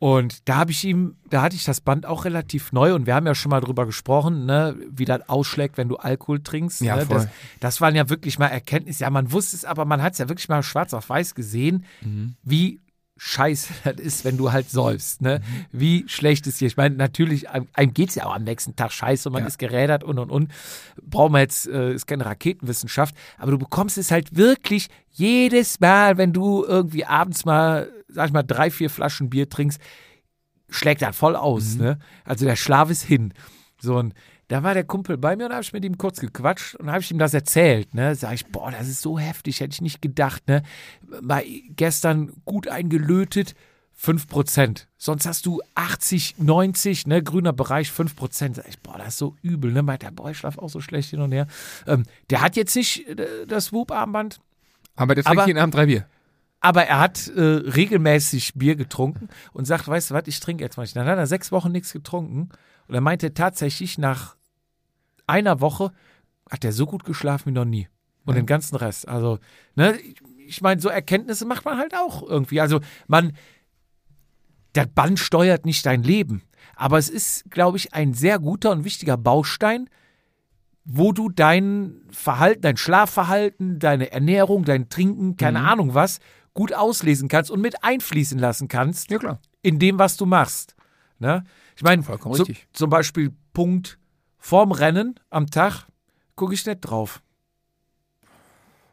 Und 0.00 0.48
da 0.48 0.56
habe 0.58 0.70
ich 0.70 0.84
ihm, 0.84 1.16
da 1.28 1.42
hatte 1.42 1.56
ich 1.56 1.64
das 1.64 1.80
Band 1.80 2.06
auch 2.06 2.24
relativ 2.24 2.70
neu 2.72 2.94
und 2.94 3.06
wir 3.06 3.14
haben 3.16 3.26
ja 3.26 3.34
schon 3.34 3.50
mal 3.50 3.60
drüber 3.60 3.84
gesprochen, 3.84 4.46
ne, 4.46 4.76
wie 4.90 5.04
das 5.04 5.28
ausschlägt, 5.28 5.76
wenn 5.76 5.88
du 5.88 5.96
Alkohol 5.96 6.40
trinkst. 6.40 6.82
Ja, 6.82 6.96
ne? 6.96 7.06
voll. 7.06 7.16
Das, 7.16 7.28
das 7.58 7.80
waren 7.80 7.96
ja 7.96 8.08
wirklich 8.08 8.38
mal 8.38 8.46
Erkenntnisse. 8.46 9.02
Ja, 9.02 9.10
man 9.10 9.32
wusste 9.32 9.56
es, 9.56 9.64
aber 9.64 9.84
man 9.84 10.00
hat 10.00 10.12
es 10.12 10.18
ja 10.20 10.28
wirklich 10.28 10.48
mal 10.48 10.62
schwarz 10.62 10.94
auf 10.94 11.08
weiß 11.08 11.34
gesehen, 11.34 11.84
Mhm. 12.02 12.36
wie 12.44 12.80
scheiße 13.16 13.72
das 13.84 13.96
ist, 13.96 14.24
wenn 14.24 14.36
du 14.36 14.52
halt 14.52 14.70
säufst, 14.70 15.20
ne? 15.20 15.40
Wie 15.72 16.04
schlecht 16.06 16.46
es 16.46 16.58
dir. 16.58 16.68
Ich 16.68 16.76
meine, 16.76 16.94
natürlich, 16.94 17.50
einem, 17.50 17.66
einem 17.72 17.92
geht 17.92 18.10
es 18.10 18.14
ja 18.14 18.26
auch 18.26 18.36
am 18.36 18.44
nächsten 18.44 18.76
Tag 18.76 18.92
scheiße 18.92 19.28
und 19.28 19.32
man 19.32 19.42
Ja. 19.42 19.48
ist 19.48 19.58
gerädert 19.58 20.04
und 20.04 20.20
und 20.20 20.30
und. 20.30 20.52
Brauchen 21.02 21.32
wir 21.32 21.40
jetzt, 21.40 21.66
äh, 21.66 21.92
ist 21.92 22.06
keine 22.06 22.24
Raketenwissenschaft, 22.24 23.16
aber 23.36 23.50
du 23.50 23.58
bekommst 23.58 23.98
es 23.98 24.12
halt 24.12 24.36
wirklich 24.36 24.86
jedes 25.10 25.80
Mal, 25.80 26.16
wenn 26.18 26.32
du 26.32 26.62
irgendwie 26.64 27.04
abends 27.04 27.44
mal, 27.44 27.88
sag 28.08 28.26
ich 28.28 28.32
mal, 28.32 28.42
drei, 28.42 28.70
vier 28.70 28.90
Flaschen 28.90 29.30
Bier 29.30 29.48
trinkst, 29.48 29.80
schlägt 30.68 31.02
das 31.02 31.16
voll 31.16 31.36
aus, 31.36 31.76
ne? 31.76 31.98
Also 32.24 32.44
der 32.44 32.56
Schlaf 32.56 32.90
ist 32.90 33.02
hin. 33.02 33.32
So 33.80 33.96
und 33.96 34.14
da 34.48 34.62
war 34.62 34.72
der 34.74 34.84
Kumpel 34.84 35.18
bei 35.18 35.36
mir 35.36 35.46
und 35.46 35.52
habe 35.52 35.62
ich 35.62 35.72
mit 35.74 35.84
ihm 35.84 35.98
kurz 35.98 36.20
gequatscht 36.20 36.74
und 36.76 36.90
habe 36.90 37.00
ich 37.00 37.10
ihm 37.10 37.18
das 37.18 37.34
erzählt, 37.34 37.94
ne? 37.94 38.14
Sag 38.14 38.34
ich, 38.34 38.46
boah, 38.46 38.70
das 38.70 38.88
ist 38.88 39.02
so 39.02 39.18
heftig, 39.18 39.60
hätte 39.60 39.74
ich 39.74 39.80
nicht 39.82 40.00
gedacht, 40.02 40.46
ne? 40.48 40.62
Mal 41.22 41.44
gestern 41.76 42.32
gut 42.44 42.66
eingelötet, 42.68 43.54
5%. 44.00 44.86
Sonst 44.96 45.26
hast 45.26 45.44
du 45.46 45.60
80, 45.74 46.36
90, 46.38 47.06
ne, 47.08 47.22
grüner 47.22 47.52
Bereich 47.52 47.90
5%. 47.90 48.54
Sag 48.54 48.68
ich, 48.68 48.78
boah, 48.80 48.96
das 48.98 49.08
ist 49.08 49.18
so 49.18 49.36
übel, 49.42 49.72
ne? 49.72 49.82
Meint 49.82 50.02
er, 50.04 50.12
boah, 50.12 50.30
ich 50.30 50.38
schlaf 50.38 50.56
auch 50.58 50.68
so 50.70 50.80
schlecht 50.80 51.10
hin 51.10 51.20
und 51.20 51.32
her. 51.32 51.46
Ähm, 51.86 52.04
der 52.30 52.40
hat 52.40 52.56
jetzt 52.56 52.74
nicht 52.76 53.06
äh, 53.08 53.46
das 53.46 53.72
Whoop-Armband, 53.72 54.40
Aber 54.96 55.14
der 55.14 55.24
trinkt 55.24 55.38
Aber- 55.40 55.46
jeden 55.48 55.58
Abend 55.58 55.74
drei 55.74 55.86
Bier. 55.86 56.06
Aber 56.60 56.84
er 56.86 56.98
hat 56.98 57.28
äh, 57.28 57.40
regelmäßig 57.40 58.54
Bier 58.54 58.74
getrunken 58.76 59.28
und 59.52 59.64
sagt, 59.66 59.86
weißt 59.88 60.10
du 60.10 60.14
was, 60.14 60.24
ich 60.26 60.40
trinke 60.40 60.64
jetzt 60.64 60.76
mal 60.76 60.82
nicht. 60.82 60.96
Dann 60.96 61.06
hat 61.06 61.18
er 61.18 61.26
sechs 61.26 61.52
Wochen 61.52 61.70
nichts 61.72 61.92
getrunken 61.92 62.48
und 62.88 62.94
er 62.94 63.00
meinte 63.00 63.32
tatsächlich, 63.34 63.98
nach 63.98 64.36
einer 65.26 65.60
Woche 65.60 65.92
hat 66.50 66.64
er 66.64 66.72
so 66.72 66.86
gut 66.86 67.04
geschlafen 67.04 67.50
wie 67.50 67.52
noch 67.52 67.64
nie. 67.64 67.88
Und 68.24 68.34
den 68.34 68.46
ganzen 68.46 68.76
Rest. 68.76 69.08
Also, 69.08 69.38
ne, 69.74 69.96
ich- 69.98 70.16
ich 70.46 70.60
meine, 70.62 70.80
so 70.80 70.88
Erkenntnisse 70.88 71.44
macht 71.46 71.64
man 71.64 71.78
halt 71.78 71.94
auch 71.94 72.22
irgendwie. 72.22 72.60
Also, 72.60 72.80
man, 73.06 73.32
der 74.74 74.86
Band 74.86 75.18
steuert 75.18 75.64
nicht 75.66 75.84
dein 75.86 76.02
Leben. 76.02 76.42
Aber 76.76 76.98
es 76.98 77.08
ist, 77.08 77.50
glaube 77.50 77.76
ich, 77.78 77.94
ein 77.94 78.14
sehr 78.14 78.38
guter 78.38 78.70
und 78.70 78.84
wichtiger 78.84 79.16
Baustein, 79.16 79.88
wo 80.84 81.12
du 81.12 81.28
dein 81.28 82.00
Verhalten, 82.10 82.62
dein 82.62 82.76
Schlafverhalten, 82.76 83.78
deine 83.78 84.10
Ernährung, 84.12 84.64
dein 84.64 84.88
Trinken, 84.88 85.36
keine 85.36 85.60
Ahnung 85.60 85.92
was, 85.94 86.18
gut 86.58 86.72
auslesen 86.74 87.28
kannst 87.28 87.52
und 87.52 87.60
mit 87.60 87.84
einfließen 87.84 88.36
lassen 88.38 88.66
kannst 88.66 89.12
Ja, 89.12 89.18
klar. 89.18 89.38
in 89.62 89.78
dem, 89.78 89.96
was 90.00 90.16
du 90.16 90.26
machst. 90.26 90.74
Ne? 91.20 91.44
Ich 91.76 91.82
meine, 91.84 92.02
Vollkommen 92.02 92.34
so, 92.34 92.42
richtig. 92.42 92.66
zum 92.72 92.90
Beispiel 92.90 93.32
Punkt 93.52 93.96
vorm 94.38 94.72
Rennen 94.72 95.14
am 95.30 95.46
Tag 95.48 95.86
gucke 96.34 96.54
ich 96.54 96.66
nicht 96.66 96.80
drauf. 96.80 97.22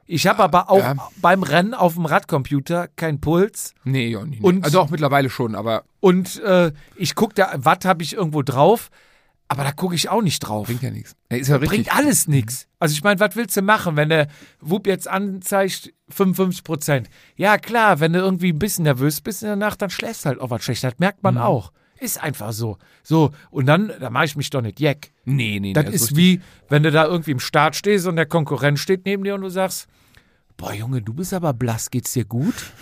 Ich 0.06 0.28
habe 0.28 0.44
aber 0.44 0.70
auch 0.70 0.78
Ja. 0.78 0.96
beim 1.18 1.42
Rennen 1.42 1.74
auf 1.74 1.96
dem 1.96 2.06
Radcomputer 2.06 2.88
keinen 2.96 3.20
Puls 3.22 3.74
Nee, 3.84 4.10
ja, 4.10 4.24
nicht. 4.24 4.44
Und- 4.44 4.64
also 4.64 4.80
auch 4.82 4.90
mittlerweile 4.92 5.32
schon, 5.32 5.56
aber 5.56 5.84
und 6.00 6.40
äh, 6.44 6.72
ich 6.96 7.16
gucke 7.16 7.34
da, 7.34 7.52
Watt 7.58 7.86
habe 7.86 8.04
ich 8.04 8.14
irgendwo 8.14 8.44
drauf, 8.44 8.92
aber 9.48 9.64
da 9.64 9.72
gucke 9.72 9.96
ich 9.96 10.10
auch 10.10 10.22
nicht 10.22 10.40
drauf. 10.40 10.66
bringt 10.68 10.82
ja 10.82 10.90
nichts. 10.92 11.16
Ja, 11.32 11.38
ist 11.38 11.48
ja. 11.50 11.58
Bringt 11.60 11.96
alles 11.96 12.28
nichts. 12.28 12.68
Also 12.80 12.94
ich 12.94 13.04
meine, 13.04 13.20
was 13.20 13.36
willst 13.36 13.56
du 13.58 13.62
machen, 13.62 13.96
wenn 13.96 14.10
der 14.10 14.28
Whoop 14.60 14.88
jetzt 14.88 15.08
anzeigt 15.08 15.94
55 16.10 16.64
Prozent? 16.64 17.10
Ja 17.36 17.58
klar, 17.58 18.00
wenn 18.00 18.14
du 18.14 18.20
irgendwie 18.20 18.52
ein 18.54 18.60
bisschen 18.60 18.84
nervös 18.84 19.22
bist 19.22 19.42
in 19.44 19.48
der 19.48 19.56
Nacht, 19.56 19.82
dann 19.82 19.90
schläfst 19.90 20.26
du 20.26 20.30
halt 20.30 20.40
auch 20.42 20.50
was 20.50 20.64
schlecht. 20.64 20.84
Das 20.84 20.98
merkt 21.00 21.20
Mhm. 21.20 21.22
man 21.36 21.38
auch. 21.38 21.72
Ist 21.98 22.22
einfach 22.22 22.52
so. 22.52 22.78
So, 23.04 23.32
und 23.52 23.68
dann, 23.68 23.92
da 24.02 24.10
mache 24.10 24.26
ich 24.26 24.36
mich 24.36 24.50
doch 24.50 24.62
nicht 24.62 24.80
jeck. 24.82 25.14
Nee, 25.24 25.60
nee, 25.62 25.72
Das 25.74 25.86
nee, 25.86 25.92
ist 25.92 26.02
richtig. 26.12 26.18
wie, 26.18 26.42
wenn 26.68 26.84
du 26.84 26.92
da 26.92 27.06
irgendwie 27.06 27.32
im 27.32 27.40
Start 27.40 27.76
stehst 27.78 28.06
und 28.06 28.18
der 28.18 28.26
Konkurrent 28.26 28.80
steht 28.80 29.06
neben 29.06 29.24
dir 29.24 29.36
und 29.36 29.42
du 29.42 29.50
sagst, 29.50 29.88
boah 30.58 30.74
Junge, 30.74 31.02
du 31.02 31.14
bist 31.14 31.34
aber 31.34 31.54
blass, 31.54 31.90
geht's 31.92 32.12
dir 32.14 32.26
gut? 32.26 32.56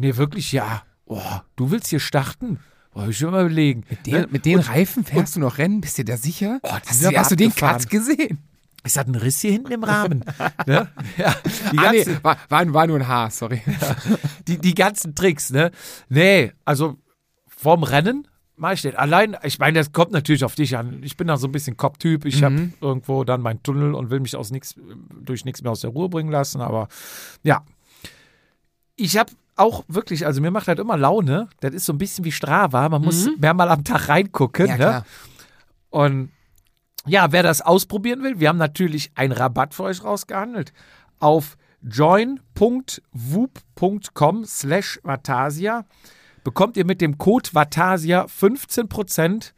Nee, 0.00 0.16
wirklich, 0.16 0.52
ja. 0.52 0.82
Oh, 1.06 1.20
du 1.56 1.72
willst 1.72 1.88
hier 1.88 1.98
starten? 1.98 2.60
Boah, 2.98 3.06
ich 3.06 3.20
will 3.20 3.30
mal 3.30 3.42
überlegen. 3.42 3.84
Mit 3.88 4.06
den, 4.06 4.26
mit 4.32 4.44
den 4.44 4.58
Reifen 4.58 5.04
fährst 5.04 5.36
du 5.36 5.40
noch 5.40 5.58
Rennen? 5.58 5.80
Bist 5.80 5.98
du 5.98 6.04
da 6.04 6.16
sicher? 6.16 6.58
Oh, 6.64 6.70
hast 6.84 7.04
du, 7.04 7.16
hast 7.16 7.30
du 7.30 7.36
den. 7.36 7.54
Cut 7.54 7.88
gesehen? 7.88 8.38
Ist 8.82 8.96
das 8.96 9.06
ein 9.06 9.14
Riss 9.14 9.40
hier 9.40 9.52
hinten 9.52 9.70
im 9.70 9.84
Rahmen? 9.84 10.24
ne? 10.66 10.88
Ja, 11.16 11.36
Ah, 11.76 11.92
nee, 11.92 12.04
war, 12.22 12.36
war, 12.48 12.74
war 12.74 12.86
nur 12.88 12.96
ein 12.96 13.06
Haar, 13.06 13.30
sorry. 13.30 13.62
die, 14.48 14.58
die 14.58 14.74
ganzen 14.74 15.14
Tricks, 15.14 15.50
ne? 15.50 15.70
Nee, 16.08 16.50
also 16.64 16.96
vorm 17.46 17.84
Rennen 17.84 18.26
mache 18.56 18.74
ich 18.74 18.82
das. 18.82 18.96
Allein, 18.96 19.36
ich 19.44 19.60
meine, 19.60 19.78
das 19.78 19.92
kommt 19.92 20.10
natürlich 20.10 20.42
auf 20.42 20.56
dich 20.56 20.76
an. 20.76 21.00
Ich 21.04 21.16
bin 21.16 21.28
da 21.28 21.36
so 21.36 21.46
ein 21.46 21.52
bisschen 21.52 21.76
Kopftyp. 21.76 22.24
Ich 22.24 22.42
habe 22.42 22.72
irgendwo 22.80 23.22
dann 23.22 23.42
meinen 23.42 23.62
Tunnel 23.62 23.94
und 23.94 24.10
will 24.10 24.18
mich 24.18 24.34
aus 24.34 24.50
nix, 24.50 24.74
durch 25.22 25.44
nichts 25.44 25.62
mehr 25.62 25.70
aus 25.70 25.82
der 25.82 25.90
Ruhe 25.90 26.08
bringen 26.08 26.32
lassen. 26.32 26.60
Aber 26.60 26.88
ja, 27.44 27.64
ich 28.96 29.16
habe 29.16 29.30
auch 29.58 29.84
wirklich, 29.88 30.24
also 30.26 30.40
mir 30.40 30.50
macht 30.50 30.68
das 30.68 30.78
immer 30.78 30.96
Laune. 30.96 31.48
Das 31.60 31.74
ist 31.74 31.84
so 31.86 31.92
ein 31.92 31.98
bisschen 31.98 32.24
wie 32.24 32.32
Strava. 32.32 32.88
Man 32.88 33.02
muss 33.02 33.28
mehrmal 33.38 33.68
am 33.68 33.84
Tag 33.84 34.08
reingucken. 34.08 34.66
Ja, 34.66 34.76
ne? 34.76 35.04
Und 35.90 36.30
ja, 37.06 37.30
wer 37.32 37.42
das 37.42 37.60
ausprobieren 37.62 38.22
will, 38.22 38.38
wir 38.40 38.48
haben 38.48 38.58
natürlich 38.58 39.10
einen 39.14 39.32
Rabatt 39.32 39.74
für 39.74 39.84
euch 39.84 40.04
rausgehandelt. 40.04 40.74
Auf 41.18 41.56
join.woop.com 41.82 44.44
slash 44.44 45.00
Vatasia 45.02 45.86
bekommt 46.44 46.76
ihr 46.76 46.84
mit 46.84 47.00
dem 47.00 47.16
Code 47.18 47.50
Vatasia 47.52 48.26
15%. 48.26 49.52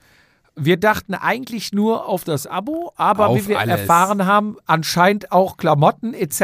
Wir 0.63 0.77
dachten 0.77 1.15
eigentlich 1.15 1.73
nur 1.73 2.07
auf 2.07 2.25
das 2.25 2.47
Abo, 2.47 2.93
aber 2.97 3.29
Auf 3.29 3.37
wie 3.45 3.49
wir 3.49 3.59
alles. 3.61 3.81
erfahren 3.81 4.27
haben, 4.27 4.57
anscheinend 4.67 5.33
auch 5.33 5.57
Klamotten 5.57 6.15
etc. 6.15 6.43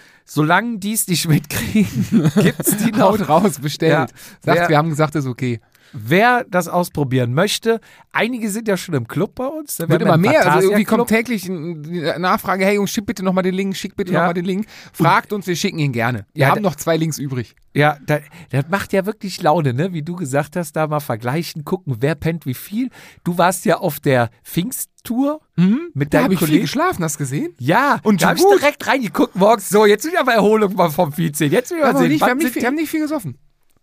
Solange 0.24 0.78
die 0.78 0.92
es 0.92 1.08
nicht 1.08 1.28
mitkriegen, 1.28 2.30
gibt 2.42 2.60
es 2.60 2.76
die 2.78 2.92
noch. 2.92 3.10
Haut 3.18 3.28
raus, 3.28 3.58
bestellt. 3.58 3.92
Ja. 3.92 4.06
Sagt, 4.40 4.58
Wer- 4.60 4.68
wir 4.68 4.78
haben 4.78 4.88
gesagt, 4.90 5.14
ist 5.16 5.26
okay. 5.26 5.60
Wer 5.92 6.44
das 6.48 6.68
ausprobieren 6.68 7.34
möchte, 7.34 7.80
einige 8.12 8.48
sind 8.50 8.68
ja 8.68 8.76
schon 8.76 8.94
im 8.94 9.08
Club 9.08 9.34
bei 9.34 9.46
uns. 9.46 9.78
Wir 9.78 9.88
Wird 9.88 10.02
haben 10.02 10.08
immer 10.08 10.16
mehr. 10.16 10.52
Also 10.52 10.68
irgendwie 10.68 10.84
kommt 10.84 11.08
täglich 11.08 11.48
eine 11.50 12.16
Nachfrage, 12.18 12.64
hey 12.64 12.76
Jungs, 12.76 12.90
schick 12.90 13.06
bitte 13.06 13.24
nochmal 13.24 13.42
den 13.42 13.54
Link, 13.54 13.76
schick 13.76 13.96
bitte 13.96 14.12
Ja. 14.12 14.20
nochmal 14.20 14.34
den 14.34 14.44
Link. 14.44 14.66
Fragt 14.92 15.32
uns, 15.32 15.46
wir 15.46 15.56
schicken 15.56 15.78
ihn 15.78 15.92
gerne. 15.92 16.26
Wir 16.32 16.42
Ja, 16.42 16.48
haben 16.50 16.62
da- 16.62 16.68
noch 16.68 16.76
zwei 16.76 16.96
Links 16.96 17.18
übrig. 17.18 17.54
Ja, 17.74 17.98
da, 18.06 18.18
das 18.50 18.64
macht 18.68 18.92
ja 18.92 19.06
wirklich 19.06 19.40
Laune, 19.42 19.72
ne? 19.74 19.92
Wie 19.92 20.02
du 20.02 20.16
gesagt 20.16 20.56
hast, 20.56 20.72
da 20.74 20.86
mal 20.88 20.98
vergleichen, 21.00 21.64
gucken, 21.64 21.96
wer 22.00 22.16
pennt 22.16 22.44
wie 22.46 22.54
viel. 22.54 22.90
Du 23.22 23.38
warst 23.38 23.64
ja 23.64 23.78
auf 23.78 24.00
der 24.00 24.30
Pfingsttour 24.44 25.40
mit 25.56 25.66
Mhm. 25.66 25.90
Da 25.94 26.04
deinem 26.06 26.24
habe 26.24 26.34
ich 26.34 26.38
viel 26.40 26.48
Kollegen. 26.48 26.64
geschlafen, 26.64 27.04
hast 27.04 27.14
du 27.16 27.18
gesehen? 27.18 27.54
Ja, 27.58 28.00
Und 28.02 28.22
da 28.22 28.28
habe 28.30 28.38
ich 28.38 28.44
direkt 28.58 28.86
reingeguckt 28.86 29.36
morgens. 29.36 29.68
So, 29.68 29.86
jetzt 29.86 30.04
will 30.04 30.12
ich 30.12 30.18
aber 30.18 30.32
Erholung 30.34 30.74
mal 30.74 30.90
vom 30.90 31.16
Vize. 31.16 31.44
Jetzt 31.44 31.70
will 31.70 31.78
ich 31.78 31.84
mal 31.84 31.96
sehen, 31.96 32.08
nicht, 32.08 32.20
wir, 32.20 32.28
haben 32.30 32.38
nicht, 32.38 32.54
wir 32.54 32.66
haben 32.66 32.74
nicht 32.74 32.90
viel 32.90 33.00
gesoffen. 33.00 33.38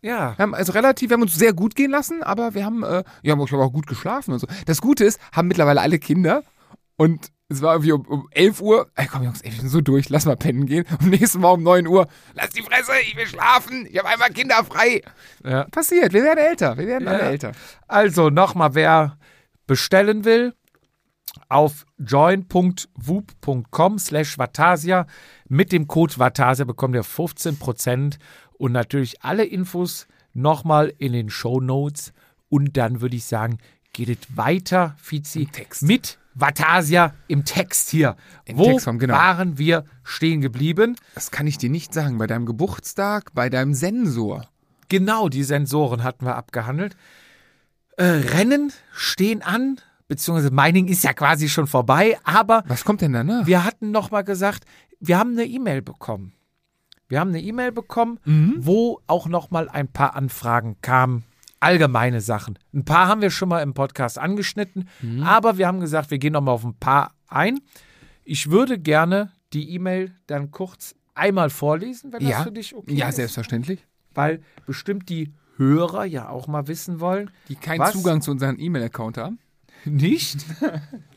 Ja, 0.07 0.37
Wir 0.37 0.43
haben 0.43 0.55
also 0.55 0.71
relativ, 0.71 1.09
wir 1.09 1.15
haben 1.15 1.23
uns 1.23 1.35
sehr 1.35 1.53
gut 1.53 1.75
gehen 1.75 1.91
lassen, 1.91 2.23
aber 2.23 2.53
wir 2.53 2.63
haben, 2.65 2.83
äh, 2.83 3.03
ja, 3.23 3.35
ich 3.35 3.51
habe 3.51 3.63
auch 3.63 3.73
gut 3.73 3.87
geschlafen 3.87 4.31
und 4.33 4.39
so. 4.39 4.47
Das 4.65 4.81
Gute 4.81 5.03
ist, 5.05 5.19
haben 5.33 5.47
mittlerweile 5.47 5.81
alle 5.81 5.99
Kinder 5.99 6.43
und 6.95 7.31
es 7.49 7.61
war 7.61 7.73
irgendwie 7.75 7.91
um, 7.93 8.01
um 8.07 8.27
11 8.31 8.61
Uhr. 8.61 8.89
Ey, 8.95 9.07
komm 9.07 9.23
Jungs, 9.23 9.41
ey, 9.41 9.51
wir 9.53 9.59
sind 9.59 9.69
so 9.69 9.79
durch, 9.81 10.09
lass 10.09 10.25
mal 10.25 10.35
pennen 10.35 10.65
gehen. 10.65 10.85
Am 10.99 11.09
nächsten 11.09 11.39
Mal 11.41 11.51
um 11.51 11.63
9 11.63 11.87
Uhr, 11.87 12.07
lass 12.33 12.49
die 12.49 12.61
Fresse, 12.61 12.91
ich 13.07 13.15
will 13.15 13.25
schlafen, 13.27 13.87
ich 13.89 13.97
habe 13.97 14.09
einmal 14.09 14.29
Kinder 14.31 14.63
frei. 14.65 15.01
ja. 15.45 15.63
Passiert, 15.65 16.11
wir 16.13 16.23
werden 16.23 16.39
älter, 16.39 16.77
wir 16.77 16.87
werden 16.87 17.07
alle 17.07 17.19
Ja. 17.23 17.29
älter. 17.29 17.51
Also 17.87 18.29
nochmal, 18.29 18.75
wer 18.75 19.17
bestellen 19.65 20.25
will, 20.25 20.53
auf 21.49 21.85
join.woop.com 21.97 23.99
slash 23.99 24.37
Vatasia 24.37 25.05
mit 25.47 25.71
dem 25.71 25.87
Code 25.87 26.17
Vatasia 26.17 26.65
bekommt 26.65 26.95
ihr 26.95 27.03
15% 27.05 28.17
und 28.57 28.71
natürlich 28.71 29.23
alle 29.23 29.45
Infos 29.45 30.07
nochmal 30.33 30.93
in 30.97 31.13
den 31.13 31.29
Show 31.29 31.59
Notes 31.59 32.13
und 32.49 32.77
dann 32.77 33.01
würde 33.01 33.15
ich 33.15 33.25
sagen, 33.25 33.57
geht 33.93 34.09
es 34.09 34.37
weiter, 34.37 34.95
Fizi, 35.01 35.47
Text. 35.51 35.83
mit 35.83 36.17
Vatasia 36.35 37.13
im 37.27 37.45
Text 37.45 37.89
hier. 37.89 38.15
Im 38.45 38.57
Wo 38.57 38.65
Textform, 38.65 38.99
genau. 38.99 39.15
waren 39.15 39.57
wir 39.57 39.85
stehen 40.03 40.39
geblieben? 40.41 40.95
Das 41.15 41.31
kann 41.31 41.47
ich 41.47 41.57
dir 41.57 41.69
nicht 41.71 41.93
sagen. 41.93 42.19
Bei 42.19 42.27
deinem 42.27 42.45
Geburtstag, 42.45 43.33
bei 43.33 43.49
deinem 43.49 43.73
Sensor. 43.73 44.47
Genau, 44.89 45.29
die 45.29 45.43
Sensoren 45.43 46.03
hatten 46.03 46.25
wir 46.25 46.35
abgehandelt. 46.35 46.95
Äh, 47.97 48.03
Rennen 48.03 48.71
stehen 48.93 49.41
an, 49.41 49.81
beziehungsweise 50.07 50.51
Mining 50.51 50.87
ist 50.87 51.03
ja 51.03 51.13
quasi 51.13 51.49
schon 51.49 51.65
vorbei, 51.65 52.17
aber 52.23 52.63
Was 52.67 52.85
kommt 52.85 53.01
denn 53.01 53.13
danach? 53.13 53.47
wir 53.47 53.63
hatten 53.63 53.89
noch 53.89 54.11
mal 54.11 54.21
gesagt, 54.23 54.63
wir 54.99 55.17
haben 55.17 55.31
eine 55.31 55.45
E-Mail 55.45 55.81
bekommen. 55.81 56.33
Wir 57.07 57.19
haben 57.19 57.29
eine 57.29 57.41
E-Mail 57.41 57.71
bekommen, 57.71 58.19
wo 58.59 59.01
auch 59.07 59.27
noch 59.27 59.49
mal 59.51 59.69
ein 59.69 59.87
paar 59.87 60.15
Anfragen 60.15 60.77
kamen. 60.81 61.23
Allgemeine 61.59 62.21
Sachen. 62.21 62.59
Ein 62.73 62.85
paar 62.85 63.07
haben 63.07 63.21
wir 63.21 63.31
schon 63.31 63.49
mal 63.49 63.61
im 63.61 63.73
Podcast 63.73 64.19
angeschnitten, 64.19 64.87
aber 65.23 65.57
wir 65.57 65.67
haben 65.67 65.79
gesagt, 65.79 66.11
wir 66.11 66.19
gehen 66.19 66.33
noch 66.33 66.41
mal 66.41 66.51
auf 66.51 66.63
ein 66.63 66.75
paar 66.75 67.13
ein. 67.27 67.59
Ich 68.23 68.51
würde 68.51 68.77
gerne 68.77 69.31
die 69.53 69.73
E-Mail 69.73 70.13
dann 70.27 70.51
kurz 70.51 70.95
einmal 71.15 71.49
vorlesen, 71.49 72.11
wenn 72.13 72.19
das 72.19 72.29
ja, 72.29 72.43
für 72.43 72.51
dich 72.51 72.75
okay 72.75 72.93
ja 72.93 73.09
ist. 73.09 73.15
selbstverständlich. 73.15 73.85
Weil 74.13 74.41
bestimmt 74.65 75.09
die 75.09 75.33
Hörer 75.57 76.05
ja 76.05 76.29
auch 76.29 76.47
mal 76.47 76.67
wissen 76.67 76.99
wollen. 76.99 77.31
Die 77.47 77.55
keinen? 77.55 77.85
Zugang 77.91 78.21
zu 78.21 78.31
unserem 78.31 78.59
E-Mail-Account 78.59 79.17
haben. 79.17 79.39
Nicht? 79.85 80.45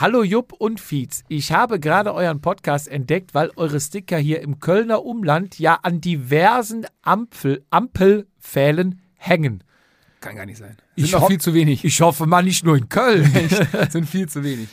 Hallo 0.00 0.22
Jupp 0.22 0.52
und 0.52 0.78
Fietz. 0.78 1.24
Ich 1.26 1.50
habe 1.50 1.80
gerade 1.80 2.14
euren 2.14 2.40
Podcast 2.40 2.86
entdeckt, 2.86 3.34
weil 3.34 3.50
eure 3.56 3.80
Sticker 3.80 4.16
hier 4.16 4.42
im 4.42 4.60
Kölner 4.60 5.04
Umland 5.04 5.58
ja 5.58 5.74
an 5.82 6.00
diversen 6.00 6.86
Ampel, 7.02 7.64
Ampelpfählen 7.70 9.00
hängen. 9.16 9.64
Kann 10.20 10.36
gar 10.36 10.46
nicht 10.46 10.58
sein. 10.58 10.76
Ich 10.94 11.06
Sind 11.06 11.14
noch 11.14 11.22
hoff- 11.22 11.30
viel 11.30 11.40
zu 11.40 11.52
wenig. 11.52 11.84
Ich 11.84 12.00
hoffe 12.00 12.26
mal 12.26 12.44
nicht 12.44 12.64
nur 12.64 12.76
in 12.76 12.88
Köln. 12.88 13.28
Sind 13.90 14.08
viel 14.08 14.28
zu 14.28 14.44
wenig. 14.44 14.68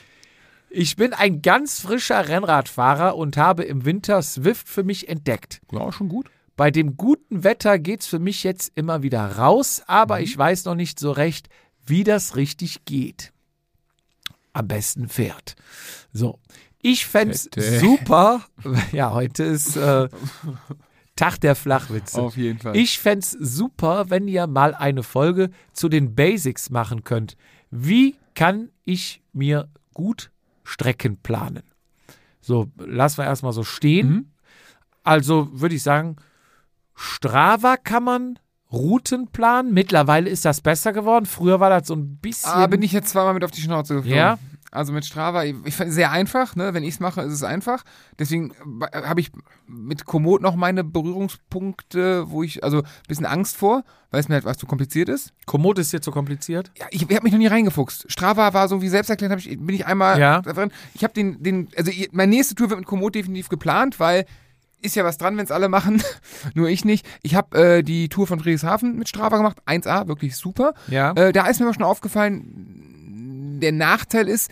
Ich 0.69 0.95
bin 0.95 1.11
ein 1.13 1.41
ganz 1.41 1.79
frischer 1.79 2.29
Rennradfahrer 2.29 3.15
und 3.15 3.35
habe 3.35 3.63
im 3.63 3.83
Winter 3.83 4.21
Swift 4.21 4.69
für 4.69 4.83
mich 4.83 5.09
entdeckt. 5.09 5.59
Ja, 5.71 5.91
schon 5.91 6.07
gut. 6.07 6.29
Bei 6.55 6.69
dem 6.69 6.97
guten 6.97 7.43
Wetter 7.43 7.79
geht's 7.79 8.05
für 8.05 8.19
mich 8.19 8.43
jetzt 8.43 8.73
immer 8.75 9.01
wieder 9.01 9.37
raus, 9.37 9.81
aber 9.87 10.21
ich 10.21 10.37
weiß 10.37 10.65
noch 10.65 10.75
nicht 10.75 10.99
so 10.99 11.09
recht, 11.09 11.49
wie 11.83 12.03
das 12.03 12.35
richtig 12.35 12.85
geht. 12.85 13.33
Am 14.55 14.69
besten 14.69 15.09
fährt. 15.09 15.55
So. 16.13 16.39
Ich 16.81 17.05
fänd's 17.05 17.49
Fette. 17.53 17.79
super. 17.79 18.45
Ja, 18.93 19.11
heute 19.11 19.43
ist 19.43 19.75
äh, 19.75 20.07
Tag 21.17 21.41
der 21.41 21.55
Flachwitze. 21.55 22.21
Auf 22.21 22.37
jeden 22.37 22.59
Fall. 22.59 22.73
Ich 22.77 22.97
fänd's 22.99 23.31
super, 23.31 24.09
wenn 24.09 24.29
ihr 24.29 24.47
mal 24.47 24.73
eine 24.73 25.03
Folge 25.03 25.49
zu 25.73 25.89
den 25.89 26.15
Basics 26.15 26.69
machen 26.69 27.03
könnt. 27.03 27.35
Wie 27.69 28.15
kann 28.33 28.69
ich 28.85 29.21
mir 29.33 29.67
gut 29.93 30.31
Strecken 30.63 31.17
planen? 31.17 31.63
So, 32.39 32.71
lassen 32.77 33.17
wir 33.17 33.25
erstmal 33.25 33.51
so 33.51 33.65
stehen. 33.65 34.09
Mhm. 34.09 34.31
Also 35.03 35.49
würde 35.51 35.75
ich 35.75 35.83
sagen, 35.83 36.15
Strava 36.93 37.75
kann 37.75 38.03
man 38.05 38.39
Routen 38.75 39.27
planen. 39.27 39.73
Mittlerweile 39.73 40.29
ist 40.29 40.45
das 40.45 40.61
besser 40.61 40.93
geworden. 40.93 41.25
Früher 41.25 41.59
war 41.59 41.69
das 41.69 41.87
so 41.87 41.95
ein 41.95 42.17
bisschen. 42.17 42.51
Ah, 42.51 42.67
bin 42.67 42.81
ich 42.81 42.91
jetzt 42.91 43.09
zweimal 43.09 43.33
mit 43.33 43.43
auf 43.43 43.51
die 43.51 43.61
Schnauze 43.61 43.95
geflogen. 43.95 44.17
Ja? 44.17 44.37
Also 44.71 44.91
mit 44.91 45.05
Strava, 45.05 45.45
ich, 45.45 45.55
finde 45.73 45.89
es 45.89 45.95
sehr 45.95 46.11
einfach, 46.11 46.55
ne? 46.57 46.73
Wenn 46.73 46.83
ich 46.83 46.95
es 46.95 46.99
mache, 46.99 47.21
ist 47.21 47.31
es 47.31 47.43
einfach. 47.43 47.83
Deswegen 48.19 48.51
äh, 48.91 49.03
habe 49.03 49.21
ich 49.21 49.31
mit 49.67 50.05
Komoot 50.05 50.41
noch 50.41 50.55
meine 50.55 50.83
Berührungspunkte, 50.83 52.29
wo 52.29 52.43
ich, 52.43 52.63
also 52.63 52.79
ein 52.79 52.83
bisschen 53.07 53.25
Angst 53.25 53.55
vor, 53.55 53.83
weil 54.11 54.19
es 54.19 54.27
mir 54.27 54.35
halt 54.35 54.45
was 54.45 54.57
zu 54.57 54.65
kompliziert 54.65 55.07
ist. 55.07 55.31
Komoot 55.45 55.79
ist 55.79 55.91
hier 55.91 56.01
zu 56.01 56.11
kompliziert. 56.11 56.71
Ja, 56.77 56.87
ich, 56.91 57.09
ich 57.09 57.15
habe 57.15 57.23
mich 57.23 57.31
noch 57.31 57.39
nie 57.39 57.47
reingefuchst. 57.47 58.11
Strava 58.11 58.53
war 58.53 58.67
so 58.67 58.81
wie 58.81 58.89
selbsterklärend, 58.89 59.31
hab 59.31 59.39
ich, 59.39 59.57
bin 59.57 59.75
ich 59.75 59.85
einmal 59.85 60.19
Ja. 60.19 60.41
da 60.41 60.51
drin. 60.51 60.71
Ich 60.93 61.03
habe 61.03 61.13
den, 61.13 61.41
den, 61.41 61.69
also 61.77 61.91
meine 62.11 62.31
nächste 62.31 62.55
Tour 62.55 62.69
wird 62.69 62.79
mit 62.79 62.87
Komoot 62.87 63.15
definitiv 63.15 63.47
geplant, 63.47 63.99
weil 63.99 64.25
ist 64.85 64.95
ja 64.95 65.03
was 65.03 65.17
dran, 65.17 65.35
wenn 65.37 65.45
es 65.45 65.51
alle 65.51 65.67
machen, 65.69 66.01
nur 66.53 66.69
ich 66.69 66.85
nicht. 66.85 67.05
Ich 67.23 67.35
habe 67.35 67.57
äh, 67.77 67.83
die 67.83 68.09
Tour 68.09 68.27
von 68.27 68.39
Friedrichshafen 68.39 68.97
mit 68.97 69.09
Strava 69.09 69.37
gemacht, 69.37 69.57
1A, 69.65 70.07
wirklich 70.07 70.35
super. 70.37 70.73
Ja. 70.87 71.11
Äh, 71.13 71.31
da 71.33 71.47
ist 71.47 71.59
mir 71.59 71.73
schon 71.73 71.83
aufgefallen, 71.83 73.59
der 73.61 73.71
Nachteil 73.71 74.27
ist, 74.27 74.49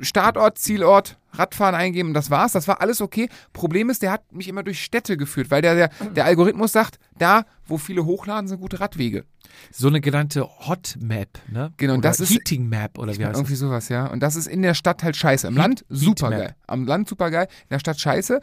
Startort, 0.00 0.58
Zielort, 0.58 1.16
Radfahren 1.32 1.74
eingeben, 1.76 2.12
das 2.12 2.28
war's, 2.30 2.52
das 2.52 2.66
war 2.68 2.80
alles 2.80 3.00
okay. 3.00 3.28
Problem 3.52 3.88
ist, 3.88 4.02
der 4.02 4.10
hat 4.10 4.32
mich 4.32 4.48
immer 4.48 4.62
durch 4.64 4.82
Städte 4.82 5.16
geführt, 5.16 5.50
weil 5.50 5.62
der, 5.62 5.74
der, 5.74 5.88
der 6.14 6.24
Algorithmus 6.24 6.72
sagt, 6.72 6.98
da, 7.18 7.44
wo 7.66 7.78
viele 7.78 8.04
hochladen, 8.04 8.48
sind 8.48 8.60
gute 8.60 8.80
Radwege. 8.80 9.24
So 9.70 9.86
eine 9.88 10.00
genannte 10.00 10.42
Hot 10.66 10.96
Map, 11.00 11.38
ne? 11.50 11.72
Genau, 11.76 11.92
und 11.94 12.00
oder 12.00 12.08
das 12.08 12.20
ist- 12.20 12.30
Heating 12.30 12.68
Map 12.68 12.98
oder 12.98 13.16
wie 13.16 13.24
heißt 13.24 13.36
Irgendwie 13.36 13.52
das? 13.52 13.60
sowas, 13.60 13.88
ja. 13.90 14.06
Und 14.06 14.20
das 14.20 14.34
ist 14.34 14.46
in 14.48 14.62
der 14.62 14.74
Stadt 14.74 15.02
halt 15.04 15.14
scheiße. 15.16 15.46
Im 15.46 15.56
Land 15.56 15.84
super 15.88 16.30
geil. 16.30 16.56
Am 16.66 16.84
Land 16.86 17.08
super 17.08 17.30
geil, 17.30 17.46
in 17.62 17.68
der 17.70 17.78
Stadt 17.78 18.00
scheiße. 18.00 18.40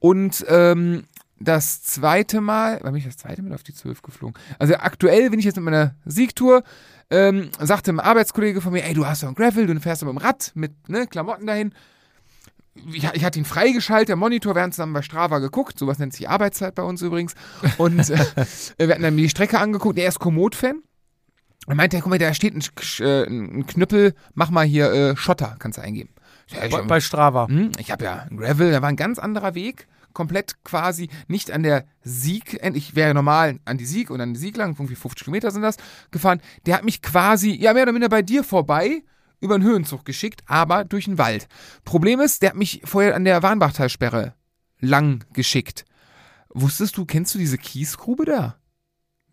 Und 0.00 0.44
ähm, 0.48 1.04
das 1.40 1.82
zweite 1.82 2.40
Mal, 2.40 2.80
wann 2.82 2.92
bin 2.92 2.98
ich 3.00 3.06
das 3.06 3.16
zweite 3.16 3.42
Mal 3.42 3.54
auf 3.54 3.62
die 3.62 3.74
12 3.74 4.02
geflogen? 4.02 4.34
Also 4.58 4.74
aktuell 4.74 5.30
bin 5.30 5.38
ich 5.38 5.44
jetzt 5.44 5.56
mit 5.56 5.64
meiner 5.64 5.94
Siegtour, 6.04 6.62
ähm, 7.10 7.50
sagte 7.60 7.92
ein 7.92 8.00
Arbeitskollege 8.00 8.60
von 8.60 8.72
mir, 8.72 8.84
ey, 8.84 8.94
du 8.94 9.06
hast 9.06 9.22
doch 9.22 9.28
ein 9.28 9.34
Gravel, 9.34 9.66
du 9.66 9.80
fährst 9.80 10.02
doch 10.02 10.06
mit 10.06 10.20
dem 10.20 10.24
Rad, 10.24 10.52
mit 10.54 10.88
ne, 10.88 11.06
Klamotten 11.06 11.46
dahin. 11.46 11.72
Ich, 12.92 13.04
ich 13.12 13.24
hatte 13.24 13.38
ihn 13.38 13.44
freigeschaltet, 13.44 14.10
der 14.10 14.16
Monitor, 14.16 14.54
wir 14.54 14.62
haben 14.62 14.72
zusammen 14.72 14.92
bei 14.92 15.02
Strava 15.02 15.38
geguckt, 15.38 15.78
sowas 15.78 15.98
nennt 15.98 16.12
sich 16.12 16.28
Arbeitszeit 16.28 16.74
bei 16.74 16.82
uns 16.82 17.02
übrigens. 17.02 17.34
Und 17.76 18.10
äh, 18.10 18.18
wir 18.78 18.90
hatten 18.90 19.02
dann 19.02 19.16
die 19.16 19.28
Strecke 19.28 19.58
angeguckt, 19.58 19.98
er 19.98 20.08
ist 20.08 20.18
Komoot-Fan. 20.18 20.82
Er 21.66 21.74
meinte, 21.74 21.98
guck 22.00 22.08
mal, 22.08 22.18
da 22.18 22.32
steht 22.34 22.54
ein, 22.54 22.62
äh, 23.04 23.24
ein 23.24 23.66
Knüppel, 23.66 24.14
mach 24.34 24.50
mal 24.50 24.64
hier 24.64 24.90
äh, 24.92 25.16
Schotter, 25.16 25.56
kannst 25.58 25.78
du 25.78 25.82
eingeben. 25.82 26.10
Ja, 26.48 26.64
ich 26.64 26.72
Bei, 26.72 26.82
bei 26.82 27.00
Strava. 27.00 27.48
hm, 27.48 27.72
ich 27.78 27.90
habe 27.90 28.04
ja 28.04 28.26
ein 28.30 28.36
Gravel, 28.36 28.72
da 28.72 28.82
war 28.82 28.88
ein 28.88 28.96
ganz 28.96 29.18
anderer 29.18 29.54
Weg, 29.54 29.86
komplett 30.12 30.64
quasi 30.64 31.08
nicht 31.28 31.50
an 31.50 31.62
der 31.62 31.84
Sieg, 32.02 32.58
ich 32.74 32.94
wäre 32.94 33.14
normal 33.14 33.60
an 33.64 33.78
die 33.78 33.84
Sieg 33.84 34.10
und 34.10 34.20
an 34.20 34.34
die 34.34 34.40
Sieg 34.40 34.56
lang, 34.56 34.70
irgendwie 34.72 34.94
50 34.94 35.24
Kilometer 35.24 35.50
sind 35.50 35.62
das, 35.62 35.76
gefahren. 36.10 36.40
Der 36.66 36.76
hat 36.76 36.84
mich 36.84 37.02
quasi, 37.02 37.50
ja 37.50 37.72
mehr 37.74 37.84
oder 37.84 37.92
minder 37.92 38.08
bei 38.08 38.22
dir 38.22 38.42
vorbei, 38.44 39.02
über 39.40 39.54
einen 39.54 39.64
Höhenzug 39.64 40.04
geschickt, 40.04 40.42
aber 40.46 40.84
durch 40.84 41.04
den 41.04 41.18
Wald. 41.18 41.46
Problem 41.84 42.20
ist, 42.20 42.42
der 42.42 42.50
hat 42.50 42.56
mich 42.56 42.80
vorher 42.84 43.14
an 43.14 43.24
der 43.24 43.42
Warnbachtalsperre 43.42 44.34
lang 44.80 45.24
geschickt. 45.32 45.84
Wusstest 46.50 46.96
du, 46.96 47.04
kennst 47.04 47.34
du 47.34 47.38
diese 47.38 47.58
Kiesgrube 47.58 48.24
da? 48.24 48.56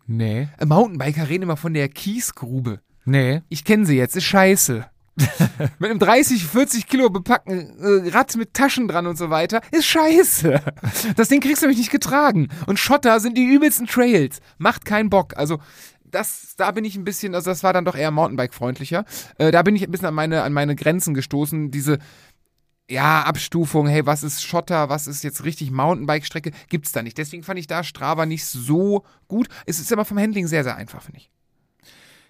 Nee. 0.06 0.48
Äh, 0.58 0.66
Mountainbiker 0.66 1.28
reden 1.28 1.44
immer 1.44 1.56
von 1.56 1.74
der 1.74 1.88
Kiesgrube. 1.88 2.80
Nee. 3.04 3.42
Ich 3.48 3.64
kenne 3.64 3.86
sie 3.86 3.96
jetzt, 3.96 4.16
ist 4.16 4.24
scheiße. 4.24 4.86
mit 5.78 5.90
einem 5.90 5.98
30, 5.98 6.44
40 6.44 6.86
Kilo 6.86 7.08
bepackten 7.08 7.78
äh, 7.80 8.10
Rad 8.10 8.36
mit 8.36 8.52
Taschen 8.54 8.86
dran 8.88 9.06
und 9.06 9.16
so 9.16 9.30
weiter, 9.30 9.60
ist 9.70 9.86
scheiße. 9.86 10.60
Das 11.16 11.28
Ding 11.28 11.40
kriegst 11.40 11.62
du 11.62 11.66
nämlich 11.66 11.78
nicht 11.78 11.90
getragen. 11.90 12.48
Und 12.66 12.78
Schotter 12.78 13.20
sind 13.20 13.36
die 13.38 13.44
übelsten 13.44 13.86
Trails. 13.86 14.40
Macht 14.58 14.84
keinen 14.84 15.08
Bock. 15.08 15.36
Also, 15.36 15.58
das, 16.04 16.54
da 16.56 16.70
bin 16.70 16.84
ich 16.84 16.96
ein 16.96 17.04
bisschen, 17.04 17.34
also 17.34 17.50
das 17.50 17.62
war 17.62 17.72
dann 17.72 17.84
doch 17.84 17.96
eher 17.96 18.10
Mountainbike-freundlicher. 18.10 19.04
Äh, 19.38 19.50
da 19.50 19.62
bin 19.62 19.74
ich 19.76 19.84
ein 19.84 19.90
bisschen 19.90 20.08
an 20.08 20.14
meine, 20.14 20.42
an 20.42 20.52
meine 20.52 20.76
Grenzen 20.76 21.14
gestoßen. 21.14 21.70
Diese, 21.70 21.98
ja, 22.88 23.22
Abstufung, 23.22 23.88
hey, 23.88 24.06
was 24.06 24.22
ist 24.22 24.44
Schotter, 24.44 24.88
was 24.88 25.06
ist 25.06 25.24
jetzt 25.24 25.44
richtig 25.44 25.70
Mountainbike-Strecke, 25.70 26.52
gibt's 26.68 26.92
da 26.92 27.02
nicht. 27.02 27.18
Deswegen 27.18 27.42
fand 27.42 27.58
ich 27.58 27.66
da 27.66 27.82
Strava 27.82 28.26
nicht 28.26 28.44
so 28.44 29.04
gut. 29.28 29.48
Es 29.64 29.80
ist 29.80 29.92
aber 29.92 30.04
vom 30.04 30.18
Handling 30.18 30.46
sehr, 30.46 30.62
sehr 30.62 30.76
einfach, 30.76 31.02
finde 31.02 31.20
ich. 31.20 31.30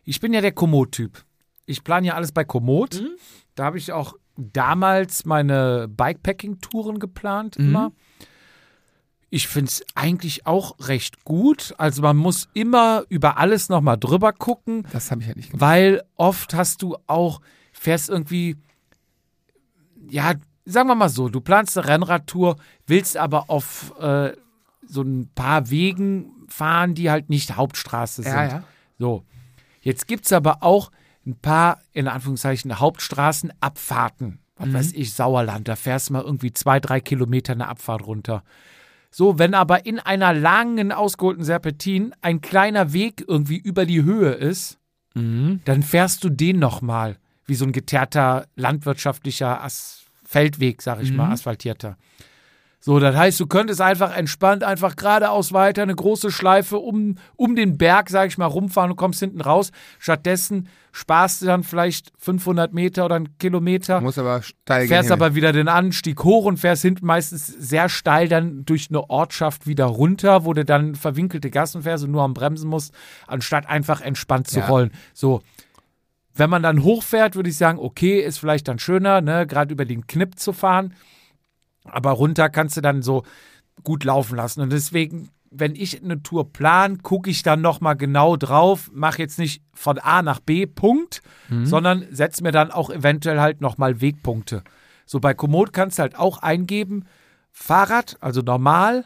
Ich 0.04 0.20
bin 0.20 0.32
ja 0.32 0.40
der 0.40 0.52
Komoot-Typ. 0.52 1.24
Ich 1.66 1.84
plane 1.84 2.06
ja 2.06 2.14
alles 2.14 2.32
bei 2.32 2.44
Komoot. 2.44 3.00
Mhm. 3.02 3.08
Da 3.54 3.64
habe 3.64 3.78
ich 3.78 3.92
auch 3.92 4.14
damals 4.36 5.24
meine 5.24 5.88
Bikepacking-Touren 5.88 6.98
geplant 6.98 7.58
Mhm. 7.58 7.66
immer. 7.66 7.92
Ich 9.28 9.48
finde 9.48 9.68
es 9.70 9.82
eigentlich 9.96 10.46
auch 10.46 10.76
recht 10.80 11.24
gut. 11.24 11.74
Also 11.78 12.00
man 12.02 12.16
muss 12.16 12.48
immer 12.54 13.04
über 13.08 13.38
alles 13.38 13.68
nochmal 13.68 13.98
drüber 13.98 14.32
gucken, 14.32 14.86
Das 14.92 15.10
habe 15.10 15.20
ich 15.22 15.26
halt 15.26 15.36
nicht 15.36 15.50
gemacht. 15.50 15.60
weil 15.60 16.02
oft 16.16 16.54
hast 16.54 16.80
du 16.82 16.96
auch, 17.06 17.40
fährst 17.72 18.08
irgendwie, 18.08 18.56
ja, 20.08 20.34
sagen 20.64 20.88
wir 20.88 20.94
mal 20.94 21.08
so, 21.08 21.28
du 21.28 21.40
planst 21.40 21.76
eine 21.76 21.88
Rennradtour, 21.88 22.56
willst 22.86 23.16
aber 23.16 23.50
auf 23.50 23.94
äh, 24.00 24.32
so 24.86 25.02
ein 25.02 25.28
paar 25.34 25.70
Wegen 25.70 26.46
fahren, 26.48 26.94
die 26.94 27.10
halt 27.10 27.28
nicht 27.28 27.56
Hauptstraße 27.56 28.22
sind. 28.22 28.32
Ja, 28.32 28.44
ja. 28.48 28.64
So, 28.98 29.24
jetzt 29.80 30.06
gibt 30.06 30.26
es 30.26 30.32
aber 30.32 30.62
auch 30.62 30.90
ein 31.26 31.36
paar, 31.36 31.80
in 31.92 32.08
Anführungszeichen, 32.08 32.78
Hauptstraßenabfahrten. 32.78 34.38
Was 34.58 34.72
weiß 34.72 34.92
ich, 34.94 35.12
Sauerland, 35.12 35.68
da 35.68 35.76
fährst 35.76 36.08
du 36.08 36.14
mal 36.14 36.22
irgendwie 36.22 36.52
zwei, 36.52 36.80
drei 36.80 37.00
Kilometer 37.00 37.52
eine 37.52 37.68
Abfahrt 37.68 38.06
runter. 38.06 38.42
So, 39.10 39.38
wenn 39.38 39.52
aber 39.54 39.84
in 39.84 39.98
einer 39.98 40.32
langen, 40.32 40.92
ausgeholten 40.92 41.44
Serpentin 41.44 42.14
ein 42.22 42.40
kleiner 42.40 42.92
Weg 42.94 43.24
irgendwie 43.26 43.58
über 43.58 43.84
die 43.84 44.02
Höhe 44.02 44.30
ist, 44.30 44.78
dann 45.64 45.82
fährst 45.82 46.24
du 46.24 46.30
den 46.30 46.58
nochmal, 46.58 47.18
wie 47.46 47.54
so 47.54 47.64
ein 47.64 47.72
geteerter 47.72 48.46
landwirtschaftlicher 48.56 49.62
As 49.62 50.04
Feldweg, 50.24 50.82
sag 50.82 51.02
ich 51.02 51.10
mal, 51.12 51.30
asphaltierter. 51.32 51.96
So, 52.78 53.00
das 53.00 53.16
heißt, 53.16 53.40
du 53.40 53.46
könntest 53.46 53.80
einfach 53.80 54.16
entspannt 54.16 54.62
einfach 54.62 54.94
geradeaus 54.94 55.52
weiter 55.52 55.82
eine 55.82 55.94
große 55.94 56.30
Schleife 56.30 56.78
um, 56.78 57.16
um 57.34 57.56
den 57.56 57.78
Berg, 57.78 58.10
sag 58.10 58.28
ich 58.28 58.38
mal, 58.38 58.46
rumfahren 58.46 58.92
und 58.92 58.96
kommst 58.96 59.18
hinten 59.18 59.40
raus. 59.40 59.72
Stattdessen 59.98 60.68
sparst 60.92 61.42
du 61.42 61.46
dann 61.46 61.64
vielleicht 61.64 62.12
500 62.18 62.72
Meter 62.72 63.06
oder 63.06 63.16
einen 63.16 63.38
Kilometer. 63.38 64.00
Muss 64.00 64.18
aber 64.18 64.42
steil 64.42 64.86
fährst 64.86 65.08
gehen. 65.08 65.12
aber 65.12 65.34
wieder 65.34 65.52
den 65.52 65.68
Anstieg 65.68 66.22
hoch 66.22 66.44
und 66.44 66.58
fährst 66.58 66.82
hinten 66.82 67.06
meistens 67.06 67.46
sehr 67.46 67.88
steil 67.88 68.28
dann 68.28 68.64
durch 68.64 68.88
eine 68.88 69.10
Ortschaft 69.10 69.66
wieder 69.66 69.86
runter, 69.86 70.44
wo 70.44 70.52
du 70.52 70.64
dann 70.64 70.94
verwinkelte 70.94 71.50
Gassen 71.50 71.82
fährst 71.82 72.04
und 72.04 72.12
nur 72.12 72.22
am 72.22 72.34
Bremsen 72.34 72.70
musst, 72.70 72.94
anstatt 73.26 73.68
einfach 73.68 74.00
entspannt 74.00 74.48
zu 74.48 74.60
Ja. 74.60 74.66
rollen. 74.68 74.92
So. 75.12 75.42
Wenn 76.34 76.50
man 76.50 76.62
dann 76.62 76.82
hochfährt, 76.82 77.34
würde 77.34 77.48
ich 77.48 77.56
sagen, 77.56 77.78
okay, 77.78 78.20
ist 78.20 78.38
vielleicht 78.38 78.68
dann 78.68 78.78
schöner, 78.78 79.22
ne, 79.22 79.46
gerade 79.46 79.72
über 79.72 79.86
den 79.86 80.06
Knipp 80.06 80.38
zu 80.38 80.52
fahren. 80.52 80.94
Aber 81.90 82.10
runter 82.12 82.48
kannst 82.48 82.76
du 82.76 82.80
dann 82.80 83.02
so 83.02 83.22
gut 83.84 84.04
laufen 84.04 84.36
lassen. 84.36 84.60
Und 84.62 84.70
deswegen, 84.72 85.28
wenn 85.50 85.74
ich 85.74 86.02
eine 86.02 86.22
Tour 86.22 86.52
plan, 86.52 87.02
gucke 87.02 87.30
ich 87.30 87.42
dann 87.42 87.60
nochmal 87.60 87.96
genau 87.96 88.36
drauf, 88.36 88.90
mache 88.92 89.18
jetzt 89.22 89.38
nicht 89.38 89.62
von 89.74 89.98
A 89.98 90.22
nach 90.22 90.40
B 90.40 90.66
Punkt, 90.66 91.22
sondern 91.64 92.06
setze 92.10 92.42
mir 92.42 92.52
dann 92.52 92.70
auch 92.70 92.90
eventuell 92.90 93.40
halt 93.40 93.60
nochmal 93.60 94.00
Wegpunkte. 94.00 94.62
So 95.04 95.20
bei 95.20 95.34
Komoot 95.34 95.72
kannst 95.72 95.98
du 95.98 96.02
halt 96.02 96.16
auch 96.18 96.38
eingeben, 96.38 97.04
Fahrrad, 97.52 98.16
also 98.20 98.40
normal, 98.42 99.04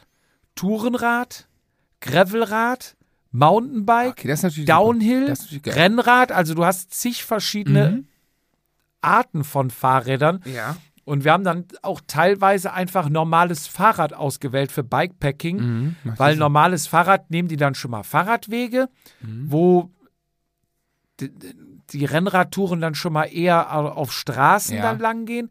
Tourenrad, 0.55 1.47
Gravelrad, 2.01 2.97
Mountainbike, 3.33 4.11
Okay. 4.11 4.26
Downhill. 4.64 5.33
Rennrad, 5.66 6.33
also 6.33 6.55
du 6.55 6.64
hast 6.64 6.93
zig 6.93 7.24
verschiedene 7.24 7.91
Mhm. 7.91 8.07
Arten 9.03 9.45
von 9.45 9.70
Fahrrädern. 9.70 10.43
Ja. 10.45 10.76
Und 11.11 11.24
wir 11.24 11.32
haben 11.32 11.44
dann 11.44 11.64
auch 11.82 12.00
teilweise 12.06 12.72
einfach 12.72 13.08
normales 13.08 13.66
Fahrrad 13.66 14.12
ausgewählt 14.14 14.70
für 14.72 14.84
Bikepacking, 14.84 15.56
Mhm. 15.58 15.96
Weil 16.16 16.36
normales 16.36 16.86
Fahrrad 16.86 17.30
nehmen 17.30 17.48
die 17.48 17.56
dann 17.56 17.74
schon 17.74 17.90
mal 17.90 18.02
Fahrradwege, 18.04 18.88
wo 19.20 19.90
die, 21.20 21.30
die 21.90 22.04
Rennradtouren 22.04 22.80
dann 22.80 22.94
schon 22.94 23.12
mal 23.12 23.24
eher 23.24 23.74
au- 23.74 23.88
auf 23.88 24.12
Straßen 24.12 24.76
Ja. 24.76 24.82
dann 24.82 24.98
lang 25.00 25.26
gehen. 25.26 25.50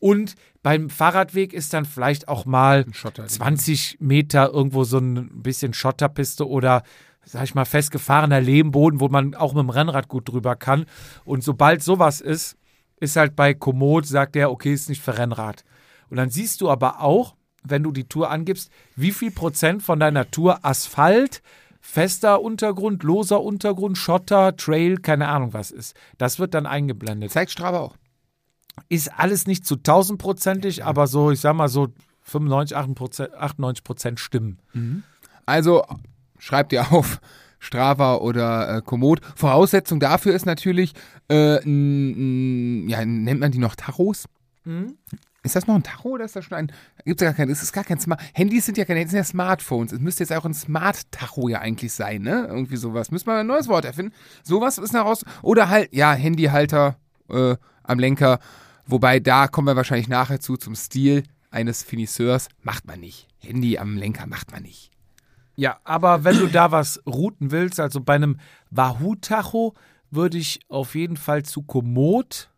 Und 0.00 0.34
beim 0.62 0.90
Fahrradweg 0.90 1.52
ist 1.52 1.72
dann 1.72 1.84
vielleicht 1.84 2.28
auch 2.28 2.44
mal 2.44 2.84
Ein 2.86 2.94
Schotter. 2.94 3.26
20 3.26 3.98
Meter 4.00 4.50
irgendwo 4.52 4.84
so 4.84 4.98
ein 4.98 5.42
bisschen 5.42 5.74
Schotterpiste 5.74 6.46
oder 6.48 6.82
sag 7.24 7.44
ich 7.44 7.54
mal 7.54 7.64
festgefahrener 7.64 8.40
Lehmboden, 8.40 9.00
wo 9.00 9.08
man 9.08 9.34
auch 9.34 9.52
mit 9.54 9.62
dem 9.62 9.70
Rennrad 9.70 10.08
gut 10.08 10.28
drüber 10.28 10.56
kann. 10.56 10.86
Und 11.24 11.42
sobald 11.44 11.82
sowas 11.82 12.20
ist, 12.20 12.56
ist 13.00 13.16
halt 13.16 13.36
bei 13.36 13.54
Komoot, 13.54 14.06
sagt 14.06 14.36
er, 14.36 14.50
okay, 14.50 14.72
ist 14.72 14.88
nicht 14.88 15.02
für 15.02 15.18
Rennrad. 15.18 15.64
Und 16.10 16.16
dann 16.16 16.30
siehst 16.30 16.60
du 16.60 16.70
aber 16.70 17.00
auch, 17.00 17.36
wenn 17.62 17.82
du 17.82 17.92
die 17.92 18.08
Tour 18.08 18.30
angibst, 18.30 18.70
wie 18.96 19.12
viel 19.12 19.30
Prozent 19.30 19.82
von 19.82 20.00
deiner 20.00 20.30
Tour 20.30 20.64
Asphalt, 20.64 21.42
fester 21.80 22.40
Untergrund, 22.42 23.02
loser 23.02 23.42
Untergrund, 23.42 23.98
Schotter, 23.98 24.56
Trail, 24.56 24.98
keine 24.98 25.28
Ahnung 25.28 25.52
was 25.52 25.70
ist. 25.70 25.96
Das 26.18 26.38
wird 26.38 26.54
dann 26.54 26.66
eingeblendet. 26.66 27.30
Zeigt 27.32 27.50
Strava 27.50 27.78
auch. 27.78 27.96
Ist 28.88 29.12
alles 29.18 29.46
nicht 29.46 29.66
zu 29.66 29.76
tausendprozentig, 29.76 30.84
aber 30.84 31.06
so, 31.06 31.30
ich 31.30 31.40
sag 31.40 31.54
mal 31.54 31.68
so 31.68 31.88
95, 32.22 32.76
98 32.76 33.84
Prozent 33.84 34.20
stimmen. 34.20 34.58
Also 35.46 35.84
schreibt 36.38 36.72
ihr 36.72 36.92
auf 36.92 37.20
Strava 37.58 38.16
oder 38.16 38.76
äh, 38.76 38.82
Komoot. 38.82 39.20
Voraussetzung 39.36 40.00
dafür 40.00 40.34
ist 40.34 40.46
natürlich, 40.46 40.94
äh, 41.28 41.56
n, 41.62 42.84
n, 42.84 42.88
ja, 42.88 43.04
nennt 43.04 43.40
man 43.40 43.52
die 43.52 43.58
noch 43.58 43.74
Tachos? 43.74 44.26
Ist 45.44 45.56
das 45.56 45.66
noch 45.66 45.76
ein 45.76 45.82
Tacho 45.82 46.10
oder 46.10 46.24
ist 46.24 46.36
das 46.36 46.44
schon 46.44 46.58
ein. 46.58 46.72
Gibt 47.04 47.22
es 47.22 47.24
gar 47.24 47.32
kein. 47.32 47.48
Ist 47.48 47.72
gar 47.72 47.84
kein 47.84 48.00
Smart. 48.00 48.20
Handys 48.34 48.66
sind 48.66 48.76
ja 48.76 48.84
keine, 48.84 49.02
das 49.02 49.10
sind 49.10 49.18
ja 49.18 49.24
Smartphones. 49.24 49.92
Es 49.92 50.00
müsste 50.00 50.24
jetzt 50.24 50.32
auch 50.32 50.44
ein 50.44 50.52
Smart-Tacho 50.52 51.48
ja 51.48 51.60
eigentlich 51.60 51.92
sein, 51.92 52.22
ne? 52.22 52.46
Irgendwie 52.48 52.76
sowas. 52.76 53.10
Müssen 53.10 53.28
wir 53.28 53.38
ein 53.38 53.46
neues 53.46 53.68
Wort 53.68 53.84
erfinden. 53.84 54.12
Sowas 54.42 54.78
ist 54.78 54.94
daraus. 54.94 55.24
Oder 55.42 55.68
halt, 55.68 55.94
ja, 55.94 56.12
Handyhalter 56.12 56.96
äh, 57.30 57.56
am 57.84 57.98
Lenker. 57.98 58.40
Wobei 58.86 59.20
da 59.20 59.46
kommen 59.48 59.68
wir 59.68 59.76
wahrscheinlich 59.76 60.08
nachher 60.08 60.40
zu 60.40 60.56
zum 60.56 60.74
Stil 60.74 61.22
eines 61.50 61.82
Finisseurs. 61.82 62.48
Macht 62.62 62.86
man 62.86 63.00
nicht. 63.00 63.28
Handy 63.38 63.78
am 63.78 63.96
Lenker 63.96 64.26
macht 64.26 64.50
man 64.50 64.64
nicht. 64.64 64.90
Ja, 65.58 65.78
aber 65.82 66.22
wenn 66.22 66.38
du 66.38 66.46
da 66.46 66.70
was 66.70 67.02
routen 67.04 67.50
willst, 67.50 67.80
also 67.80 68.00
bei 68.00 68.14
einem 68.14 68.38
Wahoo-Tacho, 68.70 69.74
würde 70.10 70.38
ich 70.38 70.60
auf 70.68 70.94
jeden 70.94 71.16
Fall 71.16 71.42
zu 71.42 71.62
Komoot 71.62 72.48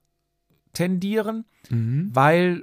tendieren, 0.75 1.47
weil 2.13 2.63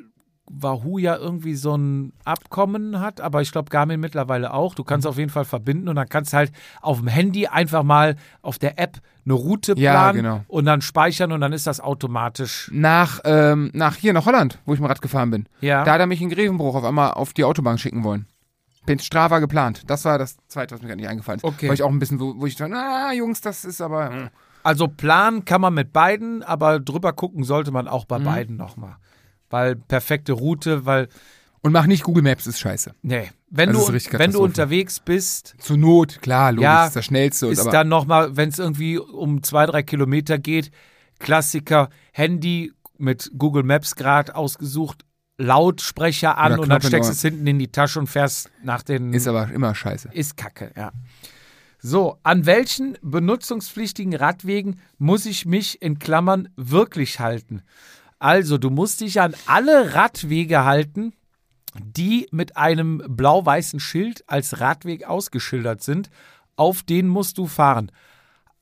Wahoo 0.50 0.98
ja 1.00 1.18
irgendwie 1.18 1.56
so 1.56 1.76
ein 1.76 2.14
Abkommen 2.24 3.00
hat, 3.02 3.20
aber 3.20 3.42
ich 3.42 3.52
glaube 3.52 3.70
Garmin 3.70 4.00
mittlerweile 4.00 4.54
auch. 4.54 4.76
Du 4.76 4.84
kannst 4.84 5.06
auf 5.08 5.18
jeden 5.18 5.30
Fall 5.32 5.44
verbinden 5.44 5.90
und 5.90 5.96
dann 5.98 6.08
kannst 6.08 6.34
halt 6.34 6.52
auf 6.82 7.00
dem 7.00 7.08
Handy 7.08 7.48
einfach 7.48 7.84
mal 7.84 8.16
auf 8.42 8.60
der 8.60 8.80
App 8.80 9.00
eine 9.26 9.34
Route 9.34 9.74
Ja, 9.76 9.92
planen 9.92 10.18
genau. 10.18 10.44
und 10.48 10.66
dann 10.66 10.82
speichern 10.82 11.32
und 11.32 11.42
dann 11.42 11.52
ist 11.52 11.68
das 11.68 11.82
automatisch. 11.82 12.70
Nach, 12.72 13.20
ähm, 13.26 13.72
nach 13.74 13.96
hier, 13.96 14.14
nach 14.14 14.26
Holland, 14.26 14.60
wo 14.66 14.74
ich 14.74 14.80
mal 14.80 14.88
Rad 14.88 15.02
gefahren 15.02 15.32
bin. 15.32 15.50
Ja. 15.62 15.84
Da 15.84 15.94
hat 15.94 16.00
er 16.00 16.08
mich 16.08 16.22
in 16.22 16.30
Grevenbruch 16.30 16.76
auf 16.76 16.84
einmal 16.84 17.12
auf 17.12 17.34
die 17.34 17.44
Autobahn 17.44 17.78
schicken 17.78 18.04
wollen. 18.04 18.28
Bin 18.88 18.98
Strava 18.98 19.38
geplant. 19.38 19.84
Das 19.86 20.04
war 20.06 20.18
das 20.18 20.38
zweite, 20.48 20.74
was 20.74 20.82
mir 20.82 20.88
gerade 20.88 21.02
nicht 21.02 21.10
eingefallen 21.10 21.38
ist. 21.40 21.44
Okay. 21.44 21.68
Weil 21.68 21.76
ich 21.76 21.84
auch 21.84 21.92
ein 21.92 22.00
bisschen, 22.00 22.20
wo, 22.20 22.34
wo 22.38 22.48
ich 22.48 22.56
dachte, 22.56 22.74
ah, 22.76 23.14
Jungs, 23.14 23.40
das 23.42 23.64
ist 23.66 23.82
aber. 23.82 24.10
hm. 24.10 24.30
Also 24.64 24.88
planen 24.88 25.46
kann 25.46 25.62
man 25.62 25.74
mit 25.76 25.94
beiden, 25.94 26.42
aber 26.42 26.80
drüber 26.80 27.14
gucken 27.14 27.44
sollte 27.44 27.72
man 27.72 27.88
auch 27.88 28.04
Mhm. 28.04 28.08
bei 28.08 28.20
beiden 28.20 28.58
nochmal. 28.58 28.96
Weil 29.52 29.76
perfekte 29.76 30.34
Route, 30.34 30.86
weil 30.86 31.08
Und 31.62 31.72
mach 31.74 31.86
nicht 31.86 32.04
Google 32.04 32.24
Maps, 32.24 32.48
ist 32.48 32.60
scheiße. 32.60 32.94
Nee, 33.02 33.30
wenn, 33.50 33.70
Das 33.70 33.78
du, 33.78 33.84
ist 33.84 33.94
richtig 33.94 34.20
wenn 34.20 34.32
du 34.32 34.42
unterwegs 34.44 35.00
bist, 35.00 35.56
Zur 35.60 35.78
Not, 35.78 36.22
klar, 36.22 36.52
logisch, 36.52 36.64
Ja, 36.64 36.86
ist 36.88 36.96
das 36.96 37.06
Schnellste. 37.06 37.48
ist 37.48 37.60
aber 37.60 37.72
dann 37.72 37.88
nochmal, 37.90 38.36
wenn 38.38 38.50
es 38.50 38.60
irgendwie 38.60 38.98
um 38.98 39.42
zwei, 39.44 39.66
drei 39.66 39.84
Kilometer 39.84 40.38
geht, 40.38 40.72
Klassiker, 41.20 41.90
Handy 42.14 42.72
mit 42.98 43.32
Google 43.38 43.64
Maps 43.64 43.96
gerade 43.96 44.36
ausgesucht, 44.36 45.04
Lautsprecher 45.38 46.38
an 46.38 46.54
Oder 46.54 46.62
und 46.64 46.70
dann 46.70 46.82
steckst 46.82 47.10
du 47.10 47.14
es 47.14 47.22
hinten 47.22 47.46
in 47.46 47.60
die 47.60 47.72
Tasche 47.72 48.00
und 48.00 48.08
fährst 48.08 48.50
nach 48.64 48.82
den. 48.82 49.14
ist 49.14 49.28
aber 49.28 49.50
immer 49.52 49.76
scheiße. 49.76 50.10
ist 50.12 50.38
Kacke, 50.38 50.72
ja. 50.76 50.92
So, 51.80 52.18
an 52.24 52.48
welchen 52.48 52.98
benutzungspflichtigen 53.04 54.16
Radwegen 54.16 54.80
muss 54.98 55.26
ich 55.28 55.46
mich 55.46 55.82
in 55.82 56.00
Klammern 56.00 56.50
wirklich 56.56 57.20
halten? 57.20 57.62
Also, 58.18 58.58
du 58.58 58.72
musst 58.72 59.02
dich 59.02 59.22
an 59.22 59.36
alle 59.46 59.94
Radwege 59.94 60.66
halten, 60.66 61.14
die 61.80 62.28
mit 62.32 62.58
einem 62.58 63.04
blau-weißen 63.08 63.80
Schild 63.80 64.24
als 64.28 64.60
Radweg 64.60 65.06
ausgeschildert 65.06 65.84
sind. 65.84 66.10
Auf 66.56 66.82
den 66.82 67.08
musst 67.08 67.38
du 67.38 67.46
fahren. 67.46 67.92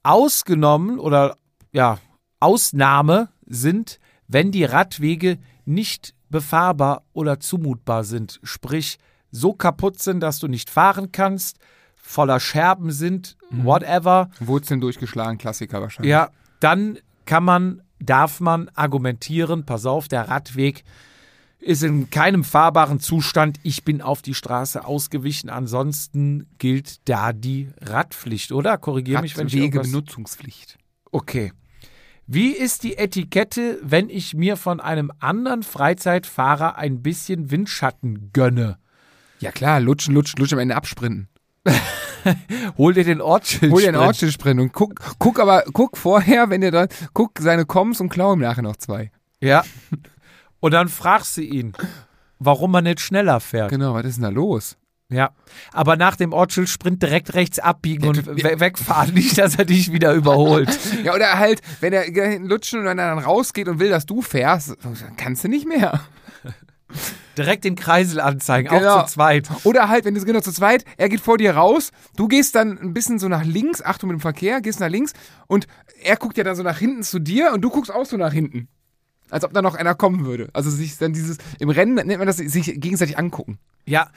Ausgenommen 0.04 1.00
oder 1.00 1.38
ja, 1.72 2.00
Ausnahme 2.42 3.30
sind, 3.46 4.00
wenn 4.28 4.52
die 4.52 4.66
Radwege 4.66 5.40
nicht 5.64 6.15
befahrbar 6.30 7.04
oder 7.14 7.40
zumutbar 7.40 8.04
sind. 8.04 8.40
Sprich, 8.44 8.98
so 9.32 9.54
kaputt 9.54 10.02
sind, 10.02 10.22
dass 10.22 10.40
du 10.40 10.48
nicht 10.48 10.70
fahren 10.70 11.12
kannst, 11.12 11.58
voller 11.96 12.40
Scherben 12.40 12.92
sind, 12.92 13.38
whatever. 13.50 14.30
Wurzeln 14.40 14.82
durchgeschlagen, 14.82 15.38
Klassiker 15.38 15.82
wahrscheinlich. 15.82 16.12
Ja, 16.12 16.30
dann 16.60 17.00
kann 17.26 17.44
man, 17.44 17.82
darf 18.00 18.40
man 18.40 18.70
argumentieren, 18.76 19.66
pass 19.66 19.86
auf, 19.86 20.08
der 20.08 20.30
Radweg 20.30 20.84
ist 21.60 21.84
in 21.84 22.12
keinem 22.12 22.44
fahrbaren 22.44 23.00
Zustand. 23.00 23.60
Ich 23.64 23.84
bin 23.84 24.02
auf 24.02 24.22
die 24.22 24.36
Straße 24.36 24.86
ausgewichen. 24.86 25.50
Ansonsten 25.50 26.48
gilt 26.60 27.08
da 27.10 27.34
die 27.34 27.70
Radpflicht, 27.82 28.52
oder? 28.52 28.78
Korrigiere 28.78 29.22
mich, 29.22 29.36
wenn 29.36 29.48
ich 29.48 29.56
irgendwas... 29.56 29.88
Radwegebenutzungspflicht. 29.88 30.78
Okay. 31.12 31.54
Wie 32.28 32.54
ist 32.54 32.84
die 32.84 32.98
Etikette, 32.98 33.78
wenn 33.84 34.10
ich 34.10 34.34
mir 34.34 34.58
von 34.58 34.80
einem 34.80 35.12
anderen 35.20 35.62
Freizeitfahrer 35.62 36.76
ein 36.76 37.04
bisschen 37.04 37.52
Windschatten 37.52 38.32
gönne? 38.34 38.80
Ja 39.40 39.52
klar, 39.52 39.80
lutschen, 39.80 40.16
lutschen, 40.16 40.40
lutschen, 40.40 40.58
am 40.58 40.62
Ende 40.64 40.76
absprinten. 40.76 41.28
Hol 42.78 42.96
dir 42.96 43.04
den 43.04 43.22
Ortsschild. 43.22 43.72
Hol 43.72 43.82
dir 43.82 43.90
einen 43.90 43.98
Ortsschild 43.98 44.44
und 44.44 44.74
guck, 44.74 44.96
guck 45.20 45.40
aber, 45.40 45.66
guck 45.72 45.98
vorher, 45.98 46.50
wenn 46.50 46.64
ihr 46.64 46.72
da, 46.72 46.88
guck 47.14 47.38
seine 47.40 47.66
Koms 47.66 48.02
und 48.02 48.10
klau 48.10 48.34
ihm 48.34 48.40
nachher 48.40 48.64
noch 48.64 48.78
zwei. 48.78 49.12
Ja. 49.40 49.64
Und 50.60 50.74
dann 50.74 50.88
fragst 50.88 51.38
du 51.38 51.42
ihn, 51.42 51.74
warum 52.40 52.74
er 52.74 52.82
nicht 52.82 53.02
schneller 53.02 53.40
fährt. 53.40 53.70
Genau, 53.70 53.94
was 53.94 54.06
ist 54.06 54.16
denn 54.16 54.24
da 54.24 54.30
los? 54.30 54.78
Ja. 55.10 55.32
Aber 55.72 55.98
nach 55.98 56.16
dem 56.16 56.34
Ortsschildsprint 56.34 57.02
direkt 57.02 57.36
rechts 57.36 57.60
abbiegen 57.60 58.08
und 58.08 58.26
we 58.26 58.60
wegfahren, 58.60 59.14
nicht, 59.14 59.38
dass 59.38 59.56
er 59.56 59.66
dich 59.66 59.92
wieder 59.92 60.14
überholt. 60.14 60.70
Ja, 61.04 61.14
oder 61.14 61.38
halt, 61.38 61.62
wenn 61.82 61.94
er 61.94 62.04
hinten 62.04 62.48
lutschen 62.48 62.80
und 62.80 62.86
wenn 62.86 62.98
er 62.98 63.14
dann 63.14 63.24
rausgeht 63.24 63.68
und 63.68 63.80
will, 63.80 63.90
dass 63.90 64.06
du 64.08 64.22
fährst, 64.22 64.76
dann 64.82 64.96
kannst 65.18 65.44
du 65.44 65.48
nicht 65.48 65.68
mehr. 65.68 66.02
Direkt 67.38 67.66
den 67.66 67.76
Kreisel 67.76 68.20
anzeigen, 68.22 68.70
Genau. 68.70 68.96
auch 69.00 69.06
zu 69.06 69.14
zweit. 69.14 69.50
Oder 69.64 69.90
halt, 69.90 70.06
wenn 70.06 70.16
du 70.16 70.24
genau 70.24 70.40
zu 70.40 70.52
zweit, 70.52 70.86
er 70.98 71.10
geht 71.10 71.20
vor 71.20 71.38
dir 71.38 71.56
raus, 71.56 71.92
du 72.16 72.28
gehst 72.28 72.56
dann 72.56 72.78
ein 72.80 72.94
bisschen 72.94 73.20
so 73.20 73.28
nach 73.28 73.44
links, 73.44 73.82
Achtung 73.84 74.10
mit 74.10 74.18
dem 74.20 74.22
Verkehr, 74.22 74.62
gehst 74.62 74.80
nach 74.80 74.90
links 74.90 75.14
und 75.48 75.68
er 76.02 76.16
guckt 76.16 76.38
ja 76.38 76.44
dann 76.44 76.56
so 76.56 76.64
nach 76.64 76.78
hinten 76.78 77.04
zu 77.04 77.20
dir 77.20 77.52
und 77.54 77.62
du 77.62 77.70
guckst 77.70 77.92
auch 77.94 78.06
so 78.06 78.18
nach 78.18 78.34
hinten. 78.34 78.70
Als 79.30 79.44
ob 79.44 79.54
da 79.54 79.62
noch 79.62 79.76
einer 79.76 79.96
kommen 79.96 80.26
würde. 80.26 80.50
Also 80.54 80.70
sich 80.70 80.98
dann 80.98 81.12
dieses, 81.14 81.38
im 81.60 81.70
Rennen 81.70 81.96
nennt 81.96 82.18
man 82.20 82.28
das, 82.28 82.38
sich 82.38 82.80
gegenseitig 82.80 83.18
angucken. 83.18 83.58
Ja. 83.86 84.10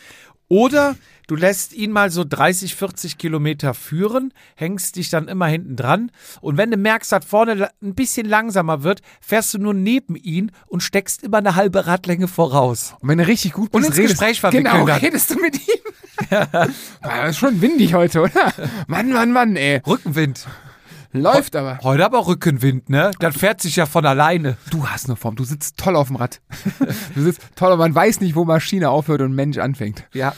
Oder 0.48 0.96
du 1.26 1.36
lässt 1.36 1.74
ihn 1.74 1.92
mal 1.92 2.10
so 2.10 2.24
30, 2.24 2.74
40 2.74 3.18
Kilometer 3.18 3.74
führen, 3.74 4.32
hängst 4.56 4.96
dich 4.96 5.10
dann 5.10 5.28
immer 5.28 5.46
hinten 5.46 5.76
dran 5.76 6.10
und 6.40 6.56
wenn 6.56 6.70
du 6.70 6.76
merkst, 6.78 7.12
dass 7.12 7.24
vorne 7.26 7.70
ein 7.82 7.94
bisschen 7.94 8.26
langsamer 8.26 8.82
wird, 8.82 9.02
fährst 9.20 9.52
du 9.52 9.58
nur 9.58 9.74
neben 9.74 10.16
ihn 10.16 10.50
und 10.66 10.82
steckst 10.82 11.22
immer 11.22 11.38
eine 11.38 11.54
halbe 11.54 11.86
Radlänge 11.86 12.28
voraus. 12.28 12.94
Und 13.00 13.08
wenn 13.10 13.18
du 13.18 13.26
richtig 13.26 13.52
gut 13.52 13.74
Und 13.74 13.80
bist, 13.82 13.90
ins 13.90 13.98
redest, 13.98 14.14
Gespräch 14.18 14.40
verwickeln 14.40 14.64
Genau, 14.72 14.86
dann. 14.86 15.00
redest 15.00 15.30
du 15.30 15.38
mit 15.38 15.56
ihm. 15.56 16.30
War 17.02 17.28
ist 17.28 17.38
schon 17.38 17.60
windig 17.60 17.92
heute, 17.94 18.22
oder? 18.22 18.52
Mann, 18.86 19.12
Mann, 19.12 19.32
Mann, 19.32 19.56
ey. 19.56 19.82
Rückenwind. 19.86 20.46
Läuft 21.12 21.56
aber. 21.56 21.78
Heute 21.82 22.04
aber 22.04 22.26
Rückenwind, 22.26 22.90
ne? 22.90 23.10
Das 23.18 23.36
fährt 23.36 23.60
sich 23.62 23.76
ja 23.76 23.86
von 23.86 24.04
alleine. 24.04 24.56
Du 24.70 24.86
hast 24.88 25.06
eine 25.06 25.16
Form. 25.16 25.36
Du 25.36 25.44
sitzt 25.44 25.78
toll 25.78 25.96
auf 25.96 26.08
dem 26.08 26.16
Rad. 26.16 26.40
Du 27.14 27.22
sitzt 27.22 27.40
toll, 27.56 27.72
aber 27.72 27.84
man 27.84 27.94
weiß 27.94 28.20
nicht, 28.20 28.34
wo 28.34 28.44
Maschine 28.44 28.90
aufhört 28.90 29.22
und 29.22 29.34
Mensch 29.34 29.58
anfängt. 29.58 30.04
Ja. 30.12 30.34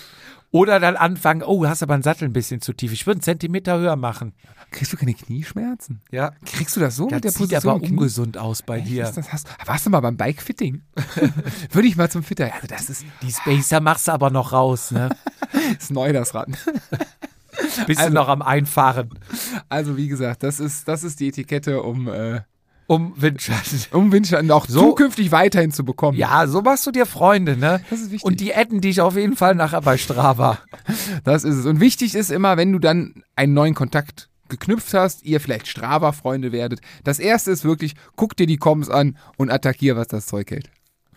Oder 0.52 0.80
dann 0.80 0.96
anfangen, 0.96 1.42
oh, 1.44 1.62
du 1.62 1.68
hast 1.68 1.82
aber 1.82 1.94
einen 1.94 2.02
Sattel 2.02 2.28
ein 2.28 2.32
bisschen 2.32 2.60
zu 2.60 2.72
tief. 2.72 2.92
Ich 2.92 3.06
würde 3.06 3.18
einen 3.18 3.22
Zentimeter 3.22 3.78
höher 3.78 3.94
machen. 3.96 4.32
Kriegst 4.72 4.92
du 4.92 4.96
keine 4.96 5.14
Knieschmerzen? 5.14 6.00
Ja. 6.10 6.32
Kriegst 6.44 6.76
du 6.76 6.80
das 6.80 6.96
so 6.96 7.04
mit 7.04 7.12
der 7.12 7.20
Das 7.20 7.34
sieht 7.34 7.50
Position? 7.50 7.74
aber 7.74 7.82
ungesund 7.84 8.38
aus 8.38 8.62
bei 8.62 8.80
dir. 8.80 9.04
Ist 9.04 9.16
das, 9.16 9.32
hast, 9.32 9.48
warst 9.66 9.86
du 9.86 9.90
mal 9.90 10.00
beim 10.00 10.16
Bike-Fitting? 10.16 10.82
Würde 11.72 11.88
ich 11.88 11.96
mal 11.96 12.10
zum 12.10 12.22
Fitter. 12.22 12.52
Also 12.52 12.66
das 12.68 12.88
ist, 12.90 13.04
Die 13.22 13.30
Spacer 13.32 13.80
machst 13.80 14.08
du 14.08 14.12
aber 14.12 14.30
noch 14.30 14.52
raus, 14.52 14.90
ne? 14.92 15.10
ist 15.78 15.90
neu, 15.90 16.12
das 16.12 16.34
Rad. 16.34 16.48
Bist 17.86 18.00
Also- 18.00 18.08
du 18.10 18.14
noch 18.14 18.28
am 18.28 18.42
Einfahren. 18.42 19.10
Also 19.68 19.96
wie 19.96 20.08
gesagt, 20.08 20.42
das 20.42 20.60
ist, 20.60 20.88
das 20.88 21.04
ist 21.04 21.20
die 21.20 21.28
Etikette, 21.28 21.82
um, 21.82 22.08
äh, 22.08 22.40
Um 22.86 23.12
Windschatten. 23.16 23.80
um 23.92 24.10
Windschatten 24.12 24.50
auch 24.50 24.66
So- 24.66 24.80
zukünftig 24.90 25.30
weiterhin 25.32 25.70
zu 25.72 25.84
bekommen. 25.84 26.18
Ja, 26.18 26.46
so 26.46 26.62
machst 26.62 26.86
du 26.86 26.90
dir 26.90 27.06
Freunde, 27.06 27.56
ne? 27.56 27.80
Das 27.90 28.00
ist 28.00 28.10
wichtig. 28.10 28.24
Und 28.24 28.40
die 28.40 28.54
adden 28.54 28.80
dich 28.80 29.00
auf 29.00 29.16
jeden 29.16 29.36
Fall 29.36 29.54
nachher 29.54 29.80
bei 29.82 29.96
Strava. 29.96 30.58
Das 31.24 31.44
ist 31.44 31.54
es. 31.56 31.66
Und 31.66 31.80
wichtig 31.80 32.14
ist 32.14 32.30
immer, 32.30 32.56
wenn 32.56 32.72
du 32.72 32.78
dann 32.78 33.22
einen 33.36 33.54
neuen 33.54 33.74
Kontakt 33.74 34.28
geknüpft 34.48 34.92
hast, 34.94 35.22
ihr 35.22 35.40
vielleicht 35.40 35.68
Strava-Freunde 35.68 36.50
werdet. 36.50 36.80
Das 37.04 37.20
erste 37.20 37.52
ist 37.52 37.62
wirklich, 37.64 37.94
guck 38.16 38.36
dir 38.36 38.46
die 38.48 38.56
Comms 38.56 38.90
an 38.90 39.16
und 39.36 39.48
attackier, 39.50 39.94
was 39.96 40.08
das 40.08 40.26
Zeug 40.26 40.50
hält. 40.50 40.68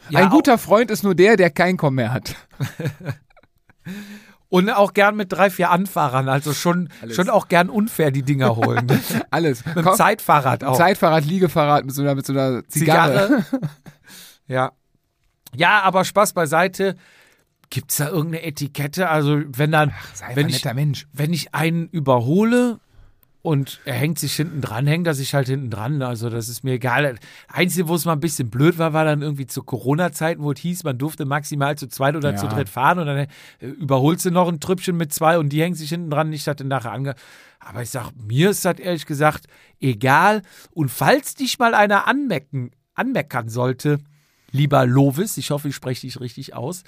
Ja, 0.09 0.19
Ein 0.19 0.29
guter 0.29 0.59
Freund 0.59 0.91
ist 0.91 1.03
nur 1.03 1.15
der, 1.15 1.37
der 1.37 1.49
kein 1.49 1.77
Com 1.77 1.95
mehr 1.95 2.13
hat. 2.13 2.35
Und 4.53 4.69
auch 4.69 4.93
gern 4.93 5.15
mit 5.15 5.31
drei, 5.33 5.49
vier 5.49 5.71
Anfahrern. 5.71 6.29
Also 6.29 6.53
schon, 6.53 6.89
Alles. 7.01 7.15
schon 7.15 7.27
auch 7.27 7.47
gern 7.47 7.71
unfair 7.71 8.11
die 8.11 8.21
Dinger 8.21 8.55
holen. 8.55 8.85
Alles. 9.31 9.65
mit 9.65 9.83
Komm, 9.83 9.95
Zeitfahrrad 9.95 10.63
auch. 10.63 10.77
Zeitfahrrad, 10.77 11.25
Liegefahrrad 11.25 11.85
mit 11.85 11.95
so 11.95 12.03
einer, 12.03 12.13
mit 12.13 12.23
so 12.23 12.33
einer 12.33 12.63
Zigarre. 12.67 13.43
ja. 14.47 14.71
Ja, 15.55 15.81
aber 15.81 16.05
Spaß 16.05 16.33
beiseite. 16.33 16.97
Gibt's 17.71 17.97
da 17.97 18.09
irgendeine 18.09 18.43
Etikette? 18.43 19.09
Also, 19.09 19.41
wenn 19.47 19.71
dann, 19.71 19.91
Sei 20.13 20.25
einfach 20.25 20.35
wenn 20.35 20.45
ein 20.45 20.49
ich, 20.49 20.63
netter 20.63 20.75
Mensch. 20.75 21.07
wenn 21.13 21.33
ich 21.33 21.55
einen 21.55 21.87
überhole 21.87 22.79
und 23.43 23.81
er 23.83 23.95
hängt 23.95 24.17
sich 24.19 24.33
hinten 24.35 24.61
dran, 24.61 24.87
hängt 24.87 25.05
er 25.05 25.13
sich 25.13 25.33
halt 25.33 25.47
hinten 25.47 25.69
dran. 25.69 26.01
Also 26.01 26.29
das 26.29 26.47
ist 26.47 26.63
mir 26.63 26.71
egal. 26.71 27.19
Einzige, 27.49 27.89
wo 27.89 27.95
es 27.95 28.05
mal 28.05 28.13
ein 28.13 28.21
bisschen 28.21 28.49
blöd 28.49 28.77
war, 28.77 28.93
war 28.93 29.03
dann 29.03 29.21
irgendwie 29.21 29.45
zu 29.45 29.63
Corona-Zeiten, 29.63 30.41
wo 30.41 30.53
es 30.53 30.59
hieß, 30.61 30.85
man 30.85 30.97
durfte 30.97 31.25
maximal 31.25 31.77
zu 31.77 31.87
zweit 31.87 32.15
oder 32.15 32.31
Ja. 32.31 32.37
zu 32.37 32.47
dritt 32.47 32.69
fahren 32.69 32.99
und 32.99 33.05
dann 33.05 33.17
äh, 33.17 33.27
überholst 33.59 34.25
du 34.25 34.31
noch 34.31 34.47
ein 34.47 34.61
Trüppchen 34.61 34.95
mit 34.95 35.13
zwei 35.13 35.37
und 35.37 35.49
die 35.49 35.61
hängen 35.61 35.75
sich 35.75 35.89
hinten 35.89 36.09
dran. 36.09 36.31
Ich 36.33 36.47
hatte 36.47 36.63
nachher 36.63 36.93
ange... 36.93 37.15
Aber 37.59 37.81
ich 37.81 37.89
sag, 37.89 38.11
mir 38.15 38.49
ist 38.49 38.63
das 38.65 38.79
ehrlich 38.79 39.05
gesagt 39.05 39.47
egal. 39.81 40.41
Und 40.71 40.89
falls 40.89 41.35
dich 41.35 41.59
mal 41.59 41.73
einer 41.73 42.07
anmecken, 42.07 42.71
anmeckern 42.93 43.49
sollte, 43.49 43.99
lieber 44.51 44.85
Lovis, 44.85 45.37
ich 45.37 45.51
hoffe, 45.51 45.67
ich 45.67 45.75
spreche 45.75 46.01
dich 46.01 46.19
richtig 46.19 46.55
aus, 46.55 46.83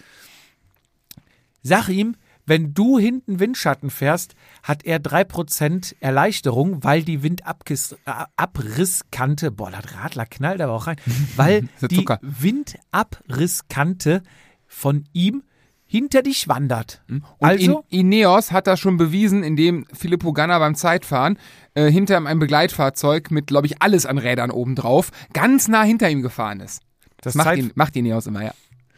Sag 1.68 1.90
ihm, 1.90 2.16
wenn 2.46 2.74
du 2.74 2.98
hinten 3.00 3.40
Windschatten 3.40 3.90
fährst, 3.90 4.36
hat 4.64 4.84
er 4.86 5.00
3% 5.00 5.96
Erleichterung, 6.00 6.84
weil 6.84 7.04
die 7.04 7.24
Windabrisskante, 7.24 9.52
boah, 9.52 9.72
das 9.72 9.96
Radler 9.96 10.26
knallt 10.26 10.62
aber 10.62 10.74
auch 10.74 10.88
rein, 10.88 10.98
weil 11.36 11.68
die. 11.90 12.06
Windabrisskante 12.22 14.22
von 14.68 15.06
ihm 15.14 15.44
hinter 15.88 16.24
dich 16.24 16.48
wandert. 16.48 17.04
Und 17.08 17.24
also, 17.40 17.86
In, 17.90 18.00
Ineos 18.12 18.52
hat 18.52 18.68
das 18.68 18.80
schon 18.80 18.98
bewiesen, 18.98 19.44
indem 19.44 19.86
Filippo 19.94 20.34
Ganna 20.34 20.58
beim 20.60 20.76
Zeitfahren 20.76 21.38
äh, 21.76 21.90
hinter 21.92 22.18
einem 22.18 22.40
Begleitfahrzeug 22.40 23.32
mit, 23.32 23.48
glaube 23.48 23.68
ich, 23.68 23.82
alles 23.82 24.06
an 24.06 24.18
Rädern 24.18 24.52
obendrauf 24.52 25.12
ganz 25.34 25.68
nah 25.68 25.84
hinter 25.84 26.10
ihm 26.10 26.22
gefahren 26.22 26.60
ist. 26.60 26.82
Das, 27.22 27.34
Das 27.34 27.36
macht, 27.36 27.48
Zeit- 27.48 27.58
ihn, 27.60 27.72
macht 27.76 27.96
Ineos 27.96 28.28
immer, 28.28 28.44
ja. 28.44 28.52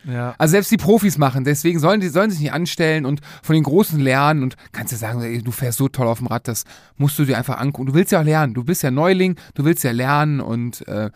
Ja. 0.07 0.35
Also 0.37 0.51
selbst 0.51 0.71
die 0.71 0.77
Profis 0.77 1.17
machen, 1.17 1.43
deswegen 1.43 1.79
sollen 1.79 1.99
die 1.99 2.07
sollen 2.07 2.31
sich 2.31 2.39
nicht 2.39 2.53
anstellen 2.53 3.05
und 3.05 3.21
von 3.43 3.53
den 3.53 3.63
Großen 3.63 3.99
lernen 3.99 4.41
und 4.43 4.55
kannst 4.71 4.93
du 4.93 4.97
sagen, 4.97 5.21
ey, 5.21 5.41
du 5.43 5.51
fährst 5.51 5.77
so 5.77 5.89
toll 5.89 6.07
auf 6.07 6.19
dem 6.19 6.27
Rad, 6.27 6.47
das 6.47 6.63
musst 6.95 7.19
du 7.19 7.25
dir 7.25 7.37
einfach 7.37 7.57
angucken. 7.59 7.87
Du 7.87 7.93
willst 7.93 8.11
ja 8.11 8.21
auch 8.21 8.25
lernen, 8.25 8.53
du 8.53 8.63
bist 8.63 8.83
ja 8.83 8.91
Neuling, 8.91 9.35
du 9.53 9.65
willst 9.65 9.83
ja 9.83 9.91
lernen 9.91 10.39
und 10.39 10.87
äh, 10.87 11.11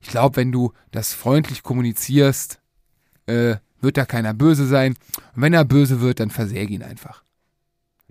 ich 0.00 0.08
glaube, 0.08 0.36
wenn 0.36 0.50
du 0.50 0.72
das 0.90 1.14
freundlich 1.14 1.62
kommunizierst, 1.62 2.60
äh, 3.26 3.56
wird 3.80 3.96
da 3.96 4.04
keiner 4.04 4.34
böse 4.34 4.66
sein. 4.66 4.94
Und 5.34 5.42
wenn 5.42 5.52
er 5.52 5.64
böse 5.64 6.00
wird, 6.00 6.20
dann 6.20 6.30
versäge 6.30 6.74
ihn 6.74 6.82
einfach. 6.82 7.22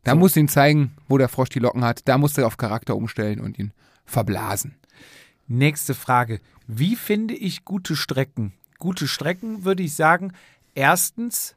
Da 0.04 0.12
So. 0.12 0.18
musst 0.18 0.36
du 0.36 0.40
ihm 0.40 0.48
zeigen, 0.48 0.94
wo 1.08 1.18
der 1.18 1.30
Frosch 1.30 1.50
die 1.50 1.60
Locken 1.60 1.84
hat, 1.84 2.08
da 2.08 2.18
musst 2.18 2.38
du 2.38 2.46
auf 2.46 2.58
Charakter 2.58 2.96
umstellen 2.96 3.40
und 3.42 3.60
ihn 3.60 3.74
verblasen. 4.06 4.76
Nächste 5.48 5.94
Frage. 5.94 6.40
Wie 6.68 6.96
finde 6.96 7.34
ich 7.34 7.66
gute 7.66 7.96
Strecken? 7.98 8.54
Gute 8.82 9.08
Strecken 9.08 9.64
würde 9.64 9.84
ich 9.84 9.96
sagen, 9.96 10.34
erstens, 10.76 11.56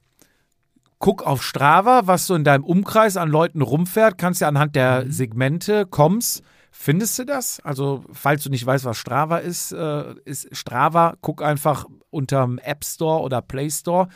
guck 0.98 1.22
auf 1.26 1.42
Strava, 1.42 2.02
was 2.06 2.26
so 2.26 2.34
in 2.34 2.44
deinem 2.44 2.62
Umkreis 2.64 3.16
an 3.16 3.30
Leuten 3.30 3.62
rumfährt. 3.62 4.18
Kannst 4.18 4.40
ja 4.42 4.48
anhand 4.48 4.76
der 4.76 5.10
Segmente, 5.10 5.86
kommst, 5.86 6.42
findest 6.70 7.18
du 7.18 7.24
das? 7.24 7.60
Also, 7.60 8.04
falls 8.12 8.44
du 8.44 8.50
nicht 8.50 8.64
weißt, 8.66 8.84
was 8.84 8.98
Strava 8.98 9.38
ist, 9.38 9.72
äh, 9.72 10.14
ist 10.24 10.54
Strava, 10.56 11.16
guck 11.22 11.42
einfach 11.42 11.86
unterm 12.10 12.58
App 12.58 12.84
Store 12.84 13.22
oder 13.22 13.42
Play 13.42 13.70
Store. 13.70 14.08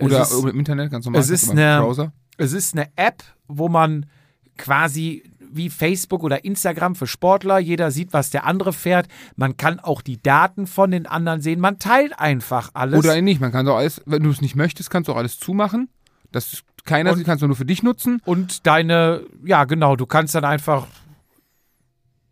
Oder 0.00 0.22
ist, 0.22 0.32
im 0.32 0.58
Internet, 0.58 0.90
ganz 0.90 1.04
normal. 1.04 1.20
es 1.20 1.30
ist 1.30 1.50
eine- 1.50 1.78
Browser. 1.80 2.12
es 2.38 2.52
ist 2.54 2.74
eine 2.74 2.88
App, 2.96 3.22
wo 3.48 3.68
man 3.68 4.06
quasi 4.56 5.29
wie 5.52 5.70
Facebook 5.70 6.22
oder 6.22 6.44
Instagram 6.44 6.94
für 6.94 7.06
Sportler, 7.06 7.58
jeder 7.58 7.90
sieht, 7.90 8.12
was 8.12 8.30
der 8.30 8.46
andere 8.46 8.72
fährt. 8.72 9.08
Man 9.36 9.56
kann 9.56 9.80
auch 9.80 10.02
die 10.02 10.22
Daten 10.22 10.66
von 10.66 10.90
den 10.90 11.06
anderen 11.06 11.40
sehen. 11.40 11.60
Man 11.60 11.78
teilt 11.78 12.18
einfach 12.18 12.70
alles. 12.74 12.98
Oder 12.98 13.20
nicht, 13.20 13.40
man 13.40 13.52
kann 13.52 13.66
doch 13.66 13.76
alles, 13.76 14.02
wenn 14.06 14.22
du 14.22 14.30
es 14.30 14.40
nicht 14.40 14.56
möchtest, 14.56 14.90
kannst 14.90 15.08
du 15.08 15.12
auch 15.12 15.16
alles 15.16 15.38
zumachen. 15.38 15.88
Das 16.32 16.52
ist 16.52 16.64
keiner 16.84 17.10
Und- 17.10 17.18
sieht, 17.18 17.26
kannst 17.26 17.42
du 17.42 17.46
nur 17.46 17.56
für 17.56 17.64
dich 17.64 17.82
nutzen. 17.82 18.20
und 18.24 18.66
deine, 18.66 19.22
ja 19.44 19.64
genau, 19.64 19.96
du 19.96 20.06
kannst 20.06 20.34
dann 20.34 20.44
einfach 20.44 20.86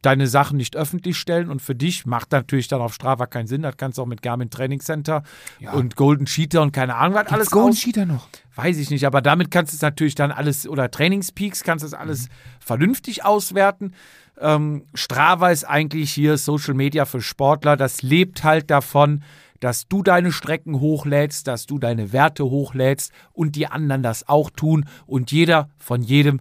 deine 0.03 0.27
Sachen 0.29 0.57
nicht 0.57 0.77
öffentlich 0.77 1.17
stellen 1.19 1.51
und 1.51 1.61
für 1.61 1.75
dich 1.75 2.07
macht 2.07 2.31
natürlich 2.33 2.69
dann 2.69 2.81
auf 2.81 2.95
Strava 2.95 3.27
keinen 3.27 3.47
Sinn. 3.49 3.63
Das 3.63 3.77
kannst 3.77 3.99
du 3.99 4.03
auch 4.03 4.07
mit 4.07 4.23
Garmin 4.23 4.49
Training 4.51 4.81
Center 4.81 5.23
Ja. 5.59 5.73
und 5.73 5.97
Golden 5.97 6.27
Cheetah 6.27 6.61
und 6.61 6.73
keine 6.73 6.95
Ahnung 6.95 7.15
was 7.15 7.23
alles 7.27 7.33
Alles 7.33 7.51
Golden 7.51 7.71
aus- 7.71 7.79
Cheater 7.81 8.07
noch. 8.07 8.29
Weiß 8.55 8.79
ich 8.79 8.91
nicht, 8.91 9.07
aber 9.07 9.21
damit 9.23 9.51
kannst 9.51 9.73
du 9.73 9.77
es 9.77 9.83
natürlich 9.83 10.15
dann 10.15 10.31
alles, 10.33 10.69
oder 10.69 10.91
Trainingspeaks 10.91 11.63
kannst 11.65 11.83
du 11.83 11.87
es 11.87 11.95
alles 11.95 12.29
vernünftig 12.61 13.25
auswerten. 13.25 13.93
Ähm, 14.41 14.85
Strava 14.95 15.51
ist 15.51 15.65
eigentlich 15.65 16.13
hier 16.13 16.39
Social 16.39 16.75
Media 16.75 17.05
für 17.05 17.21
Sportler. 17.21 17.77
Das 17.77 18.03
lebt 18.03 18.45
halt 18.45 18.71
davon, 18.71 19.23
dass 19.61 19.89
du 19.89 20.05
deine 20.05 20.31
Strecken 20.31 20.79
hochlädst, 20.79 21.49
dass 21.49 21.67
du 21.67 21.79
deine 21.81 22.13
Werte 22.13 22.45
hochlädst 22.45 23.11
und 23.33 23.57
die 23.57 23.67
anderen 23.67 24.05
das 24.05 24.29
auch 24.29 24.51
tun 24.51 24.85
und 25.07 25.33
jeder 25.33 25.69
von 25.79 26.03
jedem 26.03 26.39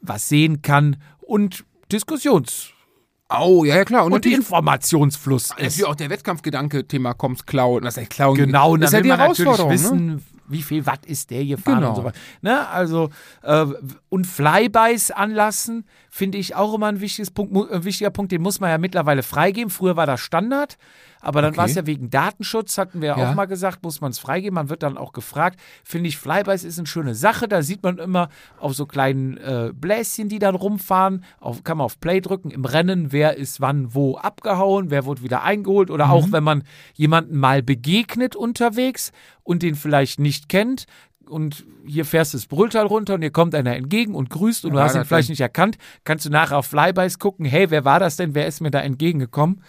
was 0.00 0.28
sehen 0.30 0.62
kann 0.62 0.96
und 1.20 1.64
Diskussions- 1.92 2.70
Oh, 3.30 3.64
ja, 3.64 3.76
ja, 3.76 3.84
klar. 3.84 4.02
Und, 4.04 4.12
und 4.12 4.18
natürlich, 4.18 4.38
Informationsfluss 4.38 5.44
ist. 5.44 5.50
natürlich 5.58 5.84
auch 5.86 5.94
der 5.94 6.10
Wettkampfgedanke, 6.10 6.86
Thema 6.86 7.14
Coms 7.14 7.46
Klauen. 7.46 7.82
Was 7.84 7.96
heißt 7.96 8.10
Klauen? 8.10 8.36
Genau, 8.36 8.72
und 8.72 8.80
das 8.80 8.90
dann 8.90 9.00
ist 9.02 9.06
ja 9.08 9.14
die 9.14 9.18
man 9.20 9.28
natürlich 9.28 9.58
Herausforderung. 9.58 9.70
ne? 9.70 9.74
wissen, 10.18 10.24
wie 10.46 10.62
viel 10.62 10.84
Watt 10.86 11.06
ist 11.06 11.30
der 11.30 11.44
gefahren 11.46 11.76
Genau. 11.76 11.88
und 11.90 11.96
so 11.96 12.04
weiter. 12.04 12.18
Ne? 12.42 12.68
Also, 12.68 13.08
äh, 13.42 13.64
und 14.10 14.26
Flybys 14.26 15.10
anlassen, 15.10 15.86
finde 16.10 16.36
ich 16.38 16.54
auch 16.54 16.74
immer 16.74 16.88
ein, 16.88 17.00
Punkt, 17.34 17.72
ein 17.72 17.84
wichtiger 17.84 18.10
Punkt, 18.10 18.30
den 18.30 18.42
muss 18.42 18.60
man 18.60 18.68
ja 18.70 18.76
mittlerweile 18.78 19.22
freigeben. 19.22 19.70
Früher 19.70 19.96
war 19.96 20.06
das 20.06 20.20
Standard, 20.20 20.76
aber 21.24 21.42
dann 21.42 21.50
Okay. 21.50 21.58
war 21.58 21.64
es 21.66 21.74
ja 21.74 21.86
wegen 21.86 22.10
Datenschutz, 22.10 22.78
hatten 22.78 23.00
wir 23.00 23.08
ja 23.08 23.18
Ja. 23.18 23.30
auch 23.30 23.34
mal 23.34 23.46
gesagt, 23.46 23.82
muss 23.82 24.00
man 24.00 24.10
es 24.10 24.18
freigeben. 24.18 24.54
Man 24.54 24.68
wird 24.68 24.82
dann 24.82 24.96
auch 24.96 25.12
gefragt. 25.12 25.58
Finde 25.82 26.08
ich, 26.08 26.18
Flybys 26.18 26.64
ist 26.64 26.78
eine 26.78 26.86
schöne 26.86 27.14
Sache. 27.14 27.48
Da 27.48 27.62
sieht 27.62 27.82
man 27.82 27.98
immer 27.98 28.28
auf 28.58 28.74
so 28.74 28.86
kleinen 28.86 29.36
äh, 29.38 29.72
Bläschen, 29.74 30.28
die 30.28 30.38
dann 30.38 30.54
rumfahren. 30.54 31.24
Auf, 31.40 31.64
kann 31.64 31.78
man 31.78 31.84
auf 31.86 31.98
Play 32.00 32.20
drücken 32.20 32.50
im 32.50 32.64
Rennen, 32.64 33.12
wer 33.12 33.36
ist 33.36 33.60
wann 33.60 33.94
wo 33.94 34.16
abgehauen, 34.16 34.90
wer 34.90 35.04
wurde 35.04 35.22
wieder 35.22 35.42
eingeholt. 35.42 35.90
Oder 35.90 36.10
auch 36.10 36.30
wenn 36.30 36.44
man 36.44 36.62
jemanden 36.94 37.38
mal 37.38 37.62
begegnet 37.62 38.36
unterwegs 38.36 39.12
und 39.42 39.62
den 39.62 39.74
vielleicht 39.74 40.20
nicht 40.20 40.48
kennt. 40.48 40.84
Und 41.26 41.64
hier 41.86 42.04
fährst 42.04 42.34
du 42.34 42.36
das 42.38 42.46
Brülltal 42.46 42.84
runter 42.84 43.14
und 43.14 43.22
hier 43.22 43.30
kommt 43.30 43.54
einer 43.54 43.74
entgegen 43.74 44.14
und 44.14 44.28
grüßt 44.28 44.66
und 44.66 44.72
Ja, 44.74 44.76
du 44.80 44.84
hast 44.84 44.94
ihn 44.94 45.04
vielleicht 45.06 45.30
nicht 45.30 45.40
erkannt. 45.40 45.78
Kannst 46.04 46.26
du 46.26 46.30
nachher 46.30 46.58
auf 46.58 46.66
Flybys 46.66 47.18
gucken, 47.18 47.46
hey, 47.46 47.70
wer 47.70 47.86
war 47.86 47.98
das 47.98 48.16
denn? 48.16 48.34
Wer 48.34 48.46
ist 48.46 48.60
mir 48.60 48.70
da 48.70 48.80
entgegengekommen? 48.80 49.62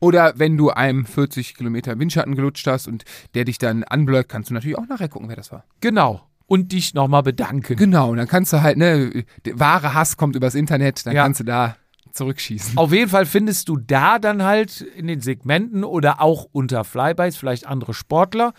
Oder 0.00 0.32
wenn 0.38 0.56
du 0.56 0.70
einem 0.70 1.04
40 1.04 1.54
Kilometer 1.54 1.98
Windschatten 1.98 2.34
gelutscht 2.34 2.66
hast 2.66 2.88
und 2.88 3.04
der 3.34 3.44
dich 3.44 3.58
dann 3.58 3.84
anblöckt, 3.84 4.28
kannst 4.30 4.50
du 4.50 4.54
natürlich 4.54 4.78
auch 4.78 4.88
nachher 4.88 5.08
gucken, 5.08 5.28
wer 5.28 5.36
das 5.36 5.52
war. 5.52 5.64
Genau. 5.80 6.22
Und 6.46 6.72
dich 6.72 6.94
nochmal 6.94 7.22
bedanken. 7.22 7.76
Genau, 7.76 8.10
und 8.10 8.16
dann 8.16 8.26
kannst 8.26 8.52
du 8.52 8.60
halt, 8.60 8.76
ne, 8.76 9.24
der 9.44 9.60
wahre 9.60 9.94
Hass 9.94 10.16
kommt 10.16 10.34
übers 10.34 10.56
Internet, 10.56 11.06
dann 11.06 11.14
Ja. 11.14 11.22
kannst 11.22 11.38
du 11.40 11.44
da 11.44 11.76
zurückschießen. 12.12 12.76
Auf 12.76 12.92
jeden 12.92 13.08
Fall 13.08 13.24
findest 13.24 13.68
du 13.68 13.76
da 13.76 14.18
dann 14.18 14.42
halt 14.42 14.80
in 14.80 15.06
den 15.06 15.20
Segmenten 15.20 15.84
oder 15.84 16.20
auch 16.20 16.48
unter 16.50 16.82
Flybys 16.82 17.36
vielleicht 17.36 17.66
andere 17.68 17.94
Sportler. 17.94 18.52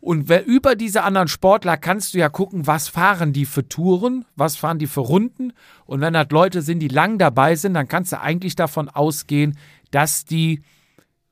Und 0.00 0.28
wer, 0.28 0.46
über 0.46 0.74
diese 0.74 1.02
anderen 1.04 1.28
Sportler 1.28 1.76
kannst 1.76 2.14
du 2.14 2.18
ja 2.18 2.28
gucken, 2.30 2.66
was 2.66 2.88
fahren 2.88 3.32
die 3.32 3.44
für 3.44 3.68
Touren, 3.68 4.24
was 4.36 4.56
fahren 4.56 4.78
die 4.78 4.86
für 4.86 5.00
Runden. 5.00 5.52
Und 5.84 6.00
wenn 6.00 6.16
halt 6.16 6.32
Leute 6.32 6.62
sind, 6.62 6.80
die 6.80 6.88
lang 6.88 7.18
dabei 7.18 7.56
sind, 7.56 7.74
dann 7.74 7.88
kannst 7.88 8.12
du 8.12 8.20
eigentlich 8.20 8.56
davon 8.56 8.88
ausgehen, 8.88 9.58
dass 9.92 10.24
die 10.24 10.62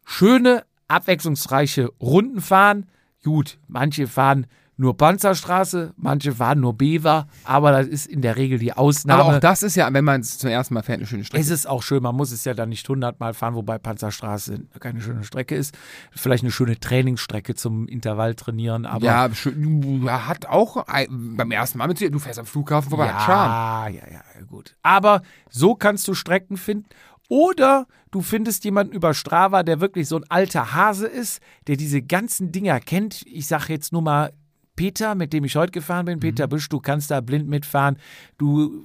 schöne, 0.04 0.64
abwechslungsreiche 0.86 1.90
Runden 2.00 2.40
fahren. 2.40 2.86
Gut, 3.24 3.58
manche 3.66 4.06
fahren 4.06 4.46
nur 4.80 4.96
Panzerstraße, 4.96 5.92
manche 5.98 6.32
fahren 6.32 6.60
nur 6.60 6.72
Bever, 6.72 7.28
aber 7.44 7.70
das 7.70 7.86
ist 7.86 8.06
in 8.06 8.22
der 8.22 8.36
Regel 8.36 8.58
die 8.58 8.72
Ausnahme. 8.72 9.22
Aber 9.22 9.36
auch 9.36 9.40
das 9.40 9.62
ist 9.62 9.76
ja, 9.76 9.92
wenn 9.92 10.06
man 10.06 10.22
es 10.22 10.38
zum 10.38 10.48
ersten 10.48 10.72
Mal 10.72 10.82
fährt, 10.82 11.00
eine 11.00 11.06
schöne 11.06 11.22
Strecke. 11.22 11.42
Es 11.42 11.50
ist 11.50 11.68
auch 11.68 11.82
schön, 11.82 12.02
man 12.02 12.16
muss 12.16 12.32
es 12.32 12.46
ja 12.46 12.54
dann 12.54 12.70
nicht 12.70 12.88
hundertmal 12.88 13.34
fahren, 13.34 13.54
wobei 13.54 13.76
Panzerstraße 13.76 14.58
keine 14.80 15.02
schöne 15.02 15.22
Strecke 15.22 15.54
ist. 15.54 15.76
Vielleicht 16.12 16.44
eine 16.44 16.50
schöne 16.50 16.80
Trainingsstrecke 16.80 17.54
zum 17.54 17.88
Intervall 17.88 18.34
trainieren, 18.34 18.86
aber 18.86 19.04
ja, 19.04 19.34
schön, 19.34 20.02
ja, 20.02 20.26
hat 20.26 20.46
auch 20.46 20.82
beim 21.10 21.50
ersten 21.50 21.76
Mal 21.76 21.86
mit 21.86 22.00
dir, 22.00 22.10
du 22.10 22.18
fährst 22.18 22.38
am 22.38 22.46
Flughafen 22.46 22.88
vorbei, 22.88 23.12
hat 23.12 23.26
Charme. 23.26 23.94
ja, 23.96 24.06
ja, 24.10 24.22
ja, 24.34 24.46
gut. 24.46 24.76
Aber 24.82 25.20
so 25.50 25.74
kannst 25.74 26.08
du 26.08 26.14
Strecken 26.14 26.56
finden. 26.56 26.86
Oder 27.30 27.86
du 28.10 28.22
findest 28.22 28.64
jemanden 28.64 28.92
über 28.92 29.14
Strava, 29.14 29.62
der 29.62 29.80
wirklich 29.80 30.08
so 30.08 30.16
ein 30.16 30.24
alter 30.28 30.74
Hase 30.74 31.06
ist, 31.06 31.40
der 31.68 31.76
diese 31.76 32.02
ganzen 32.02 32.50
Dinger 32.50 32.80
kennt. 32.80 33.22
Ich 33.24 33.46
sage 33.46 33.72
jetzt 33.72 33.92
nur 33.92 34.02
mal 34.02 34.32
Peter, 34.74 35.14
mit 35.14 35.32
dem 35.32 35.44
ich 35.44 35.54
heute 35.54 35.70
gefahren 35.70 36.06
bin. 36.06 36.18
Peter 36.18 36.46
Mhm. 36.46 36.50
Büsch, 36.50 36.68
du 36.68 36.80
kannst 36.80 37.12
da 37.12 37.20
blind 37.20 37.48
mitfahren. 37.48 37.98
Du 38.36 38.84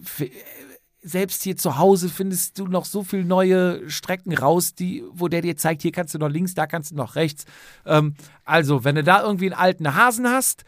selbst 1.02 1.42
hier 1.42 1.58
zu 1.58 1.80
Hause 1.80 2.08
findest 2.08 2.60
du 2.60 2.68
noch 2.68 2.86
so 2.86 3.04
viele 3.04 3.26
neue 3.26 3.90
Strecken 3.90 4.38
raus, 4.38 4.76
die, 4.76 5.04
wo 5.12 5.28
der 5.28 5.42
dir 5.42 5.58
zeigt, 5.58 5.82
hier 5.82 5.92
kannst 5.92 6.14
du 6.14 6.20
noch 6.20 6.30
links, 6.30 6.54
da 6.54 6.68
kannst 6.68 6.92
du 6.92 6.96
noch 6.96 7.16
rechts. 7.16 7.46
Ähm, 7.88 8.14
also, 8.44 8.84
wenn 8.84 8.94
du 8.94 9.04
da 9.04 9.24
irgendwie 9.24 9.46
einen 9.46 9.60
alten 9.60 9.96
Hasen 9.96 10.28
hast, 10.28 10.66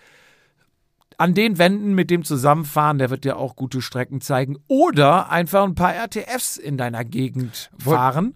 an 1.17 1.33
den 1.33 1.57
Wänden 1.57 1.93
mit 1.93 2.09
dem 2.11 2.23
zusammenfahren, 2.23 2.97
der 2.99 3.09
wird 3.09 3.23
dir 3.25 3.37
auch 3.37 3.55
gute 3.55 3.81
Strecken 3.81 4.21
zeigen. 4.21 4.57
Oder 4.67 5.31
einfach 5.31 5.63
ein 5.63 5.75
paar 5.75 5.93
RTFs 5.95 6.57
in 6.57 6.77
deiner 6.77 7.03
Gegend 7.03 7.69
fahren. 7.79 8.35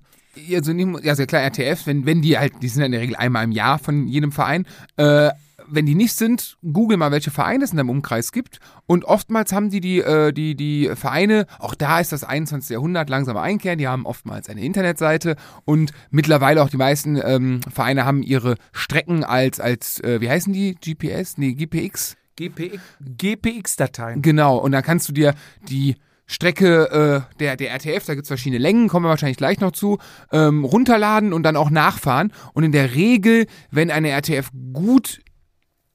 Also, 0.55 0.73
nicht- 0.73 1.03
ja, 1.03 1.13
sehr 1.15 1.27
klar, 1.27 1.41
RTF, 1.43 1.85
wenn, 1.85 2.05
wenn 2.05 2.21
die 2.21 2.37
halt, 2.37 2.53
die 2.61 2.67
sind 2.69 2.79
ja 2.81 2.85
in 2.87 2.91
der 2.93 3.01
Regel 3.01 3.15
einmal 3.15 3.43
im 3.43 3.51
Jahr 3.51 3.79
von 3.79 4.07
jedem 4.07 4.31
Verein. 4.31 4.65
Äh, 4.97 5.29
wenn 5.73 5.85
die 5.85 5.95
nicht 5.95 6.13
sind, 6.15 6.57
google 6.73 6.97
mal, 6.97 7.11
welche 7.11 7.31
Vereine 7.31 7.63
es 7.63 7.71
in 7.71 7.77
deinem 7.77 7.89
Umkreis 7.91 8.31
gibt. 8.31 8.59
Und 8.87 9.05
oftmals 9.05 9.53
haben 9.53 9.69
die 9.69 9.79
die, 9.79 9.99
äh, 9.99 10.33
die, 10.33 10.55
die 10.55 10.89
Vereine, 10.95 11.45
auch 11.59 11.75
da 11.75 11.99
ist 11.99 12.11
das 12.11 12.23
21. 12.23 12.71
Jahrhundert 12.73 13.09
langsam 13.09 13.37
einkehren, 13.37 13.77
die 13.77 13.87
haben 13.87 14.05
oftmals 14.05 14.49
eine 14.49 14.61
Internetseite 14.61 15.35
und 15.63 15.91
mittlerweile 16.09 16.61
auch 16.63 16.69
die 16.69 16.77
meisten 16.77 17.15
ähm, 17.23 17.61
Vereine 17.71 18.05
haben 18.05 18.21
ihre 18.23 18.55
Strecken 18.73 19.23
als, 19.23 19.59
als 19.61 19.99
äh, 20.01 20.19
wie 20.19 20.29
heißen 20.29 20.51
die? 20.51 20.75
GPS? 20.75 21.37
Nee, 21.37 21.53
GPX? 21.53 22.15
GPX, 22.49 22.81
GPX-Dateien. 22.99 24.21
Genau, 24.21 24.57
und 24.57 24.71
dann 24.71 24.83
kannst 24.83 25.07
du 25.09 25.13
dir 25.13 25.35
die 25.69 25.95
Strecke 26.25 27.25
äh, 27.33 27.37
der, 27.39 27.57
der 27.57 27.71
RTF, 27.71 28.05
da 28.05 28.15
gibt 28.15 28.23
es 28.23 28.29
verschiedene 28.29 28.61
Längen, 28.61 28.87
kommen 28.87 29.05
wir 29.05 29.09
wahrscheinlich 29.09 29.37
gleich 29.37 29.59
noch 29.59 29.71
zu, 29.71 29.97
ähm, 30.31 30.63
runterladen 30.63 31.33
und 31.33 31.43
dann 31.43 31.57
auch 31.57 31.69
nachfahren. 31.69 32.31
Und 32.53 32.63
in 32.63 32.71
der 32.71 32.95
Regel, 32.95 33.47
wenn 33.69 33.91
eine 33.91 34.09
RTF 34.09 34.49
gut 34.71 35.21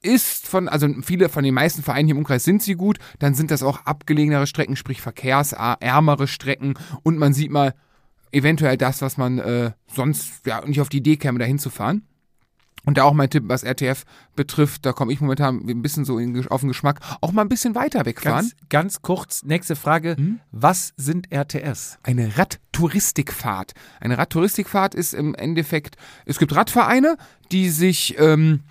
ist, 0.03 0.47
von, 0.47 0.69
also 0.69 0.87
viele 1.01 1.29
von 1.29 1.43
den 1.43 1.55
meisten 1.55 1.81
Vereinen 1.81 2.07
hier 2.07 2.13
im 2.13 2.19
Umkreis 2.19 2.43
sind 2.43 2.61
sie 2.61 2.75
gut, 2.75 2.99
dann 3.19 3.33
sind 3.33 3.49
das 3.49 3.63
auch 3.63 3.85
abgelegenere 3.85 4.45
Strecken, 4.45 4.75
sprich 4.75 5.01
verkehrsärmere 5.01 6.27
Strecken 6.27 6.75
und 7.03 7.17
man 7.17 7.33
sieht 7.33 7.51
mal 7.51 7.73
eventuell 8.31 8.77
das, 8.77 9.01
was 9.01 9.17
man 9.17 9.39
äh, 9.39 9.71
sonst 9.87 10.45
ja 10.45 10.63
nicht 10.65 10.81
auf 10.81 10.89
die 10.89 10.97
Idee 10.97 11.17
käme, 11.17 11.39
da 11.39 11.45
hinzufahren. 11.45 12.07
Und 12.87 12.97
da 12.97 13.03
auch 13.03 13.11
mein 13.11 13.29
Tipp, 13.29 13.43
was 13.47 13.63
RTF 13.63 14.05
betrifft, 14.37 14.85
da 14.85 14.93
komme 14.93 15.11
ich 15.11 15.19
momentan 15.19 15.57
ein 15.67 15.81
bisschen 15.81 16.05
so 16.05 16.19
in, 16.19 16.47
auf 16.47 16.61
den 16.61 16.69
Geschmack, 16.69 17.01
auch 17.19 17.33
mal 17.33 17.41
ein 17.41 17.49
bisschen 17.49 17.75
weiter 17.75 18.05
wegfahren. 18.05 18.45
Ganz, 18.45 18.55
ganz 18.69 19.01
kurz, 19.01 19.43
nächste 19.43 19.75
Frage. 19.75 20.15
Hm? 20.15 20.39
Was 20.53 20.93
sind 20.95 21.29
RTS? 21.29 21.99
Eine 22.03 22.37
Radtouristikfahrt. 22.37 23.73
Eine 23.99 24.17
Radtouristikfahrt 24.17 24.95
ist 24.95 25.13
im 25.13 25.35
Endeffekt, 25.35 25.97
es 26.25 26.39
gibt 26.39 26.55
Radvereine, 26.55 27.17
die 27.51 27.71
sich 27.71 28.17
ähm, 28.19 28.61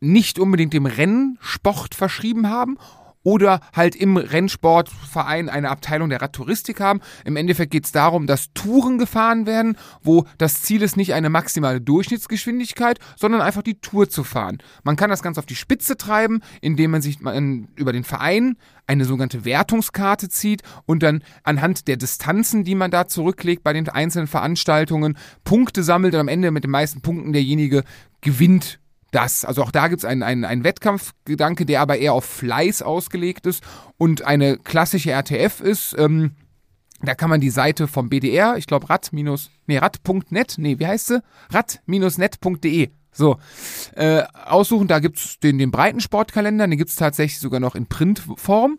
nicht 0.00 0.38
unbedingt 0.38 0.72
dem 0.72 0.86
Rennsport 0.86 1.94
verschrieben 1.94 2.48
haben 2.48 2.78
oder 3.22 3.60
halt 3.74 3.96
im 3.96 4.16
Rennsportverein 4.16 5.48
eine 5.48 5.70
Abteilung 5.70 6.08
der 6.08 6.22
Radtouristik 6.22 6.80
haben. 6.80 7.00
Im 7.24 7.36
Endeffekt 7.36 7.72
geht 7.72 7.84
es 7.84 7.92
darum, 7.92 8.26
dass 8.26 8.52
Touren 8.54 8.98
gefahren 8.98 9.46
werden, 9.46 9.76
wo 10.02 10.24
das 10.38 10.62
Ziel 10.62 10.82
ist 10.82 10.96
nicht 10.96 11.14
eine 11.14 11.30
maximale 11.30 11.80
Durchschnittsgeschwindigkeit, 11.80 12.98
sondern 13.16 13.40
einfach 13.40 13.62
die 13.62 13.80
Tour 13.80 14.08
zu 14.08 14.24
fahren. 14.24 14.58
Man 14.82 14.96
kann 14.96 15.10
das 15.10 15.22
Ganze 15.22 15.40
auf 15.40 15.46
die 15.46 15.56
Spitze 15.56 15.96
treiben, 15.96 16.40
indem 16.60 16.92
man 16.92 17.02
sich 17.02 17.20
man 17.20 17.68
über 17.76 17.92
den 17.92 18.04
Verein 18.04 18.56
eine 18.86 19.04
sogenannte 19.04 19.44
Wertungskarte 19.44 20.28
zieht 20.28 20.62
und 20.86 21.02
dann 21.02 21.22
anhand 21.42 21.88
der 21.88 21.96
Distanzen, 21.96 22.64
die 22.64 22.74
man 22.74 22.90
da 22.90 23.06
zurücklegt 23.06 23.62
bei 23.62 23.72
den 23.72 23.88
einzelnen 23.88 24.26
Veranstaltungen, 24.26 25.18
Punkte 25.44 25.82
sammelt 25.82 26.14
und 26.14 26.20
am 26.20 26.28
Ende 26.28 26.50
mit 26.50 26.64
den 26.64 26.70
meisten 26.70 27.02
Punkten 27.02 27.32
derjenige 27.32 27.84
gewinnt 28.20 28.80
das. 29.10 29.44
Also 29.44 29.62
auch 29.62 29.70
da 29.70 29.88
gibt 29.88 30.00
es 30.00 30.04
einen, 30.04 30.22
einen, 30.22 30.44
einen 30.44 30.64
Wettkampfgedanke, 30.64 31.66
der 31.66 31.80
aber 31.80 31.98
eher 31.98 32.12
auf 32.12 32.24
Fleiß 32.24 32.82
ausgelegt 32.82 33.46
ist 33.46 33.62
und 33.96 34.22
eine 34.22 34.58
klassische 34.58 35.10
RTF 35.12 35.60
ist. 35.60 35.94
Ähm, 35.98 36.32
da 37.00 37.14
kann 37.14 37.30
man 37.30 37.40
die 37.40 37.50
Seite 37.50 37.86
vom 37.86 38.08
BDR, 38.08 38.56
ich 38.56 38.66
glaube 38.66 38.90
rad- 38.90 39.10
nee, 39.12 39.78
rad.net, 39.78 40.54
nee, 40.58 40.78
wie 40.78 40.86
heißt 40.86 41.06
sie? 41.06 41.22
rad-net.de. 41.52 42.90
So, 43.12 43.38
äh, 43.96 44.22
aussuchen, 44.44 44.88
da 44.88 44.98
gibt's 44.98 45.38
den, 45.40 45.58
den 45.58 45.70
Breitensportkalender, 45.70 46.66
den 46.66 46.78
gibt's 46.78 46.96
tatsächlich 46.96 47.40
sogar 47.40 47.60
noch 47.60 47.74
in 47.74 47.86
Printform. 47.86 48.78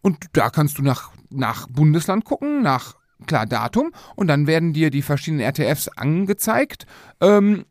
Und 0.00 0.26
da 0.32 0.50
kannst 0.50 0.78
du 0.78 0.82
nach, 0.82 1.10
nach 1.30 1.66
Bundesland 1.68 2.24
gucken, 2.24 2.62
nach 2.62 2.94
klar 3.26 3.46
Datum 3.46 3.92
und 4.14 4.26
dann 4.28 4.46
werden 4.46 4.72
dir 4.72 4.90
die 4.90 5.02
verschiedenen 5.02 5.40
RTFs 5.44 5.88
angezeigt. 5.88 6.86
Ähm, 7.20 7.64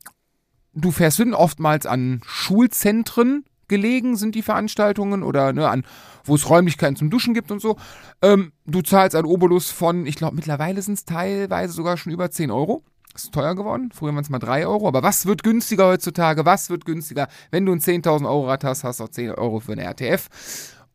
du 0.75 0.91
fährst 0.91 1.17
hin, 1.17 1.33
oftmals 1.33 1.85
an 1.85 2.21
Schulzentren 2.25 3.45
gelegen 3.67 4.15
sind 4.15 4.35
die 4.35 4.43
Veranstaltungen 4.43 5.23
oder 5.23 5.51
ne, 5.51 5.67
an, 5.67 5.85
wo 6.23 6.35
es 6.35 6.47
Räumlichkeiten 6.49 6.95
zum 6.95 7.09
Duschen 7.09 7.33
gibt 7.33 7.49
und 7.51 7.59
so. 7.61 7.77
Ähm, 8.21 8.51
du 8.65 8.81
zahlst 8.83 9.15
einen 9.15 9.25
Obolus 9.25 9.71
von, 9.71 10.05
ich 10.05 10.15
glaube, 10.15 10.35
mittlerweile 10.35 10.81
sind 10.83 10.93
es 10.95 11.05
teilweise 11.05 11.73
sogar 11.73 11.97
schon 11.97 12.13
über 12.13 12.29
10 12.29 12.51
Euro. 12.51 12.83
Das 13.13 13.23
ist 13.23 13.33
teuer 13.33 13.55
geworden. 13.55 13.89
Früher 13.93 14.13
waren 14.13 14.21
es 14.23 14.29
mal 14.29 14.39
3 14.39 14.67
Euro. 14.67 14.87
Aber 14.87 15.01
was 15.01 15.25
wird 15.25 15.41
günstiger 15.41 15.87
heutzutage? 15.87 16.45
Was 16.45 16.69
wird 16.69 16.85
günstiger? 16.85 17.27
Wenn 17.49 17.65
du 17.65 17.71
ein 17.71 17.79
10.000 17.79 18.25
Euro 18.27 18.47
Rad 18.47 18.63
hast, 18.65 18.83
hast 18.83 18.99
du 18.99 19.05
auch 19.05 19.09
10 19.09 19.31
Euro 19.31 19.61
für 19.61 19.71
eine 19.71 19.83
RTF. 19.83 20.27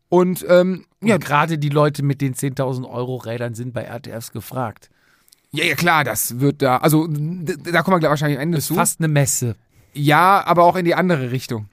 Und 0.07 0.45
ähm, 0.47 0.85
ja, 1.01 1.09
Ja, 1.09 1.17
gerade 1.17 1.57
die 1.57 1.69
Leute 1.69 2.03
mit 2.03 2.21
den 2.21 2.35
10.000 2.35 2.87
Euro 2.87 3.15
Rädern 3.17 3.53
sind 3.55 3.73
bei 3.73 3.83
RTFs 3.83 4.31
gefragt. 4.31 4.89
ja, 5.51 5.65
ja, 5.65 5.73
klar, 5.75 6.03
das 6.03 6.39
wird 6.39 6.61
da, 6.61 6.77
also 6.77 7.07
da 7.07 7.81
kommen 7.81 7.95
wir 7.95 7.99
gleich 7.99 8.09
wahrscheinlich 8.11 8.37
am 8.37 8.43
Ende 8.43 8.57
Das 8.57 8.65
ist 8.65 8.67
zu. 8.67 8.75
fast 8.75 8.99
eine 9.01 9.07
Messe. 9.07 9.55
Ja, 9.93 10.43
aber 10.45 10.63
auch 10.63 10.75
in 10.75 10.85
die 10.85 10.95
andere 10.95 11.31
Richtung. 11.31 11.67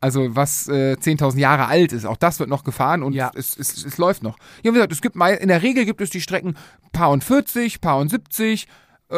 Also 0.00 0.36
was 0.36 0.68
äh, 0.68 0.94
10.000 1.00 1.38
Jahre 1.38 1.66
alt 1.66 1.92
ist, 1.92 2.04
auch 2.04 2.16
das 2.16 2.38
wird 2.38 2.48
noch 2.48 2.62
gefahren 2.62 3.02
und 3.02 3.14
Ja. 3.14 3.32
es, 3.34 3.56
es, 3.56 3.84
es 3.84 3.98
läuft 3.98 4.22
noch. 4.22 4.36
Ja, 4.62 4.70
wie 4.70 4.74
gesagt, 4.74 4.92
es 4.92 5.02
gibt 5.02 5.16
mal, 5.16 5.30
in 5.34 5.48
der 5.48 5.62
Regel 5.62 5.84
gibt 5.84 6.00
es 6.00 6.10
die 6.10 6.20
Strecken 6.20 6.56
paar 6.92 7.10
und 7.10 7.24
40, 7.24 7.80
paar 7.80 7.98
und 7.98 8.08
70, 8.08 8.68
äh, 9.10 9.16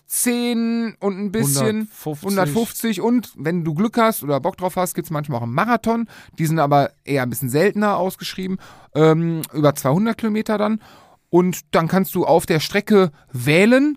110 0.00 0.96
und 0.98 1.18
ein 1.18 1.30
bisschen 1.32 1.88
150. 2.04 2.22
150 2.22 3.00
und 3.00 3.32
wenn 3.36 3.64
du 3.64 3.74
Glück 3.74 3.96
hast 3.98 4.22
oder 4.22 4.40
Bock 4.40 4.56
drauf 4.56 4.76
hast, 4.76 4.94
gibt 4.94 5.06
es 5.06 5.10
manchmal 5.10 5.38
auch 5.38 5.42
einen 5.44 5.52
Marathon. 5.54 6.08
Die 6.38 6.46
sind 6.46 6.58
aber 6.58 6.90
eher 7.04 7.22
ein 7.22 7.30
bisschen 7.30 7.48
seltener 7.50 7.96
ausgeschrieben, 7.96 8.58
ähm, 8.94 9.42
über 9.52 9.74
200 9.74 10.16
Kilometer 10.18 10.58
dann. 10.58 10.80
Und 11.30 11.60
dann 11.74 11.88
kannst 11.88 12.14
du 12.14 12.26
auf 12.26 12.44
der 12.44 12.60
Strecke 12.60 13.10
wählen, 13.32 13.96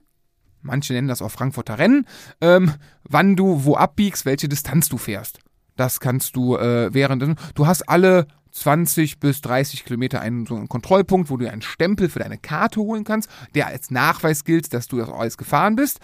manche 0.65 0.93
nennen 0.93 1.07
das 1.07 1.21
auch 1.21 1.31
Frankfurter 1.31 1.77
Rennen, 1.77 2.05
ähm, 2.41 2.73
wann 3.03 3.35
du 3.35 3.63
wo 3.63 3.75
abbiegst, 3.75 4.25
welche 4.25 4.49
Distanz 4.49 4.89
du 4.89 4.97
fährst. 4.97 5.39
Das 5.75 5.99
kannst 5.99 6.35
du 6.35 6.57
äh, 6.57 6.93
während, 6.93 7.37
du 7.55 7.67
hast 7.67 7.87
alle 7.89 8.27
20 8.51 9.19
bis 9.19 9.41
30 9.41 9.83
Kilometer 9.83 10.21
einen, 10.21 10.45
so 10.45 10.55
einen 10.55 10.69
Kontrollpunkt, 10.69 11.29
wo 11.29 11.37
du 11.37 11.49
einen 11.49 11.61
Stempel 11.61 12.09
für 12.09 12.19
deine 12.19 12.37
Karte 12.37 12.79
holen 12.79 13.03
kannst, 13.03 13.29
der 13.53 13.67
als 13.67 13.91
Nachweis 13.91 14.45
gilt, 14.45 14.73
dass 14.73 14.87
du 14.87 14.97
das 14.97 15.09
alles 15.09 15.37
gefahren 15.37 15.75
bist. 15.75 15.99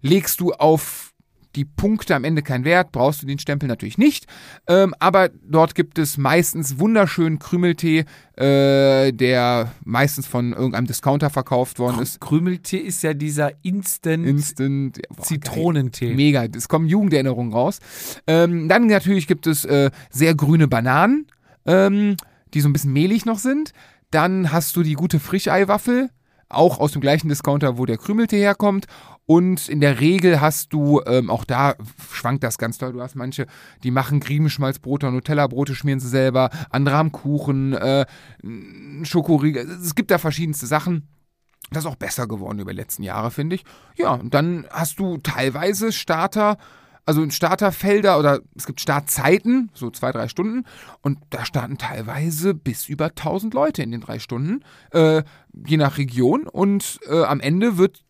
Legst 0.00 0.40
du 0.40 0.52
auf 0.52 1.11
die 1.56 1.64
Punkte 1.64 2.14
am 2.14 2.24
Ende 2.24 2.42
keinen 2.42 2.64
Wert, 2.64 2.92
brauchst 2.92 3.22
du 3.22 3.26
den 3.26 3.38
Stempel 3.38 3.68
natürlich 3.68 3.98
nicht. 3.98 4.26
Ähm, 4.66 4.94
aber 4.98 5.28
dort 5.28 5.74
gibt 5.74 5.98
es 5.98 6.18
meistens 6.18 6.78
wunderschönen 6.78 7.38
Krümeltee, 7.38 8.04
äh, 8.36 9.12
der 9.12 9.72
meistens 9.84 10.26
von 10.26 10.52
irgendeinem 10.52 10.86
Discounter 10.86 11.30
verkauft 11.30 11.78
worden 11.78 12.00
ist. 12.00 12.20
Krümeltee 12.20 12.78
ist 12.78 13.02
ja 13.02 13.14
dieser 13.14 13.52
Instant, 13.62 14.26
Instant 14.26 15.00
boah, 15.08 15.22
Zitronentee. 15.22 16.08
Geil. 16.08 16.16
Mega, 16.16 16.44
es 16.56 16.68
kommen 16.68 16.88
Jugenderinnerungen 16.88 17.52
raus. 17.52 17.78
Ähm, 18.26 18.68
dann 18.68 18.86
natürlich 18.86 19.26
gibt 19.26 19.46
es 19.46 19.64
äh, 19.64 19.90
sehr 20.10 20.34
grüne 20.34 20.68
Bananen, 20.68 21.26
ähm, 21.66 22.16
die 22.54 22.60
so 22.60 22.68
ein 22.68 22.72
bisschen 22.72 22.92
mehlig 22.92 23.26
noch 23.26 23.38
sind. 23.38 23.72
Dann 24.10 24.52
hast 24.52 24.76
du 24.76 24.82
die 24.82 24.94
gute 24.94 25.20
Frischeiwaffel, 25.20 26.10
auch 26.48 26.78
aus 26.80 26.92
dem 26.92 27.00
gleichen 27.00 27.28
Discounter, 27.28 27.78
wo 27.78 27.86
der 27.86 27.96
Krümeltee 27.96 28.38
herkommt. 28.38 28.86
Und 29.26 29.68
in 29.68 29.80
der 29.80 30.00
Regel 30.00 30.40
hast 30.40 30.72
du, 30.72 31.00
ähm, 31.06 31.30
auch 31.30 31.44
da 31.44 31.74
schwankt 32.12 32.42
das 32.42 32.58
ganz 32.58 32.78
toll, 32.78 32.92
du 32.92 33.00
hast 33.00 33.14
manche, 33.14 33.46
die 33.84 33.90
machen 33.90 34.20
Griebenschmalzbrote, 34.20 35.10
Nutella-Brote 35.10 35.74
schmieren 35.74 36.00
sie 36.00 36.08
selber, 36.08 36.50
andere 36.70 36.96
haben 36.96 37.12
Kuchen, 37.12 37.72
äh, 37.72 38.04
Schokoriegel, 39.04 39.68
es 39.82 39.94
gibt 39.94 40.10
da 40.10 40.18
verschiedenste 40.18 40.66
Sachen. 40.66 41.08
Das 41.70 41.84
ist 41.84 41.90
auch 41.90 41.96
besser 41.96 42.26
geworden 42.26 42.58
über 42.58 42.72
die 42.72 42.76
letzten 42.76 43.02
Jahre, 43.02 43.30
finde 43.30 43.56
ich. 43.56 43.64
Ja, 43.96 44.12
und 44.12 44.34
dann 44.34 44.66
hast 44.70 44.98
du 44.98 45.16
teilweise 45.18 45.92
Starter, 45.92 46.58
also 47.06 47.28
Starterfelder 47.30 48.18
oder 48.18 48.40
es 48.54 48.66
gibt 48.66 48.80
Startzeiten, 48.80 49.70
so 49.72 49.90
zwei, 49.90 50.12
drei 50.12 50.28
Stunden. 50.28 50.64
Und 51.00 51.18
da 51.30 51.44
starten 51.46 51.78
teilweise 51.78 52.54
bis 52.54 52.88
über 52.88 53.06
1000 53.06 53.54
Leute 53.54 53.82
in 53.82 53.90
den 53.90 54.02
drei 54.02 54.18
Stunden, 54.18 54.62
äh, 54.90 55.22
je 55.66 55.76
nach 55.78 55.96
Region. 55.96 56.46
Und 56.46 57.00
äh, 57.08 57.22
am 57.22 57.40
Ende 57.40 57.78
wird 57.78 58.04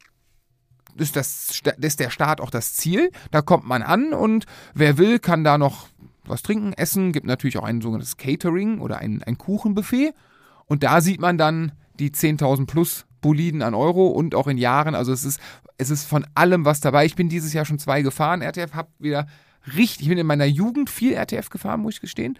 ist, 0.97 1.17
das, 1.17 1.63
ist 1.81 2.01
der 2.01 2.11
Start 2.11 2.41
auch 2.41 2.51
das 2.51 2.75
Ziel. 2.75 3.11
Da 3.31 3.43
kommt 3.43 3.67
man 3.67 3.83
an 3.83 4.13
und 4.13 4.47
wer 4.75 4.99
will, 4.99 5.19
kann 5.19 5.45
da 5.45 5.59
noch 5.59 5.89
was 6.25 6.43
trinken, 6.43 6.73
essen. 6.73 7.13
Gibt 7.13 7.27
natürlich 7.27 7.59
auch 7.59 7.65
ein 7.65 7.81
sogenanntes 7.81 8.17
Catering 8.17 8.81
oder 8.81 8.99
ein, 8.99 9.23
ein 9.23 9.39
Kuchenbuffet. 9.39 10.15
Und 10.67 10.83
da 10.83 11.01
sieht 11.01 11.21
man 11.21 11.39
dann 11.39 11.73
die 11.99 12.11
10.000 12.11 12.67
plus 12.67 13.07
Boliden 13.21 13.63
an 13.63 13.75
Euro 13.75 14.09
und 14.09 14.35
auch 14.35 14.49
in 14.49 14.59
Jahren. 14.59 14.95
Also 14.95 15.13
es 15.13 15.25
ist, 15.25 15.41
es 15.79 15.91
ist 15.91 16.05
von 16.05 16.27
allem 16.35 16.65
was 16.65 16.81
dabei. 16.81 17.07
Ich 17.07 17.17
bin 17.17 17.29
dieses 17.29 17.53
Jahr 17.53 17.65
schon 17.65 17.79
zwei 17.79 18.03
gefahren. 18.03 18.43
RTF 18.43 18.75
hab 18.75 18.89
wieder 18.99 19.27
richtig, 19.77 20.03
ich 20.03 20.09
bin 20.09 20.19
in 20.19 20.27
meiner 20.27 20.45
Jugend 20.45 20.91
viel 20.91 21.15
RTF 21.15 21.51
gefahren, 21.51 21.81
muss 21.81 21.95
ich 21.95 22.01
gestehen. 22.01 22.39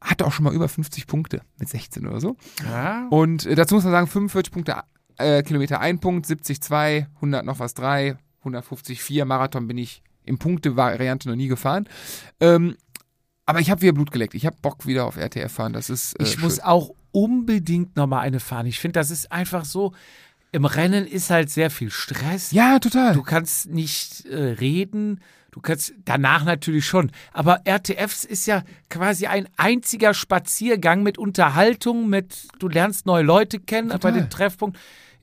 Hatte 0.00 0.26
auch 0.26 0.32
schon 0.32 0.44
mal 0.44 0.54
über 0.54 0.68
50 0.68 1.06
Punkte 1.06 1.42
mit 1.58 1.68
16 1.68 2.06
oder 2.06 2.20
so. 2.20 2.36
Ja. 2.64 3.06
Und 3.10 3.46
äh, 3.46 3.54
dazu 3.54 3.74
muss 3.74 3.84
man 3.84 3.92
sagen, 3.92 4.06
45 4.06 4.52
Punkte, 4.52 4.82
äh, 5.20 5.42
Kilometer 5.42 5.80
ein 5.80 5.98
Punkt, 5.98 6.26
70 6.26 6.60
2, 6.60 7.06
100 7.16 7.44
noch 7.44 7.58
was 7.58 7.74
3, 7.74 8.16
150 8.40 9.02
4. 9.02 9.24
Marathon 9.24 9.66
bin 9.66 9.78
ich 9.78 10.02
im 10.24 10.38
Punkte-Variante 10.38 11.28
noch 11.28 11.36
nie 11.36 11.48
gefahren. 11.48 11.88
Ähm, 12.40 12.76
aber 13.46 13.60
ich 13.60 13.70
habe 13.70 13.82
wieder 13.82 13.92
Blut 13.92 14.12
geleckt. 14.12 14.34
Ich 14.34 14.46
habe 14.46 14.56
Bock 14.62 14.86
wieder 14.86 15.06
auf 15.06 15.16
RTF 15.16 15.52
fahren. 15.52 15.72
Das 15.72 15.90
ist. 15.90 16.14
Äh, 16.14 16.22
ich 16.22 16.32
schön. 16.32 16.42
muss 16.42 16.60
auch 16.60 16.94
unbedingt 17.12 17.96
nochmal 17.96 18.20
eine 18.20 18.40
fahren. 18.40 18.66
Ich 18.66 18.78
finde, 18.78 19.00
das 19.00 19.10
ist 19.10 19.32
einfach 19.32 19.64
so. 19.64 19.92
Im 20.52 20.64
Rennen 20.64 21.06
ist 21.06 21.30
halt 21.30 21.48
sehr 21.48 21.70
viel 21.70 21.90
Stress. 21.90 22.50
Ja, 22.50 22.80
total. 22.80 23.14
Du 23.14 23.22
kannst 23.22 23.70
nicht 23.70 24.26
äh, 24.26 24.36
reden. 24.36 25.20
Du 25.52 25.60
kannst 25.60 25.94
danach 26.04 26.44
natürlich 26.44 26.86
schon. 26.86 27.10
Aber 27.32 27.62
RTFs 27.64 28.24
ist 28.24 28.46
ja 28.46 28.62
quasi 28.88 29.26
ein 29.26 29.48
einziger 29.56 30.14
Spaziergang 30.14 31.02
mit 31.02 31.18
Unterhaltung, 31.18 32.08
mit 32.08 32.48
du 32.58 32.68
lernst 32.68 33.06
neue 33.06 33.22
Leute 33.22 33.58
kennen 33.58 33.90
Total. 33.90 34.12
bei 34.12 34.18
dem 34.18 34.30
Treffpunkt. 34.30 34.78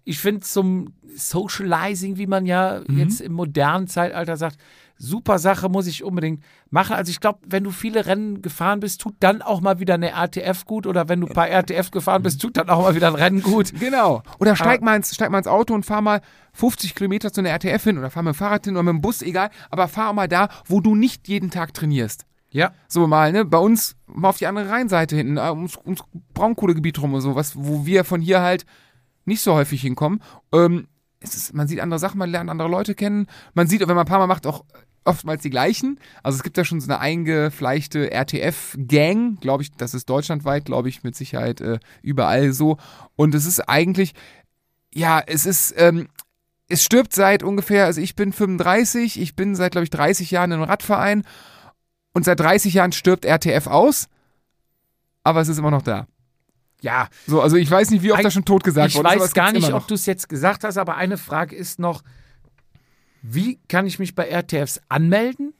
Ich 0.09 0.19
finde 0.19 0.39
zum 0.39 0.93
Socializing, 1.15 2.17
wie 2.17 2.27
man 2.27 2.45
ja 2.45 2.81
Mhm. 2.87 2.97
jetzt 2.97 3.19
im 3.19 3.33
modernen 3.33 3.87
Zeitalter 3.87 4.37
sagt, 4.37 4.57
super 4.97 5.37
Sache, 5.37 5.67
muss 5.67 5.85
ich 5.85 6.01
unbedingt 6.03 6.41
machen. 6.69 6.95
Also 6.95 7.09
ich 7.09 7.19
glaube, 7.19 7.39
wenn 7.45 7.65
du 7.65 7.71
viele 7.71 8.05
Rennen 8.05 8.41
gefahren 8.41 8.79
bist, 8.79 9.01
tut 9.01 9.15
dann 9.19 9.41
auch 9.41 9.59
mal 9.59 9.79
wieder 9.79 9.95
eine 9.95 10.11
RTF 10.11 10.63
gut. 10.65 10.87
Oder 10.87 11.09
wenn 11.09 11.19
du 11.19 11.27
ein 11.27 11.33
paar 11.33 11.49
RTF 11.49 11.91
gefahren 11.91 12.23
bist, 12.23 12.41
tut 12.41 12.55
dann 12.55 12.69
auch 12.69 12.81
mal 12.83 12.95
wieder 12.95 13.07
ein 13.07 13.15
Rennen 13.15 13.41
gut. 13.43 13.73
Genau. 13.79 14.23
Oder 14.39 14.55
steig 14.55 14.81
mal, 14.81 14.95
ins, 14.95 15.13
steig 15.13 15.29
mal 15.29 15.39
ins 15.39 15.47
Auto 15.47 15.73
und 15.73 15.85
fahr 15.85 16.01
mal 16.01 16.21
50 16.53 16.95
Kilometer 16.95 17.33
zu 17.33 17.41
einer 17.41 17.49
RTF 17.49 17.83
hin 17.83 17.97
oder 17.97 18.09
fahr 18.09 18.23
mit 18.23 18.33
dem 18.33 18.37
Fahrrad 18.37 18.63
hin 18.63 18.75
oder 18.75 18.83
mit 18.83 18.93
dem 18.93 19.01
Bus, 19.01 19.21
egal. 19.21 19.49
Aber 19.69 19.89
fahr 19.89 20.13
mal 20.13 20.29
da, 20.29 20.47
wo 20.67 20.79
du 20.79 20.95
nicht 20.95 21.27
jeden 21.27 21.51
Tag 21.51 21.73
trainierst. 21.73 22.25
Ja. 22.49 22.71
So 22.87 23.05
mal, 23.07 23.33
ne? 23.33 23.43
Bei 23.43 23.57
uns 23.57 23.97
mal 24.07 24.29
auf 24.29 24.37
die 24.37 24.47
andere 24.47 24.69
Rheinseite 24.69 25.17
hinten, 25.17 25.35
äh, 25.35 25.49
ums, 25.49 25.77
ums 25.85 26.01
Braunkohlegebiet 26.33 26.99
rum 27.01 27.13
und 27.13 27.21
so, 27.21 27.35
was, 27.35 27.57
wo 27.57 27.85
wir 27.85 28.05
von 28.05 28.21
hier 28.21 28.41
halt 28.41 28.65
nicht 29.27 29.41
so 29.41 29.53
häufig 29.53 29.81
hinkommen. 29.81 30.21
Ähm, 30.53 30.87
ist, 31.19 31.53
man 31.53 31.67
sieht 31.67 31.79
andere 31.79 31.99
Sachen, 31.99 32.17
man 32.17 32.29
lernt 32.29 32.49
andere 32.49 32.69
Leute 32.69 32.95
kennen. 32.95 33.27
Man 33.53 33.67
sieht, 33.67 33.81
wenn 33.81 33.87
man 33.89 33.99
ein 33.99 34.05
paar 34.05 34.19
Mal 34.19 34.27
macht, 34.27 34.45
auch 34.45 34.63
oftmals 35.07 35.41
die 35.41 35.49
gleichen. 35.49 35.99
Also 36.21 36.37
es 36.37 36.43
gibt 36.43 36.57
ja 36.57 36.65
schon 36.65 36.81
so 36.81 36.91
eine 36.91 36.99
eingefleischte 36.99 38.11
RTF-Gang, 38.11 39.39
glaube 39.39 39.63
ich, 39.63 39.71
das 39.71 39.93
ist 39.93 40.09
deutschlandweit, 40.09 40.65
glaube 40.65 40.89
ich, 40.89 41.03
mit 41.03 41.15
Sicherheit 41.15 41.61
äh, 41.61 41.79
überall 42.01 42.51
so. 42.51 42.77
Und 43.15 43.33
es 43.33 43.45
ist 43.45 43.61
eigentlich, 43.61 44.13
ja, 44.93 45.21
es 45.25 45.45
ist, 45.45 45.73
ähm, 45.77 46.09
es 46.69 46.83
stirbt 46.83 47.13
seit 47.13 47.41
ungefähr, 47.41 47.85
also 47.85 48.01
ich 48.01 48.15
bin 48.15 48.33
35, 48.33 49.19
ich 49.19 49.35
bin 49.35 49.55
seit, 49.55 49.71
glaube 49.71 49.85
ich, 49.85 49.89
30 49.89 50.29
Jahren 50.31 50.51
im 50.51 50.61
Radverein 50.61 51.23
und 52.13 52.25
seit 52.25 52.39
30 52.39 52.73
Jahren 52.73 52.91
stirbt 52.91 53.25
RTF 53.25 53.67
aus, 53.67 54.07
aber 55.23 55.39
es 55.41 55.47
ist 55.47 55.57
immer 55.57 55.71
noch 55.71 55.81
da. 55.81 56.07
Ja, 56.81 57.07
So, 57.25 57.41
also 57.41 57.55
ich 57.57 57.69
weiß 57.69 57.89
nicht, 57.89 58.03
wie 58.03 58.11
oft 58.11 58.23
das 58.23 58.33
schon 58.33 58.45
tot 58.45 58.63
gesagt 58.63 58.89
ich 58.89 58.95
ist, 58.95 58.99
aber 58.99 59.19
weiß 59.19 59.33
gar 59.33 59.51
nicht, 59.51 59.73
ob 59.73 59.87
du 59.87 59.95
es 59.95 60.05
jetzt 60.05 60.29
gesagt 60.29 60.63
hast, 60.63 60.77
aber 60.77 60.95
eine 60.95 61.17
Frage 61.17 61.55
ist 61.55 61.79
noch, 61.79 62.03
wie 63.21 63.59
kann 63.67 63.87
ich 63.87 63.99
mich 63.99 64.15
bei 64.15 64.27
RTFs 64.27 64.81
anmelden? 64.89 65.53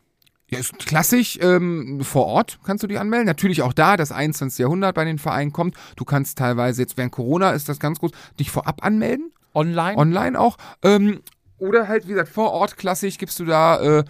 Ja, 0.50 0.60
ist 0.60 0.78
klassisch, 0.80 1.38
ähm, 1.42 2.00
vor 2.02 2.26
Ort 2.26 2.60
kannst 2.64 2.82
du 2.84 2.88
dich 2.88 3.00
anmelden. 3.00 3.26
Natürlich 3.26 3.64
auch 3.64 3.74
da, 3.74 3.98
das 3.98 4.14
21. 4.14 4.60
Jahrhundert 4.60 4.96
bei 4.96 5.04
den 5.04 5.20
Vereinen 5.20 5.52
kommt. 5.52 5.76
Du 5.98 6.06
kannst 6.06 6.38
teilweise, 6.38 6.82
jetzt 6.84 6.96
während 6.96 7.12
Corona 7.12 7.52
ist 7.52 7.68
das 7.68 7.80
ganz 7.80 8.00
groß, 8.00 8.12
dich 8.40 8.50
vorab 8.50 8.86
anmelden. 8.86 9.34
Online? 9.54 9.98
Online 9.98 10.40
auch. 10.40 10.58
Ähm, 10.84 11.22
oder 11.58 11.90
halt, 11.90 12.06
wie 12.06 12.12
gesagt, 12.12 12.30
vor 12.30 12.52
Ort 12.52 12.78
klassisch 12.78 13.18
gibst 13.18 13.40
du 13.40 13.46
da, 13.46 13.82
äh, 13.82 14.04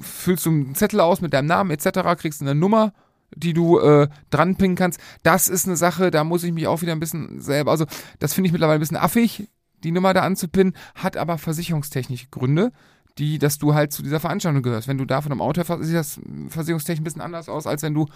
füllst 0.00 0.46
du 0.46 0.50
einen 0.50 0.74
Zettel 0.76 1.00
aus 1.00 1.20
mit 1.20 1.32
deinem 1.32 1.46
Namen 1.46 1.70
etc., 1.70 2.00
kriegst 2.16 2.40
eine 2.40 2.54
Nummer, 2.54 2.92
die 3.34 3.52
du 3.52 3.78
äh, 3.78 4.08
dran 4.30 4.56
pinnen 4.56 4.76
kannst. 4.76 5.00
Das 5.22 5.48
ist 5.48 5.66
eine 5.66 5.76
Sache, 5.76 6.10
da 6.10 6.24
muss 6.24 6.44
ich 6.44 6.52
mich 6.52 6.66
auch 6.66 6.82
wieder 6.82 6.92
ein 6.92 7.00
bisschen 7.00 7.40
selber, 7.40 7.70
also 7.70 7.86
das 8.18 8.34
finde 8.34 8.46
ich 8.46 8.52
mittlerweile 8.52 8.78
ein 8.78 8.80
bisschen 8.80 8.96
affig, 8.96 9.48
die 9.84 9.92
Nummer 9.92 10.14
da 10.14 10.22
anzupinnen, 10.22 10.74
hat 10.94 11.16
aber 11.16 11.38
versicherungstechnische 11.38 12.28
Gründe, 12.30 12.72
die, 13.18 13.38
dass 13.38 13.58
du 13.58 13.74
halt 13.74 13.92
zu 13.92 14.02
dieser 14.02 14.20
Veranstaltung 14.20 14.62
gehörst. 14.62 14.88
Wenn 14.88 14.98
du 14.98 15.04
da 15.04 15.20
von 15.20 15.32
einem 15.32 15.40
Auto 15.40 15.62
fährst, 15.64 15.84
sieht 15.84 15.94
das 15.94 16.20
versicherungstechnisch 16.48 17.00
ein 17.00 17.04
bisschen 17.04 17.20
anders 17.20 17.48
aus, 17.48 17.66
als 17.66 17.82
wenn 17.82 17.94
du 17.94 18.06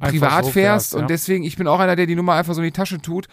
privat 0.00 0.44
so 0.44 0.50
fährst. 0.50 0.92
ja. 0.94 1.00
Und 1.00 1.10
deswegen, 1.10 1.44
ich 1.44 1.56
bin 1.56 1.66
auch 1.66 1.80
einer, 1.80 1.96
der 1.96 2.06
die 2.06 2.16
Nummer 2.16 2.34
einfach 2.34 2.54
so 2.54 2.60
in 2.60 2.66
die 2.66 2.72
Tasche 2.72 3.00
tut. 3.00 3.26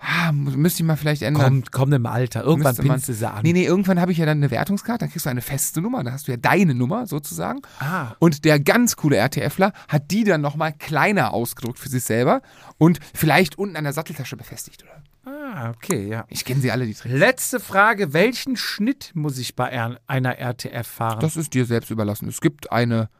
Ah, 0.00 0.32
müsste 0.32 0.82
ich 0.82 0.86
mal 0.86 0.96
vielleicht 0.96 1.22
ändern. 1.22 1.42
Kommt, 1.44 1.72
kommt 1.72 1.92
im 1.94 2.06
Alter. 2.06 2.42
Irgendwann 2.42 2.70
Müsste 2.76 2.82
pinnst 2.82 3.08
du 3.08 3.12
sie 3.14 3.28
an. 3.30 3.40
Nee, 3.42 3.52
nee, 3.52 3.64
irgendwann 3.66 4.00
habe 4.00 4.12
ich 4.12 4.18
ja 4.18 4.24
dann 4.26 4.38
eine 4.38 4.50
Wertungskarte, 4.50 5.00
dann 5.00 5.10
kriegst 5.10 5.26
du 5.26 5.30
eine 5.30 5.42
feste 5.42 5.80
Nummer, 5.82 6.02
dann 6.02 6.12
hast 6.14 6.26
du 6.26 6.32
ja 6.32 6.38
deine 6.38 6.74
Nummer 6.74 7.06
sozusagen. 7.06 7.60
Ah. 7.80 8.12
Und 8.18 8.44
der 8.46 8.60
ganz 8.60 8.96
coole 8.96 9.16
RTFler 9.16 9.72
hat 9.88 10.10
die 10.10 10.24
dann 10.24 10.40
nochmal 10.40 10.72
kleiner 10.72 11.34
ausgedruckt 11.34 11.78
für 11.78 11.90
sich 11.90 12.02
selber 12.04 12.40
und 12.78 12.98
vielleicht 13.14 13.58
unten 13.58 13.76
an 13.76 13.84
der 13.84 13.92
Satteltasche 13.92 14.36
befestigt, 14.36 14.82
oder? 14.84 15.02
Ah, 15.30 15.70
okay, 15.70 16.08
ja. 16.08 16.24
Ich 16.28 16.46
kenne 16.46 16.60
sie 16.62 16.70
alle, 16.70 16.86
die 16.86 16.94
Tricks. 16.94 17.14
Letzte 17.14 17.60
Frage: 17.60 18.14
Welchen 18.14 18.56
Schnitt 18.56 19.10
muss 19.14 19.36
ich 19.36 19.54
bei 19.54 19.68
er- 19.68 20.00
einer 20.06 20.38
RTF 20.38 20.86
fahren? 20.86 21.20
Das 21.20 21.36
ist 21.36 21.52
dir 21.52 21.66
selbst 21.66 21.90
überlassen. 21.90 22.26
Es 22.26 22.40
gibt 22.40 22.72
eine, 22.72 23.10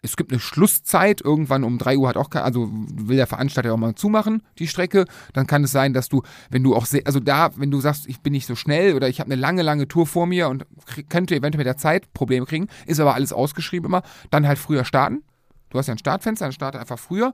es 0.00 0.16
gibt 0.16 0.30
eine 0.30 0.40
Schlusszeit, 0.40 1.20
irgendwann 1.20 1.64
um 1.64 1.76
3 1.78 1.96
Uhr 1.96 2.08
hat 2.08 2.16
auch 2.16 2.30
kein, 2.30 2.42
also 2.42 2.68
will 2.72 3.16
der 3.16 3.26
Veranstalter 3.26 3.72
auch 3.74 3.78
mal 3.78 3.94
zumachen, 3.96 4.42
die 4.58 4.68
Strecke. 4.68 5.06
Dann 5.32 5.46
kann 5.48 5.64
es 5.64 5.72
sein, 5.72 5.92
dass 5.92 6.08
du, 6.08 6.22
wenn 6.50 6.62
du 6.62 6.76
auch, 6.76 6.86
se- 6.86 7.02
also 7.04 7.18
da, 7.18 7.50
wenn 7.56 7.70
du 7.72 7.80
sagst, 7.80 8.06
ich 8.06 8.20
bin 8.20 8.32
nicht 8.32 8.46
so 8.46 8.54
schnell 8.54 8.94
oder 8.94 9.08
ich 9.08 9.18
habe 9.18 9.30
eine 9.32 9.40
lange, 9.40 9.62
lange 9.62 9.88
Tour 9.88 10.06
vor 10.06 10.26
mir 10.26 10.48
und 10.48 10.66
könnte 11.08 11.34
eventuell 11.34 11.58
mit 11.58 11.66
der 11.66 11.76
Zeit 11.76 12.12
Probleme 12.14 12.46
kriegen, 12.46 12.68
ist 12.86 13.00
aber 13.00 13.14
alles 13.14 13.32
ausgeschrieben 13.32 13.86
immer, 13.86 14.02
dann 14.30 14.46
halt 14.46 14.58
früher 14.58 14.84
starten. 14.84 15.22
Du 15.70 15.78
hast 15.78 15.88
ja 15.88 15.94
ein 15.94 15.98
Startfenster, 15.98 16.44
dann 16.46 16.52
starte 16.52 16.78
einfach 16.78 16.98
früher. 16.98 17.32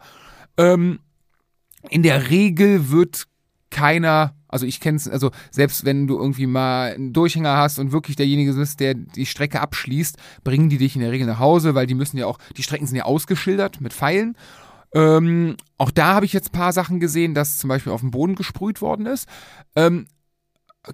Ähm, 0.57 1.01
in 1.91 2.03
der 2.03 2.31
Regel 2.31 2.91
wird 2.91 3.25
keiner, 3.71 4.35
also 4.55 4.67
ich 4.67 4.79
kenne 4.79 4.97
es, 4.97 5.09
also 5.09 5.33
selbst 5.51 5.85
wenn 5.85 6.07
du 6.07 6.17
irgendwie 6.17 6.47
mal 6.47 6.93
einen 6.95 7.13
Durchhänger 7.13 7.57
hast 7.57 7.81
und 7.81 7.91
wirklich 7.91 8.15
derjenige 8.15 8.53
bist, 8.55 8.79
der 8.79 8.95
die 8.95 9.27
Strecke 9.27 9.61
abschließt, 9.61 10.17
bringen 10.45 10.69
die 10.69 10.79
dich 10.79 10.95
in 10.95 11.03
der 11.03 11.11
Regel 11.11 11.27
nach 11.27 11.41
Hause, 11.41 11.75
weil 11.75 11.87
die 11.89 11.95
müssen 11.95 12.17
ja 12.17 12.27
auch, 12.27 12.39
die 12.57 12.63
Strecken 12.63 12.87
sind 12.87 12.97
ja 12.97 13.05
ausgeschildert 13.05 13.81
mit 13.81 13.93
Pfeilen. 13.93 14.37
Ähm, 14.95 15.57
auch 15.77 15.91
da 15.91 16.15
habe 16.15 16.25
ich 16.25 16.33
jetzt 16.33 16.51
ein 16.51 16.59
paar 16.59 16.73
Sachen 16.73 17.01
gesehen, 17.01 17.35
dass 17.35 17.59
zum 17.59 17.67
Beispiel 17.67 17.93
auf 17.93 18.01
dem 18.01 18.13
Boden 18.13 18.37
gesprüht 18.37 18.81
worden 18.81 19.07
ist. 19.07 19.29
Ähm, 19.75 20.07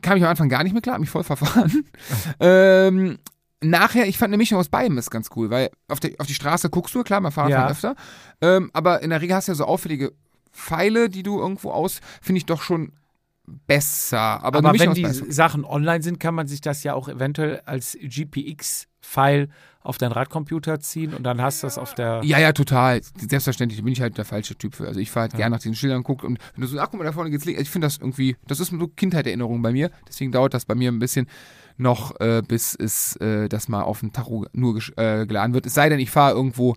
kam 0.00 0.16
ich 0.16 0.22
am 0.24 0.30
Anfang 0.30 0.48
gar 0.48 0.64
nicht 0.64 0.72
mehr 0.72 0.80
klar, 0.80 0.94
hab 0.94 1.00
mich 1.00 1.11
voll 1.11 1.24
verfahren. 1.24 1.84
ähm, 2.40 3.18
nachher, 3.61 4.08
ich 4.08 4.16
fand 4.16 4.30
eine 4.30 4.38
Mischung 4.38 4.58
aus 4.58 4.70
beidem 4.70 4.96
ist 4.96 5.11
ganz 5.11 5.28
cool, 5.36 5.50
weil 5.50 5.68
auf, 5.88 6.00
der, 6.00 6.12
auf 6.18 6.26
die 6.26 6.34
Straße 6.34 6.70
guckst 6.70 6.94
du, 6.94 7.02
klar, 7.02 7.20
man 7.20 7.30
Fahrrad 7.30 7.50
Ja. 7.50 7.58
fahren 7.61 7.72
öfter. 7.72 7.94
Ähm, 8.40 8.70
aber 8.72 9.02
in 9.02 9.11
der 9.11 9.20
Regel 9.20 9.36
hast 9.36 9.48
du 9.48 9.52
ja 9.52 9.56
so 9.56 9.66
auffällige 9.66 10.12
Pfeile, 10.52 11.11
die 11.11 11.22
du 11.22 11.38
irgendwo 11.38 11.70
aus, 11.70 12.00
finde 12.22 12.38
ich 12.38 12.46
doch 12.46 12.62
schon 12.62 12.92
besser. 13.66 14.42
Aber, 14.42 14.59
Aber 14.59 14.70
eine 14.70 14.78
wenn 14.78 14.94
die 14.94 15.03
beidem. 15.03 15.30
Sachen 15.30 15.64
online 15.64 16.03
sind, 16.03 16.20
kann 16.20 16.34
man 16.34 16.46
sich 16.46 16.61
das 16.61 16.82
ja 16.82 16.94
auch 16.94 17.09
eventuell 17.09 17.61
als 17.64 17.96
GPX 18.01 18.86
Pfeil 19.03 19.48
auf 19.82 19.96
deinen 19.96 20.12
Radcomputer 20.12 20.78
ziehen 20.80 21.14
und 21.14 21.22
dann 21.22 21.40
hast 21.40 21.62
du 21.62 21.66
das 21.66 21.78
auf 21.78 21.94
der. 21.94 22.20
Ja, 22.22 22.38
ja, 22.38 22.53
total. 22.53 23.01
Selbstverständlich 23.16 23.82
bin 23.82 23.92
ich 23.92 24.01
halt 24.03 24.18
der 24.18 24.26
falsche 24.26 24.55
Typ 24.55 24.74
für. 24.74 24.86
Also 24.86 25.01
ich 25.01 25.11
fahre 25.11 25.22
halt 25.22 25.36
gerne 25.36 25.57
nach 25.57 25.62
diesen 25.62 25.74
Schildern 25.74 26.03
guckt 26.03 26.22
und 26.22 26.38
wenn 26.55 26.61
du 26.61 26.66
so, 26.66 26.78
ach 26.78 26.88
guck 26.90 26.98
mal, 26.98 27.05
da 27.05 27.12
vorne 27.12 27.30
geht's 27.30 27.46
links. 27.46 27.62
Ich 27.62 27.70
finde 27.70 27.86
das 27.86 27.96
irgendwie, 27.96 28.36
das 28.46 28.61
ist 28.61 28.70
so 28.70 28.88
Kindheitserinnerung 28.88 29.62
bei 29.62 29.72
mir. 29.72 29.90
Deswegen 30.07 30.32
dauert 30.32 30.53
das 30.53 30.66
bei 30.66 30.74
mir 30.74 30.92
ein 30.92 30.98
bisschen 30.98 31.28
noch, 31.78 32.20
äh, 32.20 32.42
bis 32.46 32.74
es 32.74 33.16
äh, 33.16 33.48
das 33.48 33.68
mal 33.68 33.82
auf 33.82 34.01
dem 34.01 34.12
Tacho 34.12 34.44
nur 34.53 34.78
äh, 34.96 35.26
geladen 35.26 35.55
wird. 35.55 35.64
Es 35.64 35.74
sei 35.74 35.88
denn, 35.88 35.98
ich 35.98 36.11
fahre 36.11 36.34
irgendwo 36.34 36.76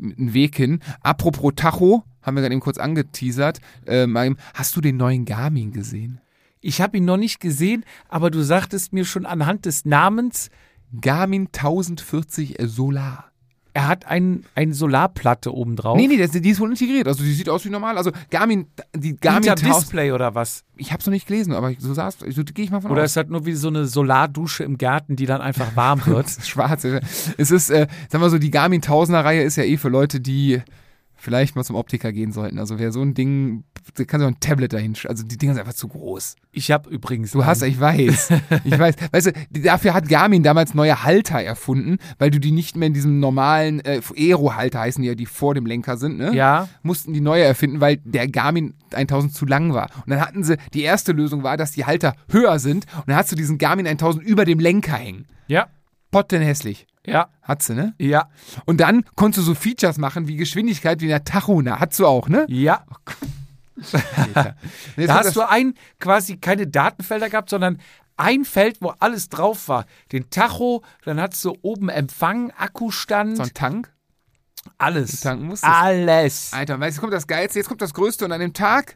einen 0.00 0.34
Weg 0.34 0.56
hin. 0.56 0.80
Apropos 1.00 1.52
Tacho, 1.56 2.04
haben 2.22 2.36
wir 2.36 2.42
gerade 2.42 2.54
eben 2.54 2.60
kurz 2.60 2.78
angeteasert. 2.78 3.60
Äh, 3.86 4.06
hast 4.54 4.76
du 4.76 4.80
den 4.80 4.96
neuen 4.96 5.24
Garmin 5.24 5.72
gesehen? 5.72 6.20
Ich 6.60 6.80
habe 6.80 6.96
ihn 6.96 7.04
noch 7.04 7.16
nicht 7.16 7.40
gesehen, 7.40 7.84
aber 8.08 8.30
du 8.30 8.42
sagtest 8.42 8.92
mir 8.92 9.04
schon 9.04 9.26
anhand 9.26 9.66
des 9.66 9.84
Namens, 9.84 10.50
Garmin 11.00 11.46
1040 11.46 12.56
Solar. 12.60 13.30
Er 13.76 13.88
hat 13.88 14.06
ein, 14.06 14.44
eine 14.54 14.72
Solarplatte 14.72 15.54
oben 15.54 15.76
drauf. 15.76 15.98
Nee, 15.98 16.06
nee, 16.06 16.16
das, 16.16 16.30
die 16.30 16.48
ist 16.48 16.60
wohl 16.60 16.70
integriert. 16.70 17.06
Also 17.06 17.22
die 17.22 17.32
sieht 17.34 17.50
aus 17.50 17.66
wie 17.66 17.68
normal. 17.68 17.98
Also 17.98 18.10
Garmin, 18.30 18.68
die 18.94 19.16
Garmin 19.16 19.42
Hinterm 19.42 19.66
1000 19.66 19.82
Display 19.82 20.12
oder 20.12 20.34
was? 20.34 20.64
Ich 20.78 20.94
hab's 20.94 21.04
noch 21.04 21.12
nicht 21.12 21.26
gelesen, 21.26 21.52
aber 21.52 21.74
so 21.78 21.92
saß, 21.92 22.20
so 22.26 22.42
gehe 22.42 22.64
ich 22.64 22.70
mal 22.70 22.80
von 22.80 22.90
Oder 22.90 23.02
aus. 23.02 23.10
ist 23.10 23.18
das 23.18 23.26
nur 23.26 23.44
wie 23.44 23.52
so 23.52 23.68
eine 23.68 23.84
Solardusche 23.84 24.64
im 24.64 24.78
Garten, 24.78 25.14
die 25.14 25.26
dann 25.26 25.42
einfach 25.42 25.76
warm 25.76 26.00
wird? 26.06 26.26
Schwarz. 26.42 26.84
Es 27.36 27.50
ist, 27.50 27.68
äh, 27.68 27.86
sagen 28.08 28.24
wir 28.24 28.30
so, 28.30 28.38
die 28.38 28.50
Garmin 28.50 28.80
1000er 28.80 29.22
Reihe 29.22 29.42
ist 29.42 29.56
ja 29.56 29.64
eh 29.64 29.76
für 29.76 29.90
Leute, 29.90 30.20
die 30.20 30.62
vielleicht 31.16 31.56
mal 31.56 31.64
zum 31.64 31.76
Optiker 31.76 32.12
gehen 32.12 32.32
sollten. 32.32 32.58
Also 32.58 32.78
wer 32.78 32.92
so 32.92 33.02
ein 33.02 33.14
Ding, 33.14 33.64
da 33.96 34.04
kann 34.04 34.20
so 34.20 34.26
ein 34.26 34.38
Tablet 34.40 34.72
dahin, 34.72 34.94
also 35.06 35.24
die 35.24 35.36
Dinger 35.36 35.54
sind 35.54 35.60
einfach 35.60 35.74
zu 35.74 35.88
groß. 35.88 36.36
Ich 36.52 36.70
habe 36.70 36.90
übrigens. 36.90 37.32
Du 37.32 37.44
hast, 37.44 37.62
ich 37.62 37.80
weiß, 37.80 38.30
ich 38.64 38.78
weiß. 38.78 38.94
Weißt 39.12 39.26
du, 39.26 39.32
dafür 39.60 39.94
hat 39.94 40.08
Garmin 40.08 40.42
damals 40.42 40.74
neue 40.74 41.02
Halter 41.02 41.40
erfunden, 41.42 41.98
weil 42.18 42.30
du 42.30 42.38
die 42.38 42.52
nicht 42.52 42.76
mehr 42.76 42.88
in 42.88 42.94
diesem 42.94 43.18
normalen 43.20 43.80
äh, 43.80 44.00
Aero-Halter 44.16 44.80
heißen, 44.80 45.02
die 45.02 45.08
ja 45.08 45.14
die 45.14 45.26
vor 45.26 45.54
dem 45.54 45.66
Lenker 45.66 45.96
sind, 45.96 46.18
ne? 46.18 46.34
Ja, 46.34 46.68
mussten 46.82 47.12
die 47.12 47.20
neue 47.20 47.44
erfinden, 47.44 47.80
weil 47.80 47.96
der 48.04 48.28
Garmin 48.28 48.74
1000 48.92 49.34
zu 49.34 49.46
lang 49.46 49.74
war. 49.74 49.90
Und 50.04 50.10
dann 50.10 50.20
hatten 50.20 50.44
sie, 50.44 50.56
die 50.74 50.82
erste 50.82 51.12
Lösung 51.12 51.42
war, 51.42 51.56
dass 51.56 51.72
die 51.72 51.84
Halter 51.84 52.14
höher 52.30 52.58
sind 52.58 52.86
und 52.96 53.08
dann 53.08 53.16
hast 53.16 53.32
du 53.32 53.36
diesen 53.36 53.58
Garmin 53.58 53.86
1000 53.86 54.24
über 54.24 54.44
dem 54.44 54.58
Lenker 54.58 54.96
hängen. 54.96 55.26
ja, 55.48 55.68
Pottenhässlich. 56.10 56.86
Ja, 57.06 57.28
Hat 57.42 57.62
sie, 57.62 57.74
ne? 57.74 57.94
ja, 57.98 58.28
Und 58.64 58.80
dann 58.80 59.04
konntest 59.14 59.46
du 59.46 59.52
so 59.52 59.54
Features 59.54 59.98
machen 59.98 60.28
wie 60.28 60.36
Geschwindigkeit 60.36 61.00
wie 61.00 61.04
in 61.04 61.10
der 61.10 61.24
Tacho, 61.24 61.62
ne? 61.62 61.78
Hast 61.78 61.98
du 61.98 62.06
auch, 62.06 62.28
ne? 62.28 62.46
ja. 62.48 62.84
Jetzt 64.96 65.08
Da 65.08 65.14
hast 65.18 65.36
du 65.36 65.48
ein, 65.48 65.74
quasi 66.00 66.38
keine 66.38 66.66
Datenfelder 66.66 67.28
gehabt, 67.28 67.50
sondern 67.50 67.78
ein 68.16 68.44
Feld, 68.44 68.78
wo 68.80 68.88
alles 68.98 69.28
drauf 69.28 69.68
war. 69.68 69.84
Den 70.12 70.30
Tacho, 70.30 70.82
dann 71.04 71.20
hattest 71.20 71.44
du 71.44 71.54
oben 71.62 71.88
Empfang, 71.88 72.50
Akkustand, 72.56 73.36
so 73.36 73.42
ein 73.42 73.54
Tank. 73.54 73.92
alles. 74.78 75.20
tanken 75.20 75.46
musstest. 75.46 75.72
Alles. 75.72 76.52
Alter, 76.52 76.80
weißt 76.80 76.80
du, 76.80 76.86
jetzt 76.86 77.00
kommt 77.00 77.12
das 77.12 77.26
Geilste, 77.26 77.58
jetzt 77.58 77.68
kommt 77.68 77.82
das 77.82 77.92
Größte 77.92 78.24
und 78.24 78.32
an 78.32 78.40
dem 78.40 78.54
Tag, 78.54 78.94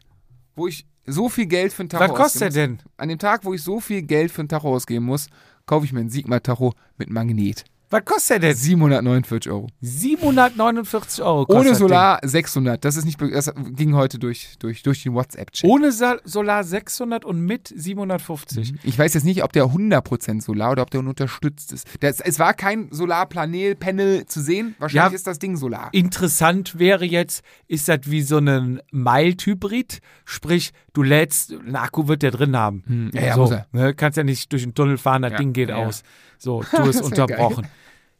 wo 0.55 0.67
ich 0.67 0.87
so 1.05 1.29
viel 1.29 1.45
Geld 1.45 1.73
für 1.73 1.83
ein 1.83 1.89
Tacho 1.89 2.03
Was 2.03 2.17
kostet 2.17 2.43
ausgeben 2.49 2.53
der 2.53 2.69
muss, 2.69 2.77
denn? 2.83 2.93
An 2.97 3.09
dem 3.09 3.19
Tag, 3.19 3.45
wo 3.45 3.53
ich 3.53 3.63
so 3.63 3.79
viel 3.79 4.01
Geld 4.01 4.31
für 4.31 4.41
ein 4.41 4.49
Tacho 4.49 4.73
ausgeben 4.73 5.05
muss, 5.05 5.27
kaufe 5.65 5.85
ich 5.85 5.93
mir 5.93 5.99
einen 5.99 6.09
Sigma-Tacho 6.09 6.73
mit 6.97 7.09
Magnet. 7.09 7.65
Was 7.91 8.05
kostet 8.05 8.41
der 8.41 8.49
denn? 8.51 8.57
749 8.57 9.51
Euro. 9.51 9.67
749 9.81 11.23
Euro 11.23 11.45
kostet 11.45 11.65
Ohne 11.67 11.75
Solar 11.75 12.19
600. 12.23 12.83
Das 12.83 12.95
ist 12.95 13.03
nicht, 13.05 13.19
das 13.21 13.53
ging 13.75 13.95
heute 13.95 14.17
durch, 14.17 14.55
durch, 14.59 14.81
durch 14.81 15.03
den 15.03 15.13
WhatsApp-Chat. 15.13 15.69
Ohne 15.69 15.91
Sa 15.91 16.17
Solar 16.23 16.63
600 16.63 17.25
und 17.25 17.41
mit 17.41 17.67
750. 17.75 18.75
Ich 18.83 18.97
weiß 18.97 19.13
jetzt 19.13 19.25
nicht, 19.25 19.43
ob 19.43 19.51
der 19.51 19.65
100% 19.65 20.41
Solar 20.41 20.71
oder 20.71 20.83
ob 20.83 20.89
der 20.91 21.01
unterstützt 21.01 21.73
ist. 21.73 21.87
Das, 21.99 22.21
es 22.21 22.39
war 22.39 22.53
kein 22.53 22.87
Solarpanel 22.91 23.75
Panel 23.75 24.25
zu 24.25 24.41
sehen. 24.41 24.75
Wahrscheinlich 24.79 25.11
Ja. 25.11 25.15
ist 25.15 25.27
das 25.27 25.39
Ding 25.39 25.57
Solar. 25.57 25.89
Interessant 25.91 26.79
wäre 26.79 27.03
jetzt, 27.05 27.43
ist 27.67 27.89
das 27.89 27.99
wie 28.05 28.21
so 28.21 28.37
ein 28.37 28.81
Mild-Hybrid? 28.91 29.99
Sprich, 30.23 30.71
du 30.93 31.03
lädst, 31.03 31.51
ein 31.51 31.75
Akku 31.75 32.07
wird 32.07 32.21
der 32.21 32.31
drin 32.31 32.55
haben. 32.57 32.83
Hm, 32.85 33.11
ja, 33.13 33.21
ja, 33.21 33.33
so, 33.35 33.41
muss 33.41 33.51
er. 33.51 33.67
Ne, 33.71 33.93
kannst 33.93 34.17
ja 34.17 34.23
nicht 34.23 34.51
durch 34.51 34.63
den 34.63 34.73
Tunnel 34.73 34.97
fahren, 34.97 35.21
das 35.21 35.31
Ja, 35.33 35.37
Ding 35.37 35.53
geht 35.53 35.69
ja, 35.69 35.75
aus. 35.77 36.03
So, 36.37 36.61
du 36.71 36.77
Das 36.77 36.87
ist 36.87 36.95
ist 36.95 37.17
ja 37.17 37.23
unterbrochen. 37.23 37.67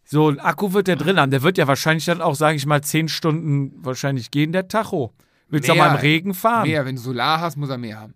So, 0.03 0.30
ein 0.30 0.39
Akku 0.39 0.74
wird 0.74 0.88
der 0.88 0.97
drin 0.97 1.19
haben. 1.19 1.32
Der 1.32 1.41
wird 1.41 1.57
ja 1.57 1.67
wahrscheinlich 1.67 2.05
dann 2.05 2.22
auch, 2.22 2.36
sage 2.36 2.55
ich 2.57 2.65
mal, 2.65 2.82
10 2.82 3.07
Stunden 3.07 3.74
wahrscheinlich 3.84 4.32
gehen, 4.32 4.51
der 4.51 4.67
Tacho. 4.67 5.13
Willst 5.47 5.69
du 5.69 5.76
mal 5.76 5.89
im 5.95 5.99
Regen 5.99 6.34
fahren? 6.34 6.67
Mehr, 6.67 6.86
wenn 6.86 6.95
du 6.95 7.01
Solar 7.01 7.39
hast, 7.41 7.57
muss 7.57 7.69
er 7.69 7.78
mehr 7.78 7.99
haben. 7.99 8.13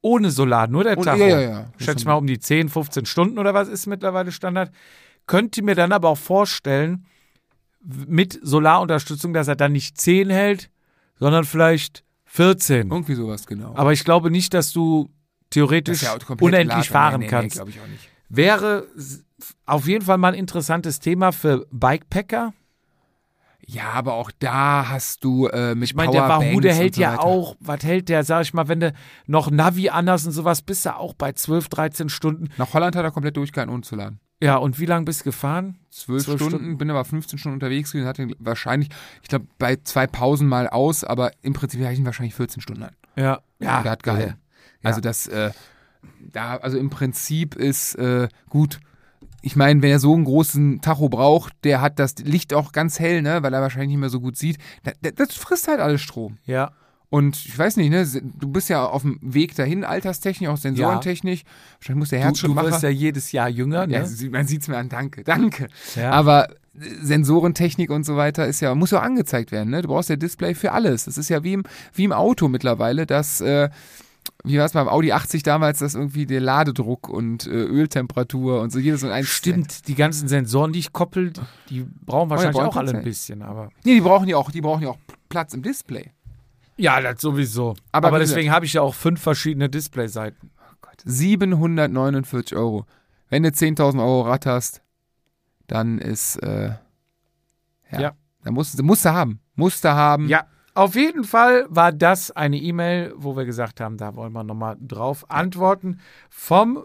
Ohne 0.00 0.30
Solar, 0.30 0.66
nur 0.68 0.84
der 0.84 0.98
Und, 0.98 1.04
Tacho. 1.04 1.18
ja, 1.18 1.40
ja, 1.40 1.40
ja. 1.40 1.72
Schätze 1.78 2.00
ich 2.00 2.04
mal 2.04 2.14
um 2.14 2.26
die 2.26 2.38
10, 2.38 2.68
15 2.68 3.06
Stunden 3.06 3.38
oder 3.38 3.54
was 3.54 3.68
ist 3.68 3.86
mittlerweile 3.86 4.32
Standard. 4.32 4.70
Könnte 5.26 5.62
mir 5.62 5.74
dann 5.74 5.92
aber 5.92 6.10
auch 6.10 6.18
vorstellen, 6.18 7.06
mit 7.80 8.38
Solarunterstützung, 8.42 9.32
dass 9.32 9.48
er 9.48 9.56
dann 9.56 9.72
nicht 9.72 9.98
10 10.00 10.30
hält, 10.30 10.70
sondern 11.18 11.44
vielleicht 11.44 12.04
14. 12.34 12.90
Irgendwie 12.90 13.14
sowas, 13.14 13.46
genau. 13.46 13.76
Aber 13.76 13.92
ich 13.92 14.04
glaube 14.04 14.28
nicht, 14.28 14.54
dass 14.54 14.72
du 14.72 15.08
theoretisch 15.50 16.00
Das 16.00 16.08
ja 16.28 16.36
unendlich 16.40 16.68
Lager. 16.68 16.92
fahren 16.92 17.20
nee, 17.20 17.26
nee, 17.26 17.30
kannst. 17.30 17.64
Nee. 17.64 17.74
Wäre 18.28 18.88
auf 19.66 19.86
jeden 19.86 20.04
Fall 20.04 20.18
mal 20.18 20.32
ein 20.32 20.38
interessantes 20.38 20.98
Thema 20.98 21.30
für 21.30 21.64
Bikepacker. 21.70 22.52
Ja, 23.64 23.92
aber 23.92 24.14
auch 24.14 24.32
da 24.36 24.88
hast 24.88 25.22
du 25.22 25.46
äh, 25.46 25.76
mit 25.76 25.90
Ich 25.90 25.94
meine, 25.94 26.10
der 26.10 26.28
Wahoo, 26.28 26.58
der 26.58 26.74
hält 26.74 26.96
so 26.96 27.02
ja 27.02 27.20
auch, 27.20 27.54
was 27.60 27.84
hält 27.84 28.08
der, 28.08 28.24
sag 28.24 28.42
ich 28.42 28.52
mal, 28.52 28.66
wenn 28.66 28.80
du 28.80 28.92
noch 29.26 29.52
Navi 29.52 29.90
anders 29.90 30.26
und 30.26 30.32
sowas 30.32 30.60
bist, 30.60 30.84
du 30.86 30.96
auch 30.96 31.14
bei 31.14 31.32
12, 31.32 31.68
13 31.68 32.08
Stunden. 32.08 32.48
Nach 32.58 32.72
Holland 32.74 32.96
hat 32.96 33.04
er 33.04 33.12
komplett 33.12 33.36
durchgehalten, 33.36 33.72
ohne 33.72 33.82
zu 33.82 33.94
laden. 33.94 34.18
Ja, 34.42 34.56
und 34.56 34.78
wie 34.78 34.86
lange 34.86 35.04
bist 35.04 35.20
du 35.20 35.24
gefahren? 35.24 35.78
Zwölf, 35.90 36.22
Stunden, 36.24 36.48
Stunden. 36.48 36.78
bin 36.78 36.90
aber 36.90 37.04
15 37.04 37.38
Stunden 37.38 37.54
unterwegs 37.54 37.92
gewesen, 37.92 38.06
hatte 38.06 38.28
wahrscheinlich, 38.38 38.90
ich 39.22 39.28
glaube, 39.28 39.46
bei 39.58 39.76
zwei 39.84 40.06
Pausen 40.06 40.48
mal 40.48 40.68
aus, 40.68 41.04
aber 41.04 41.30
im 41.42 41.52
Prinzip 41.52 41.80
hatte 41.82 41.92
ich 41.92 41.98
ihn 42.00 42.04
wahrscheinlich 42.04 42.34
14 42.34 42.60
Stunden 42.60 42.82
an. 42.82 42.96
Ja. 43.16 43.40
Ja, 43.60 43.82
der 43.82 43.92
hat 43.92 44.02
gehalten. 44.02 44.34
Ja. 44.82 44.88
Also 44.88 45.00
das, 45.00 45.28
äh, 45.28 45.52
da, 46.32 46.56
also 46.56 46.76
im 46.78 46.90
Prinzip 46.90 47.54
ist 47.54 47.94
äh, 47.94 48.28
gut. 48.50 48.80
Ich 49.40 49.56
meine, 49.56 49.80
wenn 49.82 49.90
er 49.90 49.98
so 49.98 50.14
einen 50.14 50.24
großen 50.24 50.80
Tacho 50.80 51.08
braucht, 51.08 51.52
der 51.64 51.80
hat 51.80 51.98
das 51.98 52.16
Licht 52.18 52.52
auch 52.54 52.72
ganz 52.72 52.98
hell, 52.98 53.22
ne, 53.22 53.42
weil 53.42 53.54
er 53.54 53.62
wahrscheinlich 53.62 53.88
nicht 53.90 53.98
mehr 53.98 54.08
so 54.10 54.20
gut 54.20 54.36
sieht. 54.36 54.58
Da- 54.82 54.92
da- 55.00 55.10
Das 55.10 55.34
frisst 55.34 55.68
halt 55.68 55.80
alles 55.80 56.00
Strom. 56.02 56.38
Ja. 56.44 56.72
Und 57.14 57.36
ich 57.46 57.56
weiß 57.56 57.76
nicht, 57.76 57.90
ne, 57.90 58.04
du 58.40 58.48
bist 58.48 58.68
ja 58.68 58.84
auf 58.84 59.02
dem 59.02 59.18
Weg 59.22 59.54
dahin, 59.54 59.84
alterstechnisch, 59.84 60.48
auch 60.48 60.56
sensorentechnisch. 60.56 61.42
Wahrscheinlich 61.78 61.98
muss 62.00 62.08
der 62.08 62.18
Du, 62.18 62.22
du 62.22 62.26
Herzschrittmacher. 62.26 62.68
wirst 62.70 62.82
ja 62.82 62.88
jedes 62.88 63.30
Jahr 63.30 63.48
jünger, 63.48 63.88
ja, 63.88 64.00
ne? 64.00 64.06
sie- 64.06 64.30
man 64.30 64.46
sieht's 64.48 64.66
mir 64.66 64.76
an, 64.78 64.88
danke, 64.88 65.22
danke. 65.22 65.68
Ja. 65.94 66.10
Aber 66.10 66.50
äh, 66.50 66.54
Sensorentechnik 67.02 67.90
und 67.90 68.04
so 68.04 68.16
weiter 68.16 68.46
ist 68.48 68.60
ja, 68.60 68.74
muss 68.74 68.90
ja 68.90 68.98
angezeigt 69.00 69.52
werden, 69.52 69.70
ne? 69.70 69.82
Du 69.82 69.88
brauchst 69.88 70.08
ja 70.10 70.16
Display 70.16 70.54
für 70.56 70.72
alles. 70.72 71.04
Das 71.04 71.16
ist 71.16 71.28
ja 71.28 71.44
wie 71.44 71.52
im, 71.52 71.62
wie 71.92 72.02
im 72.04 72.12
Auto 72.12 72.48
mittlerweile, 72.48 73.06
dass, 73.06 73.40
äh, 73.40 73.68
wie 74.42 74.58
war 74.58 74.64
es 74.66 74.72
beim 74.72 74.88
Audi 74.88 75.12
80 75.12 75.44
damals, 75.44 75.78
dass 75.78 75.94
irgendwie 75.94 76.26
der 76.26 76.40
Ladedruck 76.40 77.08
und 77.08 77.46
äh, 77.46 77.50
Öltemperatur 77.50 78.60
und 78.60 78.72
so 78.72 78.80
jedes 78.80 79.04
und 79.04 79.10
eins. 79.10 79.28
Stimmt, 79.28 79.86
die 79.86 79.94
ganzen 79.94 80.26
Sensoren, 80.26 80.72
die 80.72 80.80
ich 80.80 80.92
koppel, 80.92 81.32
die 81.70 81.86
brauchen 82.06 82.28
wahrscheinlich 82.30 82.56
brauchen 82.56 82.68
auch 82.70 82.76
alle 82.76 82.92
ein 82.92 83.04
bisschen, 83.04 83.42
aber. 83.42 83.68
Nee, 83.84 83.94
die 83.94 84.00
brauchen 84.00 84.26
ja 84.26 84.36
auch, 84.36 84.50
die 84.50 84.60
brauchen 84.62 84.82
ja 84.82 84.88
auch 84.88 84.98
Platz 85.28 85.54
im 85.54 85.62
Display. 85.62 86.10
Ja, 86.76 87.00
das 87.00 87.20
sowieso. 87.20 87.74
Aber 87.92 88.08
Aber, 88.08 88.18
deswegen 88.18 88.50
habe 88.50 88.66
ich 88.66 88.72
ja 88.74 88.82
auch 88.82 88.94
fünf 88.94 89.20
verschiedene 89.22 89.68
Displayseiten. 89.68 90.50
749 91.04 92.56
Euro. 92.56 92.86
Wenn 93.28 93.42
du 93.42 93.50
10.000 93.50 94.00
Euro 94.00 94.22
Rad 94.22 94.46
hast, 94.46 94.82
dann 95.66 95.98
ist, 95.98 96.36
äh, 96.36 96.74
ja, 97.90 98.00
Ja. 98.00 98.12
dann 98.42 98.54
musst, 98.54 98.80
musst 98.82 99.04
du 99.04 99.12
haben. 99.12 99.40
Musst 99.54 99.84
du 99.84 99.90
haben. 99.90 100.28
Ja, 100.28 100.46
auf 100.74 100.94
jeden 100.94 101.24
Fall 101.24 101.66
war 101.68 101.92
das 101.92 102.30
eine 102.30 102.56
E-Mail, 102.56 103.12
wo 103.16 103.36
wir 103.36 103.44
gesagt 103.44 103.80
haben, 103.80 103.96
da 103.96 104.14
wollen 104.16 104.32
wir 104.32 104.44
nochmal 104.44 104.76
drauf 104.80 105.30
antworten. 105.30 106.00
Vom, 106.30 106.84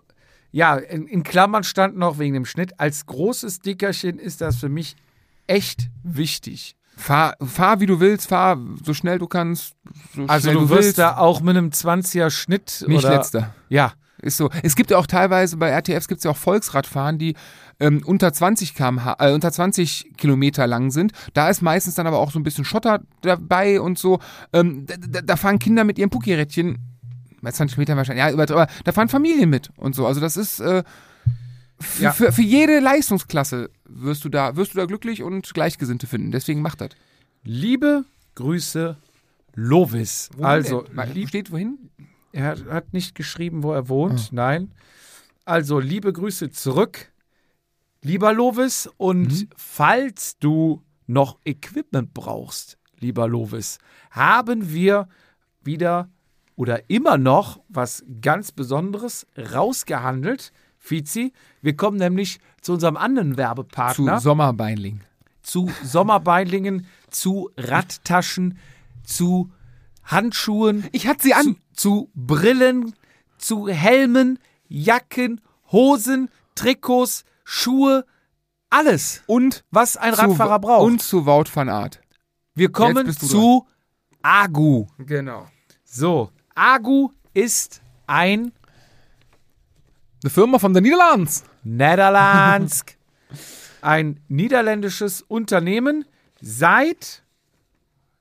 ja, 0.52 0.76
in, 0.76 1.08
in 1.08 1.24
Klammern 1.24 1.64
stand 1.64 1.98
noch 1.98 2.20
wegen 2.20 2.34
dem 2.34 2.46
Schnitt. 2.46 2.80
Als 2.80 3.06
großes 3.06 3.60
Dickerchen 3.62 4.20
ist 4.20 4.42
das 4.42 4.58
für 4.58 4.70
mich 4.70 4.96
echt 5.48 5.90
wichtig. 6.04 6.76
Fahr, 7.00 7.36
fahr 7.42 7.80
wie 7.80 7.86
du 7.86 8.00
willst, 8.00 8.28
fahr 8.30 8.58
so 8.84 8.94
schnell 8.94 9.20
du 9.20 9.28
kannst. 9.28 9.74
So 10.16 10.26
Also 10.28 10.52
du 10.52 10.60
du 10.60 10.70
wirst 10.70 10.84
willst. 10.84 10.98
da 11.00 11.18
auch 11.18 11.40
mit 11.42 11.56
einem 11.58 11.70
20er 11.70 12.30
Schnitt 12.30 12.84
Nicht 12.88 13.06
oder 13.06 13.16
letzter. 13.18 13.54
ja, 13.70 13.94
Ist 14.22 14.36
so. 14.38 14.50
Es 14.64 14.76
gibt 14.76 14.92
ja 14.92 14.98
auch 14.98 15.08
teilweise 15.08 15.56
bei 15.58 15.70
RTFs 15.70 16.08
gibt 16.10 16.20
es 16.20 16.26
ja 16.26 16.32
auch 16.32 16.38
Volksradfahren, 16.38 17.18
die 17.18 17.36
ähm, 17.80 18.02
unter 18.06 18.34
20 18.34 18.76
km 18.76 19.00
äh, 19.18 19.32
unter 19.32 19.50
20 19.52 20.12
Kilometer 20.18 20.68
lang 20.68 20.92
sind. 20.92 21.14
Da 21.34 21.50
ist 21.50 21.62
meistens 21.62 21.96
dann 21.96 22.06
aber 22.06 22.20
auch 22.20 22.32
so 22.32 22.40
ein 22.40 22.44
bisschen 22.44 22.66
Schotter 22.66 23.00
dabei 23.22 23.80
und 23.80 23.98
so. 23.98 24.20
Ähm, 24.52 24.86
da, 24.86 25.22
da, 25.22 25.36
fahren 25.38 25.58
Kinder 25.60 25.86
mit 25.86 25.98
ihrem 25.98 26.10
Pucki-Rädchen, 26.10 26.80
bei 27.42 27.52
20 27.54 27.78
Metern 27.78 27.96
wahrscheinlich, 27.96 28.26
ja, 28.26 28.32
übertrieben, 28.32 28.60
aber 28.60 28.72
da 28.84 28.92
fahren 28.92 29.08
Familien 29.08 29.50
mit 29.50 29.70
und 29.78 29.96
so. 29.96 30.06
Also 30.06 30.20
das 30.20 30.36
ist 30.36 30.60
äh, 30.60 30.84
Ja. 32.00 32.12
für, 32.12 32.34
für 32.34 32.42
jede 32.42 32.82
Leistungsklasse 32.82 33.70
wirst 33.90 34.24
du 34.26 34.30
da 34.30 34.56
wirst 34.56 34.74
du 34.74 34.78
da 34.78 34.86
glücklich 34.86 35.24
und 35.24 35.54
Gleichgesinnte 35.54 36.08
finden. 36.08 36.32
Deswegen 36.32 36.62
macht 36.62 36.82
das. 36.82 36.90
liebe 37.44 38.06
Grüße 38.36 38.98
Lovis. 39.56 40.30
Also, 40.40 40.86
Mal, 40.94 41.10
lieb, 41.10 41.30
steht 41.30 41.52
wohin? 41.52 41.90
er 42.32 42.58
hat- 42.70 42.94
nicht 42.94 43.16
geschrieben, 43.16 43.64
wo 43.64 43.74
er 43.74 43.90
wohnt. 43.90 44.32
Nein. 44.32 44.72
Also, 45.46 45.80
liebe 45.80 46.14
Grüße 46.14 46.50
zurück. 46.52 47.12
lieber 48.02 48.32
Lovis. 48.34 48.90
Und 48.98 49.28
Mhm. 49.42 49.50
falls 49.58 50.38
du 50.40 50.82
noch 51.08 51.38
Equipment 51.44 52.14
brauchst, 52.14 52.78
lieber 53.00 53.28
Lovis, 53.28 53.78
haben 54.12 54.72
wir 54.72 55.10
wieder 55.64 56.10
oder 56.56 56.90
immer 56.90 57.18
noch 57.18 57.60
was 57.68 58.06
ganz 58.22 58.54
Besonderes 58.54 59.28
rausgehandelt. 59.38 60.54
Fizi, 60.78 61.34
wir 61.62 61.76
kommen 61.76 61.98
nämlich 61.98 62.40
zu 62.62 62.74
unserem 62.74 62.98
anderen 62.98 63.32
Zu 63.34 63.38
Werbepartner, 63.38 64.20
Sommerbeinling. 64.20 65.02
zu 65.42 65.72
Sommerbeinlingen, 65.84 66.86
zu 67.10 67.50
Radtaschen, 67.58 68.58
zu 69.04 69.52
Handschuhen, 70.04 70.88
Ich 70.92 71.08
hatte 71.08 71.24
sie 71.24 71.34
an. 71.34 71.44
zu, 71.44 71.56
zu 71.74 72.12
Brillen, 72.16 72.94
zu 73.38 73.68
Helmen, 73.68 74.40
Jacken, 74.68 75.42
Hosen, 75.72 76.30
Trikots, 76.56 77.24
Schuhe, 77.44 78.06
alles, 78.70 79.24
Und 79.28 79.64
was 79.72 79.98
ein 79.98 80.14
zu- 80.14 80.22
Radfahrer 80.22 80.60
braucht. 80.60 80.86
Und 80.86 81.02
zu 81.02 81.26
Wout 81.26 81.46
van 81.54 81.70
Art. 81.70 82.02
wir 82.56 82.72
kommen 82.72 83.12
zu 83.12 83.66
Agu. 84.22 84.86
Genau. 85.00 85.48
So, 85.86 86.32
Agu 86.54 87.10
ist 87.34 87.82
ein 88.06 88.52
Eine 90.22 90.30
Firma 90.30 90.60
von 90.60 90.74
den 90.74 90.84
Niederlanden. 90.84 91.30
Netherlands, 91.64 92.86
ein 93.82 94.20
niederländisches 94.28 95.22
Unternehmen 95.22 96.06
seit, 96.42 97.24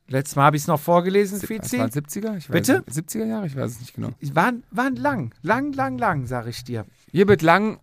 letztes 0.08 0.36
Mal 0.36 0.44
habe 0.44 0.56
ich 0.56 0.62
es 0.62 0.68
noch 0.68 0.80
vorgelesen, 0.80 1.40
Fizi, 1.40 1.78
waren 1.78 1.90
70er? 1.90 2.36
Ich 2.36 2.48
weiß 2.48 2.52
Bitte? 2.52 2.84
nicht. 2.86 3.08
70er 3.08 3.24
Jahre? 3.24 3.46
Ich 3.46 3.56
weiß 3.56 3.72
es 3.72 3.80
nicht 3.80 3.94
genau. 3.94 4.10
waren, 4.32 4.62
waren 4.70 4.96
lang, 4.96 5.34
lang, 5.42 5.72
lang, 5.72 5.98
lang, 5.98 6.26
sage 6.26 6.50
ich 6.50 6.64
dir. 6.64 6.84
Hier 7.10 7.28
wird 7.28 7.42
lang, 7.42 7.80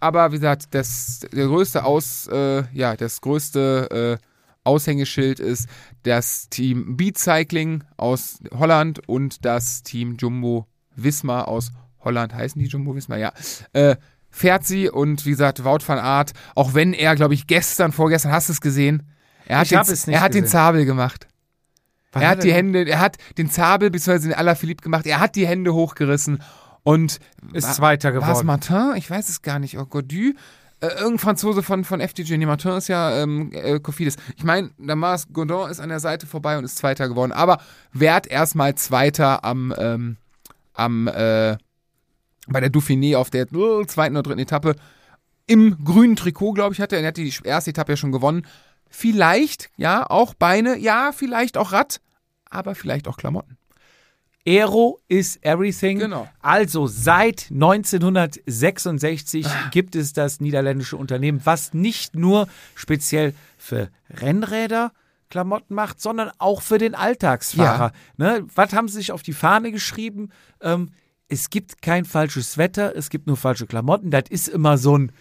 aber 0.00 0.32
wie 0.32 0.36
gesagt, 0.36 0.68
das 0.72 1.26
der 1.32 1.46
größte 1.46 1.84
Aus, 1.84 2.26
äh, 2.28 2.64
ja, 2.72 2.96
das 2.96 3.20
größte 3.20 4.18
äh, 4.20 4.24
Aushängeschild 4.64 5.40
ist 5.40 5.68
das 6.02 6.48
Team 6.48 6.96
Beat 6.96 7.18
Cycling 7.18 7.84
aus 7.96 8.40
Holland 8.52 9.06
und 9.08 9.44
das 9.44 9.82
Team 9.82 10.16
Jumbo 10.18 10.66
Visma 10.96 11.42
aus 11.44 11.72
Holland. 12.00 12.34
Heißen 12.34 12.60
die 12.60 12.68
Jumbo 12.68 12.94
Visma? 12.94 13.16
Ja. 13.16 13.32
Äh, 13.72 13.96
fährt 14.30 14.64
sie 14.64 14.88
und 14.88 15.26
wie 15.26 15.30
gesagt, 15.30 15.64
Wout 15.64 15.80
van 15.86 15.98
Aert, 15.98 16.32
auch 16.54 16.74
wenn 16.74 16.92
er, 16.92 17.16
glaube 17.16 17.34
ich, 17.34 17.46
gestern, 17.46 17.92
vorgestern, 17.92 18.32
hast 18.32 18.48
du 18.48 18.52
es 18.52 18.60
gesehen? 18.60 19.02
Er 19.46 19.58
hat, 19.58 19.64
Ich 19.64 19.70
den, 19.70 19.80
es 19.80 20.06
nicht 20.06 20.14
er 20.16 20.20
hat 20.22 20.34
den 20.34 20.42
gesehen. 20.42 20.52
Zabel 20.52 20.84
gemacht. 20.84 21.26
Was 22.12 22.22
er 22.22 22.28
hat 22.30 22.38
hat 22.38 22.44
die 22.44 22.50
er 22.50 22.56
Hände, 22.56 22.88
er 22.88 23.00
hat 23.00 23.16
den 23.38 23.50
Zabel 23.50 23.90
bzw. 23.90 24.18
den 24.20 24.34
Alaphilippe 24.34 24.82
gemacht, 24.82 25.06
er 25.06 25.20
hat 25.20 25.36
die 25.36 25.46
Hände 25.46 25.74
hochgerissen 25.74 26.42
und 26.82 27.18
Ist 27.52 27.68
Wa- 27.68 27.72
Zweiter 27.72 28.08
war 28.14 28.22
es 28.22 28.40
geworden. 28.40 28.46
Martin? 28.46 28.92
Ich 28.96 29.10
weiß 29.10 29.28
es 29.28 29.42
gar 29.42 29.58
nicht. 29.58 29.78
Oh, 29.78 29.84
Godu? 29.86 30.32
Äh, 30.82 30.86
irgendein 30.94 31.18
Franzose 31.18 31.62
von, 31.62 31.84
von 31.84 32.00
FDJ. 32.00 32.36
Nee, 32.38 32.46
Martin 32.46 32.70
ist 32.72 32.88
ja 32.88 33.22
ähm, 33.22 33.50
äh, 33.52 33.78
Kofidis. 33.80 34.16
Ich 34.36 34.44
meine, 34.44 34.70
Damas 34.78 35.28
Godin 35.30 35.68
ist 35.70 35.78
an 35.78 35.90
der 35.90 36.00
Seite 36.00 36.26
vorbei 36.26 36.56
und 36.56 36.64
ist 36.64 36.78
Zweiter 36.78 37.06
geworden. 37.08 37.32
Aber 37.32 37.58
Wert 37.92 38.26
erstmal 38.26 38.74
Zweiter 38.76 39.44
am, 39.44 39.74
ähm, 39.78 40.16
am 40.72 41.06
äh, 41.06 41.58
bei 42.50 42.60
der 42.60 42.70
Dauphiné 42.70 43.16
auf 43.16 43.30
der 43.30 43.50
äh, 43.52 43.86
zweiten 43.86 44.16
oder 44.16 44.24
dritten 44.24 44.40
Etappe. 44.40 44.76
Im 45.46 45.82
grünen 45.84 46.16
Trikot, 46.16 46.52
glaube 46.52 46.74
ich, 46.74 46.80
hatte 46.80 46.96
er. 46.96 47.02
Er 47.02 47.08
hat 47.08 47.16
die 47.16 47.32
erste 47.44 47.70
Etappe 47.70 47.92
ja 47.92 47.96
schon 47.96 48.12
gewonnen. 48.12 48.46
Vielleicht, 48.88 49.70
ja, 49.76 50.08
auch 50.08 50.34
Beine, 50.34 50.76
ja, 50.78 51.12
vielleicht 51.12 51.56
auch 51.56 51.72
Rad, 51.72 52.00
aber 52.48 52.74
vielleicht 52.74 53.08
auch 53.08 53.16
Klamotten. 53.16 53.56
Aero 54.46 55.00
is 55.08 55.38
everything. 55.42 55.98
Genau. 55.98 56.28
Also 56.40 56.86
seit 56.86 57.48
1966 57.50 59.46
gibt 59.70 59.94
es 59.94 60.12
das 60.12 60.40
niederländische 60.40 60.96
Unternehmen, 60.96 61.40
was 61.44 61.74
nicht 61.74 62.16
nur 62.16 62.48
speziell 62.74 63.34
für 63.58 63.90
Rennräder 64.08 64.92
Klamotten 65.28 65.74
macht, 65.74 66.00
sondern 66.00 66.30
auch 66.38 66.62
für 66.62 66.78
den 66.78 66.94
Alltagsfahrer. 66.94 67.92
Ne? 68.16 68.44
Was 68.54 68.72
haben 68.72 68.88
sie 68.88 68.96
sich 68.96 69.12
auf 69.12 69.22
die 69.22 69.32
Fahne 69.32 69.70
geschrieben? 69.70 70.30
Ähm, 70.60 70.90
es 71.30 71.48
gibt 71.50 71.80
kein 71.80 72.04
falsches 72.04 72.58
Wetter, 72.58 72.94
es 72.96 73.08
gibt 73.08 73.26
nur 73.26 73.36
falsche 73.36 73.66
Klamotten. 73.66 74.10
Das 74.10 74.24
ist 74.28 74.48
immer 74.48 74.76
so 74.76 74.98
ein 74.98 75.12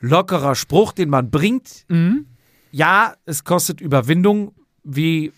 lockerer 0.00 0.54
Spruch, 0.54 0.92
den 0.92 1.08
man 1.08 1.30
bringt. 1.30 1.86
Ja, 2.70 3.14
es 3.24 3.44
kostet 3.44 3.80
Überwindung, 3.80 4.52
wie 4.84 5.32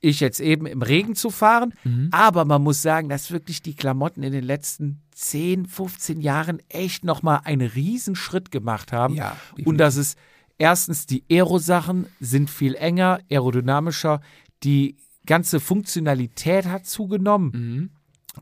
ich 0.00 0.20
jetzt 0.20 0.40
eben 0.40 0.66
im 0.66 0.82
Regen 0.82 1.14
zu 1.14 1.30
fahren. 1.30 1.72
Aber 2.10 2.44
man 2.44 2.62
muss 2.62 2.82
sagen, 2.82 3.08
dass 3.08 3.30
wirklich 3.30 3.62
die 3.62 3.74
Klamotten 3.74 4.22
in 4.22 4.32
den 4.32 4.44
letzten 4.44 5.00
10, 5.12 5.66
15 5.66 6.20
Jahren 6.20 6.60
echt 6.68 7.04
nochmal 7.04 7.40
einen 7.44 7.66
Riesenschritt 7.68 8.50
gemacht 8.50 8.92
haben. 8.92 9.14
Ja. 9.14 9.36
Und 9.64 9.78
dass 9.78 9.96
es 9.96 10.16
erstens 10.58 11.06
die 11.06 11.24
Aero-Sachen 11.30 12.06
sind 12.20 12.50
viel 12.50 12.74
enger, 12.74 13.20
aerodynamischer. 13.30 14.20
Die 14.62 14.96
ganze 15.24 15.60
Funktionalität 15.60 16.66
hat 16.66 16.86
zugenommen. 16.86 17.95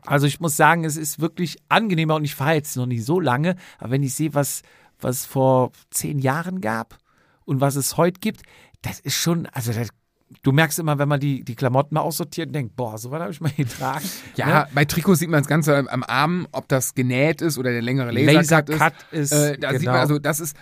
Also 0.05 0.27
ich 0.27 0.39
muss 0.39 0.55
sagen, 0.57 0.83
es 0.85 0.97
ist 0.97 1.19
wirklich 1.19 1.57
angenehmer 1.69 2.15
und 2.15 2.23
ich 2.25 2.35
fahre 2.35 2.53
jetzt 2.55 2.75
noch 2.77 2.85
nicht 2.85 3.05
so 3.05 3.19
lange, 3.19 3.55
aber 3.79 3.91
wenn 3.91 4.03
ich 4.03 4.13
sehe, 4.13 4.33
was, 4.33 4.61
was 4.99 5.17
es 5.21 5.25
vor 5.25 5.71
zehn 5.91 6.19
Jahren 6.19 6.61
gab 6.61 6.97
und 7.45 7.61
was 7.61 7.75
es 7.75 7.97
heute 7.97 8.19
gibt, 8.19 8.41
das 8.81 8.99
ist 8.99 9.15
schon, 9.15 9.45
also 9.47 9.71
das, 9.73 9.89
du 10.43 10.51
merkst 10.51 10.79
immer, 10.79 10.97
wenn 10.99 11.07
man 11.07 11.19
die, 11.19 11.43
die 11.43 11.55
Klamotten 11.55 11.95
mal 11.95 12.01
aussortiert 12.01 12.47
und 12.47 12.53
denkt, 12.53 12.75
boah, 12.75 12.97
so 12.97 13.11
was 13.11 13.21
habe 13.21 13.31
ich 13.31 13.41
mal 13.41 13.51
getragen. 13.57 14.05
Ja, 14.35 14.45
Ne? 14.63 14.67
bei 14.73 14.85
Trikots 14.85 15.19
sieht 15.19 15.29
man 15.29 15.41
das 15.41 15.47
Ganze 15.47 15.89
am 15.91 16.03
Arm, 16.03 16.47
ob 16.51 16.67
das 16.67 16.93
genäht 16.93 17.41
ist 17.41 17.57
oder 17.57 17.71
der 17.71 17.81
längere 17.81 18.11
Lasercut, 18.11 18.69
Lasercut 18.69 18.93
ist. 19.11 19.31
ist, 19.31 19.39
Äh, 19.39 19.57
da 19.57 19.71
sieht 19.71 19.79
genau. 19.81 19.91
man, 19.93 20.01
also 20.01 20.19
das 20.19 20.39
ist, 20.39 20.55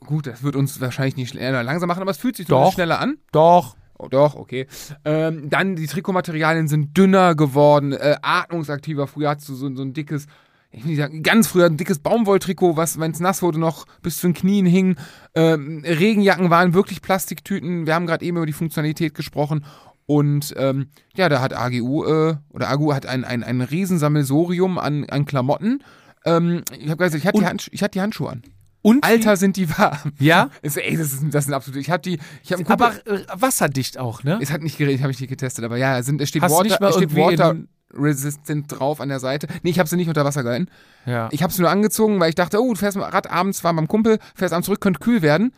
gut, 0.00 0.26
das 0.26 0.42
wird 0.42 0.56
uns 0.56 0.80
wahrscheinlich 0.80 1.16
nicht 1.16 1.30
schneller 1.30 1.62
langsam 1.62 1.88
machen, 1.88 2.02
aber 2.02 2.10
es 2.10 2.18
fühlt 2.18 2.36
sich 2.36 2.46
so 2.46 2.54
Doch. 2.54 2.72
schneller 2.74 2.98
an. 3.00 3.18
Doch, 3.32 3.76
Oh, 3.98 4.08
doch, 4.08 4.34
okay. 4.34 4.66
Ähm, 5.04 5.48
dann 5.48 5.76
die 5.76 5.86
Trikotmaterialien 5.86 6.68
sind 6.68 6.96
dünner 6.96 7.34
geworden, 7.34 7.92
äh, 7.92 8.16
atmungsaktiver. 8.22 9.06
Früher 9.06 9.30
hattest 9.30 9.48
du 9.48 9.54
so, 9.54 9.74
so 9.74 9.82
ein 9.82 9.92
dickes, 9.92 10.26
ich 10.70 10.82
will 10.82 10.90
nicht 10.90 10.98
sagen, 10.98 11.22
ganz 11.22 11.46
früher 11.46 11.66
ein 11.66 11.76
dickes 11.76 11.98
Baumwolltrikot, 11.98 12.76
was, 12.76 12.98
wenn 12.98 13.12
es 13.12 13.20
nass 13.20 13.42
wurde, 13.42 13.60
noch 13.60 13.86
bis 14.02 14.18
zu 14.18 14.26
den 14.26 14.34
Knien 14.34 14.66
hing. 14.66 14.96
Ähm, 15.34 15.82
Regenjacken 15.84 16.50
waren 16.50 16.74
wirklich 16.74 17.02
Plastiktüten. 17.02 17.86
Wir 17.86 17.94
haben 17.94 18.06
gerade 18.06 18.24
eben 18.24 18.38
über 18.38 18.46
die 18.46 18.52
Funktionalität 18.52 19.14
gesprochen. 19.14 19.64
Und 20.06 20.52
ähm, 20.56 20.88
ja, 21.14 21.28
da 21.28 21.40
hat 21.40 21.54
AGU 21.54 22.04
äh, 22.04 22.36
oder 22.50 22.70
AGU 22.70 22.92
hat 22.92 23.06
ein, 23.06 23.24
ein, 23.24 23.44
ein 23.44 23.60
Riesensammelsorium 23.60 24.78
an, 24.78 25.04
an 25.08 25.26
Klamotten. 25.26 25.82
Ähm, 26.24 26.62
ich 26.76 26.90
habe 26.90 26.96
gesagt, 26.96 27.22
ich 27.22 27.26
hatte 27.26 27.38
die, 27.38 27.46
Handschu 27.46 27.70
ich 27.72 27.82
hatte 27.82 27.92
die 27.92 28.00
Handschuhe 28.00 28.30
an. 28.30 28.42
Und 28.82 29.04
Alter, 29.04 29.36
sind 29.36 29.56
die 29.56 29.70
warm. 29.78 30.12
Ja? 30.18 30.50
Ist, 30.62 30.76
ey, 30.76 30.96
das 30.96 31.12
ist, 31.12 31.22
das 31.30 31.44
sind 31.44 31.54
absolut. 31.54 31.80
Ich 31.80 31.90
habe 31.90 32.02
die. 32.02 32.18
Ich 32.42 32.52
habe 32.52 32.68
aber 32.68 32.94
äh, 33.06 33.24
wasserdicht 33.32 33.98
auch, 33.98 34.24
ne? 34.24 34.38
es 34.42 34.50
hat 34.50 34.60
nicht 34.60 34.76
geregnet, 34.76 35.02
habe 35.02 35.12
ich 35.12 35.20
nicht 35.20 35.30
getestet, 35.30 35.64
aber 35.64 35.76
ja, 35.76 35.98
es, 35.98 36.06
sind, 36.06 36.20
es 36.20 36.28
steht 36.28 36.42
Hast 36.42 36.52
Water, 36.52 36.64
nicht 36.64 36.80
mal 36.80 36.90
es 36.90 36.96
steht 36.96 37.16
Water 37.16 37.56
Resistant 37.94 38.66
drauf 38.68 39.00
an 39.00 39.08
der 39.08 39.20
Seite. 39.20 39.46
Nee, 39.62 39.70
ich 39.70 39.78
habe 39.78 39.88
sie 39.88 39.96
nicht 39.96 40.08
unter 40.08 40.24
Wasser 40.24 40.42
gehalten. 40.42 40.68
Ja. 41.06 41.28
Ich 41.30 41.42
habe 41.42 41.52
sie 41.52 41.60
nur 41.60 41.70
angezogen, 41.70 42.18
weil 42.20 42.30
ich 42.30 42.34
dachte, 42.34 42.60
oh, 42.60 42.72
du 42.72 42.78
fährst 42.78 42.96
dem 42.96 43.02
Rad 43.02 43.30
abends, 43.30 43.62
war 43.64 43.74
beim 43.74 43.88
Kumpel, 43.88 44.18
fährst 44.34 44.54
abends 44.54 44.66
zurück, 44.66 44.80
könnte 44.80 45.00
kühl 45.00 45.22
werden. 45.22 45.52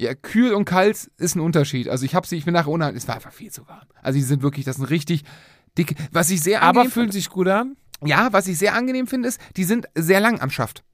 Ja, 0.00 0.14
kühl 0.14 0.52
und 0.52 0.64
kalt 0.64 1.10
ist 1.18 1.36
ein 1.36 1.40
Unterschied. 1.40 1.88
Also 1.88 2.04
ich 2.04 2.14
habe 2.14 2.26
sie, 2.26 2.36
ich 2.36 2.44
bin 2.44 2.54
nachher 2.54 2.70
unheimlich, 2.70 3.02
es 3.02 3.08
war 3.08 3.14
einfach 3.14 3.32
viel 3.32 3.50
zu 3.50 3.66
warm. 3.68 3.86
Also 4.02 4.18
die 4.18 4.24
sind 4.24 4.42
wirklich, 4.42 4.64
das 4.64 4.76
sind 4.76 4.86
richtig 4.86 5.22
dicke, 5.78 5.94
was 6.12 6.30
ich 6.30 6.42
sehr 6.42 6.62
aber 6.62 6.80
angenehm 6.80 6.90
fühlen 6.90 7.12
sich 7.12 7.30
gut 7.30 7.48
an. 7.48 7.76
ja, 8.04 8.32
was 8.32 8.48
ich 8.48 8.58
sehr 8.58 8.74
angenehm 8.74 9.06
finde, 9.06 9.28
ist, 9.28 9.40
die 9.56 9.64
sind 9.64 9.86
sehr 9.94 10.20
lang 10.20 10.40
am 10.40 10.50
Schaft. 10.50 10.84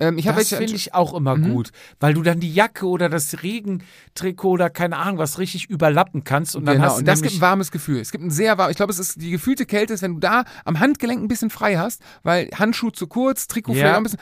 Ähm, 0.00 0.16
Das 0.22 0.48
finde 0.48 0.74
ich 0.74 0.92
auch 0.92 1.14
immer 1.14 1.36
Mhm. 1.36 1.50
gut, 1.50 1.70
weil 2.00 2.14
du 2.14 2.22
dann 2.22 2.40
die 2.40 2.52
Jacke 2.52 2.86
oder 2.86 3.08
das 3.08 3.42
Regentrikot 3.44 4.50
oder 4.50 4.68
keine 4.70 4.96
Ahnung 4.96 5.18
was 5.18 5.38
richtig 5.38 5.70
überlappen 5.70 6.24
kannst 6.24 6.56
und 6.56 6.64
dann 6.66 6.76
genau, 6.76 6.86
hast 6.88 6.96
du 6.96 6.98
und 7.00 7.06
das 7.08 7.22
gibt 7.22 7.34
ein 7.36 7.40
warmes 7.40 7.70
Gefühl. 7.70 8.00
Es 8.00 8.10
gibt 8.10 8.24
ein 8.24 8.30
sehr 8.30 8.58
warm, 8.58 8.70
ich 8.70 8.76
glaube, 8.76 8.92
es 8.92 8.98
ist 8.98 9.20
die 9.20 9.30
gefühlte 9.30 9.66
Kälte 9.66 9.94
ist, 9.94 10.02
wenn 10.02 10.14
du 10.14 10.20
da 10.20 10.44
am 10.64 10.80
Handgelenk 10.80 11.22
ein 11.22 11.28
bisschen 11.28 11.50
frei 11.50 11.76
hast, 11.76 12.02
weil 12.24 12.50
Handschuh 12.58 12.90
zu 12.90 13.06
kurz, 13.06 13.46
Trikot 13.46 13.72
Ja. 13.74 13.78
vielleicht 13.78 13.96
ein 13.96 14.02
bisschen. 14.02 14.20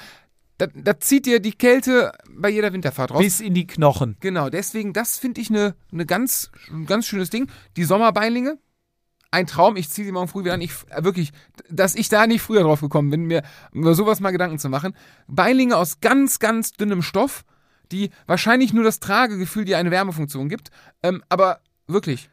Da, 0.58 0.66
da 0.74 1.00
zieht 1.00 1.24
dir 1.26 1.40
die 1.40 1.52
Kälte 1.52 2.12
bei 2.36 2.50
jeder 2.50 2.72
Winterfahrt 2.72 3.10
raus. 3.10 3.18
bis 3.22 3.40
in 3.40 3.54
die 3.54 3.66
Knochen. 3.66 4.16
genau, 4.20 4.50
deswegen, 4.50 4.92
das 4.92 5.18
finde 5.18 5.40
ich 5.40 5.48
eine 5.50 5.74
ne 5.90 6.04
ganz, 6.06 6.50
ein 6.70 6.84
ganz 6.86 7.06
schönes 7.06 7.30
Ding. 7.30 7.48
Die 7.76 7.84
Sommerbeinlinge, 7.84 8.58
ein 9.32 9.46
Traum. 9.48 9.76
Ich 9.76 9.90
ziehe 9.90 10.06
sie 10.06 10.12
morgen 10.12 10.28
früh 10.28 10.44
wieder 10.44 10.54
an. 10.54 10.60
Ich, 10.60 10.72
äh, 10.90 11.02
wirklich, 11.02 11.32
dass 11.68 11.96
ich 11.96 12.08
da 12.08 12.26
nicht 12.28 12.42
früher 12.42 12.62
drauf 12.62 12.80
gekommen 12.80 13.10
bin, 13.10 13.24
mir 13.24 13.42
über 13.72 13.94
sowas 13.94 14.20
mal 14.20 14.30
Gedanken 14.30 14.60
zu 14.60 14.68
machen. 14.68 14.94
Beinlinge 15.26 15.76
aus 15.76 16.00
ganz, 16.00 16.38
ganz 16.38 16.72
dünnem 16.72 17.02
Stoff, 17.02 17.44
die 17.90 18.10
wahrscheinlich 18.26 18.72
nur 18.72 18.84
das 18.84 19.00
Tragegefühl 19.00 19.64
dir 19.64 19.78
eine 19.78 19.90
Wärmefunktion 19.90 20.48
gibt. 20.48 20.70
Ähm, 21.02 21.22
aber 21.28 21.60
wirklich, 21.86 22.30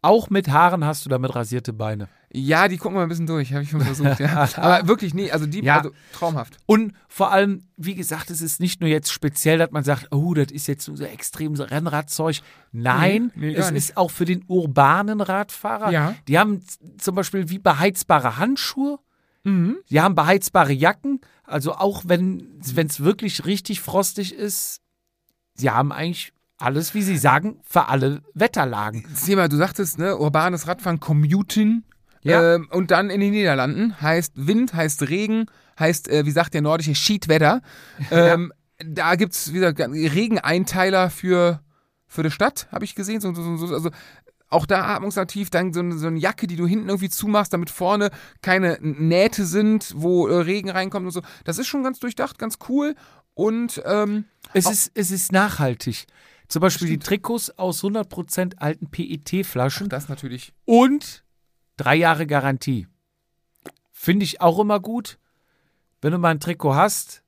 Auch 0.00 0.30
mit 0.30 0.48
Haaren 0.48 0.84
hast 0.84 1.04
du 1.04 1.08
damit 1.08 1.34
rasierte 1.34 1.72
Beine. 1.72 2.08
Ja, 2.32 2.68
die 2.68 2.76
gucken 2.76 2.96
mal 2.96 3.04
ein 3.04 3.08
bisschen 3.08 3.26
durch, 3.26 3.52
habe 3.54 3.62
ich 3.62 3.70
schon 3.70 3.80
versucht, 3.80 4.20
ja. 4.20 4.46
Aber 4.56 4.86
wirklich, 4.86 5.14
nee, 5.14 5.30
also 5.30 5.46
die, 5.46 5.62
Ja. 5.64 5.78
also 5.78 5.92
traumhaft. 6.12 6.58
Und 6.66 6.92
vor 7.08 7.32
allem, 7.32 7.64
wie 7.78 7.94
gesagt, 7.94 8.30
es 8.30 8.42
ist 8.42 8.60
nicht 8.60 8.80
nur 8.80 8.90
jetzt 8.90 9.10
speziell, 9.10 9.56
dass 9.58 9.70
man 9.70 9.82
sagt, 9.82 10.08
oh, 10.10 10.34
das 10.34 10.50
ist 10.52 10.66
jetzt 10.66 10.84
so 10.84 10.94
extrem 11.04 11.54
Rennradzeug. 11.54 12.40
Nein, 12.70 13.32
Nee, 13.34 13.48
nee, 13.52 13.54
es 13.54 13.70
ist 13.70 13.96
auch 13.96 14.10
für 14.10 14.26
den 14.26 14.44
urbanen 14.46 15.20
Radfahrer. 15.22 15.90
Ja. 15.90 16.14
Die 16.28 16.38
haben 16.38 16.60
zum 16.98 17.14
Beispiel 17.14 17.48
wie 17.48 17.58
beheizbare 17.58 18.36
Handschuhe, 18.36 18.98
Mhm. 19.44 19.76
die 19.88 20.00
haben 20.00 20.14
beheizbare 20.14 20.72
Jacken, 20.72 21.20
Also 21.44 21.72
auch 21.72 22.02
wenn 22.06 22.60
es 22.60 23.00
wirklich 23.00 23.46
richtig 23.46 23.80
frostig 23.80 24.34
ist, 24.34 24.80
sie 25.54 25.70
haben 25.70 25.92
eigentlich 25.92 26.34
alles, 26.58 26.92
wie 26.92 27.00
sie 27.02 27.16
sagen, 27.16 27.60
für 27.66 27.86
alle 27.88 28.20
Wetterlagen. 28.34 29.06
Thema, 29.24 29.48
du 29.48 29.56
sagtest, 29.56 29.98
ne, 29.98 30.18
urbanes 30.18 30.66
Radfahren, 30.66 31.00
Commuting. 31.00 31.84
Ja. 32.22 32.54
Ähm, 32.56 32.68
und 32.70 32.90
dann 32.90 33.10
in 33.10 33.20
den 33.20 33.32
Niederlanden 33.32 34.00
heißt 34.00 34.32
Wind, 34.36 34.74
heißt 34.74 35.08
Regen, 35.08 35.46
heißt, 35.78 36.08
äh, 36.08 36.26
wie 36.26 36.30
sagt 36.30 36.54
der 36.54 36.62
nordische, 36.62 36.94
Schiedwetter. 36.94 37.60
Ähm, 38.10 38.52
Da 38.84 39.16
gibt's 39.16 39.52
wieder 39.52 39.74
Regeneinteiler 39.76 41.10
für, 41.10 41.60
für 42.06 42.22
die 42.22 42.30
Stadt, 42.30 42.68
habe 42.70 42.84
ich 42.84 42.94
gesehen. 42.94 43.20
So, 43.20 43.32
so, 43.34 43.56
so, 43.56 43.74
also 43.74 43.90
auch 44.50 44.66
da 44.66 44.94
atmungsaktiv, 44.94 45.50
dann 45.50 45.72
so 45.72 45.80
eine, 45.80 45.98
so 45.98 46.06
eine 46.06 46.18
Jacke, 46.18 46.46
die 46.46 46.56
du 46.56 46.66
hinten 46.66 46.88
irgendwie 46.88 47.10
zumachst, 47.10 47.52
damit 47.52 47.70
vorne 47.70 48.10
keine 48.40 48.78
Nähte 48.80 49.44
sind, 49.44 49.92
wo 49.96 50.26
äh, 50.28 50.40
Regen 50.42 50.70
reinkommt 50.70 51.06
und 51.06 51.12
so. 51.12 51.22
Das 51.44 51.58
ist 51.58 51.66
schon 51.66 51.82
ganz 51.82 51.98
durchdacht, 51.98 52.38
ganz 52.38 52.58
cool. 52.68 52.94
Und 53.34 53.82
ähm, 53.84 54.24
Es 54.52 54.68
ist, 54.70 54.90
es 54.94 55.10
ist 55.10 55.32
nachhaltig. 55.32 56.06
Zum 56.48 56.60
Beispiel 56.60 56.88
die 56.88 56.98
Trikots 56.98 57.50
aus 57.58 57.82
100% 57.84 58.56
alten 58.56 58.88
PET-Flaschen 58.90 59.88
das 59.90 60.08
natürlich. 60.08 60.54
und 60.64 61.24
drei 61.78 61.96
Jahre 61.96 62.26
Garantie. 62.26 62.86
Finde 63.90 64.24
ich 64.24 64.40
auch 64.42 64.58
immer 64.58 64.80
gut, 64.80 65.18
wenn 66.02 66.12
du 66.12 66.18
mal 66.18 66.30
ein 66.30 66.40
Trikot 66.40 66.74
hast. 66.74 67.22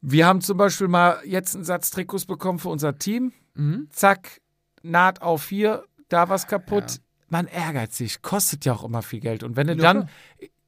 Wir 0.00 0.26
haben 0.26 0.40
zum 0.40 0.56
Beispiel 0.56 0.88
mal 0.88 1.20
jetzt 1.24 1.54
einen 1.54 1.64
Satz 1.64 1.90
Trikots 1.90 2.24
bekommen 2.24 2.58
für 2.58 2.70
unser 2.70 2.98
Team. 2.98 3.32
Mhm. 3.54 3.88
Zack, 3.90 4.40
Naht 4.82 5.22
auf 5.22 5.48
hier, 5.48 5.84
da 6.08 6.28
was 6.28 6.48
kaputt. 6.48 7.00
Man 7.28 7.46
ärgert 7.46 7.92
sich, 7.92 8.20
kostet 8.20 8.64
ja 8.64 8.72
auch 8.72 8.82
immer 8.84 9.02
viel 9.02 9.20
Geld. 9.20 9.44
Und 9.44 9.54
wenn 9.56 9.68
du 9.68 9.74
Ja, 9.74 9.94
dann, 9.94 10.08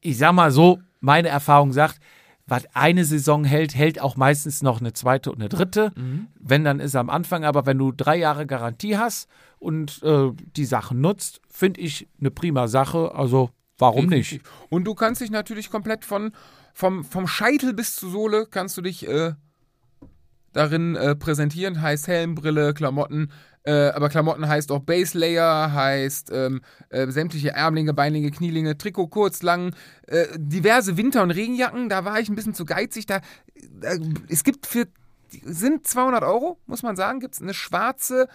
ich 0.01 0.19
sag 0.19 0.33
mal 0.33 0.53
so, 0.53 0.81
meine 1.01 1.29
Erfahrung 1.29 1.73
sagt, 1.73 1.99
was 2.47 2.65
eine 2.75 3.05
Saison 3.05 3.45
hält, 3.45 3.75
hält 3.75 4.01
auch 4.01 4.16
meistens 4.16 4.62
noch 4.62 4.81
eine 4.81 4.93
zweite 4.93 5.31
und 5.31 5.41
eine 5.41 5.49
dritte. 5.49 5.93
Mhm. 5.97 6.29
Wenn, 6.39 6.65
dann 6.65 6.81
ist 6.81 6.95
am 6.95 7.09
Anfang. 7.09 7.45
Aber 7.45 7.66
wenn 7.66 7.79
du 7.79 7.93
drei 7.93 8.16
Jahre 8.16 8.47
Garantie 8.47 8.99
hast 8.99 9.29
und 9.59 10.03
äh, 10.03 10.31
die 10.57 10.66
Sachen 10.66 11.01
nutzt, 11.01 11.41
finde 11.49 11.81
ich 11.81 12.09
eine 12.21 12.31
prima 12.31 12.69
Sache. 12.69 13.15
Also 13.15 13.51
warum 13.79 14.07
nicht? 14.07 14.33
Definitiv. 14.33 14.53
Und 14.69 14.85
du 14.85 14.95
kannst 14.95 15.21
dich 15.21 15.31
natürlich 15.31 15.71
komplett 15.71 16.05
von 16.05 16.33
vom, 16.75 17.05
vom 17.05 17.27
Scheitel 17.29 17.73
bis 17.73 17.95
zur 17.95 18.11
Sohle 18.11 18.47
kannst 18.51 18.77
du 18.77 18.83
dich 18.83 19.07
äh, 19.09 19.35
darin 20.55 20.97
äh, 20.97 21.15
präsentieren. 21.15 21.83
Heißt 21.83 22.09
Helm, 22.09 22.35
Brille, 22.35 22.73
Klamotten. 22.73 23.31
Äh, 23.65 23.89
aber 23.91 24.09
Klamotten 24.09 24.47
heißt 24.47 24.73
auch 24.73 24.81
Base 24.81 25.19
Layer, 25.19 25.73
heißt 25.73 26.31
ähm, 26.33 26.61
äh, 26.91 27.07
sämtliche 27.09 27.51
Ärmlinge, 27.51 27.95
Beinlinge, 27.95 28.31
Knielinge, 28.31 28.77
Trikot 28.77 29.09
kurz, 29.09 29.43
lang, 29.43 29.75
äh, 30.07 30.27
diverse 30.37 30.97
Winter- 30.97 31.23
und 31.23 31.31
Regenjacken. 31.31 31.89
Da 31.89 32.05
war 32.05 32.21
ich 32.21 32.29
ein 32.29 32.35
bisschen 32.35 32.55
zu 32.55 32.65
geizig. 32.65 33.07
Da, 33.07 33.21
es 34.29 34.45
gibt 34.45 34.67
für 34.67 34.87
sind 35.43 35.87
200 35.87 36.23
Euro, 36.23 36.59
muss 36.67 36.83
man 36.83 36.97
sagen, 36.97 37.21
gibt 37.21 37.35
es 37.35 37.43
eine 37.43 37.55
schwarze 37.55 38.29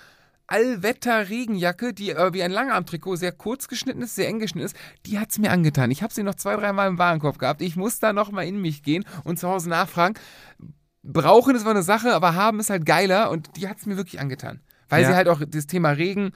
Allwetter-Regenjacke, 0.48 1.94
die 1.94 2.10
äh, 2.10 2.34
wie 2.34 2.42
ein 2.42 2.52
Langarmtrikot 2.52 3.18
sehr 3.18 3.32
kurz 3.32 3.68
geschnitten 3.68 4.02
ist, 4.02 4.16
sehr 4.16 4.28
eng 4.28 4.40
geschnitten 4.40 4.66
ist. 4.66 4.76
Die 5.06 5.20
hat 5.20 5.30
es 5.30 5.38
mir 5.38 5.52
angetan. 5.52 5.92
Ich 5.92 6.02
habe 6.02 6.14
sie 6.14 6.24
noch 6.24 6.36
zwei, 6.36 6.56
dreimal 6.56 6.88
im 6.88 6.98
Warenkorb 6.98 7.38
gehabt. 7.38 7.62
Ich 7.62 7.76
muss 7.76 8.00
da 8.00 8.14
nochmal 8.14 8.48
in 8.48 8.60
mich 8.60 8.82
gehen 8.82 9.06
und 9.24 9.38
zu 9.38 9.48
Hause 9.48 9.70
nachfragen. 9.70 10.16
Brauchen 11.04 11.56
ist 11.56 11.64
mal 11.64 11.72
eine 11.72 11.84
Sache, 11.84 12.14
aber 12.14 12.36
haben 12.36 12.60
ist 12.60 12.70
halt 12.70 12.86
geiler 12.86 13.32
und 13.32 13.56
die 13.56 13.68
hat 13.68 13.78
es 13.78 13.86
mir 13.86 13.98
wirklich 13.98 14.20
angetan. 14.20 14.60
Weil 14.90 15.04
Ja. 15.04 15.10
sie 15.10 15.16
halt 15.16 15.28
auch 15.30 15.42
das 15.48 15.68
Thema 15.68 15.92
Regen 15.92 16.32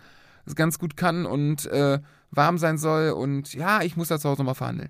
ganz 0.56 0.80
gut 0.80 0.96
kann 0.98 1.26
und 1.26 1.66
äh, 1.68 2.00
warm 2.32 2.58
sein 2.58 2.78
soll. 2.78 3.12
Und 3.12 3.54
ja, 3.54 3.82
ich 3.82 3.96
muss 3.98 4.08
da 4.10 4.20
zu 4.20 4.30
Hause 4.30 4.44
mal 4.44 4.54
verhandeln. 4.54 4.90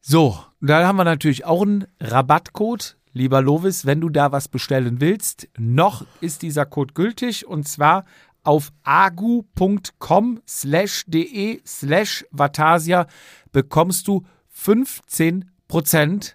So, 0.00 0.38
da 0.60 0.86
haben 0.86 0.96
wir 0.96 1.04
natürlich 1.04 1.44
auch 1.44 1.62
einen 1.62 1.86
Rabattcode. 2.00 2.96
Lieber 3.12 3.40
Lovis, 3.40 3.86
wenn 3.86 4.00
du 4.00 4.10
da 4.10 4.30
was 4.30 4.46
bestellen 4.48 5.00
willst, 5.00 5.48
noch 5.58 6.04
ist 6.20 6.42
dieser 6.42 6.66
Code 6.66 6.92
gültig 6.92 7.46
und 7.46 7.66
zwar 7.66 8.04
auf 8.42 8.72
agu.com 8.84 10.40
slash 10.46 11.04
de 11.08 11.60
slash 11.66 12.26
Vatasia 12.30 13.06
bekommst 13.52 14.06
du 14.06 14.24
15% 14.54 16.34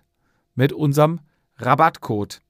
mit 0.55 0.73
unserem 0.73 1.19
Rabattcode. 1.65 2.41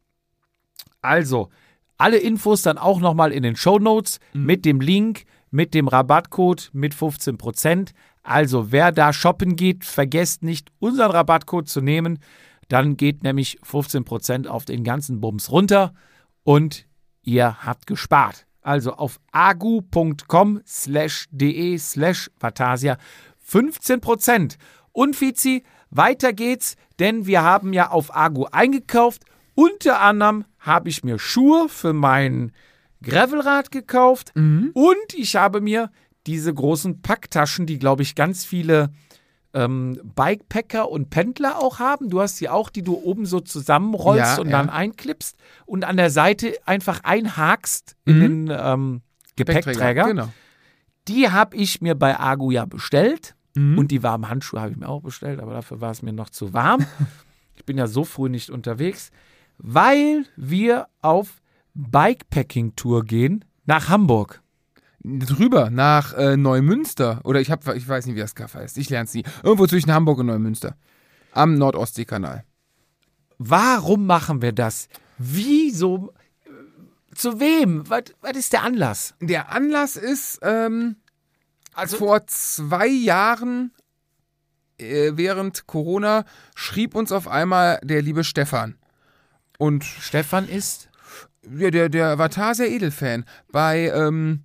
Also, 1.02 1.50
alle 1.98 2.18
Infos 2.18 2.62
dann 2.62 2.78
auch 2.78 3.00
nochmal 3.00 3.32
in 3.32 3.44
den 3.44 3.56
Show 3.56 3.80
Notes 3.80 4.20
mit 4.34 4.66
dem 4.66 4.82
Link, 4.82 5.26
mit 5.52 5.74
dem 5.74 5.88
Rabattcode 5.88 6.70
mit 6.74 6.94
15%. 6.94 7.92
Also, 8.24 8.72
wer 8.72 8.92
da 8.92 9.14
shoppen 9.14 9.56
geht, 9.56 9.84
vergesst 9.84 10.44
nicht, 10.44 10.72
unseren 10.80 11.12
Rabattcode 11.12 11.68
zu 11.68 11.82
nehmen. 11.82 12.20
Dann 12.68 12.96
geht 12.96 13.24
nämlich 13.24 13.60
15% 13.62 14.48
auf 14.48 14.66
den 14.66 14.84
ganzen 14.84 15.20
Bums 15.20 15.52
runter 15.52 15.94
und 16.44 16.86
ihr 17.22 17.66
habt 17.66 17.88
gespart. 17.88 18.46
Also 18.62 18.94
auf 18.94 19.20
agu.com 19.32 20.62
slash 20.66 21.26
de 21.32 21.78
slash 21.78 22.30
Vatasia 22.40 22.98
15%. 23.46 24.58
Und 24.94 25.16
Fizi, 25.16 25.64
weiter 25.92 26.34
geht's, 26.34 26.76
denn 27.00 27.26
wir 27.28 27.44
haben 27.44 27.74
ja 27.74 27.90
auf 27.92 28.16
Agu 28.16 28.46
eingekauft. 28.46 29.24
Unter 29.54 30.02
anderem 30.02 30.46
habe 30.60 30.90
ich 30.90 31.04
mir 31.04 31.20
Schuhe 31.20 31.70
für 31.70 31.94
mein 31.94 32.52
Gravelrad 33.04 33.72
gekauft 33.72 34.32
und 34.74 35.14
ich 35.14 35.36
habe 35.36 35.62
mir 35.62 35.92
diese 36.28 36.54
großen 36.54 37.02
Packtaschen, 37.02 37.66
die 37.66 37.80
glaube 37.80 38.04
ich 38.04 38.16
ganz 38.16 38.46
viele 38.46 38.92
ähm, 39.54 40.00
Bikepacker 40.16 40.90
und 40.90 41.10
Pendler 41.10 41.60
auch 41.60 41.80
haben. 41.80 42.10
Du 42.10 42.22
hast 42.22 42.38
sie 42.38 42.48
auch, 42.48 42.70
die 42.70 42.84
du 42.84 42.96
oben 42.96 43.26
so 43.26 43.40
zusammenrollst 43.40 44.38
Ja, 44.38 44.42
und 44.42 44.50
ja. 44.50 44.58
dann 44.58 44.70
einklippst 44.70 45.36
und 45.66 45.84
an 45.84 45.98
der 45.98 46.10
Seite 46.10 46.56
einfach 46.66 47.04
einhakst 47.04 47.96
in 48.06 48.20
den 48.20 48.58
ähm, 48.58 49.02
Gepäckträger. 49.36 50.06
Genau. 50.06 50.30
Die 51.08 51.30
habe 51.30 51.58
ich 51.58 51.82
mir 51.82 51.96
bei 51.96 52.20
Agu 52.20 52.52
ja 52.52 52.66
bestellt. 52.66 53.36
Mhm. 53.56 53.78
Und 53.78 53.92
die 53.92 54.04
warmen 54.04 54.30
Handschuhe 54.30 54.62
habe 54.62 54.72
ich 54.72 54.78
mir 54.78 54.90
auch 54.90 55.02
bestellt, 55.02 55.40
aber 55.40 55.54
dafür 55.54 55.82
war 55.82 55.92
es 55.92 56.02
mir 56.02 56.14
noch 56.14 56.30
zu 56.30 56.54
warm. 56.54 56.86
ich 57.56 57.66
bin 57.66 57.78
ja 57.78 57.88
so 57.88 58.04
früh 58.04 58.30
nicht 58.30 58.50
unterwegs, 58.50 59.12
weil 59.58 60.26
wir 60.36 60.88
auf 61.02 61.42
Bikepacking-Tour 61.74 63.06
gehen 63.06 63.46
nach 63.66 63.90
Hamburg. 63.90 64.42
Drüber 65.04 65.70
nach 65.70 66.14
äh, 66.14 66.38
Neumünster. 66.38 67.22
Oder 67.24 67.42
ich 67.42 67.50
hab, 67.50 67.68
ich 67.76 67.88
weiß 67.88 68.06
nicht, 68.06 68.16
wie 68.16 68.20
das 68.20 68.36
Kaff 68.36 68.54
heißt. 68.54 68.78
Ich 68.78 68.90
lerne 68.90 69.06
es 69.06 69.14
nie. 69.14 69.24
Irgendwo 69.44 69.66
zwischen 69.66 69.92
Hamburg 69.92 70.20
und 70.20 70.28
Neumünster. 70.28 70.76
Am 71.32 71.56
Nordostseekanal. 71.56 72.44
Warum 73.38 74.06
machen 74.06 74.42
wir 74.42 74.52
das? 74.52 74.88
Wieso? 75.18 76.14
Zu 77.16 77.40
wem? 77.40 77.90
Was, 77.90 78.04
was 78.22 78.38
ist 78.38 78.54
der 78.54 78.64
Anlass? 78.64 79.16
Der 79.20 79.52
Anlass 79.52 79.96
ist, 79.96 80.40
ähm, 80.44 80.98
Also, 81.74 81.98
vor 81.98 82.28
zwei 82.28 82.88
Jahren, 82.88 83.72
äh, 84.78 85.12
während 85.16 85.68
Corona, 85.68 86.26
schrieb 86.56 86.96
uns 86.96 87.12
auf 87.12 87.28
einmal 87.28 87.80
der 87.84 88.02
liebe 88.02 88.24
Stefan. 88.24 88.76
Und 89.58 89.84
Stefan 89.84 90.48
ist 90.48 90.90
ja, 91.50 91.72
der, 91.72 91.90
der 91.90 92.18
war 92.18 92.32
sehr 92.54 92.70
Edelfan. 92.70 93.26
Bei 93.52 93.92
ähm, 93.94 94.44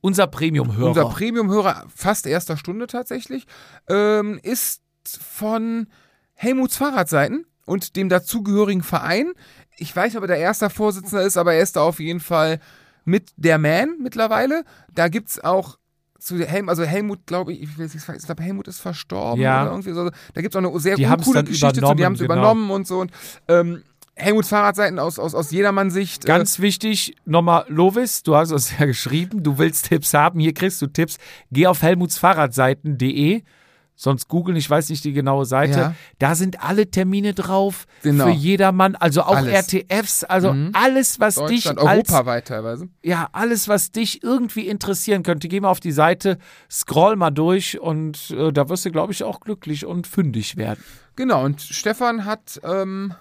unser 0.00 0.26
Premium-Hörer. 0.26 0.88
unser 0.88 1.08
Premium-Hörer, 1.10 1.86
fast 1.94 2.26
erster 2.26 2.56
Stunde 2.56 2.86
tatsächlich, 2.86 3.46
ähm, 3.88 4.40
ist 4.42 4.82
von 5.04 5.88
Helmuts 6.34 6.76
Fahrradseiten 6.76 7.44
und 7.66 7.96
dem 7.96 8.08
dazugehörigen 8.08 8.82
Verein. 8.82 9.32
Ich 9.76 9.94
weiß 9.94 10.12
nicht, 10.12 10.16
ob 10.16 10.24
er 10.24 10.28
der 10.28 10.38
erste 10.38 10.70
Vorsitzende 10.70 11.24
ist, 11.24 11.36
aber 11.36 11.54
er 11.54 11.62
ist 11.62 11.76
da 11.76 11.82
auf 11.82 12.00
jeden 12.00 12.20
Fall 12.20 12.60
mit 13.04 13.30
der 13.36 13.58
Man 13.58 13.96
mittlerweile. 14.00 14.64
Da 14.94 15.08
gibt 15.08 15.30
es 15.30 15.44
auch 15.44 15.78
zu 16.20 16.38
Helm, 16.44 16.68
also 16.68 16.84
Helmut, 16.84 17.26
glaube 17.26 17.52
ich, 17.52 17.62
ich, 17.62 17.68
ich 17.78 18.24
glaube, 18.26 18.42
Helmut 18.42 18.68
ist 18.68 18.80
verstorben 18.80 19.42
Ja. 19.42 19.62
oder 19.62 19.70
irgendwie 19.72 19.92
so. 19.92 20.10
Da 20.34 20.40
gibt 20.40 20.54
es 20.54 20.56
auch 20.62 20.66
eine 20.66 20.78
sehr 20.80 20.96
Die 20.96 21.08
haben's 21.08 21.24
coole 21.24 21.36
dann 21.38 21.46
Geschichte 21.46 21.80
zu, 21.80 21.94
die 21.94 22.04
haben 22.04 22.12
es 22.12 22.20
genau. 22.20 22.32
übernommen 22.34 22.70
und 22.70 22.86
so. 22.86 23.00
Und 23.00 23.10
ähm, 23.48 23.82
Helmuts 24.14 24.48
Fahrradseiten 24.48 24.98
aus, 24.98 25.18
aus, 25.18 25.34
aus 25.34 25.50
jedermanns 25.50 25.94
Sicht. 25.94 26.24
äh, 26.24 26.28
Ganz 26.28 26.58
wichtig, 26.60 27.16
nochmal, 27.24 27.64
Lovis, 27.68 28.22
du 28.22 28.36
hast 28.36 28.52
uns 28.52 28.70
ja 28.78 28.86
geschrieben, 28.86 29.42
du 29.42 29.58
willst 29.58 29.88
Tipps 29.88 30.14
haben, 30.14 30.40
hier 30.40 30.54
kriegst 30.54 30.80
du 30.82 30.86
Tipps. 30.86 31.16
Geh 31.50 31.66
auf 31.66 31.82
helmutsfahrradseiten.de, 31.82 33.42
sonst 34.02 34.28
googeln, 34.28 34.56
ich 34.56 34.68
weiß 34.70 34.88
nicht 34.88 35.04
die 35.04 35.12
genaue 35.12 35.44
Seite. 35.44 35.78
Ja. 35.78 35.94
Da 36.18 36.34
sind 36.34 36.62
alle 36.64 36.90
Termine 36.90 37.34
drauf 37.34 37.86
Genau. 38.02 38.24
für 38.24 38.30
jedermann, 38.30 38.96
also 38.96 39.22
auch 39.22 39.36
Alles. 39.36 39.52
RTFs, 39.52 40.24
also 40.24 40.54
Mhm. 40.54 40.70
alles, 40.72 41.20
was 41.20 41.34
dich 41.44 41.68
als 41.68 41.76
europaweit 41.78 42.48
teilweise. 42.48 42.88
ja, 43.02 43.28
alles, 43.32 43.68
was 43.68 43.92
dich 43.92 44.22
irgendwie 44.22 44.68
interessieren 44.68 45.22
könnte, 45.22 45.48
geh 45.48 45.60
mal 45.60 45.68
auf 45.68 45.80
die 45.80 45.92
Seite, 45.92 46.38
scroll 46.70 47.16
mal 47.16 47.30
durch 47.30 47.78
und 47.78 48.30
äh, 48.30 48.52
da 48.52 48.70
wirst 48.70 48.86
du, 48.86 48.90
glaube 48.90 49.12
ich, 49.12 49.22
auch 49.22 49.40
glücklich 49.40 49.84
und 49.84 50.06
fündig 50.06 50.56
werden. 50.56 50.82
Genau, 51.16 51.44
und 51.44 51.60
Stefan 51.60 52.24
hat, 52.24 52.58
ähm, 52.64 53.12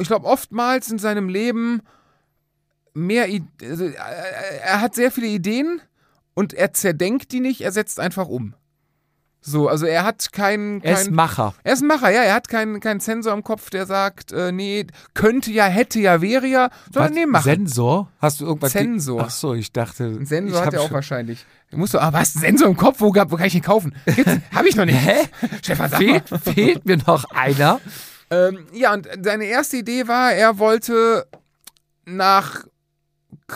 ich 0.00 0.08
glaube, 0.08 0.26
oftmals 0.26 0.90
in 0.90 0.98
seinem 0.98 1.28
Leben 1.28 1.82
mehr, 2.94 3.28
I 3.28 3.42
also, 3.62 3.84
er, 3.84 4.62
er 4.62 4.80
hat 4.80 4.94
sehr 4.94 5.10
viele 5.10 5.26
Ideen 5.26 5.80
und 6.34 6.54
er 6.54 6.72
zerdenkt 6.72 7.32
die 7.32 7.40
nicht, 7.40 7.60
er 7.60 7.72
setzt 7.72 8.00
einfach 8.00 8.28
um. 8.28 8.54
So, 9.48 9.68
also 9.68 9.86
er 9.86 10.04
hat 10.04 10.30
keinen. 10.32 10.82
Er 10.82 10.94
ist 10.94 11.06
Kein, 11.06 11.14
Macher. 11.14 11.54
er 11.64 11.72
ist 11.72 11.82
ein 11.82 11.86
Macher, 11.86 12.10
ja. 12.10 12.22
Er 12.22 12.34
hat 12.34 12.48
keinen 12.48 12.80
keinen 12.80 13.00
Sensor 13.00 13.32
im 13.32 13.42
Kopf, 13.42 13.70
der 13.70 13.86
sagt, 13.86 14.30
äh, 14.32 14.52
nee, 14.52 14.86
könnte 15.14 15.50
ja, 15.50 15.64
hätte 15.64 15.98
ja, 16.00 16.20
wäre 16.20 16.46
ja, 16.46 16.68
sondern 16.92 17.14
nee, 17.14 17.26
machen. 17.26 17.44
Sensor? 17.44 18.10
Hast 18.20 18.40
du 18.40 18.46
irgendwas? 18.46 18.72
Sensor. 18.72 19.22
Ach 19.24 19.30
so, 19.30 19.54
ich 19.54 19.72
dachte. 19.72 20.04
Ein 20.04 20.26
Sensor 20.26 20.60
ich 20.60 20.66
hat 20.66 20.74
er 20.74 20.82
auch 20.82 20.92
wahrscheinlich. 20.92 21.46
Musst 21.70 21.94
du, 21.94 21.98
ah, 21.98 22.12
was? 22.12 22.36
Ein 22.36 22.40
Sensor 22.40 22.68
im 22.68 22.76
Kopf? 22.76 23.00
Wo, 23.00 23.08
wo 23.08 23.12
kann 23.36 23.46
ich 23.46 23.52
den 23.54 23.62
kaufen? 23.62 23.94
Gibt's? 24.04 24.32
Hab 24.54 24.66
ich 24.66 24.76
noch 24.76 24.84
nicht. 24.84 24.98
Hä? 24.98 25.28
Stefan, 25.62 25.90
sag 25.90 26.00
mal. 26.00 26.06
Fehlt, 26.06 26.42
fehlt 26.42 26.86
mir 26.86 26.98
noch 27.06 27.24
einer? 27.30 27.80
Ähm, 28.30 28.66
ja, 28.74 28.92
und 28.92 29.08
seine 29.22 29.44
erste 29.44 29.78
Idee 29.78 30.06
war, 30.06 30.32
er 30.32 30.58
wollte 30.58 31.26
nach, 32.04 32.64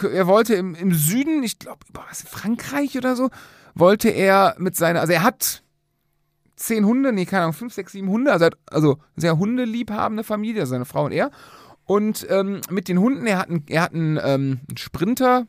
er 0.02 0.26
wollte 0.26 0.54
im, 0.54 0.74
im 0.74 0.94
Süden, 0.94 1.42
ich 1.42 1.58
glaube, 1.58 1.80
über 1.90 2.06
was, 2.08 2.22
Frankreich 2.22 2.96
oder 2.96 3.14
so, 3.14 3.28
wollte 3.74 4.08
er 4.08 4.54
mit 4.58 4.74
seiner, 4.74 5.00
also 5.00 5.12
er 5.12 5.22
hat 5.22 5.61
zehn 6.56 6.84
Hunde, 6.84 7.12
nee, 7.12 7.24
keine 7.24 7.42
Ahnung, 7.44 7.54
fünf, 7.54 7.72
sechs, 7.74 7.92
sieben 7.92 8.08
Hunde, 8.08 8.32
also, 8.32 8.46
also 8.70 8.98
sehr 9.16 9.38
hundeliebhabende 9.38 10.24
Familie, 10.24 10.66
seine 10.66 10.84
Frau 10.84 11.04
und 11.06 11.12
er. 11.12 11.30
Und 11.84 12.26
ähm, 12.30 12.60
mit 12.70 12.88
den 12.88 12.98
Hunden, 13.00 13.26
er 13.26 13.38
hat 13.38 13.48
einen, 13.50 13.64
er 13.68 13.82
hat 13.82 13.92
einen, 13.94 14.16
ähm, 14.22 14.60
einen 14.68 14.76
Sprinter, 14.76 15.46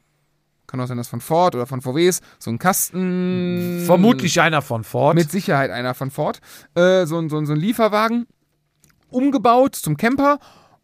kann 0.65 0.79
auch 0.79 0.87
sein, 0.87 0.97
dass 0.97 1.07
von 1.07 1.21
Ford 1.21 1.53
oder 1.55 1.67
von 1.67 1.81
VW 1.81 2.07
ist, 2.07 2.23
so 2.39 2.49
einen 2.49 2.57
Kasten. 2.57 3.83
Vermutlich 3.85 4.41
einer 4.41 4.61
von 4.63 4.83
Ford. 4.83 5.15
Mit 5.15 5.29
Sicherheit 5.29 5.69
einer 5.69 5.93
von 5.93 6.09
Ford. 6.09 6.39
Äh, 6.73 7.05
so, 7.05 7.19
ein- 7.19 7.29
so, 7.29 7.37
ein- 7.37 7.45
so 7.45 7.53
ein 7.53 7.59
Lieferwagen 7.59 8.25
umgebaut 9.09 9.75
zum 9.75 9.97
Camper 9.97 10.39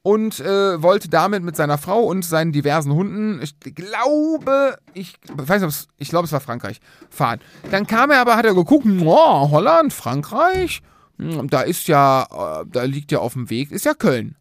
und 0.09 0.39
äh, 0.39 0.81
wollte 0.81 1.07
damit 1.07 1.43
mit 1.43 1.55
seiner 1.55 1.77
Frau 1.77 2.01
und 2.01 2.25
seinen 2.25 2.51
diversen 2.51 2.91
Hunden, 2.91 3.43
ich 3.43 3.59
glaube, 3.59 4.79
ich 4.95 5.13
weiß 5.31 5.61
nicht, 5.61 5.87
ich 5.97 6.09
glaube, 6.09 6.25
es 6.25 6.31
war 6.31 6.39
Frankreich, 6.39 6.79
fahren. 7.11 7.39
Dann 7.69 7.85
kam 7.85 8.09
er 8.09 8.21
aber, 8.21 8.35
hat 8.35 8.45
er 8.45 8.55
geguckt, 8.55 8.87
oh, 9.05 9.51
Holland, 9.51 9.93
Frankreich, 9.93 10.81
hm, 11.19 11.47
da 11.51 11.61
ist 11.61 11.87
ja, 11.87 12.23
äh, 12.23 12.65
da 12.71 12.83
liegt 12.85 13.11
ja 13.11 13.19
auf 13.19 13.33
dem 13.33 13.51
Weg, 13.51 13.71
ist 13.71 13.85
ja 13.85 13.93
Köln. 13.93 14.35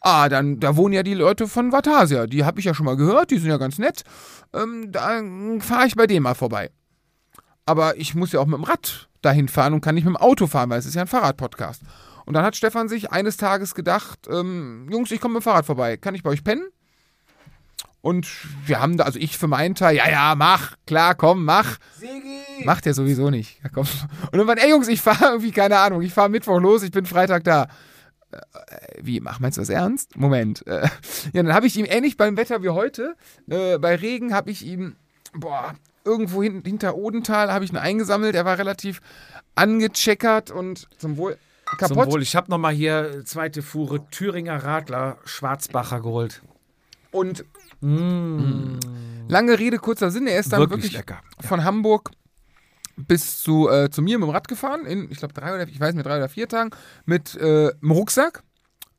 Ah, 0.00 0.28
dann, 0.28 0.58
da 0.58 0.74
wohnen 0.74 0.94
ja 0.94 1.04
die 1.04 1.14
Leute 1.14 1.46
von 1.46 1.70
Vatasia. 1.70 2.26
Die 2.26 2.44
habe 2.44 2.58
ich 2.58 2.66
ja 2.66 2.74
schon 2.74 2.86
mal 2.86 2.96
gehört, 2.96 3.30
die 3.30 3.38
sind 3.38 3.50
ja 3.50 3.58
ganz 3.58 3.78
nett. 3.78 4.02
Ähm, 4.52 4.90
da 4.90 5.22
fahre 5.60 5.86
ich 5.86 5.94
bei 5.94 6.08
denen 6.08 6.24
mal 6.24 6.34
vorbei. 6.34 6.72
Aber 7.66 7.96
ich 7.98 8.16
muss 8.16 8.32
ja 8.32 8.40
auch 8.40 8.46
mit 8.46 8.58
dem 8.58 8.64
Rad 8.64 9.08
dahin 9.20 9.46
fahren 9.46 9.74
und 9.74 9.80
kann 9.80 9.94
nicht 9.94 10.06
mit 10.06 10.16
dem 10.16 10.20
Auto 10.20 10.48
fahren, 10.48 10.70
weil 10.70 10.80
es 10.80 10.86
ist 10.86 10.96
ja 10.96 11.02
ein 11.02 11.06
Fahrradpodcast. 11.06 11.82
Und 12.24 12.34
dann 12.34 12.44
hat 12.44 12.56
Stefan 12.56 12.88
sich 12.88 13.10
eines 13.10 13.36
Tages 13.36 13.74
gedacht, 13.74 14.28
ähm, 14.30 14.88
Jungs, 14.90 15.10
ich 15.10 15.20
komme 15.20 15.34
mit 15.34 15.42
dem 15.42 15.44
Fahrrad 15.44 15.66
vorbei. 15.66 15.96
Kann 15.96 16.14
ich 16.14 16.22
bei 16.22 16.30
euch 16.30 16.44
pennen? 16.44 16.68
Und 18.02 18.28
wir 18.66 18.80
haben 18.80 18.96
da, 18.96 19.04
also 19.04 19.18
ich 19.20 19.38
für 19.38 19.46
meinen 19.46 19.76
Teil, 19.76 19.96
ja, 19.96 20.10
ja, 20.10 20.34
mach, 20.34 20.76
klar, 20.86 21.14
komm, 21.14 21.44
mach. 21.44 21.78
Macht 22.64 22.84
er 22.86 22.94
sowieso 22.94 23.30
nicht. 23.30 23.62
Ja, 23.62 23.70
komm. 23.72 23.86
Und 24.32 24.34
irgendwann, 24.34 24.58
ey 24.58 24.70
Jungs, 24.70 24.88
ich 24.88 25.00
fahre 25.00 25.24
irgendwie, 25.30 25.52
keine 25.52 25.78
Ahnung, 25.78 26.02
ich 26.02 26.12
fahre 26.12 26.28
Mittwoch 26.28 26.60
los, 26.60 26.82
ich 26.82 26.90
bin 26.90 27.06
Freitag 27.06 27.44
da. 27.44 27.68
Äh, 28.32 28.38
Wie, 29.00 29.20
mach, 29.20 29.38
meinst 29.38 29.56
du 29.56 29.62
das 29.62 29.68
ernst? 29.68 30.16
Moment. 30.16 30.66
Äh, 30.66 30.88
ja, 31.32 31.42
dann 31.44 31.54
habe 31.54 31.68
ich 31.68 31.76
ihm 31.76 31.86
ähnlich 31.88 32.16
beim 32.16 32.36
Wetter 32.36 32.62
wie 32.64 32.70
heute, 32.70 33.14
äh, 33.48 33.78
bei 33.78 33.94
Regen 33.94 34.34
habe 34.34 34.50
ich 34.50 34.66
ihm, 34.66 34.96
boah, 35.32 35.74
irgendwo 36.04 36.42
hin, 36.42 36.62
hinter 36.66 36.96
Odental 36.96 37.52
habe 37.52 37.64
ich 37.64 37.70
ihn 37.70 37.76
eingesammelt. 37.78 38.34
Er 38.34 38.44
war 38.44 38.58
relativ 38.58 39.00
angecheckert 39.54 40.50
und 40.50 40.88
zum 40.98 41.16
Wohl 41.16 41.38
kaputt. 41.78 42.04
Zum 42.04 42.12
Wohl. 42.12 42.22
Ich 42.22 42.36
habe 42.36 42.50
nochmal 42.50 42.74
hier 42.74 43.18
äh, 43.18 43.24
zweite 43.24 43.62
Fuhre 43.62 44.06
Thüringer 44.10 44.62
Radler 44.64 45.18
Schwarzbacher 45.24 46.00
geholt. 46.00 46.42
Und 47.10 47.44
lange 47.82 49.58
Rede, 49.58 49.78
kurzer 49.78 50.10
Sinn, 50.10 50.26
er 50.26 50.38
ist 50.38 50.52
dann 50.52 50.60
wirklich, 50.60 50.92
Wirklich 50.94 51.16
von 51.40 51.64
Hamburg 51.64 52.10
bis 52.96 53.42
zu, 53.42 53.68
äh, 53.68 53.90
zu 53.90 54.02
mir 54.02 54.18
mit 54.18 54.28
dem 54.28 54.30
Rad 54.30 54.48
gefahren, 54.48 54.86
in, 54.86 55.10
ich 55.10 55.18
glaube, 55.18 55.34
drei 55.34 55.54
oder 55.54 55.66
ich 55.66 55.80
weiß 55.80 55.94
nicht, 55.94 56.06
drei 56.06 56.18
oder 56.18 56.28
vier 56.28 56.48
Tagen, 56.48 56.70
mit 57.06 57.34
äh, 57.34 57.72
einem 57.82 57.90
Rucksack 57.90 58.42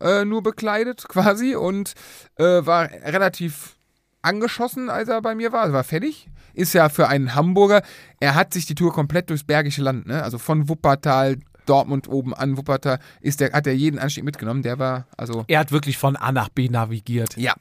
äh, 0.02 0.26
nur 0.26 0.44
bekleidet 0.44 1.08
quasi 1.08 1.56
und 1.56 1.94
äh, 2.36 2.66
war 2.66 2.90
relativ 2.92 3.78
angeschossen, 4.22 4.90
als 4.90 5.10
er 5.10 5.22
bei 5.22 5.36
mir 5.36 5.52
war. 5.52 5.62
Also 5.62 5.74
war 5.74 5.84
fertig. 5.84 6.28
Ist 6.54 6.74
ja 6.74 6.90
für 6.90 7.08
einen 7.08 7.34
Hamburger, 7.34 7.82
er 8.20 8.36
hat 8.36 8.54
sich 8.54 8.66
die 8.66 8.76
Tour 8.76 8.94
komplett 8.94 9.30
durchs 9.30 9.44
Bergische 9.44 9.82
Land, 9.82 10.06
ne? 10.06 10.24
Also 10.24 10.38
von 10.38 10.70
Wuppertal, 10.70 11.38
Dortmund 11.66 12.08
oben 12.08 12.34
an 12.34 12.58
Wuppertal, 12.58 13.00
ist 13.22 13.40
der, 13.40 13.54
hat 13.54 13.68
er 13.68 13.74
jeden 13.74 14.00
Anstieg 14.00 14.24
mitgenommen. 14.24 14.64
Der 14.64 14.80
war, 14.80 15.08
also 15.18 15.46
Er 15.48 15.60
hat 15.60 15.72
wirklich 15.72 15.98
von 15.98 16.16
A 16.16 16.32
nach 16.32 16.50
B 16.50 16.70
navigiert. 16.70 17.38
ja. 17.38 17.54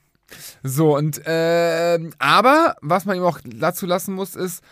So, 0.62 0.96
und 0.96 1.20
ähm, 1.26 2.14
aber 2.18 2.76
was 2.80 3.04
man 3.04 3.18
ihm 3.18 3.22
auch 3.22 3.38
dazu 3.44 3.84
lassen 3.84 4.14
muss, 4.14 4.34
ist, 4.34 4.62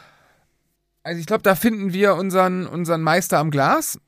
also 1.03 1.21
ich 1.21 1.27
glaube, 1.27 1.43
da 1.43 1.55
finden 1.55 1.93
wir 1.93 2.15
unseren, 2.15 2.67
unseren 2.67 3.03
Meister 3.03 3.39
am 3.39 3.51
Glas. 3.51 3.99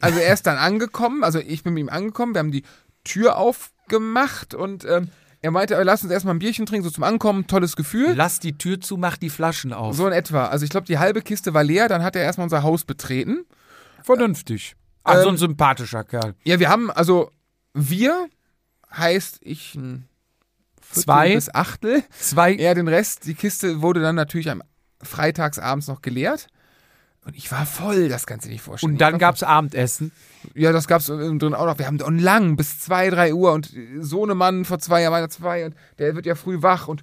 Also 0.00 0.18
er 0.18 0.34
ist 0.34 0.44
dann 0.46 0.58
angekommen, 0.58 1.22
also 1.22 1.38
ich 1.38 1.62
bin 1.62 1.74
mit 1.74 1.82
ihm 1.82 1.88
angekommen, 1.88 2.34
wir 2.34 2.40
haben 2.40 2.50
die 2.50 2.64
Tür 3.04 3.36
aufgemacht 3.36 4.54
und 4.54 4.84
ähm, 4.84 5.08
er 5.40 5.50
meinte, 5.50 5.74
äh, 5.76 5.82
lass 5.82 6.02
uns 6.02 6.12
erstmal 6.12 6.34
ein 6.34 6.38
Bierchen 6.38 6.66
trinken, 6.66 6.84
so 6.84 6.90
zum 6.90 7.04
Ankommen, 7.04 7.46
tolles 7.46 7.76
Gefühl. 7.76 8.14
Lass 8.14 8.38
die 8.40 8.56
Tür 8.58 8.80
zu, 8.80 8.96
mach 8.96 9.16
die 9.16 9.30
Flaschen 9.30 9.72
auf. 9.72 9.96
So 9.96 10.06
in 10.06 10.12
etwa. 10.12 10.46
Also 10.46 10.64
ich 10.64 10.70
glaube, 10.70 10.86
die 10.86 10.98
halbe 10.98 11.22
Kiste 11.22 11.52
war 11.54 11.64
leer, 11.64 11.88
dann 11.88 12.02
hat 12.02 12.14
er 12.16 12.22
erstmal 12.22 12.44
unser 12.46 12.62
Haus 12.62 12.84
betreten. 12.84 13.44
Vernünftig. 14.04 14.76
Also 15.04 15.28
Ähm, 15.28 15.34
ein 15.34 15.38
sympathischer 15.38 16.04
Kerl. 16.04 16.34
Ja, 16.44 16.58
wir 16.60 16.68
haben, 16.68 16.90
also 16.90 17.30
wir 17.74 18.28
heißt 18.94 19.38
ich 19.42 19.74
ein 19.74 20.08
Viertel 20.80 21.02
Zwei. 21.02 21.34
bis 21.34 21.54
Achtel. 21.54 22.04
Zwei. 22.10 22.52
Ja, 22.52 22.74
den 22.74 22.88
Rest, 22.88 23.26
die 23.26 23.34
Kiste 23.34 23.80
wurde 23.80 24.00
dann 24.00 24.14
natürlich 24.14 24.50
am 24.50 24.62
freitagsabends 25.02 25.88
noch 25.88 26.02
geleert. 26.02 26.48
Und 27.24 27.36
ich 27.36 27.50
war 27.52 27.66
voll, 27.66 28.08
das 28.08 28.26
kannst 28.26 28.44
du 28.44 28.48
dir 28.48 28.54
nicht 28.54 28.62
vorstellen. 28.62 28.94
Und 28.94 28.98
dann 29.00 29.12
war 29.12 29.20
gab's 29.20 29.42
Abendessen. 29.42 30.10
Ja, 30.54 30.72
das 30.72 30.88
gab's 30.88 31.06
drin 31.06 31.54
auch 31.54 31.66
noch. 31.66 31.78
Wir 31.78 31.86
haben 31.86 31.98
da 31.98 32.08
lang 32.08 32.56
bis 32.56 32.80
zwei, 32.80 33.10
drei 33.10 33.32
Uhr 33.32 33.52
und 33.52 33.72
so 34.00 34.24
eine 34.24 34.34
Mann 34.34 34.64
vor 34.64 34.80
zwei 34.80 35.02
Jahren, 35.02 35.12
meiner 35.12 35.30
zwei 35.30 35.64
und 35.64 35.76
der 35.98 36.16
wird 36.16 36.26
ja 36.26 36.34
früh 36.34 36.62
wach 36.62 36.88
und 36.88 37.02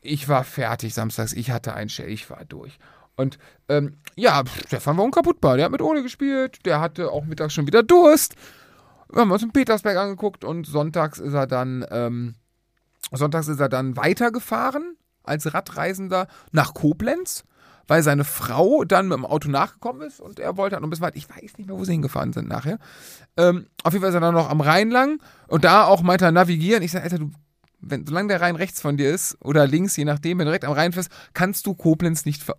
ich 0.00 0.28
war 0.28 0.44
fertig 0.44 0.94
samstags. 0.94 1.32
Ich 1.32 1.50
hatte 1.50 1.74
einen 1.74 1.90
Shell, 1.90 2.08
ich 2.08 2.30
war 2.30 2.44
durch. 2.44 2.78
Und 3.16 3.38
ähm, 3.68 3.96
ja, 4.14 4.42
Stefan 4.66 4.96
war 4.96 5.04
unkaputtbar. 5.04 5.56
Der 5.56 5.66
hat 5.66 5.72
mit 5.72 5.82
Ole 5.82 6.02
gespielt, 6.02 6.64
der 6.66 6.80
hatte 6.80 7.10
auch 7.10 7.24
mittags 7.24 7.54
schon 7.54 7.66
wieder 7.66 7.82
Durst. 7.82 8.34
Wir 9.10 9.22
haben 9.22 9.30
uns 9.30 9.42
in 9.42 9.52
Petersberg 9.52 9.96
angeguckt 9.96 10.44
und 10.44 10.66
sonntags 10.66 11.18
ist 11.18 11.32
er 11.32 11.46
dann, 11.46 11.86
ähm, 11.90 12.34
sonntags 13.12 13.48
ist 13.48 13.60
er 13.60 13.68
dann 13.68 13.96
weitergefahren 13.96 14.96
als 15.22 15.52
Radreisender 15.52 16.28
nach 16.52 16.74
Koblenz 16.74 17.44
weil 17.88 18.02
seine 18.02 18.24
Frau 18.24 18.84
dann 18.84 19.08
mit 19.08 19.16
dem 19.16 19.26
Auto 19.26 19.48
nachgekommen 19.48 20.02
ist 20.02 20.20
und 20.20 20.38
er 20.38 20.56
wollte 20.56 20.74
halt 20.74 20.82
noch 20.82 20.88
ein 20.88 20.90
bisschen 20.90 21.04
weit. 21.04 21.16
Ich 21.16 21.28
weiß 21.28 21.56
nicht 21.58 21.66
mehr, 21.66 21.78
wo 21.78 21.84
sie 21.84 21.92
hingefahren 21.92 22.32
sind 22.32 22.48
nachher. 22.48 22.78
Ähm, 23.36 23.66
auf 23.82 23.92
jeden 23.92 24.02
Fall 24.02 24.10
ist 24.10 24.14
er 24.14 24.20
dann 24.20 24.34
noch 24.34 24.50
am 24.50 24.60
Rhein 24.60 24.90
lang 24.90 25.20
und 25.48 25.64
da 25.64 25.84
auch 25.84 26.02
meinte 26.02 26.24
er 26.24 26.32
navigieren. 26.32 26.82
Ich 26.82 26.92
sage, 26.92 27.04
Alter, 27.04 27.18
du, 27.18 27.30
wenn, 27.80 28.06
solange 28.06 28.28
der 28.28 28.40
Rhein 28.40 28.56
rechts 28.56 28.80
von 28.80 28.96
dir 28.96 29.10
ist 29.10 29.36
oder 29.40 29.66
links, 29.66 29.96
je 29.96 30.04
nachdem, 30.04 30.38
wenn 30.38 30.46
du 30.46 30.50
direkt 30.50 30.64
am 30.64 30.72
Rhein 30.72 30.92
fährst, 30.92 31.10
kannst 31.32 31.66
du 31.66 31.74
Koblenz 31.74 32.24
nicht 32.24 32.42
ver 32.42 32.56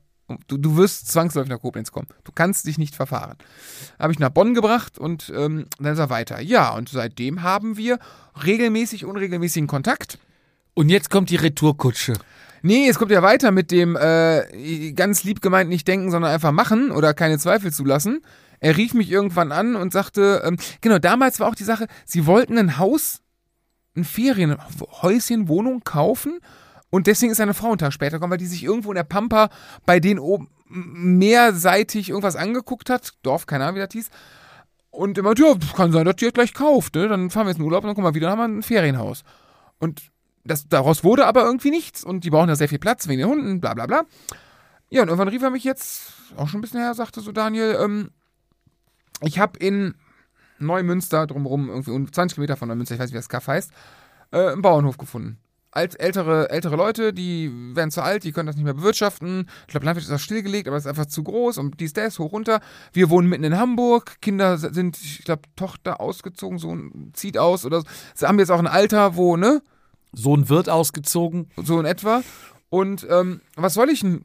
Du, 0.48 0.58
du 0.58 0.76
wirst 0.76 1.10
zwangsläufig 1.10 1.49
nach 1.49 1.62
Koblenz 1.62 1.91
kommen. 1.91 2.08
Du 2.26 2.34
kannst 2.34 2.66
dich 2.68 2.78
nicht 2.78 2.95
verfahren. 2.95 3.38
Habe 3.98 4.12
ich 4.12 4.20
nach 4.20 4.30
Bonn 4.30 4.54
gebracht 4.54 4.99
und 4.99 5.32
ähm, 5.34 5.68
dann 5.80 5.94
ist 5.94 5.99
er 5.99 6.10
weiter. 6.10 6.41
Ja, 6.41 6.72
und 6.72 6.90
seitdem 6.90 7.44
haben 7.44 7.78
wir 7.78 7.98
regelmäßig, 8.44 9.06
unregelmäßigen 9.06 9.68
Kontakt. 9.68 10.20
Und 10.74 10.90
jetzt 10.90 11.10
kommt 11.10 11.30
die 11.30 11.38
Retourkutsche. 11.38 12.14
Nee, 12.62 12.90
es 12.90 12.99
kommt 12.99 13.12
ja 13.12 13.24
weiter 13.24 13.52
mit 13.52 13.72
dem 13.72 13.95
äh, 13.95 14.91
ganz 14.91 15.24
lieb 15.24 15.41
gemeint 15.41 15.70
nicht 15.70 15.88
denken, 15.88 16.12
sondern 16.12 16.32
einfach 16.32 16.52
machen 16.52 16.91
oder 16.91 17.14
keine 17.14 17.38
Zweifel 17.38 17.72
zulassen. 17.72 18.22
Er 18.60 18.76
rief 18.76 18.94
mich 18.94 19.10
irgendwann 19.10 19.52
an 19.54 19.76
und 19.76 19.94
sagte, 19.94 20.41
ähm, 20.44 20.58
genau, 20.82 20.99
damals 20.99 21.40
war 21.40 21.48
auch 21.48 21.56
die 21.56 21.64
Sache, 21.64 21.88
sie 22.06 22.26
wollten 22.26 22.58
ein 22.58 22.78
Haus, 22.78 23.22
ein 23.95 24.04
Ferienhäuschen, 24.04 25.48
Wohnung 25.48 25.84
kaufen 25.84 26.40
und 26.98 27.06
deswegen 27.06 27.32
ist 27.32 27.40
eine 27.40 27.53
Frau 27.53 27.68
einen 27.68 27.78
Tag 27.78 27.94
später 27.94 28.18
gekommen, 28.18 28.32
weil 28.32 28.40
die 28.40 28.48
sich 28.48 28.64
irgendwo 28.64 28.90
in 28.90 28.95
der 28.95 29.03
Pampa 29.03 29.49
bei 29.86 29.99
denen 29.99 30.19
oben 30.19 30.49
mehrseitig 30.68 32.10
irgendwas 32.10 32.36
angeguckt 32.36 32.90
hat. 32.90 33.14
Dorf, 33.22 33.45
keine 33.45 33.65
Ahnung, 33.65 33.76
wie 33.76 33.86
das 33.86 33.94
hieß. 33.94 34.10
Und 34.90 35.15
immer, 35.19 35.38
ja, 35.38 35.53
kann 35.76 35.91
sein, 35.91 36.06
dass 36.06 36.15
die 36.15 36.26
jetzt 36.26 36.34
gleich 36.34 36.56
kauft, 36.56 36.95
ne? 36.95 37.07
Dann 37.07 37.30
fahren 37.30 37.45
wir 37.45 37.52
jetzt 37.52 37.60
in 37.60 37.65
den 37.65 37.68
Urlaub 37.68 37.84
und 37.84 37.90
dann 37.90 37.95
kommen 37.95 38.07
wir 38.07 38.15
wieder, 38.15 38.30
dann 38.30 38.40
haben 38.40 38.52
wir 38.52 38.57
ein 38.57 38.64
Ferienhaus. 38.64 39.24
Und 39.78 40.10
das, 40.44 40.68
daraus 40.69 41.03
wurde 41.03 41.28
aber 41.28 41.44
irgendwie 41.44 41.69
nichts 41.69 42.03
und 42.03 42.24
die 42.24 42.32
brauchen 42.32 42.48
da 42.48 42.56
sehr 42.56 42.68
viel 42.68 42.80
Platz 42.80 43.07
wegen 43.07 43.19
den 43.19 43.30
Hunden, 43.30 43.61
bla 43.61 43.76
bla 43.76 43.86
bla. 43.86 44.06
Ja, 44.90 45.03
und 45.03 45.10
irgendwann 45.10 45.28
rief 45.28 45.44
er 45.44 45.52
mich 45.52 45.65
jetzt, 45.65 46.14
auch 46.36 46.49
schon 46.49 46.57
ein 46.57 46.61
bisschen 46.61 46.80
her, 46.80 46.95
sagte 46.95 47.22
so 47.22 47.32
Daniel, 47.32 47.78
ähm, 47.80 48.10
ich 49.22 49.38
habe 49.38 49.60
in 49.60 49.94
Neumünster, 50.57 51.28
drumherum, 51.28 51.69
irgendwie 51.69 51.91
um 51.91 52.11
20 52.11 52.38
Kilometer 52.38 52.57
von 52.57 52.69
Neumünster, 52.69 52.95
ich 52.95 53.02
weiß 53.02 53.10
nicht, 53.10 53.14
wie 53.14 53.19
das 53.19 53.30
Kaff 53.30 53.48
heißt, 53.48 53.72
äh, 54.32 54.48
einen 54.53 54.64
Bauernhof 54.64 54.98
gefunden. 54.98 55.38
Als 55.78 55.94
ältere, 55.94 56.49
ältere 56.49 56.76
Leute, 56.76 57.14
die 57.14 57.52
werden 57.76 57.91
zu 57.91 58.02
alt, 58.02 58.24
die 58.24 58.32
können 58.32 58.48
das 58.48 58.56
nicht 58.56 58.66
mehr 58.66 58.74
bewirtschaften. 58.74 59.48
Ich 59.62 59.68
glaube, 59.68 59.86
Landwirtschaft 59.86 60.12
ist 60.12 60.16
das 60.16 60.24
stillgelegt, 60.24 60.68
aber 60.68 60.76
es 60.76 60.86
ist 60.86 60.90
einfach 60.90 61.06
zu 61.06 61.22
groß 61.22 61.60
und 61.60 61.80
dies, 61.80 61.94
das, 61.94 62.18
hoch, 62.18 62.32
runter. 62.32 62.62
Wir 62.94 63.12
wohnen 63.12 63.30
mitten 63.30 63.44
in 63.44 63.60
Hamburg, 63.60 64.20
Kinder 64.20 64.58
sind, 64.58 64.98
ich 64.98 65.24
glaube, 65.24 65.44
Tochter 65.56 66.02
ausgezogen, 66.02 66.58
Sohn 66.58 67.12
zieht 67.14 67.38
aus 67.38 67.64
oder 67.64 67.82
so. 67.82 67.88
Sie 68.16 68.26
haben 68.26 68.40
jetzt 68.40 68.49
auch 68.49 68.58
ein 68.58 68.66
Alter, 68.66 69.18
wo, 69.18 69.38
ne, 69.38 69.62
Sohn 70.14 70.49
wird 70.49 70.68
ausgezogen. 70.68 71.52
so 71.58 71.80
in 71.80 71.86
etwa. 71.86 72.24
Und 72.70 73.06
ähm, 73.08 73.41
was 73.56 73.76
soll 73.76 73.91
ich 73.91 73.99
denn 73.99 74.24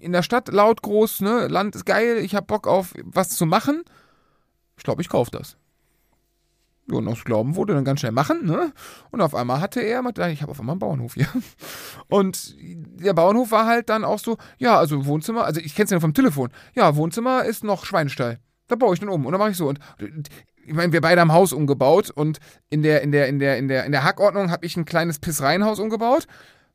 in 0.00 0.12
der 0.12 0.22
Stadt 0.22 0.48
laut, 0.48 0.82
groß, 0.82 1.22
ne, 1.22 1.48
Land 1.48 1.76
ist 1.76 1.86
geil, 1.86 2.18
ich 2.18 2.34
hab 2.34 2.46
Bock 2.46 2.66
auf 2.66 2.92
was 3.04 3.30
zu 3.30 3.46
machen. 3.46 3.84
Ich 4.76 4.84
glaube, 4.84 5.00
ich 5.00 5.08
kauf 5.08 5.30
das. 5.30 5.56
Und 6.96 7.08
aus 7.08 7.24
Glauben 7.24 7.56
wurde 7.56 7.74
dann 7.74 7.84
ganz 7.84 8.00
schnell 8.00 8.12
machen, 8.12 8.46
ne? 8.46 8.72
Und 9.10 9.20
auf 9.20 9.34
einmal 9.34 9.60
hatte 9.60 9.80
er, 9.80 10.02
ich 10.28 10.42
habe 10.42 10.50
auf 10.50 10.60
einmal 10.60 10.74
einen 10.74 10.80
Bauernhof 10.80 11.14
hier. 11.14 11.28
Und 12.08 12.56
der 12.58 13.14
Bauernhof 13.14 13.50
war 13.50 13.66
halt 13.66 13.88
dann 13.88 14.04
auch 14.04 14.18
so, 14.18 14.36
ja, 14.58 14.78
also 14.78 15.06
Wohnzimmer, 15.06 15.44
also 15.44 15.60
ich 15.60 15.74
kenn's 15.74 15.90
ja 15.90 15.96
nur 15.96 16.00
vom 16.02 16.14
Telefon. 16.14 16.50
Ja, 16.74 16.96
Wohnzimmer 16.96 17.44
ist 17.44 17.64
noch 17.64 17.84
Schweinestall. 17.84 18.38
Da 18.68 18.76
baue 18.76 18.94
ich 18.94 19.00
dann 19.00 19.08
um 19.08 19.26
und 19.26 19.32
dann 19.32 19.38
mache 19.40 19.50
ich 19.50 19.56
so. 19.56 19.68
Und 19.68 19.80
ich 20.64 20.74
meine, 20.74 20.92
wir 20.92 21.00
beide 21.00 21.20
haben 21.20 21.32
Haus 21.32 21.52
umgebaut 21.52 22.10
und 22.10 22.38
in 22.68 22.82
der, 22.82 23.02
in 23.02 23.10
der, 23.12 23.26
in 23.28 23.38
der, 23.38 23.58
in 23.58 23.68
der, 23.68 23.84
in 23.84 23.92
der 23.92 24.04
Hackordnung 24.04 24.50
habe 24.50 24.64
ich 24.66 24.76
ein 24.76 24.84
kleines 24.84 25.18
Pissreihenhaus 25.18 25.80
umgebaut. 25.80 26.26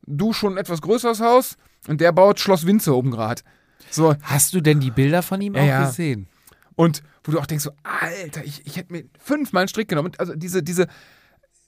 Du 0.06 0.32
schon 0.32 0.54
ein 0.54 0.58
etwas 0.58 0.82
größeres 0.82 1.20
Haus 1.20 1.56
und 1.88 2.00
der 2.00 2.12
baut 2.12 2.38
Schloss 2.38 2.66
Winze 2.66 2.94
oben 2.94 3.10
gerade. 3.10 3.42
So. 3.90 4.14
Hast 4.22 4.52
du 4.54 4.60
denn 4.60 4.80
die 4.80 4.90
Bilder 4.90 5.22
von 5.22 5.40
ihm 5.40 5.54
Ja, 5.54 5.62
auch 5.62 5.66
ja. 5.66 5.86
gesehen? 5.86 6.28
Und 6.76 7.02
wo 7.24 7.32
du 7.32 7.40
auch 7.40 7.46
denkst, 7.46 7.64
so, 7.64 7.72
Alter, 7.82 8.44
ich, 8.44 8.64
ich 8.66 8.76
hätte 8.76 8.92
mir 8.92 9.04
fünfmal 9.18 9.62
einen 9.62 9.68
Strick 9.68 9.88
genommen. 9.88 10.08
Und 10.08 10.20
also 10.20 10.34
diese, 10.34 10.62
diese, 10.62 10.86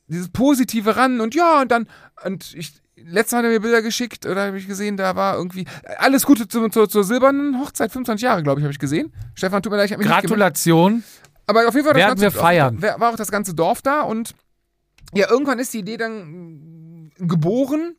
dieses 0.06 0.28
positive 0.28 0.96
ran 0.96 1.20
und 1.20 1.34
ja, 1.34 1.62
und 1.62 1.72
dann, 1.72 1.88
und 2.24 2.54
ich, 2.54 2.74
letztes 2.96 3.32
Mal 3.32 3.38
hat 3.38 3.44
er 3.46 3.50
mir 3.50 3.60
Bilder 3.60 3.82
geschickt, 3.82 4.26
oder 4.26 4.46
habe 4.46 4.58
ich 4.58 4.66
gesehen, 4.66 4.96
da 4.96 5.16
war 5.16 5.36
irgendwie, 5.36 5.66
alles 5.98 6.24
Gute 6.24 6.46
zur, 6.46 6.70
zur, 6.70 6.88
zur 6.88 7.04
silbernen 7.04 7.58
Hochzeit, 7.58 7.90
25 7.90 8.22
Jahre, 8.22 8.42
glaube 8.42 8.60
ich, 8.60 8.64
habe 8.64 8.72
ich 8.72 8.78
gesehen. 8.78 9.12
Stefan, 9.34 9.62
tut 9.62 9.72
mir 9.72 9.78
leid, 9.78 9.86
ich 9.86 9.92
habe 9.92 10.02
mich. 10.02 10.12
Gratulation. 10.12 11.02
Aber 11.46 11.66
auf 11.66 11.74
jeden 11.74 11.86
Fall 11.86 11.94
Werden 11.94 12.20
wir 12.20 12.30
feiern. 12.30 12.80
War, 12.82 13.00
war 13.00 13.12
auch 13.12 13.16
das 13.16 13.30
ganze 13.30 13.54
Dorf 13.54 13.80
da 13.80 14.02
und 14.02 14.34
ja, 15.14 15.30
irgendwann 15.30 15.58
ist 15.58 15.72
die 15.72 15.78
Idee 15.78 15.96
dann 15.96 17.10
geboren, 17.18 17.96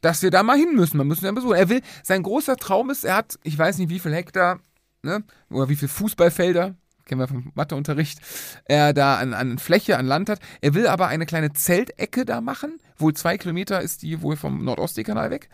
dass 0.00 0.22
wir 0.22 0.30
da 0.30 0.42
mal 0.42 0.56
hin 0.56 0.74
müssen. 0.74 0.96
Wir 0.96 1.04
müssen 1.04 1.26
ja 1.26 1.32
besuchen. 1.32 1.56
Er 1.56 1.68
will, 1.68 1.82
sein 2.02 2.22
großer 2.22 2.56
Traum 2.56 2.88
ist, 2.88 3.04
er 3.04 3.16
hat, 3.16 3.38
ich 3.42 3.58
weiß 3.58 3.76
nicht 3.76 3.90
wie 3.90 3.98
viel 3.98 4.14
Hektar, 4.14 4.60
ne, 5.02 5.24
oder 5.50 5.68
wie 5.68 5.76
viel 5.76 5.88
Fußballfelder, 5.88 6.74
kennen 7.04 7.20
wir 7.20 7.28
vom 7.28 7.50
Matheunterricht, 7.54 8.20
er 8.66 8.92
da 8.92 9.18
an, 9.18 9.34
an 9.34 9.58
Fläche, 9.58 9.98
an 9.98 10.06
Land 10.06 10.28
hat. 10.28 10.40
Er 10.60 10.74
will 10.74 10.86
aber 10.86 11.08
eine 11.08 11.26
kleine 11.26 11.52
Zeltecke 11.52 12.24
da 12.24 12.40
machen. 12.40 12.78
Wohl 12.98 13.14
zwei 13.14 13.36
Kilometer 13.36 13.80
ist 13.80 14.02
die 14.02 14.22
wohl 14.22 14.36
vom 14.36 14.64
Nordostseekanal 14.64 15.30
weg. 15.30 15.48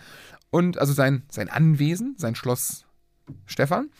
Und 0.51 0.78
also 0.78 0.93
sein, 0.93 1.23
sein 1.31 1.48
Anwesen, 1.48 2.14
sein 2.18 2.35
Schloss 2.35 2.85
Stefan. 3.47 3.90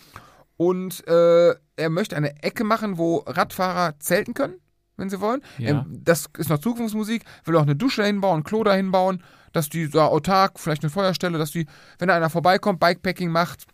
Und 0.56 1.06
äh, 1.06 1.55
er 1.77 1.90
möchte 1.90 2.16
eine 2.16 2.43
Ecke 2.43 2.64
machen, 2.64 2.98
wo 2.98 3.18
Radfahrer 3.27 3.98
zelten 3.98 4.35
können, 4.35 4.55
wenn 4.97 5.10
sie 5.10 5.20
wollen. 5.20 5.43
Ja. 5.59 5.70
Ähm, 5.70 6.01
das 6.05 6.28
ist 6.39 6.48
noch 6.48 6.59
Zukunftsmusik. 6.59 7.24
Will 7.44 7.56
auch 7.56 7.62
eine 7.62 7.77
Dusche 7.77 8.05
hinbauen, 8.05 8.40
ein 8.40 8.44
Klo 8.44 8.64
da 8.64 8.74
hinbauen, 8.74 9.23
dass 9.52 9.68
die 9.68 9.89
da 9.89 10.06
autark, 10.06 10.59
vielleicht 10.59 10.82
eine 10.82 10.90
Feuerstelle, 10.90 11.39
dass 11.39 11.51
die, 11.51 11.66
wenn 11.98 12.09
da 12.09 12.16
einer 12.16 12.31
vorbeikommt, 12.31 12.81
Bikepacking 12.81 13.31
macht, 13.31 13.66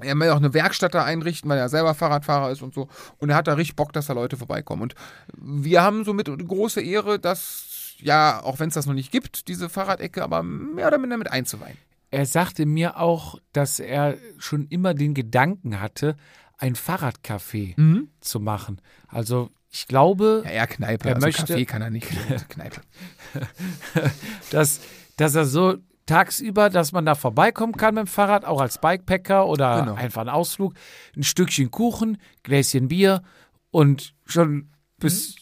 er 0.00 0.18
will 0.18 0.30
auch 0.30 0.36
eine 0.36 0.54
Werkstatt 0.54 0.94
da 0.94 1.04
einrichten, 1.04 1.48
weil 1.50 1.58
er 1.58 1.68
selber 1.68 1.94
Fahrradfahrer 1.94 2.50
ist 2.50 2.62
und 2.62 2.74
so. 2.74 2.88
Und 3.18 3.30
er 3.30 3.36
hat 3.36 3.46
da 3.46 3.54
richtig 3.54 3.76
Bock, 3.76 3.92
dass 3.92 4.06
da 4.06 4.12
Leute 4.12 4.36
vorbeikommen. 4.36 4.82
Und 4.82 4.94
wir 5.36 5.82
haben 5.82 6.04
somit 6.04 6.26
große 6.28 6.80
Ehre, 6.80 7.18
dass, 7.18 7.94
ja, 8.00 8.42
auch 8.42 8.58
wenn 8.58 8.68
es 8.68 8.74
das 8.74 8.86
noch 8.86 8.94
nicht 8.94 9.12
gibt, 9.12 9.48
diese 9.48 9.68
Fahrradecke, 9.68 10.22
aber 10.22 10.42
mehr 10.42 10.88
oder 10.88 10.98
minder 10.98 11.16
mit 11.16 11.30
einzuweihen. 11.30 11.76
Er 12.10 12.26
sagte 12.26 12.64
mir 12.66 12.98
auch, 12.98 13.38
dass 13.52 13.78
er 13.80 14.16
schon 14.38 14.66
immer 14.68 14.94
den 14.94 15.14
Gedanken 15.14 15.80
hatte, 15.80 16.16
ein 16.58 16.76
Fahrradcafé 16.76 17.74
Mhm. 17.80 18.08
zu 18.20 18.38
machen. 18.40 18.80
Also 19.08 19.50
ich 19.70 19.88
glaube, 19.88 20.42
Ja, 20.44 20.50
er 20.50 20.66
Kneipe. 20.68 21.08
Er 21.08 21.16
also 21.16 21.26
möchte- 21.26 21.42
Kaffee 21.46 21.64
kann 21.64 21.82
er 21.82 21.90
nicht. 21.90 22.06
Kneipe. 22.48 22.80
dass, 24.50 24.80
dass 25.16 25.34
er 25.34 25.44
so 25.44 25.76
tagsüber, 26.06 26.68
dass 26.70 26.92
man 26.92 27.06
da 27.06 27.14
vorbeikommen 27.14 27.72
kann 27.74 27.94
mit 27.94 28.04
dem 28.04 28.06
Fahrrad, 28.06 28.44
auch 28.44 28.60
als 28.60 28.78
Bikepacker 28.80 29.46
oder 29.46 29.80
Genau. 29.80 29.94
einfach 29.94 30.20
ein 30.22 30.28
Ausflug, 30.28 30.74
ein 31.16 31.22
Stückchen 31.22 31.70
Kuchen, 31.70 32.18
Gläschen 32.42 32.88
Bier 32.88 33.22
und 33.70 34.14
schon 34.26 34.70
bis, 34.98 35.36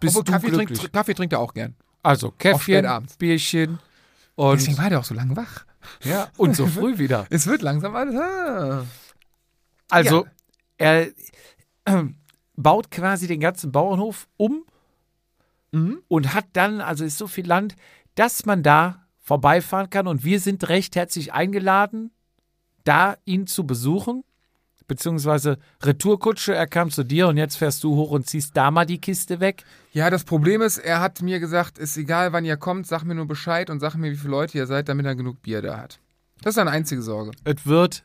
bis 0.00 0.14
Mhm. 0.14 0.18
Obwohl 0.20 0.24
du 0.24 0.32
Kaffee 0.32 0.46
glücklich. 0.50 0.78
trinkt, 0.78 0.92
Kaffee 0.92 1.14
trinkt 1.14 1.32
er 1.32 1.40
auch 1.40 1.54
gern. 1.54 1.74
Also 2.02 2.30
Käffchen. 2.32 2.86
Bierchen 3.18 3.78
und, 4.34 4.60
Deswegen 4.60 4.76
war 4.78 4.90
der 4.90 5.00
auch 5.00 5.04
so 5.04 5.14
lange 5.14 5.36
wach. 5.36 5.64
ja, 6.02 6.28
und 6.36 6.54
so 6.54 6.66
früh 6.66 6.98
wieder. 6.98 7.26
Es 7.30 7.46
wird 7.46 7.62
langsam 7.62 7.96
alles. 7.96 8.14
Ah. 8.16 8.84
Also 9.90 10.26
er 10.76 11.08
äh, 11.08 11.12
baut 12.56 12.90
quasi 12.90 13.26
den 13.26 13.40
ganzen 13.40 13.72
Bauernhof 13.72 14.28
um 14.36 14.64
Mhm. 15.72 16.02
und 16.06 16.34
hat 16.34 16.46
dann, 16.52 16.80
also 16.80 17.04
ist 17.04 17.18
so 17.18 17.26
viel 17.26 17.46
Land, 17.46 17.74
dass 18.14 18.46
man 18.46 18.62
da 18.62 19.03
vorbeifahren 19.24 19.90
kann 19.90 20.06
und 20.06 20.22
wir 20.22 20.38
sind 20.38 20.68
recht 20.68 20.94
herzlich 20.94 21.32
eingeladen, 21.32 22.12
da 22.84 23.16
ihn 23.24 23.46
zu 23.46 23.66
besuchen, 23.66 24.22
beziehungsweise 24.86 25.58
Retourkutsche, 25.82 26.54
er 26.54 26.66
kam 26.66 26.90
zu 26.90 27.04
dir 27.04 27.28
und 27.28 27.38
jetzt 27.38 27.56
fährst 27.56 27.82
du 27.82 27.96
hoch 27.96 28.10
und 28.10 28.28
ziehst 28.28 28.54
da 28.54 28.70
mal 28.70 28.84
die 28.84 29.00
Kiste 29.00 29.40
weg. 29.40 29.64
Ja, 29.92 30.10
das 30.10 30.24
Problem 30.24 30.60
ist, 30.60 30.76
er 30.76 31.00
hat 31.00 31.22
mir 31.22 31.40
gesagt, 31.40 31.78
ist 31.78 31.96
egal, 31.96 32.34
wann 32.34 32.44
ihr 32.44 32.58
kommt, 32.58 32.86
sag 32.86 33.02
mir 33.04 33.14
nur 33.14 33.26
Bescheid 33.26 33.70
und 33.70 33.80
sag 33.80 33.94
mir, 33.94 34.12
wie 34.12 34.16
viele 34.16 34.30
Leute 34.30 34.58
ihr 34.58 34.66
seid, 34.66 34.90
damit 34.90 35.06
er 35.06 35.14
genug 35.14 35.40
Bier 35.40 35.62
da 35.62 35.78
hat. 35.78 36.00
Das 36.42 36.50
ist 36.50 36.56
seine 36.56 36.70
einzige 36.70 37.00
Sorge. 37.00 37.30
Es 37.44 37.64
wird 37.64 38.04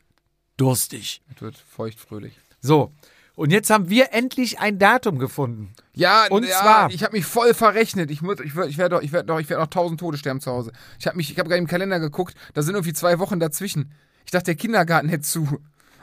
durstig. 0.56 1.20
Es 1.34 1.42
wird 1.42 1.56
feuchtfröhlich. 1.56 2.32
So, 2.62 2.94
und 3.40 3.50
jetzt 3.50 3.70
haben 3.70 3.88
wir 3.88 4.12
endlich 4.12 4.60
ein 4.60 4.78
Datum 4.78 5.18
gefunden. 5.18 5.72
Ja, 5.94 6.26
Und 6.28 6.44
ja, 6.46 6.58
zwar- 6.60 6.90
ich 6.90 7.02
habe 7.02 7.16
mich 7.16 7.24
voll 7.26 7.54
verrechnet. 7.54 8.10
Ich 8.10 8.20
muss, 8.22 8.38
ich 8.40 8.54
werde, 8.54 8.68
ich 8.70 8.78
werde 8.78 8.96
doch, 8.96 9.02
ich 9.02 9.12
werde 9.12 9.26
doch, 9.26 9.40
ich 9.40 9.48
werde 9.48 9.62
noch 9.62 9.70
tausend 9.70 9.98
Tode 9.98 10.18
sterben 10.18 10.40
zu 10.40 10.50
Hause. 10.50 10.72
Ich 10.98 11.06
habe 11.06 11.16
mich, 11.16 11.30
ich 11.32 11.38
habe 11.38 11.48
gerade 11.48 11.58
im 11.60 11.66
Kalender 11.66 11.98
geguckt. 12.00 12.34
Da 12.54 12.62
sind 12.62 12.74
irgendwie 12.74 12.92
zwei 12.92 13.18
Wochen 13.18 13.40
dazwischen. 13.40 13.92
Ich 14.24 14.30
dachte, 14.30 14.44
der 14.44 14.54
Kindergarten 14.56 15.08
hätte 15.08 15.22
zu, 15.22 15.48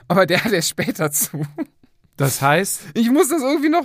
aber 0.08 0.26
der 0.26 0.44
hat 0.44 0.52
erst 0.52 0.68
später 0.68 1.10
zu. 1.10 1.46
Das 2.16 2.42
heißt, 2.42 2.80
Ich 2.94 3.10
muss 3.10 3.28
das 3.28 3.40
irgendwie 3.42 3.68
noch 3.68 3.84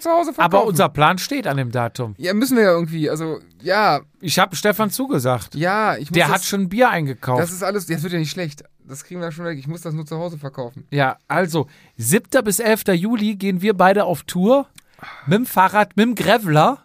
zu 0.00 0.10
Hause 0.10 0.32
verkaufen. 0.32 0.40
aber 0.40 0.64
unser 0.66 0.88
Plan 0.88 1.18
steht 1.18 1.46
an 1.46 1.56
dem 1.56 1.70
Datum. 1.70 2.14
ja, 2.18 2.34
müssen 2.34 2.56
wir 2.56 2.64
ja 2.64 2.72
irgendwie. 2.72 3.08
Also 3.08 3.38
ja, 3.66 4.00
Ich 4.20 4.38
habe 4.38 4.54
Stefan 4.56 4.90
zugesagt. 4.90 5.54
ja, 5.54 5.96
ich 5.96 6.10
muss 6.10 6.14
Der 6.16 6.26
das, 6.26 6.34
hat 6.36 6.44
schon 6.44 6.62
ein 6.62 6.68
Bier 6.68 6.88
eingekauft. 6.90 7.42
Das 7.42 7.52
ist 7.52 7.62
alles. 7.62 7.86
Das 7.86 8.02
wird 8.02 8.12
ja 8.12 8.18
nicht 8.18 8.30
schlecht. 8.30 8.64
Das 8.84 9.04
kriegen 9.04 9.20
wir 9.20 9.32
schon 9.32 9.44
weg. 9.44 9.58
Ich 9.58 9.66
muss 9.66 9.80
das 9.82 9.92
nur 9.94 10.06
zu 10.06 10.16
Hause 10.18 10.38
verkaufen. 10.38 10.86
Ja, 10.90 11.16
also 11.28 11.66
7. 11.96 12.44
bis 12.44 12.60
11. 12.60 12.84
Juli 12.94 13.34
gehen 13.34 13.60
wir 13.60 13.74
beide 13.74 14.04
auf 14.04 14.22
Tour 14.22 14.66
mit 15.26 15.38
dem 15.38 15.46
Fahrrad, 15.46 15.96
mit 15.96 16.06
dem 16.06 16.14
Graveler. 16.14 16.78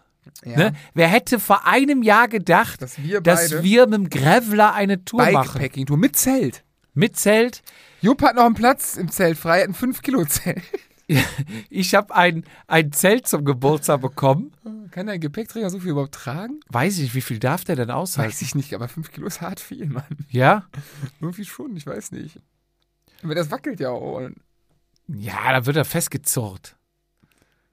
Ja. 0.44 0.56
Ne? 0.56 0.72
Wer 0.94 1.08
hätte 1.08 1.38
vor 1.38 1.66
einem 1.66 2.02
Jahr 2.02 2.26
gedacht, 2.28 2.82
Dass 2.82 3.00
wir 3.02 3.20
dass 3.20 3.62
wir 3.62 3.86
mit 3.86 3.94
dem 3.94 4.10
Graveler 4.10 4.74
eine 4.74 5.04
Tour 5.04 5.30
machen? 5.30 5.52
Bikepacking 5.52 5.86
Tour 5.86 5.96
mit 5.96 6.16
Zelt. 6.16 6.64
Mit 6.94 7.16
Zelt. 7.16 7.62
Jupp 8.00 8.20
hat 8.22 8.34
noch 8.34 8.44
einen 8.44 8.54
Platz 8.54 8.96
im 8.96 9.08
Zelt 9.08 9.38
frei, 9.38 9.60
hat 9.62 9.68
ein 9.68 9.74
5 9.74 10.02
Kilo 10.02 10.24
Zelt. 10.24 10.60
Ich 11.68 11.94
habe 11.94 12.14
ein, 12.14 12.44
ein 12.66 12.90
Zelt 12.92 13.26
zum 13.28 13.44
Geburtstag 13.44 14.00
bekommen. 14.00 14.52
Kann 14.92 15.06
dein 15.06 15.20
Gepäckträger 15.20 15.70
so 15.70 15.80
viel 15.80 15.90
überhaupt 15.90 16.14
tragen? 16.14 16.60
Weiß 16.68 16.98
ich, 16.98 17.14
wie 17.14 17.22
viel 17.22 17.38
darf 17.38 17.64
der 17.64 17.76
denn 17.76 17.90
aushalten? 17.90 18.30
Weiß 18.30 18.42
ich 18.42 18.54
nicht, 18.54 18.74
aber 18.74 18.88
5 18.88 19.10
Kilo 19.10 19.26
ist 19.26 19.40
hart 19.40 19.58
viel, 19.58 19.86
Mann. 19.86 20.04
Ja? 20.28 20.66
Irgendwie 21.20 21.46
schon, 21.46 21.74
ich 21.76 21.86
weiß 21.86 22.12
nicht. 22.12 22.38
Aber 23.22 23.34
das 23.34 23.50
wackelt 23.50 23.80
ja 23.80 23.88
auch. 23.88 24.20
Ja, 25.08 25.52
da 25.52 25.64
wird 25.64 25.76
er 25.76 25.86
festgezurrt. 25.86 26.76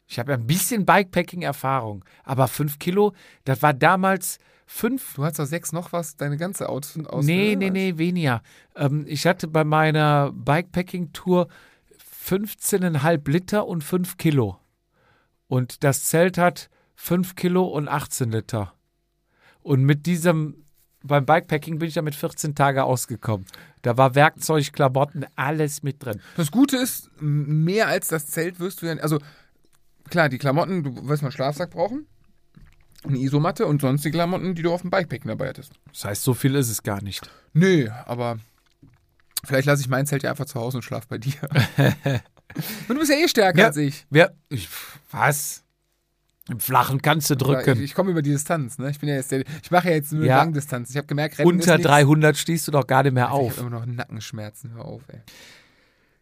Ich 0.08 0.18
habe 0.18 0.32
ja 0.32 0.38
ein 0.38 0.48
bisschen 0.48 0.86
Bikepacking-Erfahrung. 0.86 2.06
Aber 2.24 2.48
5 2.48 2.80
Kilo, 2.80 3.14
das 3.44 3.62
war 3.62 3.74
damals 3.74 4.40
5 4.66 5.16
Du 5.16 5.26
hast 5.26 5.40
doch 5.40 5.46
sechs 5.46 5.74
noch 5.74 5.92
was, 5.92 6.16
deine 6.16 6.38
ganze 6.38 6.70
Aus. 6.70 6.98
aus 7.06 7.26
Nee, 7.26 7.56
nee, 7.58 7.70
nee, 7.70 7.98
weniger. 7.98 8.42
Ähm, 8.76 9.04
ich 9.08 9.28
hatte 9.28 9.48
bei 9.48 9.66
meiner 9.66 10.32
Bikepacking-Tour 10.32 11.50
15,5 12.26 13.30
Liter 13.30 13.68
und 13.68 13.84
5 13.84 14.16
Kilo. 14.16 14.58
Und 15.48 15.84
das 15.84 16.06
Zelt 16.06 16.38
hat 16.38 16.70
5 17.02 17.36
Kilo 17.36 17.64
und 17.66 17.88
18 17.88 18.30
Liter. 18.32 18.74
Und 19.62 19.84
mit 19.84 20.06
diesem, 20.06 20.66
beim 21.02 21.26
Bikepacking 21.26 21.80
bin 21.80 21.88
ich 21.88 21.96
ja 21.96 22.02
mit 22.02 22.14
14 22.14 22.56
Tage 22.56 22.84
ausgekommen. 22.84 23.46
Da 23.84 23.98
war 23.98 24.16
Werkzeug, 24.16 24.74
Klamotten, 24.74 25.26
alles 25.38 25.82
mit 25.82 26.04
drin. 26.04 26.20
Das 26.36 26.52
Gute 26.52 26.76
ist, 26.76 27.10
mehr 27.22 27.88
als 27.88 28.10
das 28.10 28.28
Zelt 28.28 28.60
wirst 28.60 28.82
du 28.82 28.86
ja. 28.88 28.94
Also, 28.98 29.20
klar, 30.10 30.28
die 30.28 30.38
Klamotten, 30.38 30.84
du 30.84 31.08
wirst 31.08 31.22
mal 31.22 31.28
einen 31.30 31.32
Schlafsack 31.32 31.70
brauchen, 31.72 32.06
eine 33.06 33.18
Isomatte 33.18 33.66
und 33.66 33.80
sonst 33.82 34.04
die 34.04 34.12
Klamotten, 34.12 34.54
die 34.56 34.62
du 34.62 34.74
auf 34.74 34.82
dem 34.82 34.90
Bikepacken 34.90 35.30
dabei 35.30 35.48
hattest. 35.50 35.72
Das 35.94 36.04
heißt, 36.04 36.22
so 36.24 36.34
viel 36.34 36.54
ist 36.56 36.70
es 36.70 36.84
gar 36.84 37.02
nicht. 37.02 37.32
Nö, 37.54 37.88
aber 38.06 38.40
vielleicht 39.46 39.68
lasse 39.68 39.82
ich 39.82 39.88
mein 39.88 40.06
Zelt 40.06 40.24
ja 40.24 40.32
einfach 40.32 40.46
zu 40.46 40.60
Hause 40.60 40.78
und 40.78 40.84
schlaf 40.84 41.08
bei 41.08 41.18
dir. 41.18 41.36
und 41.48 42.90
du 42.90 42.96
bist 43.00 43.10
ja 43.10 43.18
eh 43.18 43.28
stärker 43.30 43.58
Ja. 43.60 43.68
als 43.68 43.78
ich. 43.78 44.06
Wer, 44.10 44.34
ich, 44.50 44.68
was? 45.12 45.64
Im 46.50 46.60
Flachen 46.60 47.02
kannst 47.02 47.30
du 47.30 47.36
drücken. 47.36 47.78
Ich, 47.78 47.84
ich 47.84 47.96
komme 47.96 48.12
über 48.12 48.22
die 48.22 48.32
Distanz, 48.32 48.78
ne? 48.78 48.90
Ich 48.90 49.00
bin 49.00 49.10
ja 49.10 49.16
jetzt 49.16 49.32
der, 49.32 49.44
ich 49.64 49.72
mache 49.72 49.90
ja 49.90 49.96
jetzt 49.96 50.12
nur 50.12 50.26
Ja. 50.26 50.38
Langdistanz. 50.38 50.90
Ich 50.90 50.98
habe 50.98 51.08
gemerkt, 51.08 51.40
Rennen 51.40 51.48
Unter 51.48 51.74
ist 51.74 51.78
nichts. 51.80 51.88
300 51.88 52.38
stehst 52.38 52.68
du 52.68 52.72
doch 52.72 52.88
gar 52.88 53.04
nicht 53.04 53.14
mehr 53.14 53.26
Ich 53.28 53.32
auf. 53.32 53.58
habe 53.58 53.68
immer 53.68 53.80
noch 53.80 53.86
Nackenschmerzen. 53.86 54.74
Hör 54.74 54.86
auf, 54.86 55.04
ey. 55.10 55.20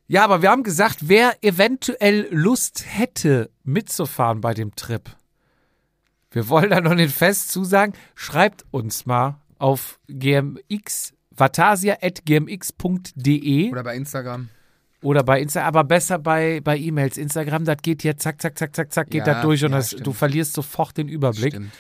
Ja, 0.08 0.24
aber 0.24 0.42
wir 0.42 0.50
haben 0.52 0.64
gesagt, 0.64 1.10
wer 1.10 1.36
eventuell 1.42 2.28
Lust 2.32 2.86
hätte, 2.88 3.50
mitzufahren 3.64 4.42
bei 4.42 4.54
dem 4.54 4.76
Trip. 4.76 5.10
Wir 6.32 6.48
wollen 6.50 6.70
da 6.70 6.82
noch 6.82 6.96
nicht 6.96 7.16
fest 7.16 7.52
zusagen. 7.52 7.94
Schreibt 8.16 8.66
uns 8.72 9.06
mal 9.06 9.40
auf 9.60 10.00
vatasia.gmx.de 11.32 13.72
Oder 13.72 13.84
bei 13.84 13.96
Instagram. 13.96 14.50
Oder 15.02 15.24
bei 15.24 15.40
Insta, 15.42 15.64
aber 15.64 15.84
besser 15.84 16.18
bei, 16.20 16.60
bei 16.64 16.78
E-Mails. 16.78 17.18
Instagram, 17.18 17.66
das 17.66 17.78
geht 17.82 18.04
jetzt 18.04 18.24
zack, 18.24 18.42
zack, 18.42 18.58
zack, 18.58 18.76
zack, 18.76 18.92
zack, 18.94 19.10
geht 19.10 19.28
Ja, 19.28 19.34
das 19.36 19.44
durch 19.44 19.64
und 19.64 19.72
ja, 19.72 19.78
das, 19.78 19.92
du 19.92 20.14
verlierst 20.14 20.54
sofort 20.54 20.98
den 20.98 21.08
Überblick. 21.08 21.54
Stimmt. 21.54 21.72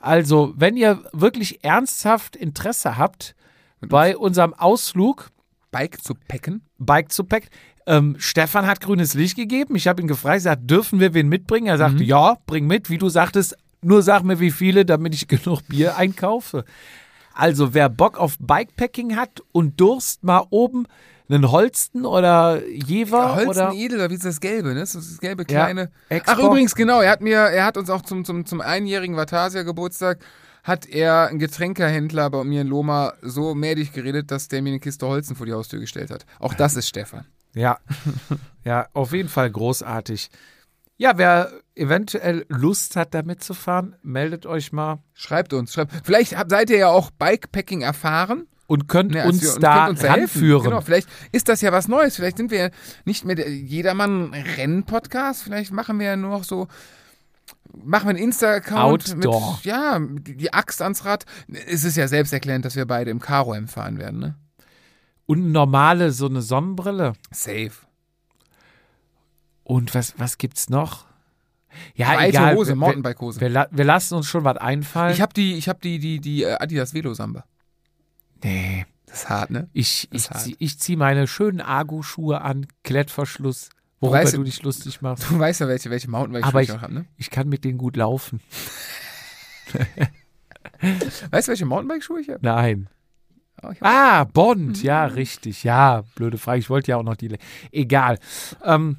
Also, 0.00 0.52
wenn 0.56 0.76
ihr 0.76 1.02
wirklich 1.12 1.62
ernsthaft 1.64 2.34
Interesse 2.34 2.96
habt 2.98 3.34
bei 3.80 4.16
unserem 4.16 4.54
Ausflug, 4.54 5.30
Bike 5.70 6.02
zu 6.02 6.14
packen. 6.28 6.62
Bike 6.78 7.12
zu 7.12 7.24
Pack. 7.24 7.48
Ähm, 7.86 8.16
Stefan 8.18 8.66
hat 8.66 8.80
grünes 8.80 9.14
Licht 9.14 9.36
gegeben. 9.36 9.74
Ich 9.76 9.88
habe 9.88 10.02
ihn 10.02 10.08
gefragt, 10.08 10.36
gesagt, 10.36 10.70
dürfen 10.70 11.00
wir 11.00 11.14
wen 11.14 11.28
mitbringen? 11.28 11.66
Er 11.66 11.74
Mhm. 11.74 11.78
sagte, 11.78 12.04
ja, 12.04 12.36
bring 12.46 12.66
mit. 12.66 12.90
Wie 12.90 12.98
du 12.98 13.08
sagtest, 13.08 13.56
nur 13.80 14.02
sag 14.02 14.22
mir, 14.22 14.38
wie 14.38 14.50
viele, 14.50 14.84
damit 14.84 15.14
ich 15.14 15.28
genug 15.28 15.66
Bier 15.68 15.96
einkaufe. 15.96 16.64
Also, 17.34 17.74
wer 17.74 17.88
Bock 17.88 18.18
auf 18.18 18.36
Bikepacking 18.38 19.16
hat 19.16 19.42
und 19.52 19.80
Durst, 19.80 20.22
mal 20.24 20.44
oben 20.50 20.86
einen 21.34 21.50
Holsten 21.50 22.04
oder 22.04 22.62
Jever 22.68 23.34
Holzen 23.34 23.48
oder 23.48 23.72
Edel, 23.72 23.98
oder 23.98 24.10
wie 24.10 24.14
ist 24.14 24.24
das 24.24 24.40
Gelbe, 24.40 24.74
ne? 24.74 24.80
Das 24.80 24.94
ist 24.94 25.12
das 25.12 25.20
gelbe 25.20 25.42
Ja, 25.42 25.64
kleine. 25.64 25.90
Export. 26.08 26.38
Ach, 26.38 26.44
übrigens, 26.44 26.74
genau, 26.74 27.00
er 27.00 27.10
hat 27.10 27.20
mir, 27.20 27.36
er 27.36 27.64
hat 27.64 27.76
uns 27.76 27.90
auch 27.90 28.02
zum, 28.02 28.24
zum, 28.24 28.46
zum 28.46 28.60
einjährigen 28.60 29.16
Vatasia-Geburtstag 29.16 30.18
hat 30.62 30.86
er 30.86 31.28
einen 31.28 31.38
Getränkehändler 31.38 32.30
bei 32.30 32.44
mir 32.44 32.60
in 32.60 32.68
Loma 32.68 33.14
so 33.20 33.54
mädig 33.54 33.92
geredet, 33.92 34.30
dass 34.30 34.48
der 34.48 34.62
mir 34.62 34.68
eine 34.68 34.80
Kiste 34.80 35.06
Holzen 35.06 35.34
vor 35.34 35.46
die 35.46 35.52
Haustür 35.52 35.80
gestellt 35.80 36.10
hat. 36.10 36.24
Auch 36.38 36.54
das 36.54 36.76
ist 36.76 36.88
Stefan. 36.88 37.26
Ja, 37.54 37.78
ja, 38.64 38.86
auf 38.92 39.12
jeden 39.12 39.28
Fall 39.28 39.50
großartig. 39.50 40.30
Ja, 40.98 41.18
wer 41.18 41.50
eventuell 41.74 42.46
Lust 42.48 42.94
hat, 42.94 43.12
da 43.12 43.22
mitzufahren, 43.22 43.96
meldet 44.02 44.46
euch 44.46 44.72
mal 44.72 45.02
Schreibt 45.14 45.52
uns, 45.52 45.72
schreibt. 45.72 45.92
Vielleicht 46.04 46.36
habt, 46.36 46.50
seid 46.50 46.70
ihr 46.70 46.78
ja 46.78 46.88
auch 46.88 47.10
Bikepacking 47.10 47.80
erfahren. 47.80 48.46
Und 48.72 48.88
könnt 48.88 49.14
als 49.14 49.26
uns 49.26 49.42
wir- 49.42 49.54
und 49.54 49.62
da 49.62 49.86
könnt 49.86 49.98
uns 49.98 50.08
ranführen. 50.08 50.64
Genau, 50.64 50.80
vielleicht 50.80 51.06
ist 51.30 51.46
das 51.50 51.60
ja 51.60 51.72
was 51.72 51.88
Neues. 51.88 52.16
Vielleicht 52.16 52.38
sind 52.38 52.50
wir 52.50 52.58
ja 52.58 52.70
nicht 53.04 53.26
mehr 53.26 53.34
der 53.34 53.54
Jedermann-Rennen-Podcast. 53.54 55.42
Vielleicht 55.42 55.72
machen 55.72 55.98
wir 55.98 56.06
ja 56.06 56.16
nur 56.16 56.30
noch 56.30 56.44
so, 56.44 56.68
machen 57.84 58.06
wir 58.06 58.10
einen 58.10 58.18
Insta-Account 58.18 59.16
mit, 59.18 59.26
Outdoor. 59.26 59.60
ja, 59.64 60.00
die, 60.00 60.54
Axt 60.54 60.80
ans 60.80 61.04
Rad. 61.04 61.26
Es 61.66 61.84
ist 61.84 61.98
ja 61.98 62.08
selbsterklärend, 62.08 62.64
dass 62.64 62.74
wir 62.74 62.86
beide 62.86 63.10
im 63.10 63.20
Karo-M 63.20 63.68
fahren 63.68 63.98
werden, 63.98 64.20
ne? 64.20 64.36
Und 65.26 65.52
normale, 65.52 66.10
so 66.10 66.26
eine 66.26 66.40
Sonnenbrille. 66.40 67.12
Safe. 67.30 67.72
Und 69.64 69.94
was, 69.94 70.14
was 70.16 70.38
gibt's 70.38 70.70
noch? 70.70 71.04
Ja, 71.94 72.16
Weite 72.16 72.28
egal. 72.28 72.56
Hose, 72.56 72.70
wir, 72.70 72.76
Mountainbike-Hose. 72.76 73.38
wir, 73.38 73.68
wir 73.70 73.84
lassen 73.84 74.14
uns 74.14 74.26
schon 74.26 74.44
was 74.44 74.56
einfallen. 74.56 75.12
Ich 75.12 75.20
habe 75.20 75.34
die, 75.34 75.54
ich 75.56 75.68
habe 75.68 75.78
die, 75.82 75.98
die, 75.98 76.20
die 76.20 76.44
äh, 76.44 76.56
Adidas 76.58 76.94
Velo-Samba. 76.94 77.44
Nee, 78.42 78.86
Das 79.06 79.22
ist 79.24 79.28
hart, 79.28 79.50
ne? 79.50 79.68
ich, 79.72 80.08
ich, 80.12 80.30
hart. 80.30 80.40
zieh, 80.42 80.56
ich 80.58 80.78
zieh 80.78 80.96
meine 80.96 81.26
schönen 81.26 81.60
Argo-Schuhe 81.60 82.40
an, 82.40 82.66
Klettverschluss, 82.84 83.70
worüber 84.00 84.20
weißt- 84.22 84.36
du 84.36 84.42
dich 84.44 84.62
lustig 84.62 85.00
machst. 85.02 85.24
Du 85.30 85.38
weißt 85.38 85.60
ja, 85.60 85.68
welche, 85.68 85.90
welche 85.90 86.10
Mountainbike-Schuhe 86.10 86.62
ich 86.62 86.68
ich- 86.68 86.74
auch 86.74 86.82
habe, 86.82 86.94
ne? 86.94 87.04
Ich 87.16 87.30
kann 87.30 87.48
mit 87.48 87.64
denen 87.64 87.78
gut 87.78 87.96
laufen. 87.96 88.40
Weißt 91.30 91.48
du, 91.48 91.50
welche 91.50 91.64
Mountainbike-Schuhe 91.64 92.20
ich 92.20 92.28
habe? 92.28 92.40
Nein. 92.42 92.88
Oh, 93.62 93.70
ich 93.70 93.80
hab- 93.80 93.88
Ah, 93.88 94.24
Bond, 94.24 94.82
ja, 94.82 95.04
richtig. 95.04 95.62
Ja, 95.64 96.02
blöde 96.16 96.38
Frage. 96.38 96.58
Ich 96.58 96.68
wollte 96.70 96.90
ja 96.90 96.96
auch 96.96 97.02
noch 97.04 97.16
die. 97.16 97.28
Le- 97.28 97.38
Egal. 97.70 98.18
Ähm, 98.64 98.98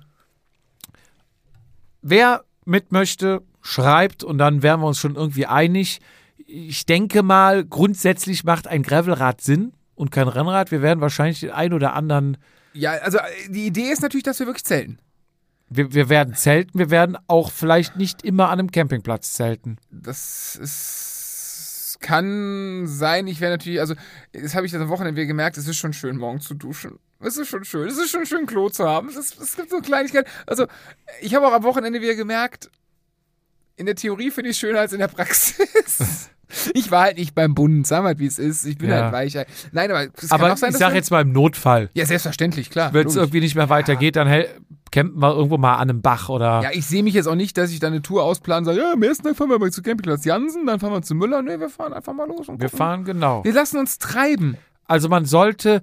wer 2.01 2.43
mit 2.65 2.91
möchte, 2.91 3.41
schreibt 3.61 4.23
und 4.23 4.37
dann 4.37 4.63
wären 4.63 4.79
wir 4.79 4.87
uns 4.87 4.97
schon 4.99 5.15
irgendwie 5.15 5.45
einig. 5.45 5.99
Ich 6.55 6.85
denke 6.85 7.23
mal, 7.23 7.65
grundsätzlich 7.65 8.43
macht 8.43 8.67
ein 8.67 8.83
Gravelrad 8.83 9.41
Sinn 9.41 9.73
und 9.95 10.11
kein 10.11 10.27
Rennrad. 10.27 10.69
Wir 10.69 10.83
werden 10.83 11.01
wahrscheinlich 11.01 11.39
den 11.39 11.49
ein 11.49 11.73
oder 11.73 11.93
anderen. 11.93 12.37
Ja, 12.73 12.91
also 12.91 13.17
äh, 13.17 13.23
die 13.49 13.65
Idee 13.65 13.89
ist 13.89 14.03
natürlich, 14.03 14.23
dass 14.23 14.37
wir 14.37 14.45
wirklich 14.45 14.63
zelten. 14.63 14.99
Wir, 15.69 15.95
wir 15.95 16.09
werden 16.09 16.35
zelten, 16.35 16.77
wir 16.77 16.91
werden 16.91 17.17
auch 17.25 17.49
vielleicht 17.49 17.95
nicht 17.95 18.23
immer 18.23 18.49
an 18.49 18.59
einem 18.59 18.69
Campingplatz 18.71 19.33
zelten. 19.33 19.77
Das 19.89 20.55
ist, 20.55 21.97
kann 22.01 22.85
sein. 22.85 23.25
Ich 23.25 23.41
wäre 23.41 23.53
natürlich, 23.53 23.79
also 23.79 23.95
das 24.31 24.53
habe 24.53 24.67
ich 24.67 24.71
das 24.71 24.79
am 24.79 24.89
Wochenende 24.89 25.15
wieder 25.15 25.25
gemerkt. 25.25 25.57
Es 25.57 25.67
ist 25.67 25.77
schon 25.77 25.93
schön, 25.93 26.17
morgens 26.17 26.45
zu 26.45 26.53
duschen. 26.53 26.99
Es 27.19 27.35
ist 27.35 27.47
schon 27.47 27.65
schön. 27.65 27.87
Es 27.87 27.97
ist 27.97 28.11
schon 28.11 28.27
schön, 28.27 28.45
Klo 28.45 28.69
zu 28.69 28.87
haben. 28.87 29.09
Es, 29.09 29.35
es 29.39 29.55
gibt 29.55 29.71
so 29.71 29.79
Kleinigkeiten. 29.79 30.29
Also 30.45 30.67
ich 31.19 31.33
habe 31.33 31.47
auch 31.47 31.53
am 31.53 31.63
Wochenende 31.63 31.99
wieder 31.99 32.13
gemerkt, 32.13 32.69
in 33.75 33.87
der 33.87 33.95
Theorie 33.95 34.29
finde 34.29 34.51
ich 34.51 34.57
es 34.57 34.59
schöner 34.59 34.81
als 34.81 34.93
in 34.93 34.99
der 34.99 35.07
Praxis. 35.07 36.29
Ich 36.73 36.91
war 36.91 37.03
halt 37.03 37.17
nicht 37.17 37.33
beim 37.35 37.55
Bund, 37.55 37.85
sag 37.87 38.03
mal, 38.03 38.19
wie 38.19 38.25
es 38.25 38.39
ist. 38.39 38.65
Ich 38.65 38.77
bin 38.77 38.89
Ja. 38.89 39.03
halt 39.03 39.13
weicher. 39.13 39.45
Nein, 39.71 39.89
aber 39.91 40.07
es 40.15 40.31
Aber 40.31 40.43
kann 40.43 40.51
auch 40.53 40.57
sein, 40.57 40.71
ich 40.71 40.77
sage 40.77 40.95
jetzt 40.95 41.11
mal 41.11 41.21
im 41.21 41.31
Notfall. 41.31 41.89
Ja, 41.93 42.05
selbstverständlich, 42.05 42.69
klar. 42.69 42.93
Wenn 42.93 43.07
es 43.07 43.15
irgendwie 43.15 43.39
nicht 43.39 43.55
mehr 43.55 43.69
weitergeht, 43.69 44.15
dann 44.15 44.27
hel- 44.27 44.49
campen 44.91 45.19
wir 45.21 45.33
irgendwo 45.35 45.57
mal 45.57 45.75
an 45.75 45.89
einem 45.89 46.01
Bach 46.03 46.29
oder. 46.29 46.61
Ja, 46.61 46.69
ich 46.71 46.85
sehe 46.85 47.01
mich 47.01 47.15
jetzt 47.15 47.25
auch 47.27 47.33
nicht, 47.35 47.57
dass 47.57 47.71
ich 47.71 47.79
da 47.79 47.87
eine 47.87 48.01
Tour 48.03 48.23
ausplane 48.23 48.59
und 48.59 48.65
sage, 48.65 48.77
ja, 48.79 48.93
am 48.93 49.01
ersten 49.01 49.23
Tag 49.23 49.35
fahren 49.35 49.49
wir 49.49 49.57
mal 49.57 49.71
zu 49.71 49.81
Campingplatz 49.81 50.23
Jansen, 50.25 50.67
dann 50.67 50.79
fahren 50.79 50.91
wir 50.93 51.01
zu 51.01 51.15
Müller. 51.15 51.41
Nee, 51.41 51.59
wir 51.59 51.69
fahren 51.69 51.93
einfach 51.93 52.13
mal 52.13 52.27
los 52.27 52.47
und 52.47 52.59
wir 52.61 52.67
gucken. 52.67 52.77
fahren 52.77 53.03
genau. 53.03 53.43
Wir 53.43 53.53
lassen 53.53 53.77
uns 53.79 53.97
treiben. 53.97 54.57
Also 54.85 55.09
man 55.09 55.25
sollte 55.25 55.81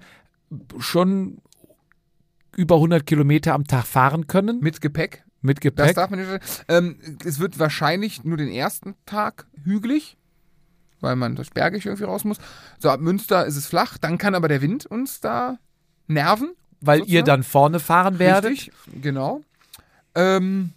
schon 0.79 1.39
über 2.57 2.77
100 2.77 3.07
Kilometer 3.07 3.55
am 3.55 3.67
Tag 3.67 3.85
fahren 3.87 4.27
können 4.27 4.61
Mit 4.61 4.81
Gepäck. 4.81 5.25
mit 5.41 5.59
Das 5.59 5.63
Gepäck. 5.63 5.95
darf 5.95 6.11
man 6.11 6.21
nicht. 6.21 6.65
Ähm, 6.69 6.97
es 7.25 7.39
wird 7.41 7.59
wahrscheinlich 7.59 8.25
nur 8.25 8.37
den 8.37 8.49
ersten 8.51 8.95
Tag 9.07 9.47
hügelig, 9.65 10.19
weil 11.01 11.17
man 11.17 11.37
durch 11.37 11.51
Bergig 11.51 11.87
irgendwie 11.87 12.05
raus 12.05 12.25
muss. 12.25 12.39
So, 12.79 12.91
ab 12.91 13.01
Münster 13.01 13.47
ist 13.47 13.57
es 13.57 13.67
flach, 13.67 13.99
dann 13.99 14.19
kann 14.19 14.35
aber 14.35 14.49
der 14.49 14.63
Wind 14.63 14.87
uns 14.87 15.21
da 15.21 15.59
nerven. 16.07 16.53
weil 16.81 17.01
ihr 17.01 17.05
sozusagen. 17.05 17.27
dann 17.27 17.43
vorne 17.43 17.81
fahren 17.81 18.19
werdet. 18.19 18.51
Richtig, 18.53 18.73
genau. 19.01 19.43
Ähm, 20.15 20.73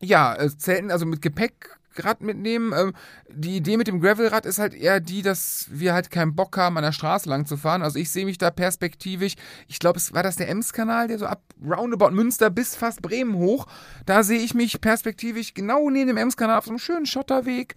ja, 0.00 0.34
äh, 0.34 0.56
Zelten, 0.56 0.90
also 0.90 1.04
mit 1.06 1.20
Gepäckrad 1.20 2.22
mitnehmen. 2.22 2.72
Ähm, 2.76 2.94
die 3.28 3.56
Idee 3.56 3.76
mit 3.76 3.86
dem 3.86 4.00
Gravelrad 4.00 4.46
ist 4.46 4.58
halt 4.58 4.74
eher 4.74 5.00
die, 5.00 5.22
dass 5.22 5.68
wir 5.70 5.92
halt 5.92 6.10
keinen 6.10 6.34
Bock 6.34 6.56
haben, 6.56 6.76
an 6.76 6.84
der 6.84 6.92
Straße 6.92 7.28
lang 7.28 7.46
zu 7.46 7.56
fahren. 7.56 7.82
Also 7.82 7.98
ich 7.98 8.10
sehe 8.10 8.24
mich 8.24 8.38
da 8.38 8.50
perspektivisch, 8.50 9.34
ich 9.68 9.78
glaube, 9.78 9.98
es 9.98 10.14
war 10.14 10.22
das 10.22 10.36
der 10.36 10.48
Ems-Kanal, 10.48 11.08
der 11.08 11.18
so 11.18 11.26
ab 11.26 11.42
Roundabout 11.62 12.10
Münster 12.10 12.50
bis 12.50 12.76
fast 12.76 13.02
Bremen 13.02 13.34
hoch. 13.34 13.66
Da 14.06 14.22
sehe 14.22 14.40
ich 14.40 14.54
mich 14.54 14.80
perspektivisch 14.80 15.54
genau 15.54 15.90
neben 15.90 16.08
dem 16.08 16.16
Ems-Kanal 16.16 16.58
auf 16.58 16.64
so 16.64 16.70
einem 16.70 16.78
schönen 16.78 17.06
Schotterweg 17.06 17.74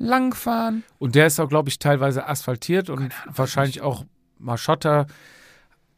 langfahren. 0.00 0.82
Und 0.98 1.14
der 1.14 1.26
ist 1.26 1.38
auch, 1.38 1.48
glaube 1.48 1.68
ich, 1.68 1.78
teilweise 1.78 2.26
asphaltiert 2.26 2.90
und 2.90 3.12
wahrscheinlich 3.26 3.82
auch 3.82 4.04
mal 4.38 4.56
Schotter. 4.56 5.06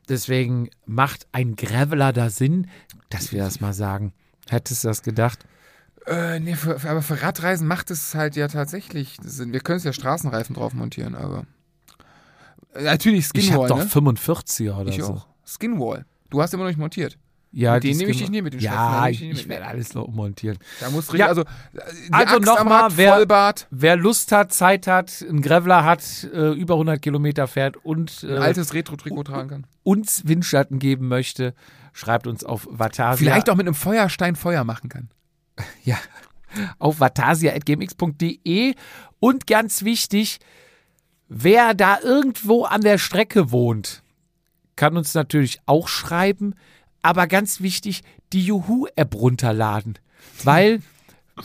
Deswegen 0.09 0.69
macht 0.85 1.27
ein 1.33 1.57
Graveler 1.57 2.13
da 2.13 2.29
Sinn, 2.29 2.67
dass 3.09 3.33
wir 3.33 3.43
das 3.43 3.61
mal 3.61 3.73
sagen. 3.73 4.13
Hättest 4.51 4.85
du 4.85 4.89
das 4.89 5.03
gedacht? 5.03 5.39
Äh, 6.07 6.41
nee, 6.41 6.57
für, 6.57 6.81
für, 6.81 6.91
aber 6.91 7.01
für 7.03 7.23
Radreisen 7.23 7.69
macht 7.69 7.93
es 7.93 8.15
halt 8.17 8.35
ja 8.35 8.49
tatsächlich 8.49 9.17
Sinn. 9.23 9.53
Wir 9.53 9.61
können 9.61 9.77
es 9.79 9.85
ja 9.85 9.93
Straßenreifen 9.93 10.57
drauf 10.57 10.75
montieren, 10.75 11.15
aber. 11.15 11.47
Äh, 12.75 12.83
Natürlich 12.83 13.31
Ich 13.35 13.53
habe 13.53 13.67
Skinwall, 13.67 13.69
doch 13.69 14.03
ne? 14.05 14.13
45er 14.13 14.77
oder 14.81 14.91
Ich 14.91 14.97
so. 15.03 15.13
auch. 15.15 15.27
Skinwall. 15.47 16.05
Du 16.29 16.43
hast 16.43 16.53
immer 16.55 16.65
noch 16.65 16.71
nicht 16.71 16.79
montiert. 16.79 17.19
Ja, 17.55 17.75
Mit 17.75 17.85
die 17.85 17.95
nehme 17.95 18.11
ich 18.11 18.19
dich 18.19 18.31
nicht 18.31 18.43
mit, 18.43 18.55
dem 18.55 18.61
Ja, 18.61 19.09
ich 19.09 19.21
ich, 19.23 19.47
werde 19.47 19.67
alles 19.67 19.93
noch 19.93 20.05
ummontieren. 20.05 20.57
Da 20.81 20.89
muss 20.89 21.13
Ja. 21.13 21.27
also, 21.27 21.45
Also 22.11 22.35
Axt 22.37 22.47
noch 22.47 22.59
am 22.59 22.69
mal, 22.69 22.81
Rad, 22.85 22.97
wer- 22.97 23.55
Wer 23.71 23.97
Lust 23.97 24.33
hat, 24.33 24.55
Zeit 24.55 24.87
hat, 24.87 25.23
einen 25.29 25.43
Graveler 25.43 25.85
hat, 25.85 26.03
äh, 26.33 26.53
über 26.53 26.77
100 26.77 27.03
Kilometer 27.03 27.47
fährt 27.47 27.77
und 27.77 28.23
ein 28.23 28.31
äh, 28.31 28.39
altes 28.39 28.73
Retro-Trikot 28.73 29.25
tragen 29.25 29.49
kann. 29.51 29.67
uns 29.83 30.27
Windschatten 30.27 30.79
geben 30.79 31.09
möchte, 31.09 31.55
schreibt 31.93 32.27
uns 32.27 32.43
auf 32.43 32.67
Vatasia. 32.71 33.17
Vielleicht 33.19 33.51
auch 33.51 33.57
mit 33.57 33.67
einem 33.67 33.75
Feuerstein 33.75 34.35
Feuer 34.35 34.65
machen 34.65 34.89
kann. 34.89 35.11
Ja, 35.85 35.99
auf 36.79 37.01
vatasia.gmx.de. 37.01 38.75
Und 39.21 39.47
ganz 39.47 39.85
wichtig, 39.85 40.39
wer 41.29 41.75
da 41.75 41.99
irgendwo 42.01 42.65
an 42.65 42.81
der 42.81 42.99
Strecke 42.99 43.51
wohnt, 43.53 44.03
kann 44.77 44.97
uns 44.97 45.15
natürlich 45.15 45.61
auch 45.67 45.89
schreiben. 45.89 46.55
Aber 47.03 47.27
ganz 47.27 47.61
wichtig, 47.61 48.03
die 48.33 48.45
Juhu-App 48.45 49.15
runterladen. 49.15 49.99
Weil, 50.45 50.81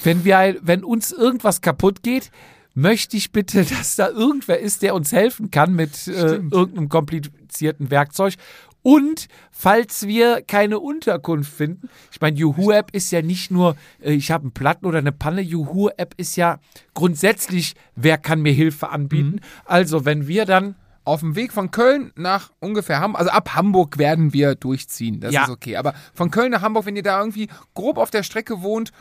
wenn, 0.04 0.24
wir, 0.24 0.58
wenn 0.62 0.84
uns 0.84 1.12
irgendwas 1.12 1.62
kaputt 1.62 2.04
geht, 2.04 2.32
möchte 2.74 3.18
ich 3.18 3.32
bitte, 3.32 3.66
dass 3.78 3.96
da 3.96 4.10
irgendwer 4.10 4.60
ist, 4.60 4.84
der 4.84 4.96
uns 4.96 5.12
helfen 5.12 5.52
kann 5.52 5.74
mit 5.74 6.08
äh, 6.08 6.36
irgendeinem 6.36 6.90
komplizierten 6.90 7.90
Werkzeug. 7.90 8.36
Und 8.84 9.28
falls 9.52 10.08
wir 10.08 10.42
keine 10.44 10.80
Unterkunft 10.80 11.52
finden, 11.52 11.90
ich 12.12 12.22
meine, 12.22 12.38
Juhu-App 12.38 12.92
ist 12.94 13.12
ja 13.12 13.22
nicht 13.22 13.52
nur, 13.52 13.76
äh, 14.00 14.14
ich 14.14 14.32
habe 14.32 14.44
einen 14.44 14.54
Platten 14.54 14.86
oder 14.86 15.00
eine 15.00 15.12
Panne, 15.12 15.42
Juhu-App 15.42 16.14
ist 16.16 16.38
ja 16.38 16.60
grundsätzlich, 16.94 17.74
wer 17.96 18.18
kann 18.18 18.42
mir 18.42 18.54
Hilfe 18.54 18.90
anbieten. 18.90 19.42
Also, 19.66 20.06
wenn 20.06 20.28
wir 20.28 20.46
dann 20.46 20.76
Auf 21.08 21.22
dem 21.22 21.36
Weg 21.38 21.54
von 21.54 21.72
Köln 21.72 22.12
nach 22.16 22.52
ungefähr 22.60 23.00
Hamburg, 23.00 23.20
also 23.22 23.32
ab 23.32 23.56
Hamburg 23.56 23.98
werden 23.98 24.34
wir 24.34 24.56
durchziehen, 24.56 25.20
das 25.22 25.34
Ja. 25.34 25.44
ist 25.44 25.50
okay. 25.50 25.78
Aber 25.78 25.94
von 26.14 26.32
Köln 26.32 26.52
nach 26.52 26.62
Hamburg, 26.62 26.86
wenn 26.86 26.96
ihr 26.98 27.04
da 27.04 27.18
irgendwie 27.20 27.48
grob 27.74 27.98
auf 27.98 28.12
der 28.12 28.24
Strecke 28.24 28.62
wohnt, 28.62 28.92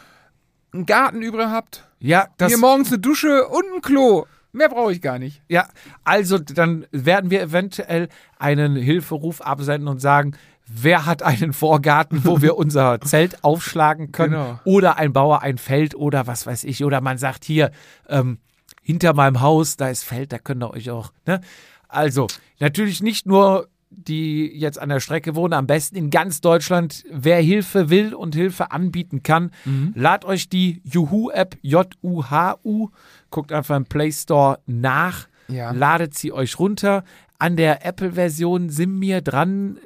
einen 0.72 0.86
Garten 0.86 1.20
übrig 1.22 1.46
habt, 1.48 1.88
Ja, 1.98 2.28
das, 2.38 2.52
mir 2.52 2.58
morgens 2.58 2.88
eine 2.88 2.98
Dusche 3.00 3.46
und 3.48 3.64
ein 3.74 3.82
Klo 3.82 4.26
Mehr 4.52 4.68
brauche 4.70 4.90
ich 4.92 5.02
gar 5.02 5.18
nicht. 5.18 5.42
Ja, 5.48 5.68
also 6.04 6.38
dann 6.38 6.86
werden 6.90 7.30
wir 7.30 7.42
eventuell 7.42 8.08
einen 8.38 8.74
Hilferuf 8.76 9.42
absenden 9.42 9.86
und 9.88 9.98
sagen, 10.00 10.32
wer 10.66 11.04
hat 11.04 11.22
einen 11.22 11.52
Vorgarten, 11.52 12.24
wo 12.24 12.40
wir 12.40 12.56
unser 12.56 12.98
Zelt 13.02 13.44
aufschlagen 13.44 14.12
können 14.12 14.32
Genau. 14.32 14.60
oder 14.64 14.96
ein 14.96 15.12
Bauer 15.12 15.42
ein 15.42 15.58
Feld 15.58 15.94
oder 15.94 16.26
was 16.26 16.46
weiß 16.46 16.64
ich 16.64 16.84
oder 16.84 17.00
man 17.02 17.18
sagt 17.18 17.44
hier 17.44 17.70
ähm, 18.08 18.38
hinter 18.82 19.12
meinem 19.12 19.40
Haus, 19.42 19.76
da 19.76 19.88
ist 19.88 20.04
Feld, 20.04 20.32
da 20.32 20.38
könnt 20.38 20.62
ihr 20.62 20.70
euch 20.70 20.90
auch, 20.90 21.12
ne? 21.26 21.40
Also, 21.88 22.26
natürlich 22.58 23.02
nicht 23.02 23.26
nur 23.26 23.68
die 23.90 24.46
jetzt 24.54 24.78
an 24.78 24.88
der 24.90 25.00
Strecke 25.00 25.34
wohnen, 25.36 25.54
am 25.54 25.66
besten 25.66 25.96
in 25.96 26.10
ganz 26.10 26.40
Deutschland, 26.40 27.04
wer 27.10 27.40
Hilfe 27.40 27.88
will 27.88 28.14
und 28.14 28.34
Hilfe 28.34 28.70
anbieten 28.70 29.22
kann, 29.22 29.52
lad 29.94 30.24
euch 30.24 30.48
die 30.48 30.82
Juhu-App, 30.84 31.56
J-U-H-U, 31.62 32.88
guckt 33.30 33.52
einfach 33.52 33.76
im 33.76 33.86
Play 33.86 34.12
Store 34.12 34.58
nach, 34.66 35.28
Ja. 35.48 35.70
ladet 35.70 36.14
sie 36.16 36.32
euch 36.32 36.58
runter. 36.58 37.04
An 37.38 37.56
der 37.56 37.84
Apple-Version 37.86 38.70
sind 38.70 39.00
wir 39.00 39.20
dran. 39.20 39.78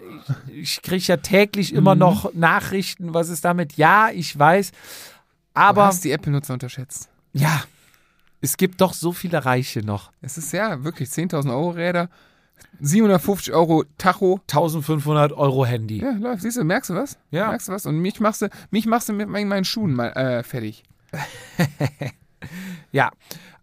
Ich, 0.53 0.83
kriege 0.83 1.05
ja 1.05 1.17
täglich 1.19 1.73
immer 1.75 1.95
noch 1.95 2.33
Nachrichten, 2.35 3.13
was 3.15 3.29
ist 3.29 3.45
damit? 3.45 3.75
Ja, 3.77 4.09
ich 4.13 4.37
weiß. 4.39 4.71
Du 4.73 4.77
Aber 5.55 5.87
hast 5.87 6.05
die 6.05 6.13
Apple-Nutzer 6.13 6.55
unterschätzt. 6.55 7.09
ja, 7.33 7.63
es 8.41 8.57
gibt 8.57 8.81
doch 8.81 8.93
so 8.93 9.13
viele 9.13 9.45
Reiche 9.45 9.81
noch. 9.81 10.13
Es 10.21 10.39
ist 10.39 10.53
ja 10.53 10.85
wirklich 10.85 11.09
10.000 11.09 11.51
Euro 11.51 11.71
Räder, 11.71 12.09
750 12.81 13.53
Euro 13.53 13.85
Tacho. 13.99 14.41
1500 14.43 15.33
Euro 15.33 15.65
Handy. 15.67 15.99
Ja, 16.03 16.13
läuft. 16.13 16.43
Siehst 16.43 16.57
du, 16.57 16.65
merkst 16.65 16.91
du 16.91 16.95
was? 16.95 17.19
Ja. 17.31 17.49
Merkst 17.49 17.69
du 17.69 17.73
was? 17.73 17.87
Und 17.87 17.99
mich 17.99 18.21
machst 18.21 18.43
du, 18.43 18.49
mich 18.71 18.87
machst 18.87 19.09
du 19.09 19.13
mit 19.13 19.29
meinen 19.29 19.65
Schuhen 19.65 19.95
mal 19.95 20.09
äh, 20.09 20.43
fertig. 20.43 20.85
Ja, 22.93 23.11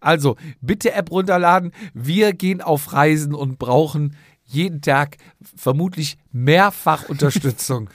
also 0.00 0.36
bitte 0.60 0.92
App 0.92 1.10
runterladen. 1.10 1.72
Wir 1.94 2.32
gehen 2.32 2.62
auf 2.62 2.92
Reisen 2.92 3.34
und 3.34 3.58
brauchen 3.58 4.16
jeden 4.44 4.80
Tag 4.80 5.16
vermutlich 5.56 6.18
mehrfach 6.32 7.08
Unterstützung. 7.08 7.90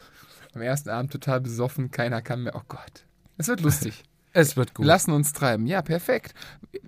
Am 0.54 0.62
ersten 0.62 0.88
Abend 0.88 1.12
total 1.12 1.40
besoffen, 1.40 1.90
keiner 1.90 2.22
kann 2.22 2.42
mehr. 2.42 2.54
Oh 2.56 2.62
Gott. 2.68 3.04
Es 3.36 3.48
wird 3.48 3.60
lustig. 3.60 4.02
es 4.32 4.56
wird 4.56 4.74
gut. 4.74 4.84
Wir 4.84 4.88
lassen 4.88 5.12
uns 5.12 5.32
treiben. 5.32 5.66
Ja, 5.66 5.82
perfekt. 5.82 6.34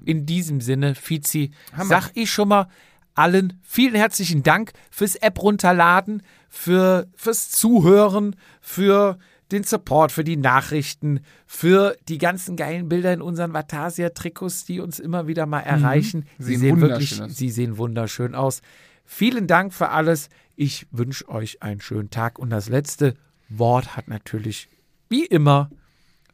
In 0.05 0.27
diesem 0.27 0.61
Sinne, 0.61 0.95
Fizi, 0.95 1.51
Hammer. 1.73 1.85
sag 1.85 2.11
ich 2.15 2.31
schon 2.31 2.49
mal 2.49 2.69
allen 3.15 3.59
vielen 3.63 3.95
herzlichen 3.95 4.43
Dank 4.43 4.73
fürs 4.91 5.17
App 5.17 5.43
runterladen, 5.43 6.23
für, 6.49 7.09
fürs 7.15 7.51
Zuhören, 7.51 8.37
für 8.61 9.19
den 9.53 9.65
Support, 9.65 10.13
für 10.13 10.25
die 10.25 10.37
Nachrichten, 10.37 11.21
für 11.47 11.97
die 12.09 12.19
ganzen 12.19 12.57
geilen 12.57 12.89
Bilder 12.89 13.13
in 13.13 13.21
unseren 13.21 13.53
Vatasia-Trikots, 13.53 14.65
die 14.65 14.81
uns 14.81 15.01
immer 15.01 15.27
wieder 15.27 15.47
mal 15.47 15.61
erreichen. 15.61 16.25
Sie 16.39 16.53
Sehen 16.57 16.61
sehen 16.61 16.81
wirklich, 16.81 17.21
aus. 17.21 17.37
sie 17.37 17.51
sehen 17.51 17.77
wunderschön 17.77 18.35
aus. 18.35 18.63
Vielen 19.05 19.49
Dank 19.49 19.75
für 19.75 19.89
alles. 19.89 20.29
Ich 20.55 20.87
wünsche 20.93 21.29
euch 21.29 21.63
einen 21.63 21.81
schönen 21.81 22.11
Tag. 22.11 22.39
Und 22.39 22.51
das 22.51 22.69
letzte 22.69 23.15
Wort 23.49 23.97
hat 23.97 24.07
natürlich, 24.07 24.69
wie 25.09 25.27
immer, 25.27 25.71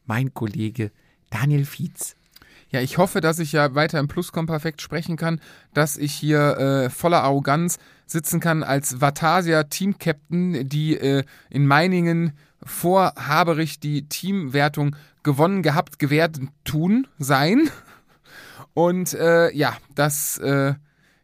mein 0.06 0.32
Kollege 0.34 0.90
Daniel 1.30 1.64
Fietz. 1.64 2.16
Ja, 2.70 2.80
ich 2.80 2.98
hoffe, 2.98 3.20
dass 3.20 3.38
ich 3.38 3.52
ja 3.52 3.74
weiter 3.74 4.00
im 4.00 4.08
Plusquamperfekt 4.08 4.82
sprechen 4.82 5.16
kann, 5.16 5.40
dass 5.72 5.96
ich 5.96 6.12
hier 6.12 6.58
äh, 6.58 6.90
voller 6.90 7.22
Arroganz 7.22 7.78
sitzen 8.06 8.40
kann 8.40 8.62
als 8.62 9.00
Vatasia 9.00 9.64
Team-Captain, 9.64 10.68
die 10.68 10.96
äh, 10.96 11.24
in 11.48 11.66
Meiningen 11.66 12.32
vor 12.62 13.14
Haberich 13.16 13.78
die 13.78 14.08
Teamwertung 14.08 14.96
gewonnen 15.22 15.62
gehabt, 15.62 15.98
gewährt 15.98 16.38
tun 16.64 17.06
sein. 17.18 17.70
Und 18.74 19.14
äh, 19.14 19.52
ja, 19.54 19.76
dass 19.94 20.38
äh, 20.38 20.74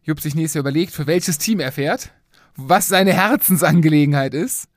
Jupp 0.05 0.21
sich 0.21 0.35
nächstes 0.35 0.55
Jahr 0.55 0.63
überlegt, 0.63 0.93
für 0.93 1.07
welches 1.07 1.39
Team 1.39 1.61
er 1.61 1.73
fährt, 1.73 2.13
was 2.57 2.89
seine 2.89 3.13
Herzensangelegenheit 3.13 4.35
ist. 4.35 4.69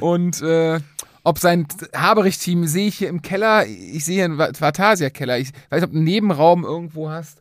Und 0.00 0.42
äh, 0.42 0.80
ob 1.24 1.38
sein 1.38 1.66
Haberich-Team 1.94 2.66
sehe 2.66 2.88
ich 2.88 2.98
hier 2.98 3.08
im 3.08 3.22
Keller, 3.22 3.64
ich 3.66 4.04
sehe 4.04 4.16
hier 4.16 4.24
einen 4.24 4.38
Vatasia-Keller. 4.38 5.38
Ich 5.38 5.52
weiß 5.70 5.80
nicht, 5.80 5.84
ob 5.84 5.92
du 5.92 5.96
einen 5.96 6.04
Nebenraum 6.04 6.64
irgendwo 6.64 7.08
hast. 7.10 7.40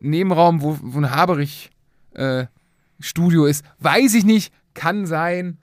Einen 0.00 0.10
Nebenraum, 0.10 0.62
wo, 0.62 0.78
wo 0.80 0.98
ein 0.98 1.10
Haberich-Studio 1.10 3.44
ist. 3.44 3.64
Weiß 3.78 4.14
ich 4.14 4.24
nicht, 4.24 4.52
kann 4.74 5.06
sein. 5.06 5.58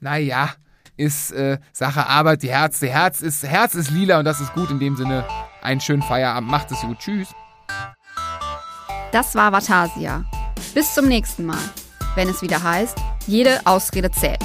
Naja, 0.00 0.50
ist 0.96 1.32
äh, 1.32 1.58
Sache 1.72 2.06
Arbeit, 2.06 2.42
die 2.42 2.50
Herz, 2.50 2.80
der 2.80 2.90
Herz 2.90 3.20
ist, 3.20 3.44
Herz 3.44 3.74
ist 3.74 3.90
lila 3.90 4.18
und 4.18 4.24
das 4.24 4.40
ist 4.40 4.52
gut. 4.54 4.70
In 4.70 4.78
dem 4.78 4.96
Sinne, 4.96 5.26
einen 5.62 5.80
schönen 5.80 6.02
Feierabend. 6.02 6.50
Macht 6.50 6.70
es 6.70 6.80
gut. 6.80 6.98
Tschüss. 6.98 7.28
Das 9.12 9.34
war 9.34 9.52
Vatasia. 9.52 10.24
Bis 10.74 10.94
zum 10.94 11.06
nächsten 11.06 11.46
Mal, 11.46 11.58
wenn 12.16 12.28
es 12.28 12.42
wieder 12.42 12.62
heißt, 12.62 12.98
jede 13.26 13.60
Ausrede 13.64 14.10
zählt. 14.10 14.42